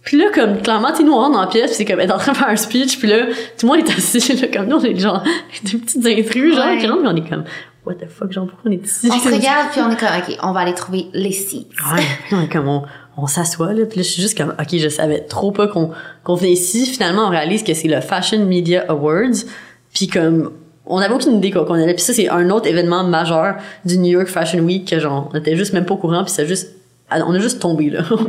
Puis 0.03 0.17
là, 0.17 0.25
comme, 0.33 0.61
clairement, 0.61 0.91
tu 0.95 1.03
nous, 1.03 1.13
on 1.13 1.17
rentre 1.19 1.33
dans 1.33 1.41
la 1.41 1.47
pièce, 1.47 1.71
pis 1.71 1.77
c'est 1.77 1.85
comme, 1.85 1.99
elle 1.99 2.09
est 2.09 2.13
en 2.13 2.17
train 2.17 2.33
de 2.33 2.37
faire 2.37 2.49
un 2.49 2.55
speech, 2.57 2.99
puis 2.99 3.07
là, 3.07 3.25
tout 3.57 3.65
le 3.65 3.67
monde 3.67 3.87
est 3.87 3.91
assis, 3.91 4.33
là, 4.41 4.47
comme 4.53 4.67
nous, 4.67 4.77
on 4.77 4.83
est 4.83 4.99
genre, 4.99 5.23
des 5.63 5.77
petites 5.77 6.05
intrus, 6.05 6.55
genre, 6.55 6.65
Ouais. 6.65 6.77
qui 6.79 6.87
rentrent, 6.87 7.01
puis 7.01 7.09
on 7.11 7.15
est 7.15 7.29
comme, 7.29 7.43
what 7.85 7.93
the 7.95 8.09
fuck, 8.09 8.31
genre, 8.31 8.47
pourquoi 8.47 8.69
on 8.69 8.73
est 8.73 8.83
ici? 8.85 9.09
On 9.11 9.17
se 9.19 9.29
regarde 9.33 9.69
puis 9.71 9.81
on 9.81 9.89
est 9.89 9.95
comme 9.97 10.09
OK, 10.09 10.37
on 10.43 10.51
va 10.51 10.59
aller 10.61 10.73
trouver 10.73 11.07
les 11.13 11.31
seats. 11.31 11.67
Ouais, 11.95 12.03
on 12.33 12.41
est 12.41 12.51
comme, 12.51 12.67
on, 12.67 12.83
on 13.15 13.27
s'assoit, 13.27 13.71
là, 13.73 13.85
puis 13.85 13.97
là, 13.99 14.03
je 14.03 14.09
suis 14.09 14.21
juste 14.21 14.37
comme, 14.37 14.53
ok, 14.59 14.77
je 14.77 14.89
savais 14.89 15.19
trop 15.21 15.51
pas 15.51 15.67
qu'on, 15.67 15.91
qu'on 16.23 16.35
venait 16.35 16.51
ici. 16.51 16.85
Finalement, 16.85 17.27
on 17.27 17.29
réalise 17.29 17.63
que 17.63 17.73
c'est 17.73 17.87
le 17.87 18.01
Fashion 18.01 18.45
Media 18.45 18.83
Awards, 18.89 19.45
puis 19.93 20.07
comme, 20.07 20.51
on 20.85 20.97
avait 20.97 21.13
aucune 21.13 21.37
idée 21.37 21.49
quoi 21.51 21.63
qu'on 21.65 21.75
allait. 21.75 21.93
Puis 21.93 22.03
ça, 22.03 22.11
c'est 22.13 22.27
un 22.27 22.49
autre 22.49 22.67
événement 22.67 23.05
majeur 23.05 23.55
du 23.85 23.97
New 23.99 24.11
York 24.11 24.27
Fashion 24.27 24.59
Week 24.59 24.85
que 24.89 24.99
genre, 24.99 25.29
on 25.33 25.37
était 25.37 25.55
juste 25.55 25.71
même 25.71 25.85
pas 25.85 25.93
au 25.93 25.97
courant, 25.97 26.25
puis 26.25 26.33
c'est 26.33 26.45
juste, 26.45 26.75
on 27.11 27.33
a 27.35 27.39
juste 27.39 27.59
tombé, 27.59 27.89
là. 27.91 28.01
Comme- 28.09 28.27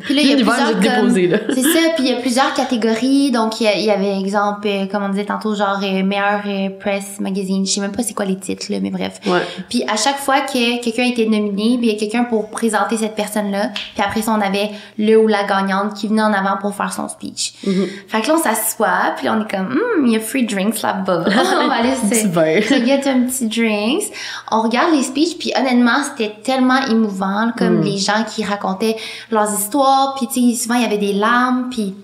Puis 0.00 0.14
là, 0.14 0.22
il 0.22 0.28
y 0.28 0.32
a 0.32 0.36
plusieurs 0.36 0.56
nous 0.56 0.62
a 0.62 0.72
comme- 0.72 0.82
déposé, 0.82 1.26
là. 1.26 1.38
C'est 1.50 1.62
ça, 1.62 1.78
puis 1.94 2.04
il 2.04 2.08
y 2.08 2.12
a 2.12 2.16
plusieurs 2.20 2.54
catégories. 2.54 3.30
Donc, 3.30 3.60
il 3.60 3.64
y, 3.84 3.90
a- 3.90 3.92
avait, 3.94 4.18
exemple, 4.18 4.66
euh, 4.66 4.86
comme 4.86 5.02
on 5.02 5.08
disait 5.10 5.26
tantôt, 5.26 5.54
genre 5.54 5.78
euh, 5.82 6.02
meilleur 6.02 6.40
euh, 6.46 6.70
press 6.80 7.20
magazine. 7.20 7.66
Je 7.66 7.72
sais 7.72 7.80
même 7.80 7.92
pas 7.92 8.02
c'est 8.02 8.14
quoi 8.14 8.24
les 8.24 8.36
titres, 8.38 8.66
là, 8.70 8.78
mais 8.80 8.90
bref. 8.90 9.20
Ouais. 9.26 9.40
Puis 9.68 9.82
à 9.86 9.96
chaque 9.96 10.16
fois 10.16 10.40
que 10.40 10.82
quelqu'un 10.82 11.04
était 11.04 11.26
nominé, 11.26 11.76
puis 11.78 11.88
il 11.88 11.92
y 11.92 11.96
a 11.96 11.98
quelqu'un 11.98 12.24
pour 12.24 12.48
présenter 12.50 12.96
cette 12.96 13.14
personne-là. 13.14 13.70
Puis 13.94 14.02
après 14.02 14.22
ça, 14.22 14.32
on 14.32 14.40
avait 14.40 14.70
le 14.98 15.16
ou 15.18 15.26
la 15.28 15.44
gagnante 15.44 15.94
qui 15.94 16.08
venait 16.08 16.22
en 16.22 16.32
avant 16.32 16.56
pour 16.60 16.74
faire 16.74 16.92
son 16.92 17.08
speech. 17.08 17.52
Mhm. 17.66 17.86
Fait 18.08 18.22
que 18.22 18.28
là, 18.28 18.34
on 18.38 18.42
s'assoit, 18.42 19.12
puis 19.16 19.26
là, 19.26 19.36
on 19.38 19.42
est 19.44 19.50
comme, 19.50 19.72
Hum, 19.98 20.06
il 20.06 20.12
y 20.12 20.16
a 20.16 20.20
free 20.20 20.46
drinks 20.46 20.80
là-bas. 20.82 21.24
on 21.62 21.68
va 21.68 21.74
aller 21.74 21.94
se, 21.94 22.14
se 22.16 22.84
get 22.86 23.02
un 23.08 23.20
petit 23.26 23.46
drinks. 23.48 24.04
On 24.50 24.62
regarde 24.62 24.94
les 24.94 25.02
speeches, 25.02 25.36
puis 25.38 25.52
honnêtement, 25.58 26.02
c'était 26.04 26.34
tellement 26.42 26.80
émouvant, 26.90 27.46
là, 27.46 27.52
comme 27.72 27.80
Mm. 27.80 27.84
les 27.84 27.98
gens 27.98 28.24
qui 28.24 28.44
racontaient 28.44 28.96
leurs 29.30 29.52
histoires, 29.52 30.14
puis 30.16 30.26
tu 30.28 30.54
sais, 30.54 30.62
souvent, 30.62 30.74
il 30.76 30.82
y 30.82 30.84
avait 30.84 30.98
des 30.98 31.12
larmes, 31.12 31.68
puis 31.70 31.94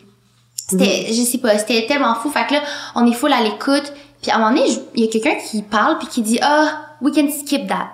c'était, 0.69 1.07
je 1.09 1.23
sais 1.23 1.39
pas, 1.39 1.57
c'était 1.59 1.87
tellement 1.87 2.15
fou. 2.15 2.31
Fait 2.31 2.47
que 2.47 2.55
là, 2.55 2.61
on 2.95 3.07
est 3.07 3.15
full 3.15 3.33
à 3.33 3.43
l'écoute, 3.43 3.93
puis 4.21 4.31
à 4.31 4.37
un 4.37 4.39
moment 4.39 4.51
donné, 4.51 4.69
il 4.95 5.05
y 5.05 5.09
a 5.09 5.11
quelqu'un 5.11 5.37
qui 5.37 5.63
parle, 5.63 5.99
puis 5.99 6.09
qui 6.09 6.23
dit, 6.23 6.39
ah, 6.43 6.87
we 7.01 7.15
can 7.15 7.29
skip 7.31 7.67
that. 7.69 7.91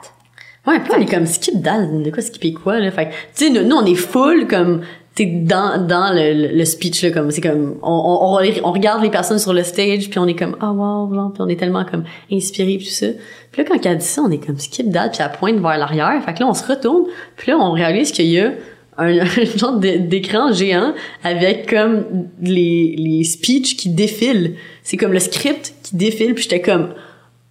Ouais, 0.67 0.81
puis 0.81 0.93
on 0.97 1.01
est 1.01 1.07
comme 1.07 1.27
skip 1.27 1.61
dalle, 1.61 2.03
de 2.03 2.11
quoi 2.11 2.23
skipper 2.23 2.55
quoi 2.55 2.79
là? 2.81 2.91
Fait 2.91 3.07
que, 3.07 3.11
tu 3.37 3.47
sais, 3.47 3.51
nous, 3.51 3.63
nous, 3.69 3.77
on 3.77 3.85
est 3.85 3.95
full 3.95 4.47
comme 4.49 4.81
t'es 5.15 5.27
dans 5.27 5.79
dans 5.87 6.13
le, 6.13 6.33
le, 6.33 6.57
le 6.57 6.65
speech 6.65 7.03
là 7.05 7.11
comme 7.11 7.31
c'est 7.31 7.41
comme 7.41 7.77
on, 7.83 7.93
on, 7.93 8.65
on, 8.65 8.73
regarde 8.73 9.03
les 9.03 9.11
personnes 9.11 9.39
sur 9.39 9.53
le 9.53 9.63
stage 9.63 10.11
puis 10.11 10.19
on 10.19 10.27
est 10.27 10.35
comme 10.35 10.57
ah 10.61 10.73
wow 10.73 11.13
genre 11.15 11.33
puis 11.33 11.43
on 11.43 11.49
est 11.49 11.57
tellement 11.57 11.85
comme 11.85 12.05
inspiré 12.33 12.77
puis 12.79 12.87
tout 12.87 12.93
ça. 12.93 13.07
Puis 13.53 13.63
là 13.63 13.69
quand 13.69 13.87
elle 13.87 13.99
dit 13.99 14.05
ça 14.05 14.23
on 14.23 14.31
est 14.31 14.45
comme 14.45 14.59
skip 14.59 14.91
dad 14.91 15.13
puis 15.13 15.23
elle 15.23 15.31
pointe 15.39 15.61
vers 15.61 15.79
l'arrière. 15.79 16.21
Fait 16.25 16.35
que 16.35 16.41
là 16.41 16.47
on 16.49 16.55
se 16.55 16.67
retourne 16.67 17.05
puis 17.37 17.51
là 17.53 17.59
on 17.59 17.71
réalise 17.73 18.11
qu'il 18.11 18.27
y 18.27 18.41
a 18.41 18.53
un, 18.99 19.19
un 19.21 19.45
genre 19.57 19.77
d'écran 19.79 20.53
géant 20.53 20.95
avec 21.23 21.71
comme 21.71 22.29
les 22.43 22.97
les 22.99 23.23
speeches 23.25 23.77
qui 23.77 23.91
défilent. 23.91 24.57
C'est 24.83 24.97
comme 24.97 25.13
le 25.13 25.21
script 25.21 25.75
qui 25.85 25.97
défile 25.97 26.35
puis 26.35 26.43
j'étais 26.43 26.61
comme 26.61 26.93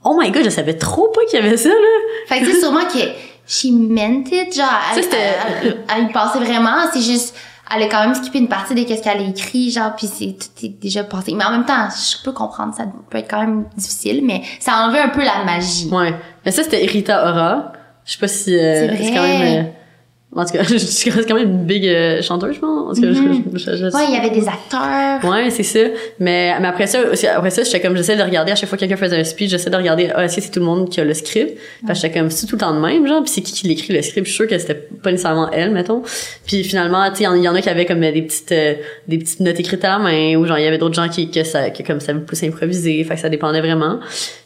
oh 0.04 0.18
my 0.20 0.32
god 0.32 0.44
je 0.44 0.50
savais 0.50 0.74
trop 0.74 1.08
pas 1.16 1.22
qu'il 1.30 1.40
y 1.40 1.48
avait 1.48 1.56
ça 1.56 1.70
là. 1.70 1.76
Fait 2.28 2.42
que 2.42 2.46
sais, 2.52 2.60
sûrement 2.60 2.86
que 2.86 3.00
she 3.48 3.66
meant 3.72 4.24
it, 4.32 4.56
genre, 4.56 4.68
elle, 4.96 5.04
Ça, 5.04 5.10
elle, 5.12 5.68
elle- 5.68 5.78
elle 5.98 6.04
y 6.06 6.14
pensait 6.14 6.40
vraiment, 6.40 6.86
c'est 6.94 7.02
juste, 7.02 7.36
elle 7.76 7.84
a 7.84 7.88
quand 7.88 8.02
même 8.02 8.14
skippé 8.16 8.40
une 8.40 8.48
partie 8.48 8.76
de 8.76 8.84
qu'est-ce 8.84 9.02
qu'elle 9.04 9.20
a 9.20 9.28
écrit, 9.28 9.72
genre, 9.72 9.96
puis 9.96 10.08
c'est 10.08 10.36
tout 10.38 10.66
est 10.66 10.70
déjà 10.82 11.04
passé. 11.04 11.34
Mais 11.34 11.44
en 11.46 11.52
même 11.52 11.66
temps, 11.66 11.88
je 11.90 12.24
peux 12.24 12.32
comprendre, 12.32 12.74
ça 12.76 12.86
peut 13.10 13.18
être 13.18 13.30
quand 13.30 13.40
même 13.40 13.66
difficile, 13.78 14.22
mais 14.24 14.42
ça 14.60 14.74
a 14.74 14.86
enlevé 14.86 15.00
un 15.00 15.10
peu 15.10 15.24
la 15.24 15.44
magie. 15.46 15.90
Ouais. 15.92 16.14
Mais 16.46 16.52
ça, 16.52 16.64
c'était 16.64 16.86
Rita 16.86 17.30
Ora. 17.30 17.72
Je 18.06 18.14
sais 18.14 18.20
pas 18.20 18.28
si... 18.28 18.56
euh, 18.58 18.88
C'est 18.88 18.96
vrai. 18.96 19.12
quand 19.14 19.22
même... 19.24 19.68
En 20.36 20.46
tout 20.46 20.54
cas, 20.54 20.64
je 20.68 20.78
suis 20.78 21.12
quand 21.12 21.36
même 21.36 21.48
une 21.50 21.64
big 21.66 21.86
euh, 21.88 22.22
chanteuse, 22.22 22.56
je 22.56 22.60
pense. 22.60 22.98
Mhm. 23.00 23.14
je- 23.54 23.58
je- 23.60 23.72
je- 23.72 23.76
je- 23.78 23.84
Ouais, 23.96 24.06
il 24.10 24.14
y 24.16 24.18
avait 24.18 24.30
des 24.32 24.48
acteurs. 24.48 25.24
Ouais, 25.30 25.50
c'est 25.50 25.64
ça. 25.64 25.80
Mais, 26.20 26.58
mais 26.60 26.68
après 26.68 26.88
ça, 26.88 27.00
aussi, 27.12 27.28
après 27.28 27.50
ça, 27.52 27.64
j'étais 27.64 27.80
comme, 27.82 27.96
j'essaie 27.96 28.16
de 28.16 28.24
regarder 28.24 28.52
à 28.52 28.56
chaque 28.56 28.68
fois 28.70 28.78
que 28.78 28.82
quelqu'un 28.86 28.98
faisait 28.98 29.20
un 29.20 29.24
speech, 29.24 29.52
j'essaie 29.52 29.70
de 29.70 29.76
regarder, 29.76 30.10
ah, 30.16 30.26
est-ce 30.26 30.38
que 30.38 30.42
c'est 30.42 30.50
tout 30.52 30.60
le 30.60 30.66
monde 30.66 30.90
qui 30.90 31.00
a 31.00 31.04
le 31.06 31.14
script? 31.14 31.58
Parce 31.86 32.00
que 32.02 32.08
j'étais 32.08 32.20
comme, 32.20 32.30
c'est 32.32 32.48
tout 32.48 32.56
le 32.56 32.60
temps 32.62 32.74
de 32.74 32.80
même, 32.80 33.06
genre, 33.08 33.24
pis 33.24 33.30
c'est 33.32 33.42
qui 33.42 33.54
qui 33.54 33.68
l'écrit 33.68 33.94
le 33.94 34.02
script? 34.02 34.26
Je 34.26 34.32
suis 34.32 34.38
sûre 34.38 34.48
que 34.48 34.58
c'était 34.58 34.88
pas 35.04 35.12
nécessairement 35.12 35.50
elle, 35.52 35.72
mettons. 35.72 36.02
Puis 36.48 36.64
finalement, 36.64 37.08
tu 37.12 37.18
sais, 37.18 37.24
il 37.24 37.26
y 37.26 37.28
en- 37.28 37.36
y, 37.36 37.48
en 37.48 37.56
a 37.56 37.62
qui 37.62 37.70
avaient 37.70 37.86
comme 37.86 38.00
des 38.02 38.22
petites, 38.22 38.52
euh, 38.52 38.74
des 39.08 39.18
petites 39.20 39.40
notes 39.42 39.60
écrites 39.60 39.84
à 39.86 39.90
la 39.90 40.00
main, 40.00 40.36
ou 40.36 40.46
genre, 40.46 40.58
il 40.58 40.64
y 40.64 40.68
avait 40.68 40.78
d'autres 40.80 40.96
gens 40.96 41.10
qui, 41.10 41.30
que 41.30 41.44
ça, 41.44 41.70
que 41.70 41.84
comme 41.84 42.00
ça 42.00 42.14
plus 42.14 42.44
improviser, 42.44 43.04
fait 43.04 43.16
que 43.16 43.22
ça 43.22 43.30
dépendait 43.30 43.62
vraiment. 43.62 44.00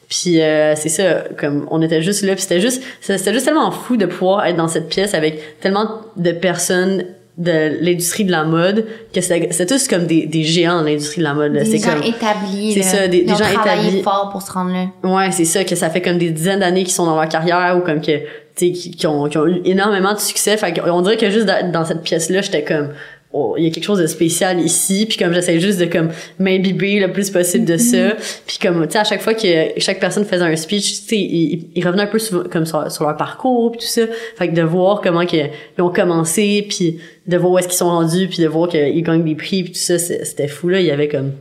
Puis 0.10 0.42
euh, 0.42 0.74
c'est 0.76 0.90
ça, 0.90 1.24
comme 1.38 1.68
on 1.70 1.82
était 1.82 2.02
juste 2.02 2.24
là, 2.24 2.34
puis 2.34 2.42
c'était 2.42 2.62
juste, 2.62 2.82
c'était 3.02 3.34
juste 3.34 3.46
tellement 3.46 3.72
fou 3.72 3.98
de 3.98 4.06
pouvoir 4.06 4.46
être 4.46 4.56
dans 4.56 4.68
cette 4.70 4.88
pièce 4.88 5.14
avec 5.14 5.60
tellement 5.60 6.02
de 6.16 6.32
personnes 6.32 7.06
de 7.38 7.78
l'industrie 7.82 8.24
de 8.26 8.32
la 8.32 8.46
mode 8.46 8.86
que 9.14 9.22
c'était 9.22 9.50
c'était 9.52 9.68
tous 9.76 9.88
comme 9.88 10.08
des, 10.08 10.26
des 10.26 10.42
géants 10.44 10.82
de 10.82 10.88
l'industrie 10.88 11.20
de 11.20 11.24
la 11.24 11.34
mode. 11.36 11.54
là. 11.54 11.64
Des 11.64 11.78
C'est 11.78 11.86
gens 11.86 11.94
comme 11.94 12.04
établis. 12.04 12.74
c'est 12.74 12.82
ça, 12.82 13.08
des- 13.08 13.28
gens 13.28 13.36
établis. 13.36 14.02
fort 14.02 14.30
pour 14.32 14.42
se 14.42 14.52
rendre 14.52 14.72
là. 14.72 14.88
ouais, 15.16 15.32
c'est 15.32 15.46
ça 15.46 15.64
que 15.64 15.76
ça 15.76 15.90
fait 15.92 16.02
comme 16.02 16.18
des 16.18 16.32
dizaines 16.32 16.62
d'années 16.62 16.84
qu'ils 16.84 16.94
sont 16.94 17.06
dans 17.06 17.16
leur 17.16 17.30
carrière 17.30 17.78
ou 17.78 17.82
comme 17.82 18.02
que 18.02 18.18
tu 18.18 18.26
sais 18.56 18.72
qui, 18.72 18.90
qui 18.90 19.06
ont 19.06 19.26
qui 19.30 19.38
ont 19.38 19.46
eu 19.46 19.62
énormément 19.66 20.14
de 20.16 20.20
succès. 20.20 20.58
Fait 20.58 20.74
qu'on 20.74 21.02
dirait 21.04 21.18
que 21.18 21.30
juste 21.30 21.46
dans, 21.46 21.72
dans 21.72 21.86
cette 21.86 22.02
pièce 22.02 22.32
là, 22.32 22.42
j'étais 22.42 22.64
comme 22.64 22.90
oh, 23.38 23.56
il 23.58 23.64
y 23.66 23.68
a 23.68 23.70
quelque 23.72 23.84
chose 23.84 24.00
de 24.00 24.08
spécial 24.08 24.60
ici 24.60 25.06
puis 25.08 25.18
comme 25.18 25.34
j'essaie 25.34 25.60
juste 25.60 25.80
de 25.80 25.86
comme 25.86 26.10
m'imbiber 26.40 27.00
le 27.00 27.12
plus 27.12 27.30
possible 27.30 27.66
de 27.66 27.78
ça 27.78 28.16
puis 28.46 28.58
comme 28.62 28.86
tu 28.88 28.94
sais 28.94 29.00
à 29.00 29.04
chaque 29.04 29.22
fois 29.22 29.34
que 29.34 29.48
chaque 29.78 30.00
personne 30.00 30.26
faisait 30.26 30.44
un 30.44 30.56
speech 30.56 31.02
tu 31.02 31.08
sais 31.08 31.18
ils, 31.18 31.86
revenaient 31.86 32.04
un 32.04 32.08
peu 32.08 32.20
sur, 32.20 32.50
comme 32.50 32.66
sur, 32.66 32.92
sur 32.92 33.04
leur 33.06 33.16
parcours 33.18 33.72
puis 33.72 33.82
tout 33.82 33.88
ça 33.88 34.02
fait 34.38 34.50
que 34.50 34.54
de 34.56 34.62
voir 34.64 35.02
comment 35.02 35.26
que, 35.26 35.38
ils 35.38 35.82
ont 35.82 35.90
commencé 35.90 36.66
puis 36.68 37.00
de 37.28 37.38
voir 37.38 37.52
où 37.54 37.58
est-ce 37.60 37.68
qu'ils 37.68 37.78
sont 37.78 37.90
rendus 37.90 38.28
puis 38.28 38.42
de 38.42 38.48
voir 38.48 38.70
qu'ils 38.70 39.04
gagnent 39.04 39.24
des 39.24 39.36
prix 39.36 39.64
puis 39.64 39.74
tout 39.74 39.80
ça 39.80 39.98
c'était 40.00 40.48
fou 40.48 40.70
là 40.70 40.80
il 40.80 40.86
y 40.86 40.92
avait 40.92 41.08
comme 41.08 41.32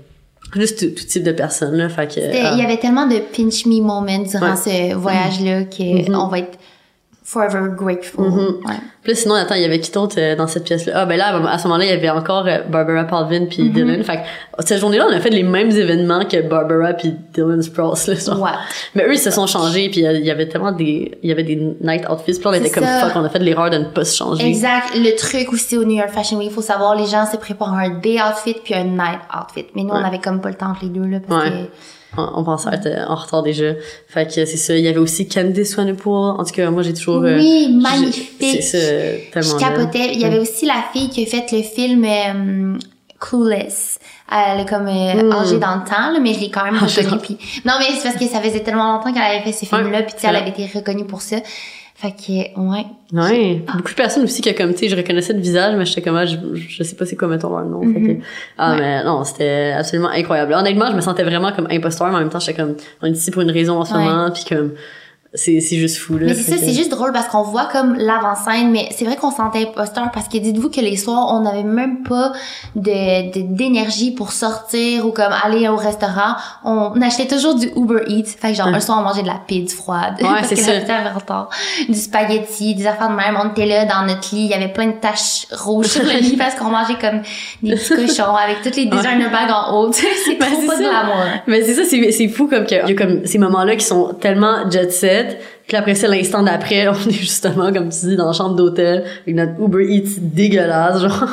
juste 0.55 0.79
tout, 0.79 0.95
tout 1.01 1.05
type 1.05 1.23
de 1.25 1.33
personnes 1.33 1.75
là 1.77 1.89
fait 1.89 2.07
que 2.15 2.21
ah. 2.21 2.53
Il 2.55 2.61
y 2.61 2.65
avait 2.65 2.77
tellement 2.77 3.07
de 3.07 3.17
pinch 3.37 3.67
me 3.67 3.81
moments 3.81 4.05
durant 4.19 4.51
Ouais. 4.55 4.91
ce 4.91 4.95
voyage-là 4.95 5.65
que 5.65 6.09
Mhm. 6.09 6.15
on 6.15 6.29
va 6.29 6.39
être 6.41 6.59
forever 7.29 7.69
grateful. 7.77 8.25
Mhm. 8.25 8.39
Ouais. 8.65 8.77
Puis 9.03 9.13
là, 9.13 9.19
sinon, 9.19 9.35
attends, 9.35 9.57
il 9.57 9.63
y 9.63 9.65
avait 9.65 9.81
qui 9.81 9.91
d'autre 9.91 10.15
euh, 10.19 10.37
dans 10.37 10.47
cette 10.47 10.63
pièce-là? 10.63 10.93
Ah, 10.95 11.07
ben 11.07 11.17
là, 11.17 11.37
à 11.51 11.59
ce 11.59 11.65
moment-là, 11.67 11.85
il 11.85 11.91
y 11.91 11.93
avait 11.93 12.09
encore 12.09 12.47
euh, 12.47 12.59
Barbara 12.69 13.03
Palvin 13.03 13.47
puis 13.47 13.65
Mhm. 13.65 13.73
Dylan. 13.73 14.05
Fait 14.05 14.19
que 14.19 14.63
cette 14.65 14.79
journée-là, 14.79 15.07
on 15.11 15.13
a 15.13 15.19
fait 15.19 15.31
les 15.31 15.43
mêmes 15.43 15.71
événements 15.73 16.25
que 16.25 16.41
Barbara 16.49 16.93
puis 16.95 17.15
Dylan 17.35 17.61
Sprouse, 17.63 18.07
là, 18.07 18.15
genre. 18.15 18.41
Ouais. 18.41 18.51
Mais 18.95 19.05
eux, 19.07 19.15
ils 19.15 19.19
se 19.19 19.33
sont 19.33 19.49
changés 19.49 19.89
puis 19.91 20.07
euh, 20.07 20.13
il 20.13 20.25
y 20.25 20.31
avait 20.31 20.47
tellement 20.49 20.71
des, 20.71 21.19
il 21.21 21.29
y 21.29 21.33
avait 21.33 21.43
des 21.43 21.57
night 21.81 22.05
outfits 22.09 22.35
puis 22.35 22.45
là, 22.45 22.51
on 22.51 22.53
était 22.55 22.71
comme 22.71 22.85
ça. 22.85 23.09
fuck, 23.09 23.17
on 23.17 23.25
a 23.25 23.29
fait 23.29 23.41
l'erreur 23.41 23.71
de 23.71 23.79
ne 23.79 23.85
pas 23.87 24.05
se 24.05 24.17
changer. 24.17 24.47
Exact. 24.47 24.91
Le 24.95 25.17
truc 25.17 25.53
aussi 25.53 25.77
au 25.77 25.83
New 25.85 25.97
York 25.97 26.11
Fashion 26.11 26.39
Week, 26.39 26.49
il 26.51 26.55
faut 26.55 26.63
savoir, 26.63 26.95
les 26.95 27.07
gens 27.07 27.27
se 27.27 27.37
préparent 27.39 27.75
un 27.75 27.99
day 27.99 28.19
outfit 28.23 28.55
puis 28.65 28.75
un 28.75 28.85
night 28.85 29.19
outfit. 29.37 29.67
Mais 29.75 29.83
nous, 29.83 29.91
on 29.91 29.99
Ouais. 29.99 30.05
avait 30.07 30.21
comme 30.21 30.41
pas 30.41 30.51
le 30.51 30.55
temps 30.55 30.71
entre 30.71 30.85
les 30.85 30.91
deux, 30.91 31.07
là, 31.07 31.19
parce 31.27 31.43
Ouais. 31.45 31.51
que 31.51 31.57
On, 32.17 32.29
on 32.41 32.45
pensait 32.45 32.71
être 32.73 32.87
euh, 32.87 33.05
en 33.07 33.15
retard 33.15 33.43
déjà. 33.43 33.73
Fait 34.09 34.27
que 34.27 34.33
c'est 34.33 34.47
ça. 34.57 34.75
Il 34.77 34.85
y 34.85 34.89
avait 34.89 34.99
aussi 34.99 35.29
Candice 35.29 35.73
Swanepoel. 35.75 36.37
En 36.41 36.45
tout 36.45 36.53
cas, 36.55 36.71
moi, 36.71 36.83
j'ai 36.83 36.95
toujours... 36.95 37.23
euh, 37.23 37.37
Oui, 37.39 37.69
magnifique. 37.81 38.33
C'est 38.41 38.63
ça, 38.63 38.79
Je 38.79 39.31
tellement 39.33 39.59
capotais. 39.59 40.13
Il 40.15 40.21
y 40.21 40.25
avait 40.25 40.39
aussi 40.39 40.67
la 40.67 40.85
fille 40.93 41.09
qui 41.11 41.23
a 41.23 41.27
fait 41.27 41.47
le 41.53 41.63
film 41.63 42.05
euh, 42.05 42.79
Clueless. 43.21 43.99
Elle 44.31 44.61
est 44.61 44.69
comme 44.69 44.89
euh, 44.89 45.23
Mm. 45.23 45.33
âgée 45.33 45.59
dans 45.59 45.77
le 45.77 45.85
temps, 45.89 46.11
là, 46.13 46.19
mais 46.21 46.35
je 46.35 46.41
l'ai 46.41 46.51
quand 46.51 46.65
même 46.65 46.79
reconnue. 46.79 47.21
Puis... 47.23 47.39
Non, 47.65 47.75
mais 47.79 47.87
c'est 47.97 48.03
parce 48.09 48.17
que 48.17 48.27
ça 48.27 48.41
faisait 48.41 48.61
tellement 48.61 48.95
longtemps 48.97 49.13
qu'elle 49.13 49.23
avait 49.23 49.43
fait 49.45 49.53
ce 49.53 49.65
film-là, 49.67 50.03
puis 50.03 50.15
elle 50.23 50.37
avait 50.37 50.51
été 50.51 50.69
reconnue 50.75 51.05
pour 51.07 51.23
ça. 51.23 51.37
Fait 51.99 52.11
que, 52.13 52.61
ouais. 52.61 52.85
Ouais. 53.15 53.65
Beaucoup 53.75 53.89
de 53.91 53.95
personnes 53.97 54.25
aussi 54.25 54.43
que 54.43 54.51
comme, 54.51 54.73
tu 54.73 54.81
sais, 54.81 54.89
je 54.91 54.97
reconnaissais 54.97 55.33
le 55.33 55.41
visage, 55.41 55.75
mais 55.77 55.87
j'étais 55.87 56.03
comme, 56.03 56.17
ah, 56.17 56.27
je, 56.27 56.37
je 56.55 56.83
sais 56.83 56.95
pas 56.95 57.07
c'est 57.07 57.17
quoi, 57.17 57.27
mettons, 57.27 57.49
leur 57.49 57.65
nom. 57.65 57.81
Fait 57.81 57.87
que- 58.03 58.13
Mhm. 58.13 58.21
ah, 58.59 58.73
Ouais. 58.73 58.81
mais 58.81 59.05
non, 59.05 59.25
c'était 59.25 59.73
absolument 59.79 60.11
incroyable. 60.11 60.53
Honnêtement, 60.53 60.91
je 60.91 60.97
me 60.97 61.01
sentais 61.01 61.23
vraiment 61.23 61.53
comme 61.53 61.67
imposteur, 61.71 62.09
mais 62.09 62.17
en 62.17 62.19
même 62.19 62.29
temps, 62.29 62.39
j'étais 62.39 62.61
comme, 62.61 62.75
on 63.01 63.07
est 63.07 63.13
ici 63.13 63.31
pour 63.31 63.41
une 63.41 63.51
raison 63.51 63.79
en 63.79 63.85
ce 63.87 63.95
Ouais. 63.95 64.05
moment, 64.05 64.31
puis 64.31 64.45
comme, 64.47 64.73
c'est, 65.35 65.61
c'est 65.61 65.77
juste 65.77 65.99
fou, 65.99 66.19
là. 66.19 66.27
Mais 66.27 66.35
c'est 66.35 66.51
ça, 66.51 66.57
c'est 66.59 66.73
juste 66.73 66.91
drôle 66.91 67.13
parce 67.13 67.29
qu'on 67.29 67.43
voit 67.43 67.67
comme 67.71 67.95
l'avant-scène, 67.95 68.71
mais 68.71 68.89
c'est 68.97 69.05
vrai 69.05 69.17
qu'on 69.17 69.31
se 69.31 69.37
sentait 69.37 69.63
imposteur 69.69 70.11
parce 70.13 70.29
que 70.29 70.39
dites-vous 70.39 70.71
que 70.71 70.81
les 70.81 70.97
soirs, 70.97 71.29
on 71.35 71.41
n'avait 71.41 71.63
même 71.63 72.03
pas 72.03 72.33
de, 72.75 73.33
de- 73.33 73.55
d'énergie 73.55 74.11
pour 74.13 74.33
sortir 74.33 75.07
ou 75.07 75.11
comme 75.13 75.33
aller 75.45 75.69
au 75.69 75.77
restaurant. 75.77 76.37
On 76.65 77.01
achetait 77.03 77.27
toujours 77.27 77.55
du 77.55 77.69
Uber 77.77 78.03
Eats. 78.09 78.25
Fait 78.41 78.51
que 78.53 78.55
genre, 78.55 78.69
un 78.69 78.81
soir, 78.81 78.99
on 79.01 79.03
mangeait 79.03 79.23
de 79.23 79.27
la 79.27 79.41
pizza 79.47 79.77
froide. 79.77 80.15
Ouais, 80.21 80.29
parce 80.35 80.49
c'est 80.49 80.55
que 80.55 80.61
ça. 80.63 80.97
avait 80.97 81.11
retard. 81.11 81.51
Du 81.89 81.95
spaghetti, 81.95 82.75
des 82.75 82.87
affaires 82.87 83.11
de 83.11 83.15
même. 83.17 83.37
On 83.43 83.51
était 83.51 83.67
là 83.67 83.85
dans 83.85 84.07
notre 84.07 84.35
lit. 84.35 84.43
Il 84.45 84.51
y 84.51 84.55
avait 84.55 84.73
plein 84.73 84.87
de 84.89 84.93
taches 85.01 85.47
rouges 85.53 85.87
sur 85.87 86.03
le 86.03 86.19
lit 86.21 86.37
parce 86.37 86.55
qu'on 86.55 86.71
mangeait 86.71 86.97
comme 87.01 87.23
des 87.63 87.75
petits 87.77 87.89
cochons 88.07 88.35
avec 88.35 88.63
toutes 88.63 88.77
les 88.77 88.87
designer 88.87 89.31
bags 89.31 89.51
en 89.51 89.75
haut. 89.77 89.93
c'est 89.93 90.39
Ben, 90.39 90.47
trop 90.47 90.61
c'est 90.61 90.67
pas 90.67 90.77
de 90.79 90.83
ça. 90.83 90.89
glamour. 90.91 91.25
Mais 91.47 91.63
c'est 91.63 91.75
ça, 91.75 91.83
c'est, 91.85 92.11
c'est 92.13 92.29
fou 92.29 92.47
comme 92.49 92.65
que, 92.65 92.75
il 92.85 92.91
y 92.91 92.93
a 92.93 92.95
comme 92.97 93.27
ces 93.27 93.39
moments-là 93.39 93.77
qui 93.77 93.85
sont 93.85 94.15
tellement 94.21 94.69
jet 94.71 94.91
set, 94.93 95.16
puis 95.67 95.77
après 95.77 95.95
ça, 95.95 96.09
l'instant 96.09 96.43
d'après, 96.43 96.89
on 96.89 97.09
est 97.09 97.13
justement, 97.13 97.73
comme 97.73 97.89
tu 97.89 98.07
dis, 98.07 98.17
dans 98.17 98.27
la 98.27 98.33
chambre 98.33 98.55
d'hôtel, 98.55 99.05
avec 99.23 99.35
notre 99.35 99.61
Uber 99.61 99.85
Eats 99.89 100.19
dégueulasse, 100.19 101.01
genre. 101.03 101.25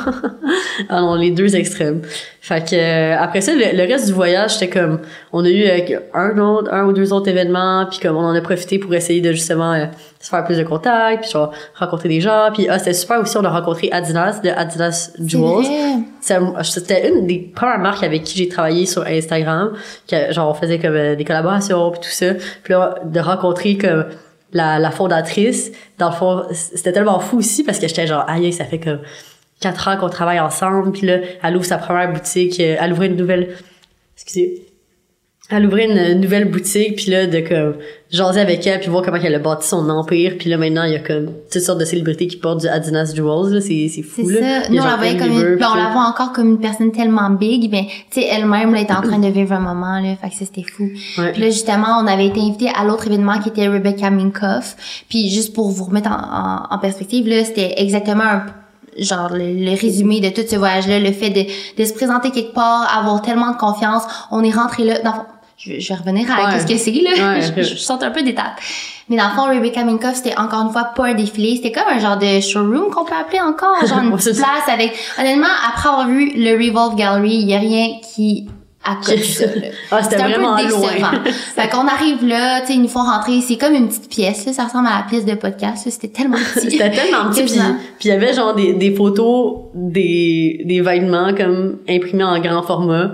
ah 0.88 1.00
non, 1.00 1.14
les 1.14 1.30
deux 1.30 1.54
extrêmes. 1.54 2.02
Fait 2.40 2.68
que, 2.68 2.74
euh, 2.74 3.16
après 3.18 3.40
ça, 3.40 3.52
le, 3.54 3.86
reste 3.86 4.06
du 4.06 4.12
voyage, 4.12 4.54
c'était 4.54 4.68
comme, 4.68 5.00
on 5.32 5.44
a 5.44 5.48
eu 5.48 5.64
euh, 5.64 5.98
un 6.12 6.36
autre, 6.38 6.72
un 6.72 6.84
ou 6.84 6.92
deux 6.92 7.12
autres 7.12 7.28
événements, 7.28 7.86
puis 7.88 8.00
comme 8.00 8.16
on 8.16 8.24
en 8.24 8.34
a 8.34 8.40
profité 8.40 8.78
pour 8.78 8.94
essayer 8.94 9.20
de 9.20 9.32
justement 9.32 9.72
euh, 9.72 9.86
se 10.24 10.30
faire 10.30 10.42
plus 10.44 10.56
de 10.56 10.62
contacts, 10.64 11.22
puis 11.22 11.30
genre 11.30 11.52
rencontrer 11.74 12.08
des 12.08 12.20
gens, 12.20 12.48
puis 12.54 12.66
ah, 12.68 12.78
c'était 12.78 12.94
super 12.94 13.20
aussi, 13.20 13.36
on 13.36 13.44
a 13.44 13.50
rencontré 13.50 13.90
Adidas, 13.92 14.40
de 14.42 14.48
Adidas 14.48 15.10
Jewels. 15.22 15.66
C'était 16.62 17.08
une 17.10 17.26
des 17.26 17.38
premières 17.38 17.78
marques 17.78 18.02
avec 18.02 18.24
qui 18.24 18.38
j'ai 18.38 18.48
travaillé 18.48 18.86
sur 18.86 19.06
Instagram. 19.06 19.74
Que, 20.08 20.32
genre, 20.32 20.50
on 20.50 20.54
faisait 20.54 20.78
comme 20.78 20.94
euh, 20.94 21.14
des 21.14 21.24
collaborations 21.24 21.90
puis 21.90 22.00
tout 22.00 22.08
ça. 22.08 22.32
Puis 22.62 22.72
là, 22.72 22.94
de 23.04 23.20
rencontrer 23.20 23.76
comme 23.76 24.06
la, 24.52 24.78
la 24.78 24.90
fondatrice, 24.90 25.70
dans 25.98 26.08
le 26.08 26.14
fond, 26.14 26.44
c'était 26.52 26.92
tellement 26.92 27.20
fou 27.20 27.38
aussi 27.38 27.62
parce 27.62 27.78
que 27.78 27.86
j'étais 27.86 28.06
genre, 28.06 28.24
aïe, 28.26 28.50
ça 28.52 28.64
fait 28.64 28.80
comme 28.80 29.00
quatre 29.60 29.88
ans 29.88 29.98
qu'on 29.98 30.08
travaille 30.08 30.40
ensemble. 30.40 30.92
Puis 30.92 31.06
là, 31.06 31.18
elle 31.42 31.56
ouvre 31.56 31.66
sa 31.66 31.76
première 31.76 32.10
boutique. 32.10 32.58
euh, 32.60 32.76
Elle 32.80 32.92
ouvrait 32.94 33.08
une 33.08 33.16
nouvelle... 33.16 33.56
Excusez. 34.16 34.62
Elle 35.50 35.66
ouvrait 35.66 35.84
une 35.84 36.20
nouvelle 36.22 36.50
boutique, 36.50 36.96
puis 36.96 37.10
là, 37.10 37.26
de 37.26 37.40
comme 37.40 37.74
jaser 38.10 38.40
avec 38.40 38.66
elle, 38.66 38.80
puis 38.80 38.88
voir 38.88 39.02
comment 39.02 39.18
elle 39.22 39.34
a 39.34 39.38
bâti 39.38 39.68
son 39.68 39.90
empire. 39.90 40.36
Puis 40.38 40.48
là, 40.48 40.56
maintenant, 40.56 40.84
il 40.84 40.92
y 40.92 40.96
a 40.96 41.00
comme 41.00 41.32
toutes 41.52 41.60
sortes 41.60 41.78
de 41.78 41.84
célébrités 41.84 42.26
qui 42.26 42.36
portent 42.38 42.62
du 42.62 42.66
Adidas 42.66 43.12
Jewels. 43.14 43.52
Là, 43.52 43.60
c'est, 43.60 43.90
c'est 43.94 44.00
fou, 44.00 44.22
C'est 44.26 44.40
là. 44.40 44.62
ça. 44.62 44.70
Nous, 44.70 44.80
on 44.80 44.86
la 44.86 44.96
voyait 44.96 45.18
comme 45.18 45.32
une, 45.32 45.58
on 45.62 45.74
la 45.74 45.90
voit 45.92 46.06
encore 46.08 46.32
comme 46.32 46.48
une 46.52 46.60
personne 46.60 46.92
tellement 46.92 47.28
big, 47.28 47.70
mais, 47.70 47.88
tu 48.10 48.22
sais, 48.22 48.26
elle-même, 48.26 48.72
là, 48.72 48.80
était 48.80 48.94
en 48.94 49.02
train 49.02 49.18
de 49.18 49.28
vivre 49.28 49.52
un 49.52 49.60
moment, 49.60 50.00
là. 50.00 50.16
Fait 50.16 50.30
que 50.30 50.34
ça, 50.34 50.46
c'était 50.46 50.62
fou. 50.66 50.88
Ouais. 51.18 51.32
Puis 51.32 51.42
là, 51.42 51.50
justement, 51.50 51.98
on 52.02 52.06
avait 52.06 52.26
été 52.26 52.40
invité 52.40 52.70
à 52.74 52.84
l'autre 52.84 53.06
événement 53.06 53.38
qui 53.38 53.50
était 53.50 53.68
Rebecca 53.68 54.08
Minkoff. 54.08 55.04
Puis 55.10 55.28
juste 55.28 55.52
pour 55.54 55.68
vous 55.68 55.84
remettre 55.84 56.10
en, 56.10 56.14
en, 56.72 56.74
en 56.74 56.78
perspective, 56.78 57.28
là, 57.28 57.44
c'était 57.44 57.74
exactement 57.82 58.24
un 58.24 58.46
genre 58.96 59.30
le, 59.32 59.52
le 59.52 59.70
résumé 59.78 60.20
de 60.20 60.28
tout 60.28 60.46
ce 60.48 60.54
voyage-là, 60.54 61.00
le 61.00 61.10
fait 61.10 61.30
de, 61.30 61.44
de 61.76 61.84
se 61.84 61.92
présenter 61.92 62.30
quelque 62.30 62.54
part, 62.54 62.88
avoir 62.96 63.22
tellement 63.22 63.50
de 63.50 63.56
confiance. 63.56 64.04
On 64.30 64.42
est 64.44 64.52
rentré 64.52 64.84
là. 64.84 65.00
Dans, 65.02 65.14
je, 65.56 65.78
je 65.78 65.88
vais 65.88 65.94
revenir 65.94 66.30
à 66.30 66.36
Ouais. 66.46 66.52
qu'est-ce 66.52 66.66
que 66.66 66.76
c'est 66.78 66.90
là. 67.02 67.34
Ouais. 67.34 67.40
je, 67.56 67.62
je 67.62 67.74
saute 67.76 68.02
un 68.02 68.10
peu 68.10 68.22
d'étape. 68.22 68.60
Mais 69.08 69.16
dans 69.16 69.28
le 69.28 69.34
fond, 69.34 69.48
Rebecca 69.50 69.84
Minkoff, 69.84 70.14
c'était 70.14 70.36
encore 70.38 70.62
une 70.62 70.72
fois 70.72 70.84
pas 70.96 71.06
un 71.08 71.14
défilé. 71.14 71.56
C'était 71.56 71.72
comme 71.72 71.88
un 71.92 71.98
genre 71.98 72.16
de 72.16 72.40
showroom 72.40 72.90
qu'on 72.90 73.04
peut 73.04 73.14
appeler 73.14 73.40
encore. 73.40 73.76
Genre 73.86 73.98
une 74.02 74.12
Ouais, 74.12 74.20
ça. 74.20 74.30
place 74.32 74.68
avec... 74.72 74.92
Honnêtement, 75.18 75.46
après 75.68 75.88
avoir 75.90 76.08
vu 76.08 76.32
le 76.34 76.52
Revolve 76.56 76.96
Gallery, 76.96 77.34
il 77.34 77.48
y 77.50 77.54
a 77.54 77.58
rien 77.58 77.88
qui 78.14 78.46
accote 78.86 79.22
ça. 79.22 79.46
là. 79.46 79.68
Ah, 79.90 80.02
c'était 80.02 80.16
un 80.22 80.28
vraiment 80.28 80.56
peu 80.56 80.68
loin. 80.68 80.80
décevant. 80.92 81.10
fait 81.54 81.68
qu'on 81.70 81.86
arrive 81.86 82.26
là, 82.26 82.60
tu 82.62 82.66
sais, 82.68 82.72
ils 82.74 82.82
nous 82.82 82.88
font 82.88 83.02
rentrer. 83.02 83.40
C'est 83.42 83.56
comme 83.56 83.74
une 83.74 83.88
petite 83.88 84.08
pièce, 84.10 84.46
là. 84.46 84.52
Ça 84.54 84.64
ressemble 84.64 84.88
à 84.88 84.96
la 84.98 85.02
pièce 85.08 85.24
de 85.26 85.34
podcast. 85.34 85.86
C'était 85.88 86.08
tellement 86.08 86.36
petit. 86.54 86.70
C'était 86.70 86.90
tellement 86.90 87.30
petit, 87.30 87.44
puis 87.44 87.60
il 88.04 88.08
y 88.08 88.12
avait 88.12 88.32
genre 88.34 88.54
des, 88.54 88.72
des 88.74 88.94
photos 88.94 89.64
des, 89.74 90.62
des 90.64 90.80
vêtements 90.80 91.34
comme 91.34 91.78
imprimés 91.88 92.24
en 92.24 92.38
grand 92.40 92.62
format. 92.62 93.10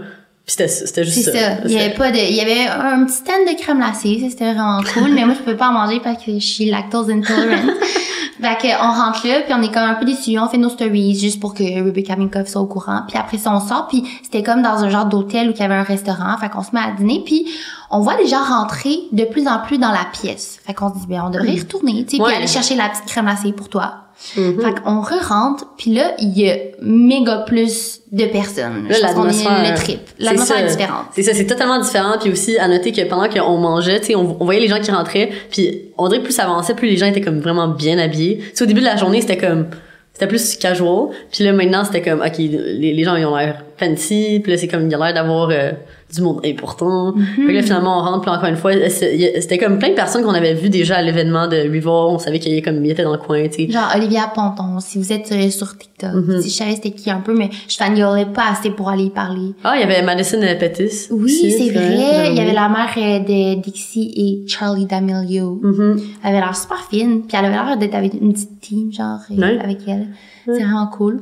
C'était 0.50 0.66
c'était 0.66 1.04
juste 1.04 1.26
ça. 1.26 1.32
ça. 1.32 1.56
Il 1.64 1.70
y 1.70 1.78
avait 1.78 1.94
pas 1.94 2.10
de, 2.10 2.16
il 2.16 2.34
y 2.34 2.40
avait 2.40 2.66
un 2.66 3.04
petit 3.04 3.18
stand 3.18 3.46
de 3.46 3.56
crème 3.56 3.78
glacée, 3.78 4.26
c'était 4.28 4.52
vraiment 4.52 4.80
cool, 4.94 5.12
mais 5.12 5.24
moi 5.24 5.34
je 5.38 5.44
peux 5.44 5.56
pas 5.56 5.68
en 5.68 5.72
manger 5.72 6.00
parce 6.02 6.24
que 6.24 6.32
je 6.32 6.44
suis 6.44 6.68
lactose 6.68 7.08
intolerant. 7.08 7.68
fait 8.40 8.56
que 8.60 8.82
on 8.82 8.90
rentre 8.90 9.28
là, 9.28 9.42
puis 9.42 9.54
on 9.54 9.62
est 9.62 9.72
comme 9.72 9.84
un 9.84 9.94
peu 9.94 10.04
déçus, 10.04 10.36
on 10.40 10.48
fait 10.48 10.58
nos 10.58 10.70
stories 10.70 11.16
juste 11.16 11.38
pour 11.38 11.54
que 11.54 11.62
Rebecca 11.62 12.16
Minkoff 12.16 12.48
soit 12.48 12.60
au 12.60 12.66
courant. 12.66 13.02
Puis 13.06 13.16
après 13.16 13.38
ça 13.38 13.54
on 13.54 13.60
sort, 13.60 13.86
puis 13.86 14.02
c'était 14.24 14.42
comme 14.42 14.60
dans 14.60 14.82
un 14.82 14.90
genre 14.90 15.06
d'hôtel 15.06 15.50
où 15.50 15.52
il 15.52 15.60
y 15.60 15.62
avait 15.62 15.74
un 15.74 15.84
restaurant, 15.84 16.36
fait 16.40 16.48
qu'on 16.48 16.64
se 16.64 16.72
met 16.72 16.80
à 16.80 16.90
dîner, 16.98 17.22
puis 17.24 17.46
on 17.88 18.00
voit 18.00 18.16
les 18.16 18.26
gens 18.26 18.42
rentrer 18.42 18.98
de 19.12 19.24
plus 19.26 19.46
en 19.46 19.60
plus 19.60 19.78
dans 19.78 19.92
la 19.92 20.06
pièce. 20.12 20.58
Fait 20.66 20.74
qu'on 20.74 20.92
se 20.92 20.98
dit 20.98 21.06
ben 21.08 21.22
on 21.26 21.30
devrait 21.30 21.54
y 21.54 21.60
retourner, 21.60 22.04
tu 22.06 22.16
sais, 22.16 22.22
puis 22.24 22.34
aller 22.34 22.48
chercher 22.48 22.74
la 22.74 22.88
petite 22.88 23.06
crème 23.06 23.26
glacée 23.26 23.52
pour 23.52 23.68
toi. 23.68 24.09
Mhm. 24.36 24.60
Fait 24.60 24.80
qu'on 24.82 25.00
re-rentre, 25.00 25.66
puis 25.78 25.94
là, 25.94 26.12
il 26.18 26.38
y 26.38 26.50
a 26.50 26.56
méga 26.82 27.38
plus 27.46 28.00
de 28.12 28.26
personnes. 28.26 28.86
Là, 28.88 28.96
l'atmosphère- 29.00 29.70
le 29.70 29.74
trip. 29.76 30.00
L'atmosphère 30.18 30.58
est 30.58 30.68
différente. 30.70 31.06
C'est 31.14 31.22
ça, 31.22 31.32
c'est 31.34 31.46
totalement 31.46 31.78
différent. 31.80 32.14
Puis 32.20 32.30
aussi, 32.30 32.58
à 32.58 32.68
noter 32.68 32.92
que 32.92 33.02
pendant 33.08 33.28
qu'on 33.28 33.56
mangeait, 33.56 33.98
tu 34.00 34.06
sais, 34.08 34.14
on, 34.14 34.36
on 34.38 34.44
voyait 34.44 34.60
les 34.60 34.68
gens 34.68 34.80
qui 34.80 34.90
rentraient. 34.90 35.30
Puis 35.50 35.82
on 35.96 36.08
dirait 36.08 36.20
que 36.20 36.24
plus 36.26 36.34
ça 36.34 36.44
avançait, 36.44 36.74
plus 36.74 36.88
les 36.88 36.96
gens 36.96 37.06
étaient 37.06 37.20
comme 37.22 37.40
vraiment 37.40 37.68
bien 37.68 37.98
habillés. 37.98 38.40
Tu 38.54 38.62
au 38.62 38.66
début 38.66 38.80
de 38.80 38.86
la 38.86 38.96
journée, 38.96 39.20
c'était 39.22 39.38
comme 39.38 39.66
c'était 40.12 40.26
plus 40.26 40.56
casual. 40.56 41.08
Puis 41.32 41.44
là, 41.44 41.52
maintenant, 41.54 41.82
c'était 41.84 42.02
comme, 42.02 42.20
OK, 42.20 42.36
les, 42.36 42.92
les 42.92 43.04
gens, 43.04 43.16
ils 43.16 43.24
ont 43.24 43.36
l'air 43.36 43.64
fancy. 43.78 44.40
Puis 44.42 44.52
là, 44.52 44.58
c'est 44.58 44.68
comme, 44.68 44.86
il 44.86 44.94
a 44.94 44.98
l'air 44.98 45.14
d'avoir 45.14 45.48
euh, 45.50 45.70
du 46.14 46.22
monde 46.22 46.40
important. 46.44 47.14
Que 47.36 47.52
là, 47.52 47.62
finalement, 47.62 47.98
on 47.98 48.02
rentre. 48.02 48.20
Puis 48.22 48.30
encore 48.30 48.48
une 48.48 48.56
fois, 48.56 48.72
c'était 48.88 49.58
comme 49.58 49.78
plein 49.78 49.90
de 49.90 49.94
personnes 49.94 50.22
qu'on 50.22 50.34
avait 50.34 50.54
vues 50.54 50.68
déjà 50.70 50.96
à 50.96 51.02
l'événement 51.02 51.46
de 51.46 51.56
Riva. 51.56 51.90
On 51.90 52.18
savait 52.18 52.38
qu'il 52.38 52.50
y 52.50 52.54
avait 52.54 52.62
comme, 52.62 52.84
il 52.84 52.90
était 52.90 53.02
dans 53.04 53.12
le 53.12 53.18
coin, 53.18 53.46
tu 53.48 53.66
sais. 53.66 53.70
Genre 53.70 53.88
Olivia 53.96 54.30
Ponton, 54.34 54.80
si 54.80 54.98
vous 54.98 55.12
êtes 55.12 55.30
euh, 55.32 55.50
sur 55.50 55.76
TikTok. 55.76 56.12
Mhm. 56.14 56.40
Si 56.42 56.50
je 56.50 56.54
savais 56.54 56.72
c'était 56.74 56.90
qui 56.92 57.10
un 57.10 57.20
peu, 57.20 57.34
mais 57.36 57.50
je 57.68 57.76
fangirlais 57.76 58.26
pas 58.26 58.50
assez 58.52 58.70
pour 58.70 58.88
aller 58.88 59.04
y 59.04 59.10
parler. 59.10 59.54
Ah, 59.64 59.74
il 59.76 59.80
y 59.80 59.84
avait 59.84 60.02
Madison 60.02 60.40
Pettis. 60.58 61.08
Oui, 61.10 61.30
c'est 61.56 61.70
vrai. 61.70 61.96
j'avais 61.96 62.30
Il 62.32 62.36
y 62.36 62.40
avait 62.40 62.52
la 62.52 62.68
mère 62.68 62.88
euh, 62.96 63.18
de 63.20 63.60
Dixie 63.60 64.12
et 64.16 64.48
Charlie 64.48 64.86
D'Amelio. 64.86 65.60
Mhm. 65.62 66.00
Elle 66.24 66.28
avait 66.30 66.40
l'air 66.40 66.56
super 66.56 66.84
fine. 66.90 67.22
Puis 67.26 67.36
elle 67.38 67.44
avait 67.46 67.54
l'air 67.54 67.76
d'être 67.76 67.94
avec 67.94 68.14
une 68.14 68.32
petite 68.32 68.60
team, 68.60 68.92
genre, 68.92 69.18
euh, 69.30 69.36
Ouais. 69.40 69.58
avec 69.62 69.78
elle. 69.86 70.08
C'est 70.46 70.52
vraiment 70.62 70.86
cool. 70.88 71.20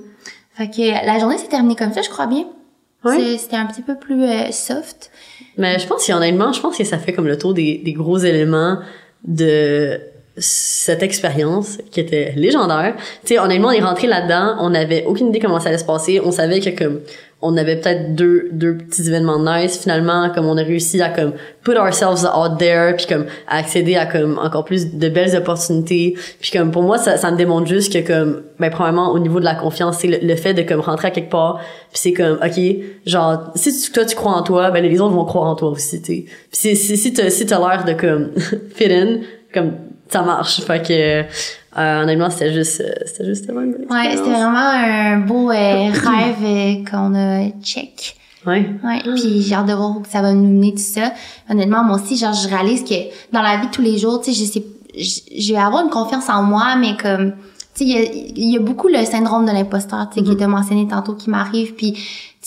Fait 0.55 0.69
que 0.69 0.81
euh, 0.81 1.07
la 1.07 1.19
journée 1.19 1.39
s'est 1.39 1.49
terminée 1.49 1.77
comme 1.77 1.93
ça, 1.93 2.03
je 2.03 2.09
crois 2.09 2.27
bien. 2.27 2.45
C'était 3.05 3.57
un 3.57 3.67
petit 3.67 3.83
peu 3.83 3.97
plus 3.97 4.23
euh, 4.25 4.51
soft. 4.51 5.11
Mais 5.57 5.79
je 5.79 5.87
pense 5.87 6.07
qu'honnêtement, 6.07 6.53
je 6.53 6.61
pense 6.61 6.77
que 6.77 6.85
ça 6.85 6.99
fait 6.99 7.13
comme 7.13 7.27
le 7.27 7.39
tour 7.39 7.55
des, 7.55 7.79
des 7.79 7.93
gros 7.93 8.19
éléments 8.19 8.79
de 9.25 10.01
cette 10.39 11.03
expérience 11.03 11.79
qui 11.91 12.01
était 12.01 12.33
légendaire. 12.37 12.95
Tu 13.25 13.35
sais, 13.35 13.39
honnêtement, 13.39 13.69
on 13.69 13.73
est 13.73 13.81
rentré 13.81 14.07
là-dedans, 14.07 14.57
on 14.61 14.75
avait 14.75 15.05
aucune 15.07 15.29
idée 15.29 15.41
comment 15.41 15.61
ça 15.61 15.69
allait 15.69 15.79
se 15.79 15.85
passer. 15.85 16.21
On 16.25 16.33
savait 16.33 16.61
que 16.61 16.71
comme 16.71 17.01
on 17.41 17.57
avait 17.57 17.77
peut-être 17.77 18.15
deux 18.17 18.49
deux 18.53 18.77
petits 18.77 19.07
événements 19.07 19.39
nice 19.39 19.79
finalement 19.79 20.31
comme 20.35 20.47
on 20.47 20.57
a 20.57 20.63
réussi 20.63 21.01
à 21.01 21.09
comme 21.09 21.35
put 21.63 21.77
ourselves 21.77 22.25
out 22.25 22.59
there 22.59 22.97
puis 22.97 23.07
comme 23.07 23.27
à 23.47 23.59
accéder 23.59 23.95
à 23.95 24.07
comme 24.07 24.39
encore 24.39 24.65
plus 24.65 24.95
de 24.95 25.09
belles 25.09 25.37
opportunités 25.37 26.17
puis 26.41 26.51
comme 26.51 26.73
pour 26.73 26.83
moi 26.83 26.99
ça 26.99 27.17
ça 27.17 27.31
me 27.31 27.37
démontre 27.37 27.69
juste 27.69 27.93
que 27.93 28.05
comme 28.05 28.43
ben 28.59 28.71
premièrement 28.71 29.13
au 29.13 29.21
niveau 29.21 29.39
de 29.39 29.45
la 29.45 29.55
confiance 29.55 29.99
c'est 29.99 30.21
le, 30.21 30.37
fait 30.37 30.53
de 30.53 30.63
comme 30.63 30.81
rentrer 30.81 31.09
à 31.09 31.11
quelque 31.13 31.31
part 31.31 31.61
puis 31.93 32.01
c'est 32.01 32.13
comme 32.13 32.39
ok 32.45 32.61
genre 33.07 33.53
si 33.55 33.81
tu, 33.81 33.93
toi 33.93 34.05
tu 34.05 34.17
crois 34.17 34.33
en 34.33 34.43
toi 34.43 34.73
ben 34.73 34.83
les 34.83 35.01
autres 35.01 35.15
vont 35.15 35.25
croire 35.25 35.49
en 35.49 35.55
toi 35.55 35.71
aussi 35.71 36.03
tu 36.03 36.07
sais 36.07 36.25
puis 36.25 36.31
si 36.51 36.77
si 36.77 36.97
si 36.97 37.13
t'as 37.13 37.31
si 37.31 37.45
l'air 37.45 37.85
de 37.87 37.93
comme 37.93 38.33
fit 38.75 38.93
in 38.93 39.19
comme 39.55 39.75
ça 40.11 40.23
marche 40.23 40.61
fait 40.63 40.87
que 40.87 41.23
euh, 41.79 42.03
honnêtement 42.03 42.31
c'était 42.31 42.53
juste 42.53 42.81
euh, 42.81 42.93
c'était 43.07 43.25
juste 43.25 43.47
tellement 43.47 43.63
une 43.63 43.73
belle 43.73 43.87
Ouais, 43.91 44.11
c'était 44.11 44.31
vraiment 44.31 44.59
un 44.59 45.19
beau 45.19 45.51
euh, 45.51 45.55
rêve 45.93 46.37
euh, 46.43 46.85
qu'on 46.91 47.15
a 47.15 47.49
check. 47.63 48.17
ouais 48.47 48.71
Ouais, 48.85 49.01
puis 49.03 49.43
j'ai 49.43 49.55
hâte 49.55 49.67
de 49.67 49.75
voir 49.75 49.97
où 49.97 50.03
ça 50.09 50.23
va 50.23 50.33
nous 50.33 50.49
mener 50.49 50.73
tout 50.73 50.79
ça. 50.79 51.13
Honnêtement, 51.51 51.85
moi 51.85 51.97
aussi, 51.97 52.17
genre, 52.17 52.33
je 52.33 52.49
réalise 52.49 52.85
que 52.85 52.95
dans 53.33 53.43
la 53.43 53.59
vie 53.59 53.67
de 53.67 53.73
tous 53.73 53.83
les 53.83 53.99
jours, 53.99 54.21
tu 54.21 54.33
sais, 54.33 54.45
je 54.45 54.51
sais, 54.51 54.65
je, 54.97 55.53
vais 55.53 55.59
avoir 55.59 55.85
une 55.85 55.91
confiance 55.91 56.29
en 56.29 56.43
moi, 56.43 56.77
mais 56.77 56.97
comme, 56.97 57.33
tu 57.75 57.85
sais, 57.85 57.85
il 57.85 58.51
y 58.51 58.55
a, 58.55 58.55
y 58.55 58.57
a 58.57 58.61
beaucoup 58.61 58.89
le 58.89 59.05
syndrome 59.05 59.45
de 59.45 59.53
l'imposteur, 59.53 60.09
tu 60.11 60.19
sais, 60.21 60.25
qui 60.25 60.33
était 60.33 60.47
mentionné 60.47 60.89
tantôt, 60.89 61.15
qui 61.15 61.31
m'arrive, 61.31 61.75
puis 61.75 61.97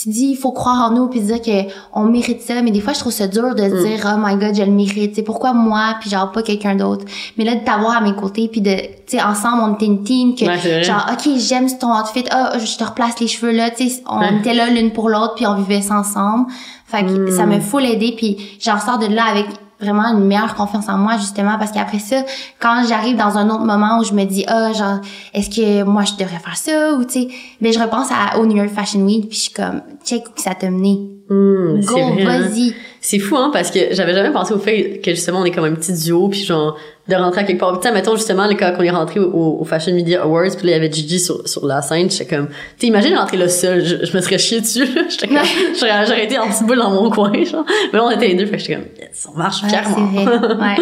tu 0.01 0.09
dis, 0.09 0.27
il 0.31 0.35
faut 0.35 0.51
croire 0.51 0.89
en 0.89 0.95
nous, 0.95 1.07
puis 1.07 1.19
dire 1.21 1.41
que 1.41 1.69
on 1.93 2.03
mérite 2.05 2.41
ça, 2.41 2.61
mais 2.61 2.71
des 2.71 2.81
fois, 2.81 2.93
je 2.93 2.99
trouve 2.99 3.11
ça 3.11 3.27
dur 3.27 3.53
de 3.55 3.63
se 3.63 3.85
dire, 3.85 3.99
oh 4.05 4.17
my 4.23 4.35
god, 4.35 4.55
je 4.55 4.63
le 4.63 4.71
mérite, 4.71 5.11
tu 5.11 5.15
sais, 5.17 5.21
pourquoi 5.21 5.53
moi, 5.53 5.95
puis 5.99 6.09
genre, 6.09 6.31
pas 6.31 6.41
quelqu'un 6.41 6.75
d'autre. 6.75 7.05
Mais 7.37 7.43
là, 7.43 7.55
de 7.55 7.63
t'avoir 7.63 7.97
à 7.97 8.01
mes 8.01 8.13
côtés, 8.15 8.47
puis 8.51 8.61
de, 8.61 8.71
tu 8.75 9.17
sais, 9.17 9.21
ensemble, 9.21 9.61
on 9.63 9.73
était 9.75 9.85
une 9.85 10.03
team, 10.03 10.35
que, 10.35 10.45
Ouais, 10.45 10.57
c'est 10.61 10.83
genre, 10.83 11.05
ok, 11.11 11.29
j'aime 11.37 11.67
ton 11.77 11.91
outfit, 11.93 12.23
ah, 12.31 12.53
je 12.57 12.77
te 12.77 12.83
replace 12.83 13.19
les 13.19 13.27
cheveux 13.27 13.51
là, 13.51 13.69
tu 13.69 13.89
sais, 13.89 14.03
on 14.09 14.19
Ouais. 14.19 14.35
était 14.39 14.53
là 14.53 14.69
l'une 14.69 14.91
pour 14.91 15.09
l'autre, 15.09 15.35
puis 15.35 15.45
on 15.45 15.55
vivait 15.55 15.81
ça 15.81 15.99
ensemble. 15.99 16.47
Fait 16.85 17.03
que 17.05 17.29
Mm. 17.29 17.31
ça 17.31 17.45
me 17.45 17.59
full 17.59 17.85
aidé, 17.85 18.13
puis 18.17 18.37
j'en 18.59 18.79
sors 18.79 18.97
de 18.97 19.05
là 19.07 19.23
avec 19.31 19.45
vraiment 19.81 20.05
une 20.17 20.25
meilleure 20.25 20.55
confiance 20.55 20.87
en 20.89 20.97
moi 20.97 21.17
justement 21.17 21.57
parce 21.57 21.71
qu'après 21.71 21.99
ça 21.99 22.17
quand 22.59 22.83
j'arrive 22.87 23.17
dans 23.17 23.37
un 23.37 23.49
autre 23.49 23.65
moment 23.65 23.99
où 23.99 24.03
je 24.03 24.13
me 24.13 24.23
dis 24.25 24.45
ah 24.47 24.71
genre 24.73 24.99
est-ce 25.33 25.49
que 25.49 25.83
moi 25.83 26.03
je 26.03 26.13
devrais 26.13 26.39
faire 26.39 26.57
ça 26.57 26.93
ou 26.93 27.03
tu 27.03 27.13
sais 27.13 27.27
ben 27.59 27.73
je 27.73 27.79
repense 27.79 28.07
à 28.11 28.39
au 28.39 28.45
New 28.45 28.57
York 28.57 28.69
Fashion 28.69 29.01
Week 29.01 29.27
puis 29.27 29.37
je 29.37 29.41
suis 29.43 29.53
comme 29.53 29.81
check 30.05 30.23
où 30.27 30.41
ça 30.41 30.53
t'a 30.55 30.69
mené 30.69 30.99
Hum, 31.29 31.79
go 31.85 31.97
hein. 31.97 32.25
vas-y 32.25 32.73
C'est 33.03 33.17
fou, 33.17 33.35
hein, 33.35 33.49
parce 33.51 33.71
que 33.71 33.79
j'avais 33.93 34.13
jamais 34.13 34.29
pensé 34.29 34.53
au 34.53 34.59
fait 34.59 35.01
que 35.03 35.09
justement 35.11 35.39
on 35.39 35.45
est 35.45 35.49
comme 35.51 35.65
un 35.65 35.73
petit 35.73 35.91
duo, 35.91 36.27
puis 36.29 36.43
genre 36.43 36.77
de 37.07 37.15
rentrer 37.15 37.41
à 37.41 37.43
quelque 37.45 37.59
part. 37.59 37.79
Tu 37.79 37.87
sais, 37.87 37.93
mettons 37.93 38.15
justement 38.15 38.45
le- 38.47 38.53
quand 38.53 38.71
on 38.77 38.83
est 38.83 38.91
rentré 38.91 39.19
au, 39.19 39.57
au 39.59 39.63
Fashion 39.65 39.91
Media 39.95 40.21
Awards, 40.21 40.55
puis 40.55 40.67
là 40.67 40.73
il 40.73 40.73
y 40.73 40.73
avait 40.75 40.91
Gigi 40.91 41.19
sur, 41.19 41.47
sur 41.47 41.65
la 41.65 41.81
scène, 41.81 42.11
j'étais 42.11 42.27
comme, 42.35 42.49
imagine 42.79 43.15
rentrer 43.15 43.37
là 43.37 43.49
seul, 43.49 43.83
je, 43.83 44.05
je 44.05 44.15
me 44.15 44.21
serais 44.21 44.37
chié 44.37 44.61
dessus, 44.61 44.85
j'étais 45.09 45.27
comme, 45.27 45.37
j'aurais 45.79 46.25
été 46.25 46.37
en 46.37 46.47
petite 46.47 46.67
boule 46.67 46.77
dans 46.77 46.91
mon 46.91 47.09
coin, 47.09 47.31
genre. 47.43 47.65
Mais 47.91 47.97
là 47.97 48.05
on 48.05 48.11
était 48.11 48.27
les 48.27 48.35
deux, 48.35 48.45
fait 48.45 48.57
que 48.57 48.59
j'étais 48.59 48.75
comme, 48.75 48.85
yes, 48.99 49.27
on 49.33 49.35
marche 49.35 49.63
Ouais, 49.63 49.69
fièrement. 49.69 50.11
ouais 50.61 50.75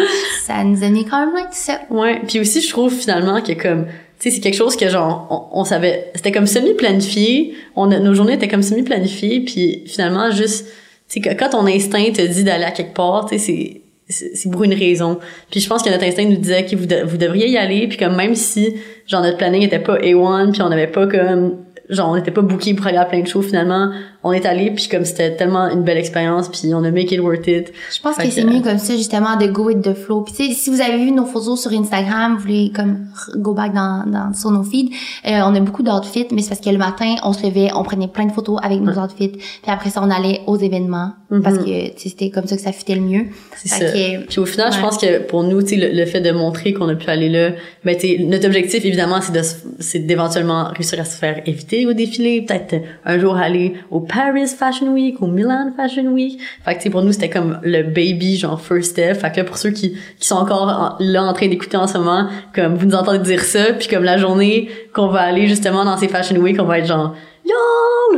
ça 0.44 0.62
nous 0.62 0.76
a 0.84 0.88
mené 0.90 1.06
quand 1.08 1.20
même 1.20 1.30
loin 1.30 1.42
tout 1.44 1.48
ça 1.52 1.78
Ouais, 1.88 2.20
puis 2.28 2.38
aussi 2.38 2.60
je 2.60 2.68
trouve 2.68 2.92
finalement 2.92 3.40
que 3.40 3.52
comme 3.52 3.86
tu 4.18 4.28
sais 4.28 4.36
c'est 4.36 4.42
quelque 4.42 4.56
chose 4.58 4.76
que 4.76 4.90
genre 4.90 5.26
on, 5.54 5.60
on 5.60 5.64
savait 5.64 6.10
c'était 6.14 6.32
comme 6.32 6.46
semi 6.46 6.74
planifié, 6.74 7.54
on 7.76 7.90
a- 7.90 7.98
nos 7.98 8.12
journées 8.12 8.34
étaient 8.34 8.46
comme 8.48 8.62
semi 8.62 8.82
planifiées 8.82 9.40
puis 9.40 9.84
finalement 9.86 10.30
juste 10.30 10.66
sais 11.14 11.20
que 11.20 11.30
quand 11.34 11.50
ton 11.50 11.66
instinct 11.66 12.12
te 12.12 12.26
dit 12.26 12.44
d'aller 12.44 12.64
à 12.64 12.70
quelque 12.70 12.94
part, 12.94 13.26
tu 13.26 13.38
sais 13.38 13.44
c'est 13.44 13.82
c'est 14.34 14.50
pour 14.50 14.64
une 14.64 14.74
raison. 14.74 15.18
Puis 15.50 15.60
je 15.60 15.68
pense 15.68 15.82
que 15.82 15.90
notre 15.90 16.04
instinct 16.04 16.24
nous 16.24 16.36
disait 16.36 16.64
que 16.64 16.74
vous, 16.74 17.08
vous 17.08 17.16
devriez 17.16 17.48
y 17.48 17.56
aller 17.56 17.86
puis 17.86 17.96
comme 17.96 18.16
même 18.16 18.34
si 18.34 18.74
genre 19.06 19.22
notre 19.22 19.36
planning 19.36 19.62
était 19.62 19.78
pas 19.78 19.98
A1 19.98 20.50
puis 20.52 20.62
on 20.62 20.68
n'avait 20.68 20.88
pas 20.88 21.06
comme 21.06 21.58
genre 21.88 22.10
on 22.10 22.16
n'était 22.16 22.30
pas 22.30 22.42
booké 22.42 22.74
pour 22.74 22.86
aller 22.86 22.98
à 22.98 23.04
plein 23.04 23.20
de 23.20 23.26
shows 23.26 23.42
finalement, 23.42 23.92
on 24.22 24.32
est 24.32 24.44
allé 24.46 24.70
puis 24.70 24.88
comme 24.88 25.04
c'était 25.04 25.34
tellement 25.36 25.68
une 25.70 25.82
belle 25.82 25.96
expérience 25.98 26.48
puis 26.48 26.72
on 26.74 26.84
a 26.84 26.90
make 26.90 27.10
it 27.12 27.20
worth 27.20 27.46
it. 27.46 27.72
Je 27.94 28.00
pense 28.02 28.16
Fait 28.16 28.28
que 28.28 28.30
c'est 28.34 28.44
mieux 28.44 28.60
comme 28.60 28.78
ça, 28.78 28.94
justement, 28.96 29.36
de 29.36 29.46
go 29.46 29.64
with 29.64 29.82
the 29.82 29.94
flow. 29.94 30.20
Puis, 30.22 30.34
tu 30.34 30.46
sais, 30.48 30.52
si 30.54 30.70
vous 30.70 30.80
avez 30.80 30.98
vu 30.98 31.10
nos 31.12 31.24
photos 31.24 31.60
sur 31.62 31.72
Instagram, 31.72 32.34
vous 32.34 32.40
voulez 32.42 32.70
comme 32.74 33.06
go 33.36 33.54
back 33.54 33.72
dans, 33.72 34.04
dans, 34.06 34.32
sur 34.34 34.50
nos 34.50 34.62
feeds, 34.62 34.90
euh, 35.26 35.40
on 35.44 35.54
a 35.54 35.60
beaucoup 35.60 35.82
d'outfits, 35.82 36.26
mais 36.32 36.42
c'est 36.42 36.50
parce 36.50 36.60
que 36.60 36.70
le 36.70 36.78
matin, 36.78 37.14
on 37.24 37.32
se 37.32 37.46
levait, 37.46 37.70
on 37.74 37.82
prenait 37.82 38.08
plein 38.08 38.26
de 38.26 38.32
photos 38.32 38.58
avec 38.62 38.80
nos 38.80 38.92
outfits, 38.98 39.28
puis 39.30 39.42
après 39.66 39.90
ça, 39.90 40.00
on 40.04 40.10
allait 40.10 40.40
aux 40.46 40.56
événements, 40.56 41.12
parce 41.42 41.58
que, 41.58 41.92
c'était 41.96 42.30
comme 42.30 42.46
ça 42.46 42.56
que 42.56 42.62
ça 42.62 42.72
fitait 42.72 42.94
le 42.96 43.00
mieux. 43.02 43.26
C'est 43.56 43.68
Fait 43.70 43.86
ça. 43.86 43.92
que- 43.92 44.26
Puis 44.26 44.38
au 44.40 44.46
final, 44.46 44.72
je 44.72 44.80
pense 44.80 44.98
que 44.98 45.20
pour 45.22 45.42
nous, 45.44 45.62
tu 45.62 45.70
sais, 45.70 45.76
le, 45.76 45.96
le 45.96 46.04
fait 46.06 46.20
de 46.20 46.30
montrer 46.32 46.72
qu'on 46.72 46.88
a 46.88 46.94
pu 46.94 47.08
aller 47.08 47.28
là, 47.28 47.50
ben 47.84 47.96
tu 47.96 48.24
notre 48.24 48.46
objectif 48.46 48.84
évidemment, 48.84 49.20
c'est 49.20 49.32
de 49.32 49.40
c'est 49.78 50.00
d'éventuellement 50.00 50.64
réussir 50.74 51.00
à 51.00 51.04
se 51.04 51.16
faire 51.16 51.40
éviter 51.46 51.86
au 51.86 51.92
défilé, 51.92 52.42
peut-être 52.42 52.76
un 53.04 53.18
jour 53.18 53.36
aller 53.36 53.74
au 53.90 54.00
Paris 54.12 54.46
Fashion 54.48 54.88
Week, 54.92 55.20
au 55.22 55.26
Milan 55.26 55.70
Fashion 55.76 56.06
Week. 56.12 56.38
Fait 56.64 56.76
que 56.76 56.88
pour 56.88 57.02
nous, 57.02 57.12
c'était 57.12 57.30
comme 57.30 57.58
le 57.62 57.82
baby 57.82 58.36
genre 58.36 58.60
first 58.60 58.90
step. 58.92 59.16
Fait 59.20 59.30
que 59.30 59.36
là, 59.38 59.44
pour 59.44 59.56
ceux 59.58 59.70
qui 59.70 59.96
qui 60.18 60.26
sont 60.26 60.36
encore 60.36 60.62
en- 60.68 60.96
là 60.98 61.22
en 61.24 61.32
train 61.32 61.48
d'écouter 61.48 61.76
en 61.76 61.86
ce 61.86 61.96
moment, 61.98 62.26
comme 62.54 62.74
vous 62.74 62.86
nous 62.86 62.94
entendez 62.96 63.18
dire 63.20 63.42
ça, 63.42 63.72
puis 63.78 63.88
comme 63.88 64.04
la 64.04 64.16
journée 64.18 64.68
qu'on 64.94 65.08
va 65.08 65.20
aller 65.20 65.46
justement 65.46 65.84
dans 65.84 65.96
ces 65.96 66.08
Fashion 66.08 66.36
Week, 66.36 66.56
on 66.60 66.64
va 66.64 66.78
être 66.78 66.86
genre 66.86 67.14
Yo! 67.44 67.54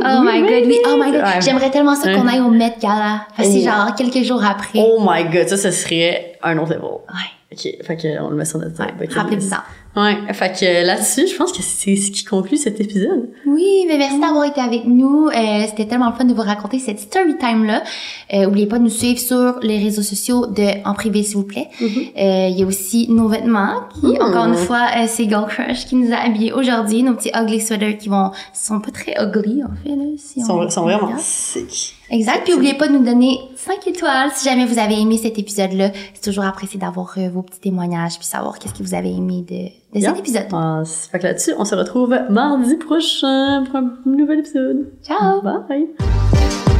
Oh 0.05 0.21
my 0.21 0.41
god, 0.41 0.63
oui, 0.67 0.77
oh 0.85 0.97
my 1.01 1.11
god. 1.11 1.21
Ouais. 1.21 1.41
J'aimerais 1.41 1.71
tellement 1.71 1.95
ça 1.95 2.13
qu'on 2.13 2.27
aille 2.27 2.41
au 2.41 2.49
Met 2.51 2.75
Gala. 2.81 3.21
Fait 3.35 3.43
que 3.43 3.49
c'est 3.49 3.59
Oh. 3.61 3.71
genre 3.71 3.95
quelques 3.95 4.23
jours 4.25 4.43
après. 4.43 4.79
Oh 4.79 4.99
my 4.99 5.23
god, 5.25 5.47
ça, 5.47 5.55
ça 5.57 5.71
serait 5.71 6.33
un 6.43 6.57
autre 6.57 6.71
level. 6.73 6.83
Ouais. 6.83 7.29
Ok, 7.53 7.67
fait 7.83 7.97
que 7.97 8.21
on 8.21 8.29
le 8.29 8.35
met 8.35 8.45
sur 8.45 8.57
notre 8.59 8.79
Ouais, 8.79 8.91
bucket 8.99 9.13
rappelez-vous 9.13 9.41
list. 9.41 9.49
ça. 9.53 9.63
Ouais, 9.95 10.15
fait 10.33 10.59
que 10.59 10.85
là-dessus, 10.87 11.27
je 11.27 11.35
pense 11.35 11.51
que 11.51 11.61
c'est 11.61 11.95
ce 11.95 12.09
qui 12.09 12.23
conclut 12.23 12.57
cet 12.57 12.81
épisode. 12.81 13.29
Oui, 13.45 13.85
mais 13.87 13.99
merci 13.99 14.19
d'avoir 14.19 14.43
été 14.45 14.59
avec 14.59 14.85
nous. 14.85 15.27
Euh, 15.27 15.63
C'était 15.67 15.85
tellement 15.85 16.09
le 16.09 16.15
fun 16.15 16.25
de 16.25 16.33
vous 16.33 16.41
raconter 16.41 16.79
cette 16.79 16.99
story 16.99 17.37
time 17.37 17.63
là. 17.65 17.83
Euh, 18.33 18.47
oubliez 18.47 18.65
pas 18.65 18.79
de 18.79 18.83
nous 18.85 18.89
suivre 18.89 19.19
sur 19.19 19.59
les 19.61 19.77
réseaux 19.77 20.01
sociaux 20.01 20.47
de 20.47 20.83
en 20.87 20.95
privé 20.95 21.21
s'il 21.21 21.37
vous 21.37 21.43
plaît. 21.43 21.67
Euh, 21.79 22.47
Il 22.49 22.57
y 22.59 22.63
a 22.63 22.65
aussi 22.65 23.07
nos 23.11 23.27
vêtements 23.27 23.81
qui, 23.93 24.07
Mhm. 24.07 24.21
encore 24.23 24.45
une 24.45 24.55
fois, 24.55 24.87
euh, 24.97 25.03
c'est 25.07 25.29
Girl 25.29 25.45
Crush 25.47 25.85
qui 25.85 25.95
nous 25.95 26.11
a 26.11 26.17
habillés 26.25 26.53
aujourd'hui. 26.53 27.03
Nos 27.03 27.13
petits 27.13 27.31
ugly 27.35 27.61
sweaters 27.61 27.97
qui 27.99 28.09
vont 28.09 28.31
sont 28.51 28.79
pas 28.79 28.89
très 28.89 29.13
ugly 29.23 29.61
en 29.63 29.67
fait 29.83 29.95
là. 29.95 30.05
Si 30.17 30.39
on- 30.39 30.45
sont, 30.45 30.69
sont 30.71 30.81
on 30.81 30.83
vraiment 30.85 31.13
sick. 31.19 31.95
Exact. 32.13 32.43
Puis 32.43 32.53
oubliez 32.53 32.75
pas 32.75 32.87
de 32.87 32.93
nous 32.93 33.03
donner 33.03 33.39
5 33.55 33.87
étoiles 33.87 34.29
si 34.35 34.47
jamais 34.47 34.65
vous 34.65 34.77
avez 34.79 34.99
aimé 34.99 35.17
cet 35.17 35.39
épisode-là. 35.39 35.89
C'est 36.13 36.23
toujours 36.23 36.43
apprécié 36.45 36.79
d'avoir 36.79 37.13
euh, 37.17 37.27
vos 37.29 37.41
petits 37.41 37.59
témoignages 37.59 38.17
puis 38.19 38.27
savoir 38.27 38.59
qu'est-ce 38.59 38.73
que 38.73 38.83
vous 38.83 38.93
avez 38.93 39.09
aimé 39.11 39.43
de, 39.49 39.55
de 39.97 39.99
Yeah. 39.99 40.09
cet 40.11 40.19
épisode. 40.19 40.47
Ah, 40.53 40.83
fait 41.11 41.19
que 41.19 41.23
là-dessus, 41.23 41.53
on 41.57 41.65
se 41.65 41.75
retrouve 41.75 42.15
mardi 42.29 42.75
prochain 42.75 43.63
pour 43.65 43.75
un 43.77 43.93
nouvel 44.05 44.39
épisode. 44.39 44.91
Ciao! 45.03 45.41
Bye! 45.41 46.72